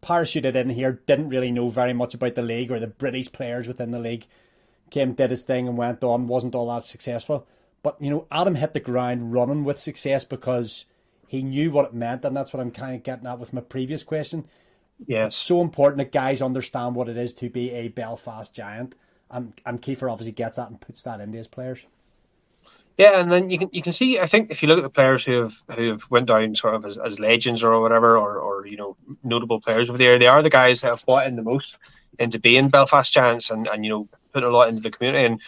parachuted 0.00 0.54
in 0.54 0.70
here, 0.70 1.00
didn't 1.06 1.28
really 1.28 1.50
know 1.50 1.68
very 1.68 1.92
much 1.92 2.14
about 2.14 2.34
the 2.34 2.42
league 2.42 2.70
or 2.70 2.78
the 2.78 2.86
British 2.86 3.30
players 3.30 3.68
within 3.68 3.90
the 3.90 3.98
league. 3.98 4.26
Came, 4.90 5.12
did 5.12 5.30
his 5.30 5.42
thing 5.42 5.68
and 5.68 5.76
went 5.76 6.04
on, 6.04 6.26
wasn't 6.26 6.54
all 6.54 6.72
that 6.74 6.84
successful. 6.84 7.46
But, 7.82 8.00
you 8.00 8.10
know, 8.10 8.26
Adam 8.30 8.54
hit 8.54 8.74
the 8.74 8.80
ground 8.80 9.32
running 9.32 9.64
with 9.64 9.78
success 9.78 10.24
because 10.24 10.86
he 11.26 11.42
knew 11.42 11.70
what 11.70 11.86
it 11.86 11.94
meant, 11.94 12.24
and 12.24 12.36
that's 12.36 12.52
what 12.52 12.60
I'm 12.60 12.70
kind 12.70 12.94
of 12.94 13.02
getting 13.02 13.26
at 13.26 13.38
with 13.38 13.52
my 13.52 13.62
previous 13.62 14.02
question. 14.02 14.44
Yeah. 15.06 15.26
It's 15.26 15.36
so 15.36 15.60
important 15.60 15.98
that 15.98 16.12
guys 16.12 16.42
understand 16.42 16.94
what 16.94 17.08
it 17.08 17.16
is 17.16 17.34
to 17.34 17.50
be 17.50 17.70
a 17.70 17.88
Belfast 17.88 18.54
Giant 18.54 18.94
and 19.32 19.52
and 19.66 19.82
Kiefer 19.82 20.12
obviously 20.12 20.32
gets 20.32 20.56
that 20.56 20.68
and 20.68 20.80
puts 20.80 21.02
that 21.02 21.20
into 21.20 21.38
his 21.38 21.48
players. 21.48 21.86
Yeah, 22.98 23.20
and 23.20 23.32
then 23.32 23.48
you 23.48 23.58
can 23.58 23.70
you 23.72 23.82
can 23.82 23.92
see. 23.92 24.18
I 24.18 24.26
think 24.26 24.50
if 24.50 24.62
you 24.62 24.68
look 24.68 24.78
at 24.78 24.82
the 24.82 24.90
players 24.90 25.24
who 25.24 25.42
have 25.42 25.54
who 25.74 25.90
have 25.90 26.10
went 26.10 26.26
down 26.26 26.54
sort 26.54 26.74
of 26.74 26.84
as, 26.84 26.98
as 26.98 27.18
legends 27.18 27.64
or 27.64 27.80
whatever, 27.80 28.18
or 28.18 28.38
or 28.38 28.66
you 28.66 28.76
know 28.76 28.96
notable 29.24 29.60
players 29.60 29.88
over 29.88 29.98
there, 29.98 30.18
they 30.18 30.26
are 30.26 30.42
the 30.42 30.50
guys 30.50 30.82
that 30.82 30.90
have 30.90 31.04
bought 31.06 31.26
in 31.26 31.36
the 31.36 31.42
most 31.42 31.78
into 32.18 32.38
being 32.38 32.68
Belfast 32.68 33.12
Giants 33.12 33.50
and 33.50 33.66
and 33.66 33.84
you 33.84 33.90
know 33.90 34.08
put 34.32 34.44
a 34.44 34.50
lot 34.50 34.68
into 34.68 34.82
the 34.82 34.90
community. 34.90 35.24
And 35.24 35.40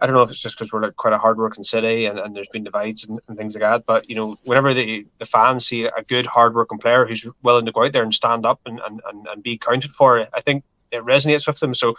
I 0.00 0.06
don't 0.06 0.14
know 0.14 0.22
if 0.22 0.30
it's 0.30 0.40
just 0.40 0.56
because 0.56 0.72
we're 0.72 0.82
like 0.82 0.96
quite 0.96 1.12
a 1.12 1.18
hardworking 1.18 1.64
city 1.64 2.06
and, 2.06 2.18
and 2.18 2.34
there's 2.34 2.48
been 2.48 2.64
divides 2.64 3.04
and, 3.04 3.20
and, 3.28 3.36
things 3.36 3.54
like 3.54 3.62
that. 3.62 3.84
But 3.84 4.08
you 4.08 4.14
know, 4.14 4.38
whenever 4.44 4.72
the 4.72 5.06
the 5.18 5.26
fans 5.26 5.66
see 5.66 5.84
a 5.84 6.02
good 6.06 6.24
hardworking 6.24 6.78
player 6.78 7.04
who's 7.04 7.26
willing 7.42 7.66
to 7.66 7.72
go 7.72 7.84
out 7.84 7.92
there 7.92 8.02
and 8.02 8.14
stand 8.14 8.46
up 8.46 8.60
and 8.64 8.80
and, 8.80 9.02
and, 9.06 9.26
and 9.26 9.42
be 9.42 9.58
counted 9.58 9.92
for, 9.92 10.26
I 10.32 10.40
think 10.40 10.64
it 10.90 11.04
resonates 11.04 11.46
with 11.46 11.60
them. 11.60 11.74
So 11.74 11.96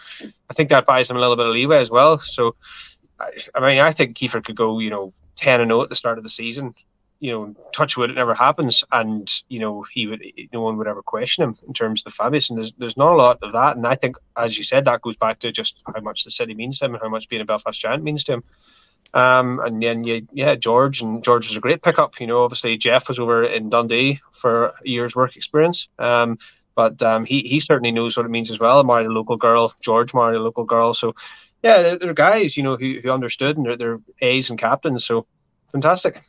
I 0.49 0.53
think 0.53 0.69
that 0.69 0.85
buys 0.85 1.07
them 1.07 1.17
a 1.17 1.19
little 1.19 1.35
bit 1.35 1.45
of 1.45 1.53
leeway 1.53 1.79
as 1.79 1.91
well. 1.91 2.19
So 2.19 2.55
I, 3.19 3.31
I 3.55 3.59
mean, 3.59 3.79
I 3.79 3.91
think 3.91 4.17
Kiefer 4.17 4.43
could 4.43 4.55
go, 4.55 4.79
you 4.79 4.89
know, 4.89 5.13
ten 5.35 5.61
and 5.61 5.69
zero 5.69 5.83
at 5.83 5.89
the 5.89 5.95
start 5.95 6.17
of 6.17 6.23
the 6.23 6.29
season. 6.29 6.73
You 7.21 7.33
know, 7.33 7.55
touch 7.73 7.97
wood, 7.97 8.09
it 8.09 8.13
never 8.13 8.33
happens, 8.33 8.85
and 8.93 9.29
you 9.49 9.59
know 9.59 9.83
he 9.91 10.07
would, 10.07 10.23
no 10.53 10.61
one 10.61 10.77
would 10.77 10.87
ever 10.87 11.01
question 11.01 11.43
him 11.43 11.57
in 11.67 11.73
terms 11.73 12.01
of 12.01 12.13
the 12.13 12.23
Fabius, 12.23 12.49
and 12.49 12.57
there's 12.57 12.71
there's 12.77 12.95
not 12.95 13.11
a 13.11 13.15
lot 13.15 13.39
of 13.41 13.51
that, 13.51 13.75
and 13.75 13.85
I 13.85 13.95
think, 13.95 14.15
as 14.37 14.57
you 14.57 14.63
said, 14.63 14.85
that 14.85 15.01
goes 15.01 15.17
back 15.17 15.39
to 15.39 15.51
just 15.51 15.83
how 15.93 15.99
much 15.99 16.23
the 16.23 16.31
city 16.31 16.53
means 16.53 16.79
to 16.79 16.85
him 16.85 16.93
and 16.93 17.03
how 17.03 17.09
much 17.09 17.27
being 17.27 17.41
a 17.41 17.45
Belfast 17.45 17.77
Giant 17.77 18.03
means 18.03 18.23
to 18.23 18.33
him. 18.35 18.43
Um, 19.13 19.59
and 19.59 19.81
then 19.81 20.03
yeah, 20.03 20.19
yeah, 20.31 20.55
George 20.55 21.01
and 21.01 21.23
George 21.23 21.47
was 21.47 21.57
a 21.57 21.61
great 21.61 21.81
pickup. 21.81 22.19
You 22.19 22.27
know, 22.27 22.43
obviously 22.43 22.77
Jeff 22.77 23.07
was 23.07 23.19
over 23.19 23.43
in 23.43 23.69
Dundee 23.69 24.21
for 24.31 24.67
a 24.67 24.73
year's 24.83 25.15
work 25.15 25.35
experience. 25.35 25.89
Um, 25.97 26.37
but 26.79 27.03
um, 27.03 27.25
he 27.25 27.41
he 27.41 27.59
certainly 27.59 27.91
knows 27.91 28.15
what 28.15 28.25
it 28.25 28.29
means 28.29 28.49
as 28.49 28.57
well. 28.57 28.81
Married 28.85 29.07
a 29.07 29.11
local 29.11 29.35
girl, 29.35 29.73
George 29.81 30.13
married 30.13 30.37
a 30.37 30.41
local 30.41 30.63
girl. 30.63 30.93
So 30.93 31.13
yeah, 31.61 31.81
they're, 31.81 31.97
they're 31.97 32.13
guys 32.13 32.55
you 32.55 32.63
know 32.63 32.77
who, 32.77 33.01
who 33.03 33.11
understood 33.11 33.57
and 33.57 33.65
they're, 33.65 33.75
they're 33.75 33.99
A's 34.21 34.49
and 34.49 34.57
captains. 34.57 35.03
So 35.03 35.27
fantastic. 35.73 36.21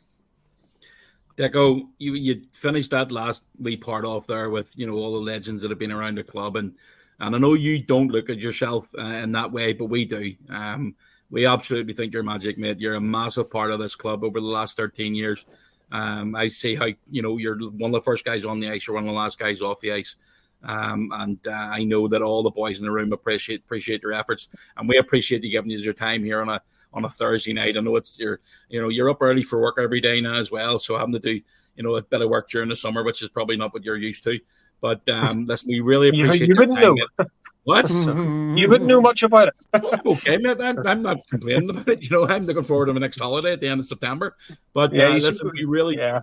Deco, 1.37 1.87
you 1.99 2.15
you 2.15 2.41
finished 2.51 2.91
that 2.91 3.13
last 3.13 3.45
wee 3.59 3.77
part 3.77 4.03
off 4.03 4.27
there 4.27 4.49
with 4.49 4.77
you 4.77 4.85
know 4.85 4.95
all 4.95 5.13
the 5.13 5.19
legends 5.19 5.61
that 5.61 5.71
have 5.71 5.79
been 5.79 5.93
around 5.93 6.17
the 6.17 6.23
club 6.23 6.57
and 6.57 6.73
and 7.21 7.33
I 7.33 7.39
know 7.39 7.53
you 7.53 7.81
don't 7.81 8.11
look 8.11 8.29
at 8.29 8.39
yourself 8.39 8.93
uh, 8.97 9.03
in 9.03 9.31
that 9.31 9.53
way, 9.53 9.71
but 9.71 9.85
we 9.85 10.03
do. 10.03 10.33
Um, 10.49 10.95
we 11.29 11.45
absolutely 11.45 11.93
think 11.93 12.11
you're 12.11 12.23
magic, 12.23 12.57
mate. 12.57 12.81
You're 12.81 12.95
a 12.95 12.99
massive 12.99 13.49
part 13.49 13.71
of 13.71 13.79
this 13.79 13.95
club 13.95 14.25
over 14.25 14.41
the 14.41 14.45
last 14.45 14.75
13 14.75 15.15
years. 15.15 15.45
Um, 15.93 16.35
I 16.35 16.49
see 16.49 16.75
how 16.75 16.87
you 17.09 17.21
know 17.21 17.37
you're 17.37 17.57
one 17.57 17.95
of 17.95 18.01
the 18.01 18.03
first 18.03 18.25
guys 18.25 18.43
on 18.43 18.59
the 18.59 18.69
ice, 18.69 18.85
you're 18.85 18.95
one 18.95 19.07
of 19.07 19.13
the 19.13 19.21
last 19.21 19.39
guys 19.39 19.61
off 19.61 19.79
the 19.79 19.93
ice. 19.93 20.17
Um, 20.63 21.11
and 21.13 21.39
uh, 21.47 21.51
I 21.51 21.83
know 21.83 22.07
that 22.07 22.21
all 22.21 22.43
the 22.43 22.51
boys 22.51 22.79
in 22.79 22.85
the 22.85 22.91
room 22.91 23.13
appreciate 23.13 23.61
appreciate 23.61 24.03
your 24.03 24.13
efforts, 24.13 24.49
and 24.77 24.87
we 24.87 24.97
appreciate 24.97 25.43
you 25.43 25.51
giving 25.51 25.71
us 25.73 25.83
your 25.83 25.93
time 25.93 26.23
here 26.23 26.41
on 26.41 26.49
a 26.49 26.61
on 26.93 27.05
a 27.05 27.09
Thursday 27.09 27.53
night. 27.53 27.77
I 27.77 27.81
know 27.81 27.95
it's 27.95 28.17
you're 28.19 28.39
you 28.69 28.81
know 28.81 28.89
you're 28.89 29.09
up 29.09 29.21
early 29.21 29.43
for 29.43 29.59
work 29.59 29.77
every 29.79 30.01
day 30.01 30.21
now 30.21 30.35
as 30.35 30.51
well, 30.51 30.77
so 30.77 30.97
having 30.97 31.13
to 31.13 31.19
do 31.19 31.41
you 31.75 31.83
know 31.83 31.95
a 31.95 32.01
bit 32.01 32.21
of 32.21 32.29
work 32.29 32.49
during 32.49 32.69
the 32.69 32.75
summer, 32.75 33.03
which 33.03 33.21
is 33.21 33.29
probably 33.29 33.57
not 33.57 33.73
what 33.73 33.83
you're 33.83 33.97
used 33.97 34.23
to. 34.25 34.39
But 34.81 35.07
um, 35.09 35.45
listen, 35.47 35.69
we 35.69 35.79
really 35.79 36.09
appreciate 36.09 36.47
you, 36.47 36.55
you 36.55 36.61
your 36.61 36.75
time. 36.75 36.95
Know. 36.95 37.25
What? 37.63 37.89
you 37.89 38.69
wouldn't 38.69 38.87
know 38.87 39.01
much 39.01 39.23
about 39.23 39.49
it. 39.49 39.85
okay, 40.05 40.37
mate. 40.37 40.57
I'm, 40.59 40.85
I'm, 40.87 41.01
not 41.03 41.17
complaining 41.29 41.69
about 41.69 41.87
it. 41.87 42.03
You 42.03 42.09
know, 42.09 42.27
I'm 42.27 42.47
looking 42.47 42.63
forward 42.63 42.87
to 42.87 42.93
the 42.93 42.99
next 42.99 43.19
holiday 43.19 43.53
at 43.53 43.61
the 43.61 43.67
end 43.67 43.79
of 43.79 43.85
September. 43.85 44.35
But 44.73 44.91
yeah, 44.91 45.09
uh, 45.09 45.13
listen, 45.13 45.51
we 45.53 45.65
really, 45.65 45.97
yeah. 45.97 46.21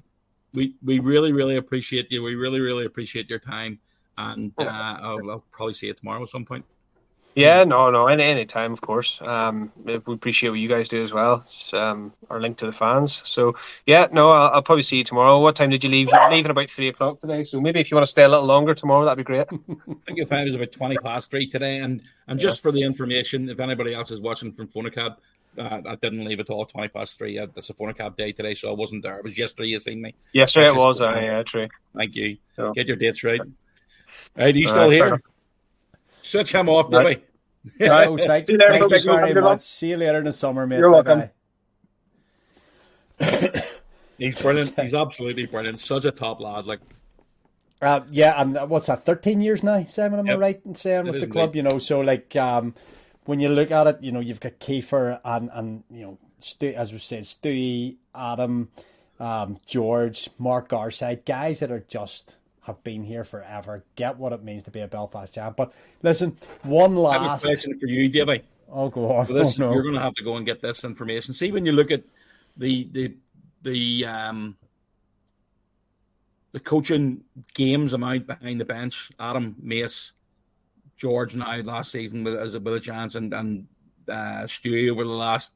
we 0.53 0.74
we 0.82 0.99
really, 0.99 1.32
really 1.32 1.57
appreciate 1.57 2.11
you. 2.11 2.24
We 2.24 2.34
really, 2.34 2.59
really 2.59 2.86
appreciate 2.86 3.30
your 3.30 3.39
time 3.39 3.78
and 4.18 4.52
uh, 4.58 4.64
I'll, 4.64 5.30
I'll, 5.30 5.44
probably 5.52 5.74
see 5.74 5.86
you 5.86 5.94
tomorrow 5.94 6.22
at 6.22 6.28
some 6.28 6.44
point. 6.44 6.64
Yeah, 7.34 7.62
no, 7.62 7.88
no, 7.88 8.08
any 8.08 8.24
any 8.24 8.44
time, 8.44 8.72
of 8.72 8.80
course. 8.80 9.20
Um, 9.22 9.70
we 9.84 9.94
appreciate 9.94 10.50
what 10.50 10.58
you 10.58 10.68
guys 10.68 10.88
do 10.88 11.04
as 11.04 11.12
well. 11.12 11.36
It's 11.36 11.72
um, 11.72 12.12
our 12.30 12.40
link 12.40 12.56
to 12.58 12.66
the 12.66 12.72
fans. 12.72 13.22
So 13.24 13.54
yeah, 13.86 14.08
no, 14.10 14.30
I'll, 14.30 14.54
I'll 14.54 14.62
probably 14.62 14.82
see 14.82 14.96
you 14.96 15.04
tomorrow. 15.04 15.38
What 15.40 15.54
time 15.54 15.70
did 15.70 15.84
you 15.84 15.90
leave? 15.90 16.10
You're 16.10 16.30
leaving 16.30 16.50
about 16.50 16.68
three 16.68 16.88
o'clock 16.88 17.20
today. 17.20 17.44
So 17.44 17.60
maybe 17.60 17.78
if 17.78 17.92
you 17.92 17.94
want 17.94 18.06
to 18.06 18.10
stay 18.10 18.24
a 18.24 18.28
little 18.28 18.46
longer 18.46 18.74
tomorrow, 18.74 19.04
that'd 19.04 19.18
be 19.18 19.22
great. 19.22 19.46
I 19.52 19.94
think 20.04 20.18
if 20.18 20.32
I 20.32 20.42
was 20.42 20.56
about 20.56 20.72
twenty 20.72 20.98
past 20.98 21.30
three 21.30 21.48
today, 21.48 21.78
and 21.78 22.02
and 22.26 22.40
just 22.40 22.60
for 22.60 22.72
the 22.72 22.82
information, 22.82 23.48
if 23.48 23.60
anybody 23.60 23.94
else 23.94 24.10
is 24.10 24.18
watching 24.18 24.52
from 24.52 24.66
Fonacab, 24.66 25.16
uh, 25.58 25.80
I 25.86 25.94
didn't 25.94 26.24
leave 26.24 26.40
at 26.40 26.50
all. 26.50 26.66
Twenty 26.66 26.88
past 26.88 27.18
three. 27.18 27.38
That's 27.38 27.70
a 27.70 27.74
Fonacab 27.74 28.16
day 28.16 28.32
today, 28.32 28.54
so 28.54 28.70
I 28.70 28.74
wasn't 28.74 29.04
there. 29.04 29.18
It 29.18 29.24
was 29.24 29.38
yesterday. 29.38 29.68
You 29.68 29.78
seen 29.78 30.02
me? 30.02 30.12
Yesterday 30.32 30.70
it 30.70 30.76
was. 30.76 31.00
Uh, 31.00 31.14
yeah, 31.14 31.44
true. 31.44 31.68
Thank 31.96 32.16
you. 32.16 32.36
So. 32.56 32.72
Get 32.72 32.88
your 32.88 32.96
dates 32.96 33.22
right. 33.22 33.40
Right, 34.37 34.55
he's 34.55 34.70
still 34.70 34.91
here. 34.91 35.20
Switch 36.22 36.53
him 36.53 36.68
off, 36.68 36.91
do 36.91 37.05
we? 37.05 37.16
No, 37.81 38.16
thank, 38.16 38.47
See 38.47 38.53
you 38.53 38.59
there, 38.59 38.79
thank 38.79 39.05
you 39.05 39.16
very 39.16 39.43
much. 39.43 39.62
See 39.62 39.91
you 39.91 39.97
later 39.97 40.18
in 40.18 40.24
the 40.24 40.33
summer, 40.33 40.66
mate. 40.66 40.79
You're 40.79 40.91
welcome. 40.91 41.31
he's 44.18 44.41
brilliant. 44.41 44.79
He's 44.79 44.95
absolutely 44.95 45.47
brilliant. 45.47 45.81
Such 45.81 46.05
a 46.05 46.11
top 46.11 46.41
lad. 46.41 46.66
Like, 46.66 46.81
uh, 47.83 48.01
yeah, 48.11 48.41
and 48.41 48.55
what's 48.70 48.87
that? 48.87 49.05
Thirteen 49.05 49.41
years 49.41 49.62
now, 49.62 49.83
Simon. 49.85 50.20
Am 50.20 50.26
yep. 50.26 50.37
I 50.37 50.41
right 50.41 50.61
in 50.64 50.74
saying 50.74 51.07
with 51.07 51.20
the 51.20 51.26
club? 51.26 51.57
You 51.57 51.62
know, 51.62 51.79
so 51.79 52.01
like, 52.01 52.35
um, 52.37 52.74
when 53.24 53.41
you 53.41 53.49
look 53.49 53.70
at 53.70 53.87
it, 53.87 53.99
you 54.01 54.12
know, 54.12 54.20
you've 54.20 54.41
got 54.41 54.59
Kiefer 54.61 55.20
and 55.24 55.51
and 55.53 55.83
you 55.91 56.03
know, 56.03 56.18
Stu, 56.41 56.68
as 56.68 56.93
we 56.93 56.99
said, 56.99 57.24
Stewie, 57.24 57.97
Adam, 58.14 58.68
um, 59.20 59.59
George, 59.66 60.29
Mark 60.39 60.68
Garside, 60.68 61.24
guys 61.24 61.61
that 61.61 61.70
are 61.70 61.85
just 61.89 62.37
have 62.68 62.84
been 62.84 63.02
here 63.02 63.24
forever, 63.24 63.84
get 63.96 64.16
what 64.16 64.32
it 64.32 64.44
means 64.44 64.64
to 64.64 64.70
be 64.70 64.80
a 64.80 64.86
Belfast 64.86 65.34
champ. 65.34 65.56
But 65.56 65.72
listen, 66.02 66.38
one 66.62 66.94
last 66.96 67.18
I 67.18 67.30
have 67.30 67.42
a 67.42 67.46
question 67.46 67.78
for 67.80 67.86
you, 67.86 68.08
Davey. 68.08 68.42
Oh, 68.70 68.88
go 68.88 69.10
on. 69.12 69.26
So 69.26 69.32
this, 69.32 69.58
oh, 69.60 69.64
no. 69.64 69.72
You're 69.72 69.82
going 69.82 69.94
to 69.94 70.00
have 70.00 70.14
to 70.14 70.22
go 70.22 70.36
and 70.36 70.46
get 70.46 70.60
this 70.60 70.84
information. 70.84 71.34
See, 71.34 71.50
when 71.50 71.66
you 71.66 71.72
look 71.72 71.90
at 71.90 72.04
the 72.56 72.88
the 72.92 73.16
the 73.62 74.06
um 74.06 74.56
the 76.52 76.60
coaching 76.60 77.22
games 77.54 77.92
amount 77.92 78.26
behind 78.26 78.60
the 78.60 78.64
bench, 78.64 79.10
Adam 79.18 79.56
Mace, 79.60 80.12
George 80.96 81.34
now 81.36 81.56
last 81.60 81.90
season 81.90 82.22
with 82.22 82.36
as 82.36 82.54
a 82.54 82.60
with 82.60 82.74
a 82.74 82.80
chance, 82.80 83.14
and 83.14 83.32
and 83.32 83.66
uh, 84.08 84.44
Stewie 84.44 84.90
over 84.90 85.04
the 85.04 85.10
last 85.10 85.52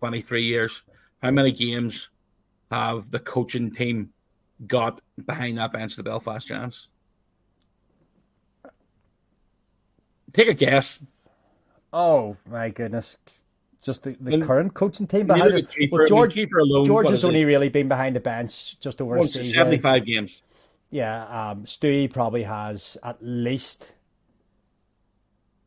twenty 0.00 0.22
three 0.22 0.44
years. 0.44 0.82
How 1.22 1.30
many 1.30 1.52
games 1.52 2.08
have 2.70 3.10
the 3.10 3.18
coaching 3.18 3.70
team 3.70 4.10
got 4.66 5.00
behind 5.24 5.58
that 5.58 5.72
bench 5.72 5.96
the 5.96 6.02
Belfast 6.02 6.46
Giants? 6.46 6.88
Take 10.32 10.48
a 10.48 10.54
guess. 10.54 11.04
Oh 11.92 12.36
my 12.50 12.68
goodness! 12.68 13.16
Just 13.82 14.02
the, 14.02 14.16
the 14.20 14.44
current 14.44 14.74
coaching 14.74 15.06
team 15.06 15.26
behind 15.26 15.54
it. 15.54 15.90
Well, 15.90 16.06
George, 16.06 16.36
alone, 16.36 16.86
George 16.86 17.08
has 17.08 17.24
only 17.24 17.44
really 17.44 17.70
been 17.70 17.88
behind 17.88 18.14
the 18.14 18.20
bench 18.20 18.78
just 18.80 19.00
over. 19.00 19.24
Seventy-five 19.26 20.04
games. 20.04 20.42
Yeah, 20.90 21.22
um, 21.24 21.64
Stewie 21.64 22.12
probably 22.12 22.42
has 22.42 22.98
at 23.02 23.16
least 23.20 23.86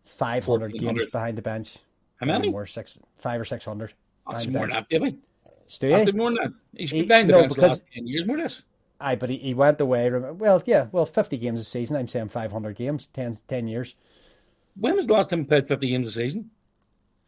five 0.05 0.45
hundred 0.45 0.73
games 0.73 1.07
behind 1.07 1.37
the 1.37 1.41
bench. 1.41 1.77
How 2.17 2.27
many? 2.27 2.51
More 2.51 2.67
six, 2.67 2.99
five 3.17 3.41
or 3.41 3.45
six 3.45 3.65
hundred. 3.65 3.93
That's 4.31 4.45
more 4.47 4.67
than 4.67 4.85
that. 4.89 4.89
Stewie, 5.69 6.13
more 6.13 6.31
than 6.31 6.35
that. 6.35 6.53
He's 6.77 6.91
been 6.91 7.07
behind 7.07 7.29
the 7.29 7.33
no, 7.33 7.39
bench 7.41 7.55
because, 7.55 7.69
last 7.69 7.83
ten 7.93 8.05
years. 8.05 8.27
More 8.27 8.37
than 8.37 8.43
this. 8.43 8.61
Aye, 9.01 9.15
but 9.15 9.29
he, 9.29 9.37
he 9.37 9.53
went 9.53 9.81
away. 9.81 10.09
Well, 10.09 10.61
yeah, 10.65 10.87
well, 10.91 11.05
50 11.05 11.37
games 11.37 11.59
a 11.59 11.63
season. 11.63 11.97
I'm 11.97 12.07
saying 12.07 12.29
500 12.29 12.75
games, 12.75 13.07
10, 13.13 13.37
10 13.47 13.67
years. 13.67 13.95
when 14.75 14.95
was 14.95 15.07
the 15.07 15.13
last 15.13 15.29
time 15.29 15.39
he 15.39 15.45
played 15.45 15.67
50 15.67 15.89
games 15.89 16.07
a 16.07 16.11
season? 16.11 16.51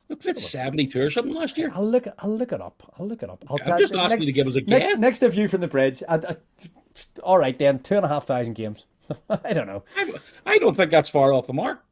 We 0.10 0.16
played 0.16 0.38
72 0.38 1.02
or 1.02 1.10
something 1.10 1.34
last 1.34 1.58
year. 1.58 1.72
I'll 1.74 1.88
look. 1.88 2.08
I'll 2.20 2.36
look 2.36 2.52
it 2.52 2.62
up. 2.62 2.84
I'll 3.00 3.08
look 3.08 3.24
it 3.24 3.30
up. 3.30 3.44
I'll 3.48 3.58
I'm 3.66 3.80
just 3.80 3.96
asking 3.96 4.20
you 4.22 4.26
to 4.28 4.32
give 4.32 4.48
us 4.48 4.56
a 4.56 4.62
next, 4.62 4.90
guess. 4.90 5.00
Next, 5.00 5.20
view 5.34 5.48
from 5.48 5.62
the 5.62 5.68
bridge. 5.68 6.04
I, 6.08 6.16
I, 6.16 6.36
all 7.24 7.38
right, 7.38 7.58
then 7.58 7.80
two 7.80 7.96
and 7.96 8.06
a 8.06 8.10
half 8.10 8.28
thousand 8.28 8.54
games. 8.54 8.86
I 9.30 9.54
don't 9.54 9.68
know. 9.68 9.84
I, 9.98 10.14
I 10.46 10.58
don't 10.60 10.76
think 10.76 10.92
that's 10.92 11.10
far 11.10 11.34
off 11.34 11.48
the 11.48 11.54
mark. 11.54 11.84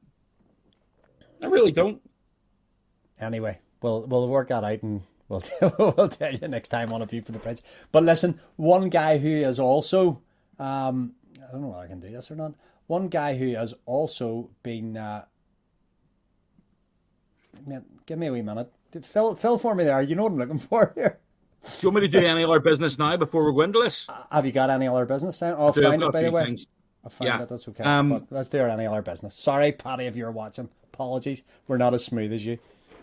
I 1.41 1.47
really 1.47 1.71
don't. 1.71 2.01
Anyway, 3.19 3.59
we'll 3.81 4.01
we'll 4.03 4.27
work 4.27 4.49
that 4.49 4.63
out 4.63 4.83
and 4.83 5.01
we'll 5.31 5.73
we'll 5.97 6.09
tell 6.09 6.33
you 6.33 6.47
next 6.47 6.69
time 6.69 6.91
on 6.93 7.01
a 7.01 7.05
view 7.05 7.21
from 7.21 7.33
the 7.33 7.39
bridge. 7.39 7.61
But 7.91 8.03
listen, 8.03 8.39
one 8.57 8.89
guy 8.89 9.17
who 9.17 9.29
is 9.29 9.59
also 9.59 10.21
um, 10.59 11.13
I 11.37 11.51
don't 11.51 11.61
know 11.61 11.67
whether 11.69 11.81
I 11.83 11.87
can 11.87 11.99
do 11.99 12.09
this 12.11 12.29
or 12.29 12.35
not. 12.35 12.53
One 12.87 13.07
guy 13.07 13.35
who 13.37 13.53
has 13.55 13.73
also 13.85 14.49
been 14.63 14.97
uh, 14.97 15.25
man, 17.65 17.85
give 18.05 18.19
me 18.19 18.27
a 18.27 18.31
wee 18.31 18.41
minute. 18.41 18.71
Fill 19.03 19.35
fill 19.35 19.57
for 19.57 19.73
me 19.75 19.83
there. 19.83 20.01
You 20.01 20.15
know 20.15 20.23
what 20.23 20.33
I'm 20.33 20.37
looking 20.37 20.57
for 20.59 20.91
here. 20.95 21.19
Do 21.63 21.69
you 21.81 21.89
want 21.91 22.03
me 22.03 22.09
to 22.09 22.19
do 22.19 22.25
any 22.25 22.43
other 22.43 22.59
business 22.59 22.97
now 22.97 23.15
before 23.17 23.45
we 23.45 23.53
go 23.53 23.61
into 23.61 23.81
this? 23.83 24.07
Have 24.31 24.45
you 24.45 24.51
got 24.51 24.69
any 24.71 24.87
other 24.87 25.05
business? 25.05 25.39
Then? 25.39 25.53
I'll 25.57 25.71
Do, 25.71 25.83
find 25.83 26.01
it 26.01 26.11
by 26.11 26.23
the 26.23 26.31
way. 26.31 26.45
things. 26.45 26.65
I'll 27.03 27.11
find 27.11 27.27
Yeah. 27.27 27.43
it. 27.43 27.49
That's 27.49 27.67
okay. 27.67 27.83
Um, 27.83 28.09
but 28.09 28.23
let's 28.31 28.49
do 28.49 28.59
any 28.59 28.87
other 28.87 29.01
business. 29.03 29.35
Sorry, 29.35 29.71
Paddy, 29.71 30.05
if 30.05 30.15
you're 30.15 30.31
watching. 30.31 30.69
Apologies. 30.93 31.43
We're 31.67 31.77
not 31.77 31.93
as 31.93 32.03
smooth 32.03 32.33
as 32.33 32.45
you. 32.45 32.57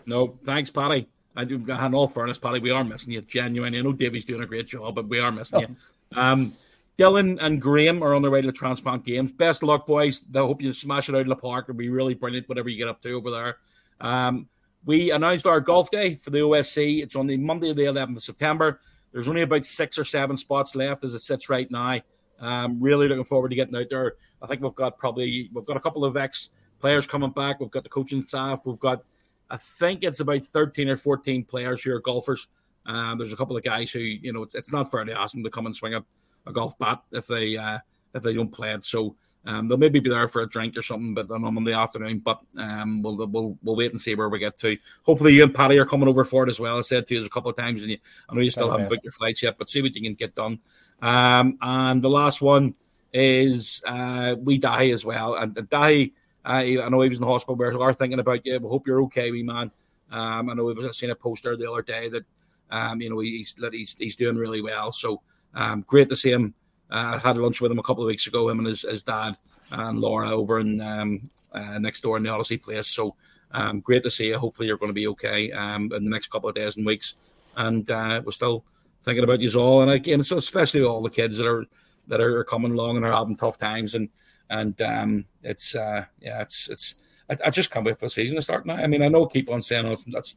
No, 0.05 0.37
thanks, 0.45 0.69
Paddy. 0.71 1.07
I 1.39 1.45
do. 1.45 1.55
In 1.55 1.93
all 1.93 2.07
fairness, 2.07 2.37
Paddy, 2.37 2.59
we 2.59 2.71
are 2.71 2.83
missing 2.83 3.13
you. 3.13 3.21
Genuinely, 3.21 3.79
I 3.79 3.81
know 3.81 3.93
Davey's 3.93 4.25
doing 4.25 4.43
a 4.43 4.45
great 4.45 4.67
job, 4.67 4.95
but 4.95 5.07
we 5.07 5.19
are 5.19 5.31
missing 5.31 5.61
you. 5.61 5.75
Um, 6.19 6.53
Dylan 6.97 7.37
and 7.41 7.61
Graham 7.61 8.03
are 8.03 8.13
on 8.13 8.21
their 8.21 8.31
way 8.31 8.41
to 8.41 8.47
the 8.47 8.51
transplant 8.51 9.05
games. 9.05 9.31
Best 9.31 9.63
of 9.63 9.69
luck, 9.69 9.87
boys. 9.87 10.21
I 10.35 10.39
hope 10.39 10.61
you 10.61 10.73
smash 10.73 11.07
it 11.07 11.15
out 11.15 11.21
of 11.21 11.27
the 11.27 11.35
park. 11.37 11.65
It'll 11.69 11.77
be 11.77 11.89
really 11.89 12.13
brilliant, 12.13 12.49
whatever 12.49 12.67
you 12.67 12.77
get 12.77 12.89
up 12.89 13.01
to 13.03 13.13
over 13.13 13.31
there. 13.31 13.57
Um, 14.01 14.49
we 14.85 15.11
announced 15.11 15.45
our 15.45 15.61
golf 15.61 15.91
day 15.91 16.15
for 16.15 16.29
the 16.29 16.39
OSC. 16.39 17.01
It's 17.01 17.15
on 17.15 17.27
the 17.27 17.37
Monday, 17.37 17.71
the 17.73 17.83
11th 17.83 18.17
of 18.17 18.23
September. 18.23 18.81
There's 19.13 19.29
only 19.29 19.43
about 19.43 19.63
six 19.63 19.97
or 19.97 20.03
seven 20.03 20.35
spots 20.35 20.75
left 20.75 21.05
as 21.05 21.13
it 21.13 21.19
sits 21.19 21.49
right 21.49 21.69
now. 21.71 22.01
Um, 22.39 22.81
really 22.81 23.07
looking 23.07 23.23
forward 23.23 23.49
to 23.49 23.55
getting 23.55 23.75
out 23.75 23.87
there. 23.89 24.15
I 24.41 24.47
think 24.47 24.61
we've 24.61 24.75
got 24.75 24.97
probably 24.97 25.49
we've 25.53 25.65
got 25.65 25.77
a 25.77 25.81
couple 25.81 26.05
of 26.05 26.17
ex 26.17 26.49
players 26.79 27.07
coming 27.07 27.31
back. 27.31 27.59
We've 27.59 27.71
got 27.71 27.83
the 27.83 27.89
coaching 27.89 28.25
staff. 28.27 28.61
We've 28.65 28.79
got 28.79 29.03
I 29.49 29.57
think 29.57 30.03
it's 30.03 30.19
about 30.19 30.43
13 30.45 30.89
or 30.89 30.97
14 30.97 31.43
players 31.43 31.83
who 31.83 31.93
are 31.93 31.99
golfers. 31.99 32.47
Um, 32.85 33.17
there's 33.17 33.33
a 33.33 33.37
couple 33.37 33.57
of 33.57 33.63
guys 33.63 33.91
who, 33.91 33.99
you 33.99 34.33
know, 34.33 34.43
it's, 34.43 34.55
it's 34.55 34.71
not 34.71 34.91
fair 34.91 35.03
to 35.03 35.19
ask 35.19 35.33
them 35.33 35.43
to 35.43 35.49
come 35.49 35.65
and 35.65 35.75
swing 35.75 35.95
a, 35.95 36.03
a 36.47 36.53
golf 36.53 36.77
bat 36.77 37.01
if 37.11 37.27
they 37.27 37.57
uh, 37.57 37.79
if 38.13 38.23
they 38.23 38.33
don't 38.33 38.51
play 38.51 38.73
it. 38.73 38.85
So 38.85 39.15
um, 39.45 39.67
they'll 39.67 39.77
maybe 39.77 39.99
be 39.99 40.09
there 40.09 40.27
for 40.27 40.41
a 40.41 40.49
drink 40.49 40.77
or 40.77 40.81
something, 40.81 41.13
but 41.13 41.29
on 41.31 41.41
Monday 41.53 41.73
afternoon. 41.73 42.19
But 42.19 42.39
um, 42.57 43.01
we'll, 43.01 43.15
we'll 43.27 43.57
we'll 43.63 43.75
wait 43.75 43.91
and 43.91 44.01
see 44.01 44.15
where 44.15 44.29
we 44.29 44.39
get 44.39 44.57
to. 44.59 44.77
Hopefully, 45.03 45.33
you 45.33 45.43
and 45.43 45.53
Paddy 45.53 45.77
are 45.77 45.85
coming 45.85 46.07
over 46.07 46.23
for 46.23 46.43
it 46.45 46.49
as 46.49 46.59
well. 46.59 46.77
I 46.77 46.81
said 46.81 47.07
to 47.07 47.15
you 47.15 47.25
a 47.25 47.29
couple 47.29 47.49
of 47.49 47.57
times, 47.57 47.81
and 47.81 47.91
you, 47.91 47.97
I 48.29 48.35
know 48.35 48.41
you 48.41 48.51
still 48.51 48.67
Very 48.67 48.81
haven't 48.81 48.95
booked 48.95 49.03
your 49.05 49.11
flights 49.13 49.41
yet, 49.41 49.57
but 49.57 49.69
see 49.69 49.81
what 49.81 49.95
you 49.95 50.01
can 50.01 50.13
get 50.13 50.35
done. 50.35 50.59
Um, 51.01 51.57
and 51.61 52.01
the 52.01 52.09
last 52.09 52.41
one 52.41 52.75
is 53.13 53.81
uh, 53.85 54.35
we 54.37 54.57
die 54.57 54.89
as 54.89 55.05
well, 55.05 55.35
and, 55.35 55.57
and 55.57 55.69
die. 55.69 56.11
I, 56.45 56.79
I 56.79 56.89
know 56.89 57.01
he 57.01 57.09
was 57.09 57.17
in 57.17 57.21
the 57.21 57.27
hospital. 57.27 57.55
We 57.55 57.65
are 57.65 57.93
thinking 57.93 58.19
about 58.19 58.45
you. 58.45 58.59
We 58.59 58.69
hope 58.69 58.87
you're 58.87 59.03
okay, 59.03 59.31
wee 59.31 59.43
man. 59.43 59.71
Um, 60.11 60.49
I 60.49 60.53
know 60.53 60.65
we 60.65 60.73
was 60.73 60.97
seen 60.97 61.11
a 61.11 61.15
poster 61.15 61.55
the 61.55 61.69
other 61.69 61.81
day 61.81 62.09
that 62.09 62.23
um, 62.71 63.01
you 63.01 63.09
know 63.09 63.19
he's 63.19 63.55
he's 63.71 63.95
he's 63.97 64.15
doing 64.15 64.37
really 64.37 64.61
well. 64.61 64.91
So 64.91 65.21
um, 65.53 65.83
great 65.87 66.09
to 66.09 66.15
see 66.15 66.31
him. 66.31 66.53
Uh, 66.89 67.19
I 67.23 67.27
had 67.27 67.37
lunch 67.37 67.61
with 67.61 67.71
him 67.71 67.79
a 67.79 67.83
couple 67.83 68.03
of 68.03 68.07
weeks 68.07 68.27
ago. 68.27 68.49
Him 68.49 68.59
and 68.59 68.67
his, 68.67 68.81
his 68.81 69.03
dad 69.03 69.37
and 69.71 69.99
Laura 69.99 70.31
over 70.31 70.59
in 70.59 70.81
um, 70.81 71.29
uh, 71.53 71.77
next 71.77 72.01
door 72.01 72.17
in 72.17 72.23
the 72.23 72.29
Odyssey 72.29 72.57
place. 72.57 72.87
So 72.87 73.15
um, 73.51 73.79
great 73.81 74.03
to 74.03 74.09
see 74.09 74.27
you. 74.27 74.37
Hopefully 74.37 74.67
you're 74.67 74.77
going 74.77 74.89
to 74.89 74.93
be 74.93 75.07
okay 75.07 75.51
um, 75.51 75.91
in 75.93 76.03
the 76.03 76.09
next 76.09 76.29
couple 76.29 76.49
of 76.49 76.55
days 76.55 76.77
and 76.77 76.85
weeks. 76.85 77.15
And 77.55 77.89
uh, 77.89 78.21
we're 78.23 78.31
still 78.31 78.63
thinking 79.03 79.23
about 79.23 79.41
you 79.41 79.51
all. 79.59 79.81
And 79.81 79.91
again, 79.91 80.23
so 80.23 80.37
especially 80.37 80.83
all 80.83 81.01
the 81.01 81.09
kids 81.09 81.37
that 81.37 81.47
are 81.47 81.65
that 82.07 82.21
are 82.21 82.43
coming 82.43 82.71
along 82.71 82.97
and 82.97 83.05
are 83.05 83.11
having 83.11 83.37
tough 83.37 83.59
times. 83.59 83.93
And 83.93 84.09
and 84.49 84.79
um, 84.81 85.25
it's 85.43 85.75
uh, 85.75 86.05
yeah, 86.19 86.41
it's 86.41 86.69
it's. 86.69 86.95
I, 87.29 87.37
I 87.45 87.49
just 87.49 87.71
can't 87.71 87.85
wait 87.85 87.99
for 87.99 88.07
the 88.07 88.09
season 88.09 88.35
to 88.35 88.41
start 88.41 88.65
now. 88.65 88.75
I 88.75 88.87
mean, 88.87 89.01
I 89.01 89.07
know 89.07 89.25
I 89.25 89.31
keep 89.31 89.49
on 89.49 89.61
saying 89.61 89.85
oh, 89.85 89.97
that's 90.07 90.35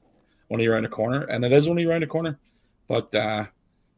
only 0.50 0.66
around 0.66 0.82
the 0.82 0.88
corner, 0.88 1.22
and 1.22 1.44
it 1.44 1.52
is 1.52 1.68
only 1.68 1.84
around 1.84 2.02
the 2.02 2.06
corner. 2.06 2.38
But 2.88 3.14
uh, 3.14 3.46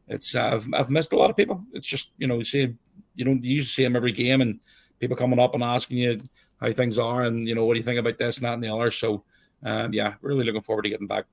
it's 0.07 0.35
uh, 0.35 0.51
I've, 0.53 0.67
I've 0.73 0.89
missed 0.89 1.13
a 1.13 1.17
lot 1.17 1.29
of 1.29 1.37
people. 1.37 1.63
It's 1.73 1.87
just 1.87 2.11
you 2.17 2.27
know 2.27 2.37
you 2.37 2.45
see 2.45 2.73
you 3.15 3.25
don't 3.25 3.43
you 3.43 3.61
see 3.61 3.83
them 3.83 3.95
every 3.95 4.11
game, 4.11 4.41
and 4.41 4.59
people 4.99 5.17
coming 5.17 5.39
up 5.39 5.53
and 5.53 5.63
asking 5.63 5.97
you 5.97 6.19
how 6.61 6.71
things 6.71 6.97
are, 6.97 7.23
and 7.23 7.47
you 7.47 7.55
know 7.55 7.65
what 7.65 7.73
do 7.73 7.79
you 7.79 7.85
think 7.85 7.99
about 7.99 8.17
this 8.17 8.37
and 8.37 8.45
that 8.45 8.53
and 8.53 8.63
the 8.63 8.73
other. 8.73 8.91
So 8.91 9.23
um, 9.63 9.93
yeah, 9.93 10.13
really 10.21 10.45
looking 10.45 10.61
forward 10.61 10.83
to 10.83 10.89
getting 10.89 11.07
back. 11.07 11.25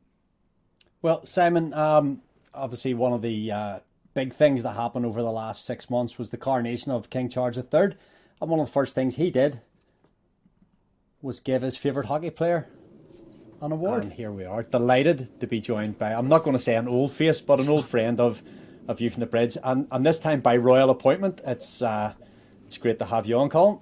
Well, 1.03 1.24
Simon, 1.26 1.74
um, 1.74 2.22
obviously 2.55 2.95
one 2.95 3.12
of 3.12 3.22
the 3.22 3.51
uh, 3.51 3.78
big 4.14 4.33
things 4.33 4.62
that 4.62 4.72
happened 4.72 5.07
over 5.07 5.22
the 5.22 5.33
last 5.33 5.64
six 5.64 5.91
months 5.91 6.18
was 6.18 6.30
the 6.30 6.37
coronation 6.37 6.93
of 6.93 7.11
King 7.11 7.28
Charles 7.28 7.59
III. 7.59 7.95
And 8.43 8.51
one 8.51 8.59
of 8.59 8.66
the 8.66 8.72
first 8.72 8.97
things 8.97 9.14
he 9.14 9.30
did 9.30 9.61
was 11.22 11.38
give 11.38 11.62
his 11.62 11.76
favourite 11.76 12.09
hockey 12.09 12.30
player 12.30 12.66
an 13.61 13.70
award. 13.70 14.03
And 14.03 14.12
here 14.12 14.32
we 14.32 14.45
are, 14.45 14.64
delighted 14.64 15.38
to 15.38 15.47
be 15.47 15.61
joined 15.61 15.97
by, 15.97 16.12
I'm 16.12 16.26
not 16.26 16.43
going 16.43 16.57
to 16.57 16.62
say 16.62 16.74
an 16.74 16.88
old 16.88 17.12
face, 17.12 17.40
but 17.40 17.61
an 17.61 17.68
old 17.68 17.86
friend 17.86 18.18
of, 18.18 18.43
of 18.88 19.01
you 19.01 19.11
from 19.11 19.20
the 19.20 19.26
bridge. 19.26 19.57
And, 19.62 19.86
and 19.93 20.05
this 20.05 20.18
time 20.18 20.40
by 20.40 20.57
royal 20.57 20.90
appointment. 20.90 21.40
It's, 21.47 21.82
uh, 21.82 22.14
it's 22.66 22.78
great 22.78 22.99
to 22.99 23.05
have 23.05 23.26
you 23.26 23.38
on, 23.38 23.49
Colin. 23.49 23.78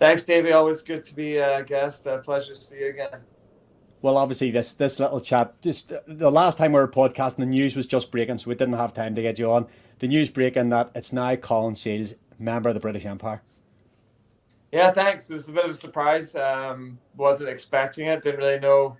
Thanks, 0.00 0.24
Davey. 0.24 0.50
Always 0.50 0.82
good 0.82 1.04
to 1.04 1.14
be 1.14 1.36
a 1.36 1.62
guest. 1.62 2.06
A 2.06 2.18
pleasure 2.18 2.56
to 2.56 2.60
see 2.60 2.80
you 2.80 2.88
again. 2.88 3.20
Well, 4.02 4.16
obviously, 4.16 4.50
this 4.50 4.72
this 4.72 4.98
little 4.98 5.20
chat, 5.20 5.62
just 5.62 5.92
the 6.08 6.32
last 6.32 6.58
time 6.58 6.72
we 6.72 6.80
were 6.80 6.88
podcasting, 6.88 7.36
the 7.36 7.46
news 7.46 7.76
was 7.76 7.86
just 7.86 8.10
breaking, 8.10 8.38
so 8.38 8.48
we 8.48 8.56
didn't 8.56 8.74
have 8.74 8.94
time 8.94 9.14
to 9.14 9.22
get 9.22 9.38
you 9.38 9.48
on. 9.52 9.68
The 9.98 10.08
news 10.08 10.28
breaking 10.28 10.70
that 10.70 10.90
it's 10.94 11.12
now 11.12 11.36
Colin 11.36 11.76
Shields, 11.76 12.14
member 12.38 12.70
of 12.70 12.74
the 12.74 12.80
British 12.80 13.04
Empire. 13.04 13.42
Yeah, 14.72 14.92
thanks. 14.92 15.28
It 15.30 15.34
was 15.34 15.48
a 15.48 15.52
bit 15.52 15.64
of 15.64 15.70
a 15.72 15.74
surprise. 15.74 16.36
Um, 16.36 16.98
wasn't 17.16 17.48
expecting 17.48 18.06
it. 18.06 18.22
Didn't 18.22 18.38
really 18.38 18.60
know 18.60 18.96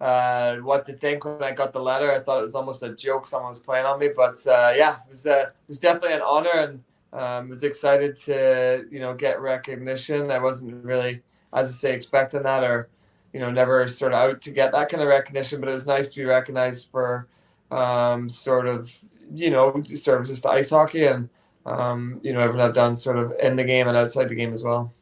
uh, 0.00 0.56
what 0.56 0.86
to 0.86 0.92
think 0.92 1.24
when 1.24 1.42
I 1.42 1.52
got 1.52 1.72
the 1.72 1.80
letter. 1.80 2.10
I 2.12 2.20
thought 2.20 2.38
it 2.40 2.42
was 2.42 2.54
almost 2.54 2.82
a 2.82 2.94
joke 2.94 3.26
someone 3.26 3.50
was 3.50 3.58
playing 3.60 3.86
on 3.86 4.00
me. 4.00 4.08
But 4.14 4.44
uh, 4.46 4.72
yeah, 4.76 4.96
it 5.06 5.10
was 5.10 5.26
uh, 5.26 5.50
it 5.50 5.68
was 5.68 5.78
definitely 5.78 6.14
an 6.14 6.22
honor, 6.22 6.50
and 6.54 6.82
um, 7.12 7.48
was 7.50 7.62
excited 7.62 8.16
to 8.18 8.86
you 8.90 9.00
know 9.00 9.14
get 9.14 9.40
recognition. 9.40 10.30
I 10.30 10.38
wasn't 10.38 10.82
really, 10.84 11.22
as 11.52 11.68
I 11.68 11.72
say, 11.72 11.94
expecting 11.94 12.42
that 12.44 12.64
or 12.64 12.88
you 13.34 13.40
know 13.40 13.50
never 13.50 13.86
sort 13.88 14.12
of 14.12 14.18
out 14.18 14.40
to 14.42 14.50
get 14.50 14.72
that 14.72 14.88
kind 14.88 15.02
of 15.02 15.08
recognition. 15.08 15.60
But 15.60 15.68
it 15.68 15.74
was 15.74 15.86
nice 15.86 16.08
to 16.14 16.20
be 16.20 16.24
recognized 16.24 16.90
for 16.90 17.28
um, 17.70 18.30
sort 18.30 18.66
of 18.66 18.90
you 19.34 19.50
know 19.50 19.82
services 19.84 20.40
to 20.42 20.50
ice 20.50 20.70
hockey 20.70 21.04
and 21.04 21.28
um, 21.66 22.18
you 22.22 22.32
know 22.32 22.40
everything 22.40 22.62
I've 22.62 22.74
done 22.74 22.96
sort 22.96 23.18
of 23.18 23.34
in 23.40 23.56
the 23.56 23.64
game 23.64 23.88
and 23.88 23.96
outside 23.96 24.28
the 24.30 24.34
game 24.34 24.54
as 24.54 24.62
well. 24.64 24.92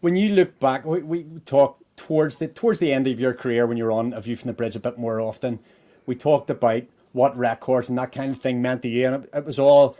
When 0.00 0.16
you 0.16 0.30
look 0.30 0.58
back, 0.58 0.84
we, 0.84 1.02
we 1.02 1.24
talked 1.44 1.82
towards 1.96 2.38
the 2.38 2.48
towards 2.48 2.78
the 2.78 2.92
end 2.92 3.06
of 3.06 3.20
your 3.20 3.34
career 3.34 3.66
when 3.66 3.76
you're 3.76 3.92
on 3.92 4.12
A 4.12 4.20
View 4.20 4.36
from 4.36 4.48
the 4.48 4.54
Bridge 4.54 4.76
a 4.76 4.80
bit 4.80 4.98
more 4.98 5.20
often. 5.20 5.60
We 6.06 6.14
talked 6.14 6.48
about 6.50 6.84
what 7.12 7.36
records 7.36 7.88
and 7.88 7.98
that 7.98 8.12
kind 8.12 8.34
of 8.34 8.40
thing 8.40 8.62
meant 8.62 8.82
to 8.82 8.88
you, 8.88 9.06
and 9.06 9.24
it, 9.24 9.30
it 9.34 9.44
was 9.44 9.58
all 9.58 9.96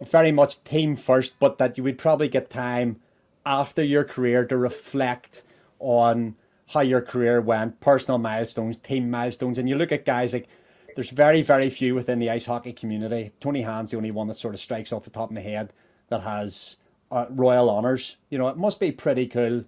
very 0.00 0.32
much 0.32 0.64
team 0.64 0.96
first, 0.96 1.38
but 1.38 1.58
that 1.58 1.76
you 1.76 1.84
would 1.84 1.98
probably 1.98 2.28
get 2.28 2.50
time 2.50 3.00
after 3.44 3.82
your 3.82 4.04
career 4.04 4.44
to 4.46 4.56
reflect 4.56 5.42
on 5.78 6.36
how 6.68 6.80
your 6.80 7.02
career 7.02 7.40
went, 7.40 7.80
personal 7.80 8.18
milestones, 8.18 8.76
team 8.76 9.10
milestones, 9.10 9.58
and 9.58 9.68
you 9.68 9.74
look 9.74 9.92
at 9.92 10.04
guys 10.04 10.32
like 10.32 10.48
there's 10.94 11.10
very, 11.10 11.42
very 11.42 11.70
few 11.70 11.94
within 11.94 12.18
the 12.18 12.30
ice 12.30 12.46
hockey 12.46 12.72
community. 12.72 13.32
Tony 13.40 13.62
Hand's 13.62 13.90
the 13.90 13.96
only 13.96 14.10
one 14.10 14.28
that 14.28 14.36
sort 14.36 14.54
of 14.54 14.60
strikes 14.60 14.92
off 14.92 15.04
the 15.04 15.10
top 15.10 15.30
of 15.30 15.34
my 15.34 15.40
head 15.40 15.72
that 16.08 16.22
has 16.22 16.76
uh, 17.12 17.26
royal 17.30 17.70
honours. 17.70 18.16
You 18.30 18.38
know, 18.38 18.48
it 18.48 18.56
must 18.56 18.80
be 18.80 18.90
pretty 18.90 19.26
cool 19.28 19.64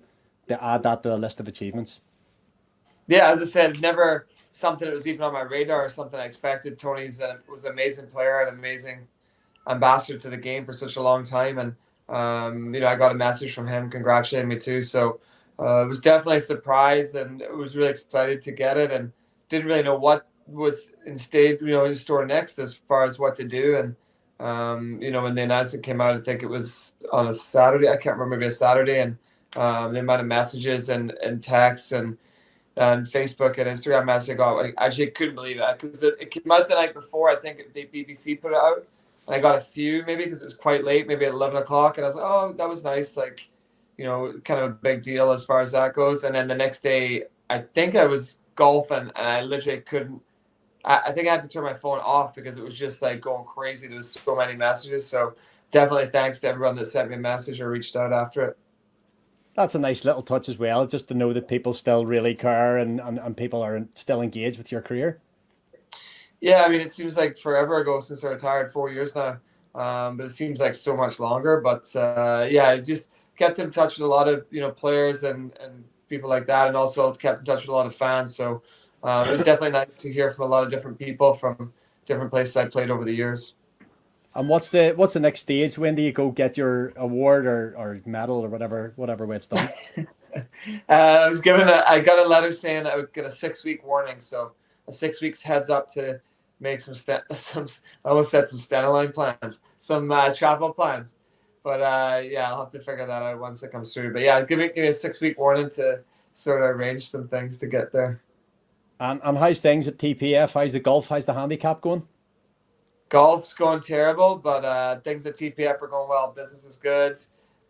to 0.49 0.65
add 0.65 0.83
that 0.83 1.03
to 1.05 1.11
the 1.11 1.19
list 1.19 1.39
of 1.39 1.47
achievements. 1.47 2.01
Yeah, 3.07 3.31
as 3.31 3.43
I 3.43 3.45
said, 3.45 3.81
never 3.81 4.27
something 4.53 4.87
that 4.87 4.95
was 4.95 5.07
even 5.07 5.23
on 5.23 5.33
my 5.33 5.43
radar 5.43 5.85
or 5.85 5.89
something 5.89 6.19
I 6.19 6.25
expected. 6.25 6.79
Tony's 6.79 7.21
a, 7.21 7.39
was 7.49 7.65
an 7.65 7.73
amazing 7.73 8.07
player 8.07 8.41
and 8.41 8.57
amazing 8.57 9.07
ambassador 9.69 10.19
to 10.19 10.31
the 10.31 10.37
game 10.37 10.63
for 10.63 10.73
such 10.73 10.97
a 10.97 11.03
long 11.03 11.25
time, 11.25 11.59
and 11.59 11.75
um, 12.09 12.75
you 12.75 12.81
know 12.81 12.87
I 12.87 12.97
got 12.97 13.13
a 13.13 13.15
message 13.15 13.55
from 13.55 13.67
him 13.67 13.91
congratulating 13.91 14.49
me 14.49 14.59
too. 14.59 14.81
So 14.81 15.21
uh, 15.61 15.85
it 15.85 15.89
was 15.89 16.01
definitely 16.01 16.39
a 16.39 16.41
surprise, 16.41 17.15
and 17.15 17.43
I 17.43 17.53
was 17.53 17.77
really 17.77 17.91
excited 17.91 18.41
to 18.43 18.53
get 18.53 18.79
it, 18.79 18.91
and 18.91 19.13
didn't 19.51 19.67
really 19.67 19.83
know 19.83 19.97
what 19.97 20.27
was 20.47 20.95
in 21.07 21.17
you 21.33 21.59
know, 21.61 21.85
in 21.85 21.95
store 21.95 22.25
next 22.27 22.59
as 22.59 22.75
far 22.75 23.05
as 23.05 23.19
what 23.19 23.37
to 23.37 23.45
do, 23.45 23.77
and 23.77 23.97
um, 24.41 25.01
you 25.01 25.11
know 25.11 25.23
when 25.23 25.35
the 25.35 25.43
announcement 25.43 25.85
came 25.85 26.01
out, 26.01 26.17
I 26.17 26.21
think 26.21 26.43
it 26.43 26.49
was 26.49 26.95
on 27.13 27.29
a 27.29 27.35
Saturday. 27.35 27.89
I 27.89 27.97
can't 27.97 28.17
remember 28.17 28.37
maybe 28.37 28.49
a 28.49 28.53
Saturday, 28.53 29.01
and 29.01 29.17
um, 29.57 29.93
the 29.93 30.01
amount 30.01 30.21
of 30.21 30.27
messages 30.27 30.89
and 30.89 31.11
and 31.23 31.43
texts 31.43 31.93
and 31.93 32.17
and 32.77 33.07
Facebook 33.07 33.59
and 33.59 33.69
Instagram 33.69 34.07
message 34.07 34.35
I 34.35 34.37
got. 34.37 34.67
Actually 34.79 35.09
couldn't 35.09 35.37
believe 35.37 35.59
that 35.59 35.79
because 35.79 36.03
it, 36.03 36.17
it 36.21 36.31
came 36.31 36.51
out 36.51 36.69
the 36.69 36.75
night 36.75 36.95
before. 36.95 37.31
I 37.31 37.37
think 37.37 37.73
the 37.73 37.87
BBC 37.87 38.41
put 38.41 38.53
it 38.53 38.59
out. 38.59 38.87
And 39.27 39.37
I 39.37 39.39
got 39.39 39.57
a 39.57 39.61
few 39.61 40.05
maybe 40.07 40.25
because 40.25 40.43
it 40.43 40.47
was 40.47 40.57
quite 40.57 40.85
late, 40.85 41.07
maybe 41.07 41.25
at 41.25 41.33
eleven 41.33 41.57
o'clock, 41.57 41.99
and 41.99 42.05
I 42.05 42.09
was 42.09 42.17
like, 42.17 42.27
oh, 42.27 42.53
that 42.55 42.69
was 42.69 42.85
nice. 42.85 43.17
Like, 43.17 43.49
you 43.97 44.05
know, 44.05 44.35
kind 44.45 44.61
of 44.61 44.71
a 44.71 44.75
big 44.75 45.03
deal 45.03 45.31
as 45.31 45.47
far 45.47 45.61
as 45.61 45.73
that 45.73 45.95
goes. 45.95 46.25
And 46.25 46.35
then 46.35 46.49
the 46.49 46.55
next 46.55 46.83
day, 46.83 47.25
I 47.49 47.59
think 47.59 47.95
I 47.95 48.05
was 48.05 48.41
golfing 48.57 49.11
and 49.15 49.27
I 49.27 49.43
literally 49.43 49.81
couldn't. 49.81 50.21
I, 50.85 51.03
I 51.07 51.13
think 51.13 51.29
I 51.29 51.33
had 51.33 51.43
to 51.43 51.49
turn 51.49 51.65
my 51.65 51.75
phone 51.75 52.01
off 52.01 52.35
because 52.35 52.57
it 52.57 52.65
was 52.65 52.75
just 52.75 53.03
like 53.03 53.21
going 53.21 53.45
crazy. 53.45 53.89
There 53.89 53.97
was 53.97 54.11
so 54.11 54.37
many 54.37 54.55
messages. 54.55 55.07
So 55.07 55.35
definitely 55.71 56.07
thanks 56.07 56.41
to 56.41 56.49
everyone 56.49 56.77
that 56.77 56.87
sent 56.87 57.11
me 57.11 57.17
a 57.17 57.19
message 57.19 57.61
or 57.61 57.71
reached 57.71 57.97
out 57.97 58.13
after 58.13 58.45
it. 58.45 58.59
That's 59.55 59.75
a 59.77 59.79
nice 59.79 60.05
little 60.05 60.23
touch 60.23 60.49
as 60.49 60.59
well, 60.59 60.87
just 60.87 61.09
to 61.09 61.15
know 61.15 61.33
that 61.33 61.47
people 61.47 61.73
still 61.73 62.05
really 62.05 62.35
care 62.35 62.77
and, 62.77 63.01
and, 63.01 63.19
and 63.19 63.37
people 63.37 63.63
are 63.63 63.87
still 63.95 64.21
engaged 64.21 64.59
with 64.59 64.73
your 64.73 64.83
career. 64.83 65.21
Yeah, 66.41 66.65
I 66.65 66.69
mean, 66.69 66.81
it 66.81 66.93
seems 66.93 67.17
like 67.17 67.39
forever 67.39 67.79
ago 67.79 68.01
since 68.01 68.25
I 68.25 68.31
retired, 68.31 68.73
four 68.73 68.91
years 68.91 69.15
now. 69.15 69.39
Um, 69.75 70.17
but 70.17 70.27
it 70.27 70.31
seems 70.31 70.61
like 70.61 70.75
so 70.75 70.97
much 70.97 71.19
longer. 71.19 71.61
But 71.61 71.95
uh, 71.97 72.47
yeah, 72.49 72.69
I 72.69 72.79
just 72.79 73.11
kept 73.37 73.59
in 73.59 73.71
touch 73.71 73.99
with 73.99 74.07
a 74.07 74.11
lot 74.11 74.29
of 74.29 74.45
you 74.51 74.61
know 74.61 74.71
players 74.71 75.25
and 75.25 75.57
and 75.59 75.85
people 76.09 76.29
like 76.29 76.47
that, 76.47 76.69
and 76.69 76.77
also 76.77 77.13
kept 77.13 77.41
in 77.41 77.45
touch 77.45 77.63
with 77.63 77.71
a 77.71 77.73
lot 77.73 77.87
of 77.87 77.95
fans. 77.95 78.37
So 78.37 78.63
um, 79.05 79.29
it 79.29 79.33
was 79.33 79.43
definitely 79.43 79.71
nice 79.71 79.89
to 79.97 80.13
hear 80.13 80.31
from 80.31 80.47
a 80.47 80.49
lot 80.49 80.65
of 80.65 80.71
different 80.71 80.99
people 80.99 81.35
from 81.35 81.73
different 82.07 82.31
places 82.31 82.57
I 82.57 82.65
played 82.65 82.91
over 82.91 83.05
the 83.05 83.15
years. 83.15 83.55
And 84.35 84.49
what's 84.49 84.71
the 84.71 84.95
what's 84.97 85.13
the 85.13 85.21
next 85.21 85.41
stage? 85.41 85.79
When 85.79 85.95
do 85.95 86.03
you 86.03 86.11
go 86.11 86.31
get 86.31 86.57
your 86.57 86.93
award 86.97 87.47
or, 87.47 87.75
or 87.77 88.01
medal 88.05 88.37
or 88.37 88.49
whatever 88.49 88.93
whatever 88.97 89.27
way 89.27 89.37
it's 89.37 89.47
done? 89.47 89.69
uh, 90.37 90.43
I 90.89 91.29
was 91.29 91.41
given 91.41 91.69
a 91.69 91.85
I 91.87 92.01
got 92.01 92.19
a 92.19 92.29
letter 92.29 92.51
saying 92.51 92.87
I 92.87 92.97
would 92.97 93.13
get 93.13 93.27
a 93.27 93.31
six 93.31 93.63
week 93.63 93.87
warning, 93.87 94.21
so 94.21 94.53
a 94.89 94.93
six 94.93 95.21
weeks 95.21 95.41
heads 95.43 95.71
up 95.71 95.89
to 95.93 96.21
make 96.59 96.81
some 96.81 96.95
st- 96.95 97.23
some 97.33 97.67
I 98.05 98.09
almost 98.09 98.31
said 98.31 98.49
some 98.49 98.59
standalone 98.59 99.15
plans, 99.15 99.61
some 99.79 100.11
uh, 100.11 100.35
travel 100.35 100.73
plans. 100.73 101.15
But 101.63 101.81
uh, 101.81 102.23
yeah, 102.25 102.51
I'll 102.51 102.61
have 102.61 102.71
to 102.71 102.81
figure 102.81 103.07
that 103.07 103.23
out 103.23 103.39
once 103.39 103.63
it 103.63 103.71
comes 103.71 103.95
through. 103.95 104.15
But 104.15 104.23
yeah, 104.23 104.43
give 104.43 104.59
me 104.59 104.67
give 104.67 104.83
me 104.83 104.89
a 104.89 104.95
six 104.95 105.21
week 105.21 105.39
warning 105.39 105.71
to 105.71 106.01
sort 106.33 106.63
of 106.63 106.77
arrange 106.77 107.09
some 107.09 107.29
things 107.29 107.59
to 107.59 107.69
get 107.69 107.93
there. 107.93 108.21
And 109.05 109.21
and 109.23 109.37
how's 109.37 109.61
things 109.61 109.87
at 109.87 109.99
TPF? 109.99 110.55
How's 110.55 110.73
the 110.73 110.81
golf? 110.81 111.09
How's 111.09 111.27
the 111.27 111.35
handicap 111.35 111.83
going? 111.83 112.09
Golf's 113.11 113.53
going 113.53 113.83
terrible, 113.83 114.37
but 114.37 114.65
uh, 114.65 114.99
things 115.01 115.27
at 115.27 115.37
TPF 115.37 115.83
are 115.83 115.89
going 115.89 116.09
well. 116.09 116.33
Business 116.35 116.65
is 116.65 116.77
good, 116.77 117.21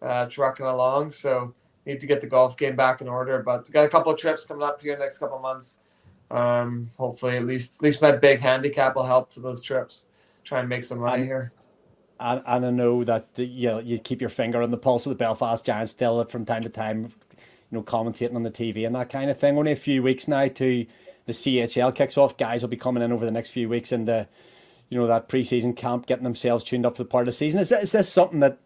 uh, 0.00 0.26
trucking 0.26 0.64
along. 0.64 1.10
So 1.10 1.52
need 1.86 1.98
to 1.98 2.06
get 2.06 2.20
the 2.20 2.28
golf 2.28 2.56
game 2.56 2.76
back 2.76 3.00
in 3.00 3.08
order. 3.08 3.42
But 3.42 3.70
got 3.72 3.84
a 3.84 3.88
couple 3.88 4.12
of 4.12 4.18
trips 4.18 4.46
coming 4.46 4.62
up 4.62 4.80
here 4.80 4.96
next 4.96 5.18
couple 5.18 5.36
of 5.36 5.42
months. 5.42 5.80
Um, 6.30 6.88
hopefully, 6.96 7.36
at 7.36 7.46
least 7.46 7.76
at 7.76 7.82
least 7.82 8.00
my 8.00 8.12
big 8.12 8.38
handicap 8.38 8.94
will 8.94 9.02
help 9.02 9.32
for 9.32 9.40
those 9.40 9.60
trips. 9.60 10.06
Try 10.44 10.60
and 10.60 10.68
make 10.68 10.84
some 10.84 11.00
money 11.00 11.22
and, 11.22 11.24
here 11.24 11.52
and, 12.20 12.42
and 12.46 12.66
I 12.66 12.70
know 12.70 13.02
that 13.04 13.34
the, 13.34 13.44
you 13.44 13.68
know, 13.68 13.78
you 13.80 13.98
keep 13.98 14.20
your 14.20 14.30
finger 14.30 14.62
on 14.62 14.70
the 14.70 14.76
pulse 14.76 15.04
of 15.04 15.10
the 15.10 15.16
Belfast 15.16 15.64
Giants 15.64 15.92
still 15.92 16.24
from 16.26 16.44
time 16.44 16.62
to 16.62 16.68
time, 16.68 17.02
you 17.02 17.08
know, 17.72 17.82
commentating 17.82 18.36
on 18.36 18.44
the 18.44 18.50
TV 18.50 18.86
and 18.86 18.94
that 18.94 19.08
kind 19.10 19.30
of 19.30 19.38
thing. 19.38 19.58
Only 19.58 19.72
a 19.72 19.76
few 19.76 20.02
weeks 20.02 20.28
now 20.28 20.46
to 20.48 20.86
the 21.26 21.32
CHL 21.32 21.94
kicks 21.94 22.18
off. 22.18 22.36
Guys 22.36 22.62
will 22.62 22.68
be 22.68 22.76
coming 22.76 23.02
in 23.02 23.12
over 23.12 23.26
the 23.26 23.32
next 23.32 23.50
few 23.50 23.68
weeks 23.68 23.92
and 23.92 24.06
the, 24.06 24.28
you 24.88 24.98
know, 24.98 25.06
that 25.06 25.28
preseason 25.28 25.76
camp, 25.76 26.06
getting 26.06 26.24
themselves 26.24 26.64
tuned 26.64 26.86
up 26.86 26.96
for 26.96 27.02
the 27.02 27.08
part 27.08 27.22
of 27.22 27.26
the 27.26 27.32
season. 27.32 27.60
Is, 27.60 27.72
is 27.72 27.92
this 27.92 28.12
something 28.12 28.40
that 28.40 28.58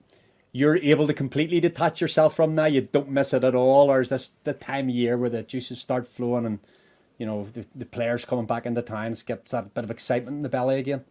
you're 0.52 0.76
able 0.78 1.06
to 1.06 1.14
completely 1.14 1.60
detach 1.60 2.00
yourself 2.00 2.34
from 2.34 2.54
now? 2.54 2.66
You 2.66 2.82
don't 2.82 3.10
miss 3.10 3.32
it 3.32 3.44
at 3.44 3.54
all, 3.54 3.90
or 3.90 4.00
is 4.00 4.08
this 4.08 4.32
the 4.44 4.54
time 4.54 4.88
of 4.88 4.94
year 4.94 5.16
where 5.16 5.30
the 5.30 5.42
juices 5.42 5.80
start 5.80 6.06
flowing 6.06 6.46
and, 6.46 6.58
you 7.18 7.26
know, 7.26 7.44
the, 7.44 7.66
the 7.74 7.86
players 7.86 8.24
coming 8.24 8.46
back 8.46 8.66
into 8.66 8.82
town 8.82 9.14
gets 9.26 9.52
that 9.52 9.74
bit 9.74 9.84
of 9.84 9.90
excitement 9.90 10.36
in 10.36 10.42
the 10.42 10.48
belly 10.48 10.78
again? 10.78 11.04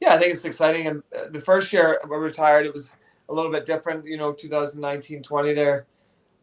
yeah, 0.00 0.14
I 0.14 0.18
think 0.18 0.32
it's 0.32 0.44
exciting. 0.44 0.86
And 0.86 1.02
uh, 1.16 1.28
the 1.30 1.40
first 1.40 1.72
year 1.72 2.00
we 2.08 2.16
retired, 2.16 2.66
it 2.66 2.72
was 2.72 2.96
a 3.28 3.34
little 3.34 3.50
bit 3.50 3.66
different, 3.66 4.06
you 4.06 4.16
know, 4.16 4.32
2019 4.32 5.22
20 5.22 5.54
there. 5.54 5.86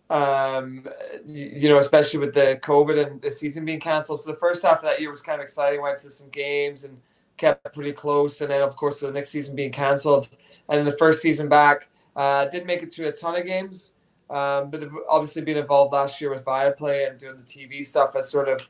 Um, 0.10 0.88
you 1.28 1.68
know, 1.68 1.78
especially 1.78 2.20
with 2.20 2.34
the 2.34 2.60
COVID 2.64 3.06
and 3.06 3.22
the 3.22 3.30
season 3.30 3.66
being 3.66 3.80
canceled. 3.80 4.22
So 4.22 4.32
the 4.32 4.38
first 4.38 4.64
half 4.64 4.78
of 4.78 4.84
that 4.84 5.02
year 5.02 5.10
was 5.10 5.20
kind 5.20 5.42
of 5.42 5.44
exciting. 5.44 5.82
Went 5.82 6.00
to 6.00 6.10
some 6.10 6.30
games 6.30 6.86
and 6.86 6.98
kept 7.36 7.74
pretty 7.74 7.92
close. 7.92 8.40
And 8.40 8.50
then, 8.50 8.62
of 8.62 8.76
course, 8.76 9.00
the 9.02 9.12
next 9.12 9.32
season 9.32 9.56
being 9.56 9.72
canceled. 9.72 10.30
And 10.70 10.88
the 10.88 10.94
first 10.94 11.22
season 11.22 11.50
back, 11.50 11.90
uh, 12.16 12.46
didn't 12.46 12.68
make 12.68 12.84
it 12.84 12.92
to 12.92 13.08
a 13.08 13.12
ton 13.12 13.36
of 13.36 13.46
games. 13.46 13.94
Um, 14.30 14.70
but 14.70 14.88
obviously 15.10 15.42
being 15.42 15.58
involved 15.58 15.94
last 15.94 16.20
year 16.20 16.30
with 16.30 16.46
Viaplay 16.46 17.10
and 17.10 17.18
doing 17.18 17.38
the 17.38 17.44
TV 17.44 17.86
stuff, 17.86 18.16
I 18.16 18.22
sort 18.22 18.50
of 18.50 18.70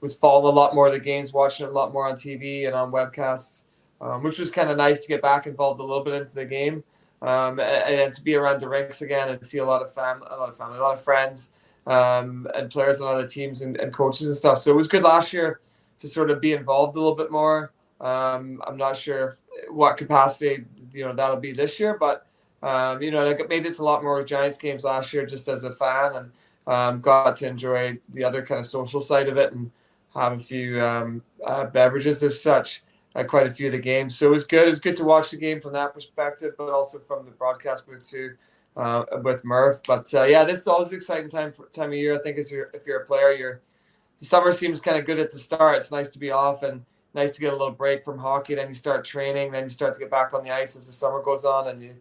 was 0.00 0.16
following 0.16 0.52
a 0.52 0.56
lot 0.56 0.74
more 0.74 0.86
of 0.86 0.92
the 0.92 1.00
games, 1.00 1.32
watching 1.32 1.66
a 1.66 1.70
lot 1.70 1.92
more 1.92 2.08
on 2.08 2.14
TV 2.14 2.66
and 2.66 2.74
on 2.74 2.92
webcasts 2.92 3.64
um, 4.00 4.22
which 4.22 4.38
was 4.38 4.50
kind 4.50 4.70
of 4.70 4.76
nice 4.76 5.02
to 5.02 5.08
get 5.08 5.22
back 5.22 5.46
involved 5.46 5.80
a 5.80 5.82
little 5.82 6.04
bit 6.04 6.14
into 6.14 6.34
the 6.34 6.44
game 6.44 6.84
um, 7.22 7.58
and, 7.60 7.94
and, 8.00 8.14
to 8.14 8.22
be 8.22 8.34
around 8.34 8.60
the 8.60 8.68
rinks 8.68 9.02
again 9.02 9.30
and 9.30 9.44
see 9.44 9.58
a 9.58 9.64
lot 9.64 9.82
of 9.82 9.92
family, 9.92 10.26
a 10.30 10.36
lot 10.36 10.48
of 10.48 10.56
family, 10.56 10.78
a 10.78 10.82
lot 10.82 10.94
of 10.94 11.02
friends 11.02 11.50
um, 11.86 12.46
and 12.54 12.70
players 12.70 13.00
on 13.00 13.14
other 13.14 13.26
teams 13.26 13.62
and, 13.62 13.76
and, 13.76 13.92
coaches 13.92 14.28
and 14.28 14.36
stuff. 14.36 14.58
So 14.58 14.70
it 14.70 14.76
was 14.76 14.88
good 14.88 15.02
last 15.02 15.32
year 15.32 15.60
to 15.98 16.08
sort 16.08 16.30
of 16.30 16.40
be 16.40 16.52
involved 16.52 16.96
a 16.96 17.00
little 17.00 17.16
bit 17.16 17.30
more. 17.30 17.72
Um, 18.00 18.62
I'm 18.66 18.76
not 18.76 18.96
sure 18.96 19.28
if, 19.28 19.70
what 19.70 19.96
capacity 19.96 20.64
you 20.92 21.04
know 21.04 21.14
that'll 21.14 21.36
be 21.36 21.52
this 21.52 21.80
year, 21.80 21.96
but 21.98 22.26
um, 22.62 23.02
you 23.02 23.10
know, 23.10 23.26
I 23.26 23.46
made 23.46 23.66
it 23.66 23.78
a 23.78 23.84
lot 23.84 24.02
more 24.02 24.22
Giants 24.24 24.56
games 24.56 24.84
last 24.84 25.12
year 25.12 25.26
just 25.26 25.48
as 25.48 25.64
a 25.64 25.72
fan 25.72 26.14
and 26.16 26.32
um, 26.66 27.00
got 27.00 27.36
to 27.38 27.46
enjoy 27.46 27.98
the 28.10 28.24
other 28.24 28.44
kind 28.44 28.58
of 28.58 28.66
social 28.66 29.00
side 29.00 29.28
of 29.28 29.36
it 29.36 29.52
and 29.52 29.70
have 30.14 30.32
a 30.32 30.38
few 30.38 30.80
uh, 30.80 31.64
beverages 31.66 32.22
as 32.22 32.40
such 32.40 32.82
at 33.14 33.28
quite 33.28 33.46
a 33.46 33.50
few 33.50 33.66
of 33.66 33.72
the 33.72 33.78
games. 33.78 34.16
So 34.16 34.26
it 34.26 34.30
was 34.30 34.46
good. 34.46 34.66
It 34.66 34.70
was 34.70 34.80
good 34.80 34.96
to 34.96 35.04
watch 35.04 35.30
the 35.30 35.36
game 35.36 35.60
from 35.60 35.72
that 35.74 35.94
perspective, 35.94 36.54
but 36.58 36.70
also 36.70 36.98
from 36.98 37.24
the 37.24 37.30
broadcast 37.30 37.86
booth 37.86 38.08
too, 38.08 38.34
uh, 38.76 39.04
with 39.22 39.44
Murph. 39.44 39.80
But 39.86 40.12
uh, 40.12 40.24
yeah, 40.24 40.44
this 40.44 40.60
is 40.60 40.66
always 40.66 40.90
an 40.90 40.96
exciting 40.96 41.30
time 41.30 41.52
for, 41.52 41.66
time 41.66 41.90
of 41.90 41.94
year. 41.94 42.16
I 42.16 42.22
think 42.22 42.38
if 42.38 42.50
you're 42.50 42.70
if 42.74 42.86
you're 42.86 43.02
a 43.02 43.06
player, 43.06 43.32
you're 43.32 43.60
the 44.18 44.24
summer 44.24 44.52
seems 44.52 44.80
kind 44.80 44.96
of 44.96 45.06
good 45.06 45.18
at 45.18 45.30
the 45.30 45.38
start. 45.38 45.76
It's 45.76 45.90
nice 45.90 46.10
to 46.10 46.18
be 46.18 46.30
off 46.30 46.62
and 46.62 46.84
nice 47.14 47.32
to 47.32 47.40
get 47.40 47.52
a 47.52 47.56
little 47.56 47.72
break 47.72 48.02
from 48.02 48.18
hockey. 48.18 48.54
Then 48.54 48.68
you 48.68 48.74
start 48.74 49.04
training. 49.04 49.52
Then 49.52 49.64
you 49.64 49.70
start 49.70 49.94
to 49.94 50.00
get 50.00 50.10
back 50.10 50.34
on 50.34 50.42
the 50.44 50.50
ice 50.50 50.76
as 50.76 50.86
the 50.86 50.92
summer 50.92 51.22
goes 51.22 51.44
on, 51.44 51.68
and 51.68 51.82
you 51.82 51.94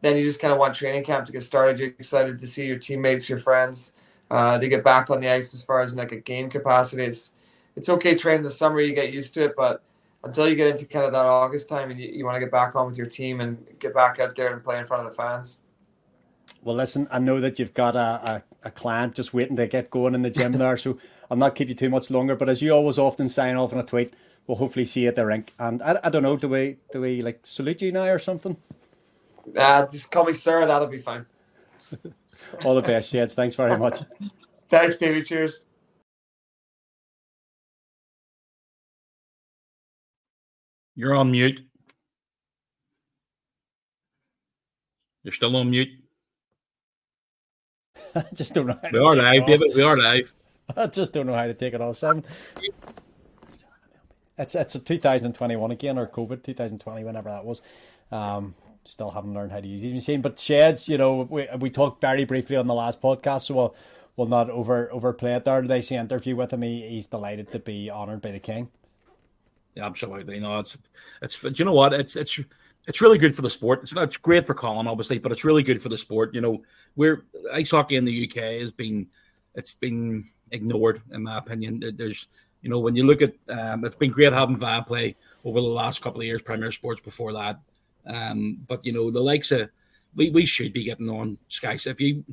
then 0.00 0.16
you 0.16 0.22
just 0.22 0.40
kind 0.40 0.52
of 0.52 0.58
want 0.58 0.74
training 0.74 1.04
camp 1.04 1.26
to 1.26 1.32
get 1.32 1.42
started. 1.42 1.78
You're 1.78 1.88
excited 1.88 2.38
to 2.38 2.46
see 2.46 2.66
your 2.66 2.78
teammates, 2.78 3.28
your 3.28 3.38
friends, 3.38 3.94
uh, 4.30 4.58
to 4.58 4.68
get 4.68 4.82
back 4.82 5.10
on 5.10 5.20
the 5.20 5.28
ice 5.28 5.54
as 5.54 5.64
far 5.64 5.80
as 5.80 5.94
like 5.96 6.12
a 6.12 6.16
game 6.16 6.50
capacity. 6.50 7.04
It's 7.04 7.34
it's 7.74 7.88
okay 7.88 8.14
training 8.14 8.42
the 8.42 8.50
summer. 8.50 8.80
You 8.80 8.94
get 8.94 9.12
used 9.12 9.34
to 9.34 9.44
it, 9.44 9.54
but 9.56 9.82
until 10.24 10.48
you 10.48 10.54
get 10.54 10.70
into 10.70 10.86
kind 10.86 11.04
of 11.04 11.12
that 11.12 11.26
August 11.26 11.68
time 11.68 11.90
and 11.90 12.00
you, 12.00 12.08
you 12.08 12.24
want 12.24 12.36
to 12.36 12.40
get 12.40 12.50
back 12.50 12.74
on 12.76 12.86
with 12.86 12.96
your 12.96 13.06
team 13.06 13.40
and 13.40 13.64
get 13.78 13.94
back 13.94 14.18
out 14.18 14.34
there 14.36 14.52
and 14.52 14.62
play 14.62 14.78
in 14.78 14.86
front 14.86 15.04
of 15.04 15.10
the 15.10 15.16
fans. 15.16 15.60
Well, 16.62 16.76
listen, 16.76 17.08
I 17.10 17.18
know 17.18 17.40
that 17.40 17.58
you've 17.58 17.74
got 17.74 17.96
a, 17.96 17.98
a, 17.98 18.68
a 18.68 18.70
client 18.70 19.14
just 19.14 19.34
waiting 19.34 19.56
to 19.56 19.66
get 19.66 19.90
going 19.90 20.14
in 20.14 20.22
the 20.22 20.30
gym 20.30 20.52
there, 20.58 20.76
so 20.76 20.98
I'll 21.30 21.36
not 21.36 21.54
keep 21.54 21.68
you 21.68 21.74
too 21.74 21.90
much 21.90 22.10
longer. 22.10 22.36
But 22.36 22.48
as 22.48 22.62
you 22.62 22.72
always 22.72 22.98
often 22.98 23.28
sign 23.28 23.56
off 23.56 23.72
on 23.72 23.78
a 23.78 23.82
tweet, 23.82 24.14
we'll 24.46 24.58
hopefully 24.58 24.84
see 24.84 25.02
you 25.02 25.08
at 25.08 25.16
the 25.16 25.26
rink. 25.26 25.54
And 25.58 25.82
I, 25.82 25.98
I 26.04 26.10
don't 26.10 26.22
know, 26.22 26.36
do 26.36 26.48
we 26.48 26.76
do 26.92 27.00
we 27.00 27.22
like 27.22 27.40
salute 27.42 27.82
you 27.82 27.92
now 27.92 28.06
or 28.06 28.18
something? 28.18 28.56
Uh, 29.56 29.86
just 29.86 30.10
call 30.12 30.24
me 30.24 30.32
sir, 30.32 30.64
that'll 30.66 30.86
be 30.86 31.00
fine. 31.00 31.26
All 32.64 32.74
the 32.74 32.82
best, 32.82 33.10
Sheds. 33.10 33.34
Thanks 33.34 33.56
very 33.56 33.76
much. 33.76 34.00
Thanks, 34.68 34.96
David. 34.96 35.26
Cheers. 35.26 35.66
You're 40.94 41.14
on 41.14 41.30
mute. 41.30 41.60
You're 45.22 45.32
still 45.32 45.56
on 45.56 45.70
mute. 45.70 45.88
I 48.14 48.24
just 48.34 48.54
don't 48.54 48.66
know. 48.66 48.78
we 48.92 48.98
are 48.98 49.16
live, 49.16 49.46
David. 49.46 49.72
We 49.74 49.82
are 49.82 49.96
live. 49.96 50.34
I 50.76 50.86
just 50.86 51.12
don't 51.12 51.26
know 51.26 51.34
how 51.34 51.46
to 51.46 51.54
take 51.54 51.74
it 51.74 51.80
all. 51.80 51.94
Seven. 51.94 52.24
It's 54.38 54.54
it's 54.54 54.74
a 54.74 54.78
2021 54.78 55.70
again 55.70 55.98
or 55.98 56.06
COVID 56.06 56.42
2020 56.42 57.04
whenever 57.04 57.30
that 57.30 57.44
was. 57.44 57.62
Um, 58.10 58.54
still 58.84 59.10
haven't 59.10 59.34
learned 59.34 59.52
how 59.52 59.60
to 59.60 59.68
use 59.68 59.82
the 59.82 59.92
machine. 59.92 60.20
But 60.20 60.38
sheds, 60.38 60.88
you 60.88 60.98
know, 60.98 61.26
we 61.28 61.46
we 61.58 61.70
talked 61.70 62.00
very 62.00 62.24
briefly 62.24 62.56
on 62.56 62.66
the 62.66 62.74
last 62.74 63.00
podcast, 63.00 63.42
so 63.42 63.54
we'll 63.54 63.74
we'll 64.16 64.26
not 64.28 64.50
over 64.50 64.90
overplay 64.92 65.34
it 65.34 65.44
there. 65.44 65.62
Today's 65.62 65.90
interview 65.90 66.36
with 66.36 66.52
him. 66.52 66.62
He, 66.62 66.88
he's 66.88 67.06
delighted 67.06 67.52
to 67.52 67.58
be 67.58 67.90
honoured 67.90 68.22
by 68.22 68.32
the 68.32 68.40
king. 68.40 68.68
Yeah, 69.74 69.86
absolutely. 69.86 70.38
No, 70.38 70.58
it's 70.58 70.76
it's. 71.22 71.40
Do 71.40 71.52
you 71.54 71.64
know 71.64 71.72
what? 71.72 71.94
It's 71.94 72.16
it's 72.16 72.38
it's 72.86 73.00
really 73.00 73.18
good 73.18 73.34
for 73.34 73.42
the 73.42 73.50
sport. 73.50 73.80
It's 73.82 73.92
it's 73.96 74.16
great 74.16 74.46
for 74.46 74.54
Colin, 74.54 74.86
obviously, 74.86 75.18
but 75.18 75.32
it's 75.32 75.44
really 75.44 75.62
good 75.62 75.80
for 75.80 75.88
the 75.88 75.98
sport. 75.98 76.34
You 76.34 76.40
know, 76.40 76.62
we're 76.96 77.24
ice 77.52 77.70
hockey 77.70 77.96
in 77.96 78.04
the 78.04 78.28
UK 78.28 78.60
has 78.60 78.72
been 78.72 79.06
it's 79.54 79.74
been 79.74 80.24
ignored 80.50 81.02
in 81.12 81.22
my 81.22 81.38
opinion. 81.38 81.82
There's 81.96 82.28
you 82.60 82.68
know 82.70 82.80
when 82.80 82.96
you 82.96 83.06
look 83.06 83.22
at 83.22 83.34
um, 83.48 83.84
it's 83.84 83.96
been 83.96 84.10
great 84.10 84.32
having 84.32 84.58
Viaplay 84.58 85.14
over 85.44 85.60
the 85.60 85.66
last 85.66 86.02
couple 86.02 86.20
of 86.20 86.26
years, 86.26 86.42
Premier 86.42 86.72
Sports 86.72 87.00
before 87.00 87.32
that. 87.32 87.60
Um, 88.06 88.58
but 88.66 88.84
you 88.84 88.92
know 88.92 89.10
the 89.10 89.20
likes 89.20 89.52
of 89.52 89.70
we, 90.14 90.30
we 90.30 90.44
should 90.44 90.72
be 90.72 90.84
getting 90.84 91.08
on 91.08 91.38
Sky. 91.48 91.78
If 91.86 92.00
you 92.00 92.24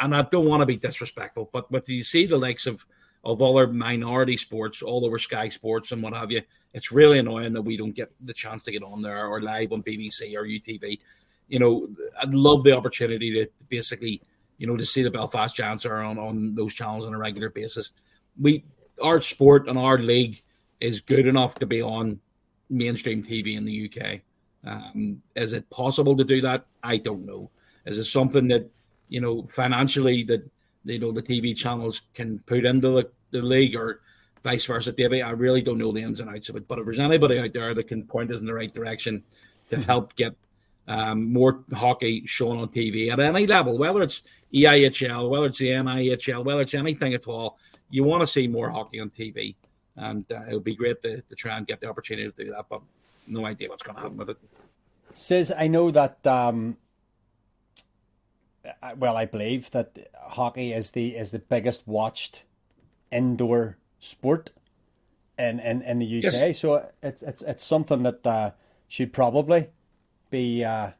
and 0.00 0.14
I 0.14 0.22
don't 0.22 0.46
want 0.46 0.60
to 0.60 0.66
be 0.66 0.76
disrespectful, 0.76 1.50
but 1.52 1.70
but 1.70 1.88
you 1.88 2.02
see 2.02 2.26
the 2.26 2.38
likes 2.38 2.66
of 2.66 2.84
of 3.24 3.42
all 3.42 3.58
our 3.58 3.66
minority 3.66 4.36
sports 4.36 4.82
all 4.82 5.04
over 5.04 5.18
Sky 5.18 5.48
Sports 5.48 5.92
and 5.92 6.02
what 6.02 6.14
have 6.14 6.30
you. 6.30 6.42
It's 6.72 6.92
really 6.92 7.18
annoying 7.18 7.52
that 7.52 7.62
we 7.62 7.76
don't 7.76 7.94
get 7.94 8.12
the 8.24 8.32
chance 8.32 8.64
to 8.64 8.72
get 8.72 8.82
on 8.82 9.02
there 9.02 9.26
or 9.26 9.42
live 9.42 9.72
on 9.72 9.82
BBC 9.82 10.34
or 10.36 10.44
UTV. 10.44 10.98
you 11.48 11.58
know, 11.58 11.88
I'd 12.22 12.32
love 12.32 12.62
the 12.62 12.76
opportunity 12.76 13.32
to 13.32 13.50
basically, 13.68 14.22
you 14.58 14.66
know, 14.66 14.76
to 14.76 14.86
see 14.86 15.02
the 15.02 15.10
Belfast 15.10 15.54
Giants 15.54 15.84
are 15.84 16.02
on 16.02 16.18
on 16.18 16.54
those 16.54 16.74
channels 16.74 17.06
on 17.06 17.14
a 17.14 17.18
regular 17.18 17.50
basis. 17.50 17.92
We 18.40 18.64
our 19.02 19.20
sport 19.20 19.68
and 19.68 19.78
our 19.78 19.98
league 19.98 20.42
is 20.80 21.00
good 21.00 21.26
enough 21.26 21.56
to 21.56 21.66
be 21.66 21.82
on 21.82 22.20
mainstream 22.68 23.22
TV 23.22 23.56
in 23.56 23.64
the 23.64 23.90
UK. 23.90 24.20
Um, 24.64 25.22
is 25.34 25.52
it 25.52 25.68
possible 25.70 26.16
to 26.16 26.24
do 26.24 26.40
that? 26.42 26.66
I 26.82 26.98
don't 26.98 27.26
know. 27.26 27.50
Is 27.86 27.98
it 27.98 28.04
something 28.04 28.48
that 28.48 28.70
you 29.08 29.20
know 29.20 29.48
financially 29.52 30.22
that 30.24 30.48
you 30.84 30.98
know 30.98 31.12
the 31.12 31.22
TV 31.22 31.56
channels 31.56 32.02
can 32.14 32.38
put 32.40 32.64
into 32.64 32.90
the, 32.90 33.10
the 33.30 33.42
league 33.42 33.76
or 33.76 34.00
vice 34.42 34.64
versa, 34.64 34.92
Davey? 34.92 35.22
I 35.22 35.30
really 35.30 35.62
don't 35.62 35.78
know 35.78 35.92
the 35.92 36.02
ins 36.02 36.20
and 36.20 36.30
outs 36.30 36.48
of 36.48 36.56
it. 36.56 36.68
But 36.68 36.78
if 36.78 36.84
there's 36.84 36.98
anybody 36.98 37.38
out 37.38 37.52
there 37.52 37.74
that 37.74 37.88
can 37.88 38.04
point 38.04 38.30
us 38.30 38.40
in 38.40 38.46
the 38.46 38.54
right 38.54 38.72
direction 38.72 39.22
to 39.70 39.76
hmm. 39.76 39.82
help 39.82 40.14
get 40.16 40.34
um, 40.88 41.32
more 41.32 41.64
hockey 41.72 42.26
shown 42.26 42.58
on 42.58 42.68
TV 42.68 43.12
at 43.12 43.20
any 43.20 43.46
level, 43.46 43.78
whether 43.78 44.02
it's 44.02 44.22
EIHL, 44.52 45.30
whether 45.30 45.46
it's 45.46 45.58
the 45.58 45.68
NIHL, 45.68 46.44
whether 46.44 46.62
it's 46.62 46.74
anything 46.74 47.14
at 47.14 47.26
all, 47.26 47.58
you 47.90 48.04
want 48.04 48.22
to 48.22 48.26
see 48.26 48.48
more 48.48 48.70
hockey 48.70 49.00
on 49.00 49.10
TV. 49.10 49.54
And 49.96 50.24
uh, 50.32 50.42
it 50.48 50.54
would 50.54 50.64
be 50.64 50.74
great 50.74 51.02
to, 51.02 51.20
to 51.20 51.34
try 51.34 51.56
and 51.56 51.66
get 51.66 51.80
the 51.80 51.88
opportunity 51.88 52.30
to 52.30 52.44
do 52.44 52.50
that. 52.52 52.66
But 52.68 52.80
no 53.26 53.44
idea 53.44 53.68
what's 53.68 53.82
going 53.82 53.96
to 53.96 54.02
happen 54.02 54.16
with 54.16 54.30
it. 54.30 54.38
Says 55.14 55.52
I 55.56 55.66
know 55.66 55.90
that. 55.90 56.26
Um, 56.26 56.76
well, 58.96 59.16
I 59.16 59.24
believe 59.24 59.70
that 59.72 59.96
hockey 60.20 60.72
is 60.72 60.92
the 60.92 61.16
is 61.16 61.30
the 61.30 61.38
biggest 61.38 61.86
watched 61.86 62.44
indoor 63.10 63.76
sport 63.98 64.50
in 65.38 65.60
in, 65.60 65.82
in 65.82 65.98
the 65.98 66.18
UK. 66.18 66.32
Yes. 66.32 66.58
So 66.58 66.88
it's 67.02 67.22
it's 67.22 67.42
it's 67.42 67.64
something 67.64 68.02
that 68.02 68.26
uh, 68.26 68.50
should 68.88 69.12
probably 69.12 69.68
be 70.30 70.64
uh, 70.64 70.90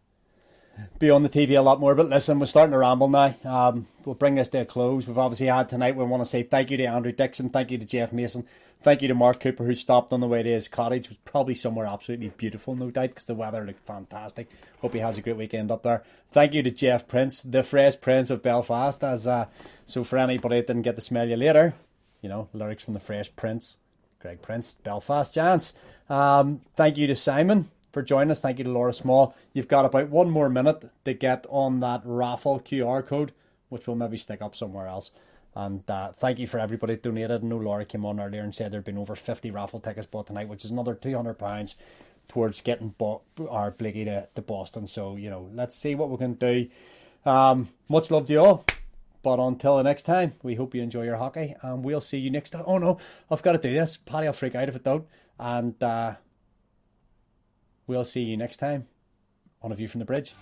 be 0.98 1.11
on 1.11 1.23
the 1.23 1.28
TV 1.28 1.59
a 1.59 1.62
lot 1.62 1.81
more. 1.81 1.94
But 1.94 2.09
listen, 2.09 2.39
we're 2.39 2.47
starting 2.47 2.73
to 2.73 2.78
ramble 2.78 3.09
now. 3.09 3.35
Um, 3.44 3.86
we'll 4.05 4.15
bring 4.15 4.35
this 4.35 4.48
to 4.51 4.61
a 4.61 4.65
close. 4.65 5.07
We've 5.07 5.19
obviously 5.19 5.47
had 5.47 5.69
tonight. 5.69 5.97
We 5.97 6.05
want 6.05 6.23
to 6.23 6.28
say 6.28 6.43
thank 6.43 6.70
you 6.70 6.77
to 6.78 6.85
Andrew 6.85 7.12
Dixon, 7.12 7.48
thank 7.48 7.70
you 7.70 7.78
to 7.78 7.85
Jeff 7.85 8.12
Mason, 8.12 8.47
thank 8.82 9.02
you 9.02 9.09
to 9.09 9.15
Mark 9.15 9.40
Cooper 9.40 9.65
who 9.65 9.74
stopped 9.74 10.12
on 10.12 10.20
the 10.20 10.27
way 10.27 10.43
to 10.43 10.51
his 10.51 10.69
cottage. 10.69 11.09
Was 11.09 11.19
probably 11.24 11.55
somewhere 11.55 11.86
absolutely 11.86 12.28
beautiful, 12.28 12.74
no 12.74 12.90
doubt, 12.90 13.11
because 13.11 13.27
the 13.27 13.35
weather 13.35 13.65
looked 13.65 13.86
fantastic. 13.86 14.48
Hope 14.81 14.93
he 14.93 15.01
has 15.01 15.19
a 15.19 15.23
great 15.23 15.36
weekend 15.36 15.70
up 15.70 15.82
there. 15.82 16.02
Thank 16.31 16.55
you 16.55 16.62
to 16.62 16.70
Jeff 16.70 17.09
Prince, 17.09 17.40
the 17.40 17.62
Fresh 17.62 18.01
Prince 18.01 18.31
of 18.31 18.43
Belfast. 18.43 19.02
As 19.02 19.27
uh, 19.27 19.47
so 19.86 20.05
for 20.05 20.19
anybody 20.19 20.57
that 20.57 20.66
didn't 20.66 20.82
get 20.82 20.97
to 20.97 21.01
smell 21.01 21.28
you 21.28 21.36
later, 21.36 21.74
you 22.20 22.28
know 22.28 22.48
lyrics 22.52 22.85
from 22.85 22.94
the 22.94 23.01
Fresh 23.01 23.35
Prince, 23.36 23.77
Greg 24.20 24.43
Prince, 24.43 24.74
Belfast 24.77 25.32
Giants. 25.32 25.73
Um, 26.09 26.61
thank 26.77 26.97
you 26.97 27.07
to 27.07 27.16
Simon 27.16 27.70
for 27.92 28.02
joining 28.02 28.30
us. 28.30 28.40
Thank 28.40 28.58
you 28.58 28.64
to 28.64 28.70
Laura 28.70 28.92
Small. 28.92 29.34
You've 29.52 29.68
got 29.68 29.84
about 29.84 30.08
one 30.08 30.30
more 30.30 30.48
minute 30.48 30.90
to 31.04 31.14
get 31.14 31.46
on 31.48 31.80
that 31.80 32.02
raffle 32.04 32.60
QR 32.60 33.06
code, 33.06 33.32
which 33.68 33.86
we'll 33.86 33.96
maybe 33.96 34.16
stick 34.16 34.42
up 34.42 34.54
somewhere 34.54 34.86
else. 34.86 35.10
And 35.54 35.88
uh, 35.90 36.12
thank 36.12 36.38
you 36.38 36.46
for 36.46 36.58
everybody 36.58 36.96
donated. 36.96 37.42
I 37.42 37.46
know 37.46 37.56
Laura 37.56 37.84
came 37.84 38.04
on 38.04 38.20
earlier 38.20 38.42
and 38.42 38.54
said 38.54 38.72
there 38.72 38.78
had 38.78 38.84
been 38.84 38.98
over 38.98 39.16
50 39.16 39.50
raffle 39.50 39.80
tickets 39.80 40.06
bought 40.06 40.28
tonight, 40.28 40.48
which 40.48 40.64
is 40.64 40.70
another 40.70 40.94
£200 40.94 41.74
towards 42.28 42.60
getting 42.60 42.90
bo- 42.90 43.22
our 43.48 43.72
Blakey 43.72 44.04
to, 44.04 44.28
to 44.34 44.42
Boston. 44.42 44.86
So, 44.86 45.16
you 45.16 45.28
know, 45.28 45.50
let's 45.52 45.74
see 45.74 45.96
what 45.96 46.10
we 46.10 46.16
can 46.18 46.34
do. 46.34 46.68
Um, 47.26 47.68
much 47.88 48.10
love 48.10 48.26
to 48.26 48.32
you 48.32 48.40
all. 48.40 48.64
But 49.22 49.38
until 49.38 49.76
the 49.76 49.82
next 49.82 50.04
time, 50.04 50.34
we 50.42 50.54
hope 50.54 50.74
you 50.74 50.82
enjoy 50.82 51.04
your 51.04 51.16
hockey. 51.16 51.54
And 51.62 51.84
we'll 51.84 52.00
see 52.00 52.18
you 52.18 52.30
next 52.30 52.50
time. 52.50 52.64
Oh, 52.66 52.78
no, 52.78 52.98
I've 53.30 53.42
got 53.42 53.52
to 53.52 53.58
do 53.58 53.72
this. 53.72 53.96
Paddy 53.96 54.28
I'll 54.28 54.32
freak 54.32 54.54
out 54.54 54.68
if 54.68 54.76
it 54.76 54.84
don't. 54.84 55.06
And 55.38 55.82
uh, 55.82 56.14
We'll 57.90 58.04
see 58.04 58.20
you 58.20 58.36
next 58.36 58.58
time 58.58 58.86
on 59.62 59.72
A 59.72 59.74
View 59.74 59.88
from 59.88 59.98
the 59.98 60.04
Bridge. 60.04 60.36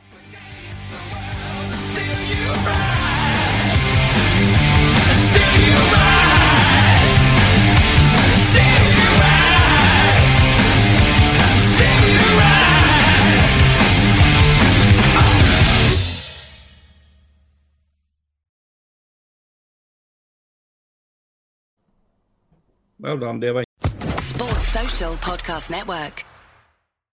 Well 23.01 23.17
done, 23.17 23.41
Davey. 23.41 23.65
Sports 24.19 24.69
Social 24.69 25.13
Podcast 25.15 25.71
Network. 25.71 26.28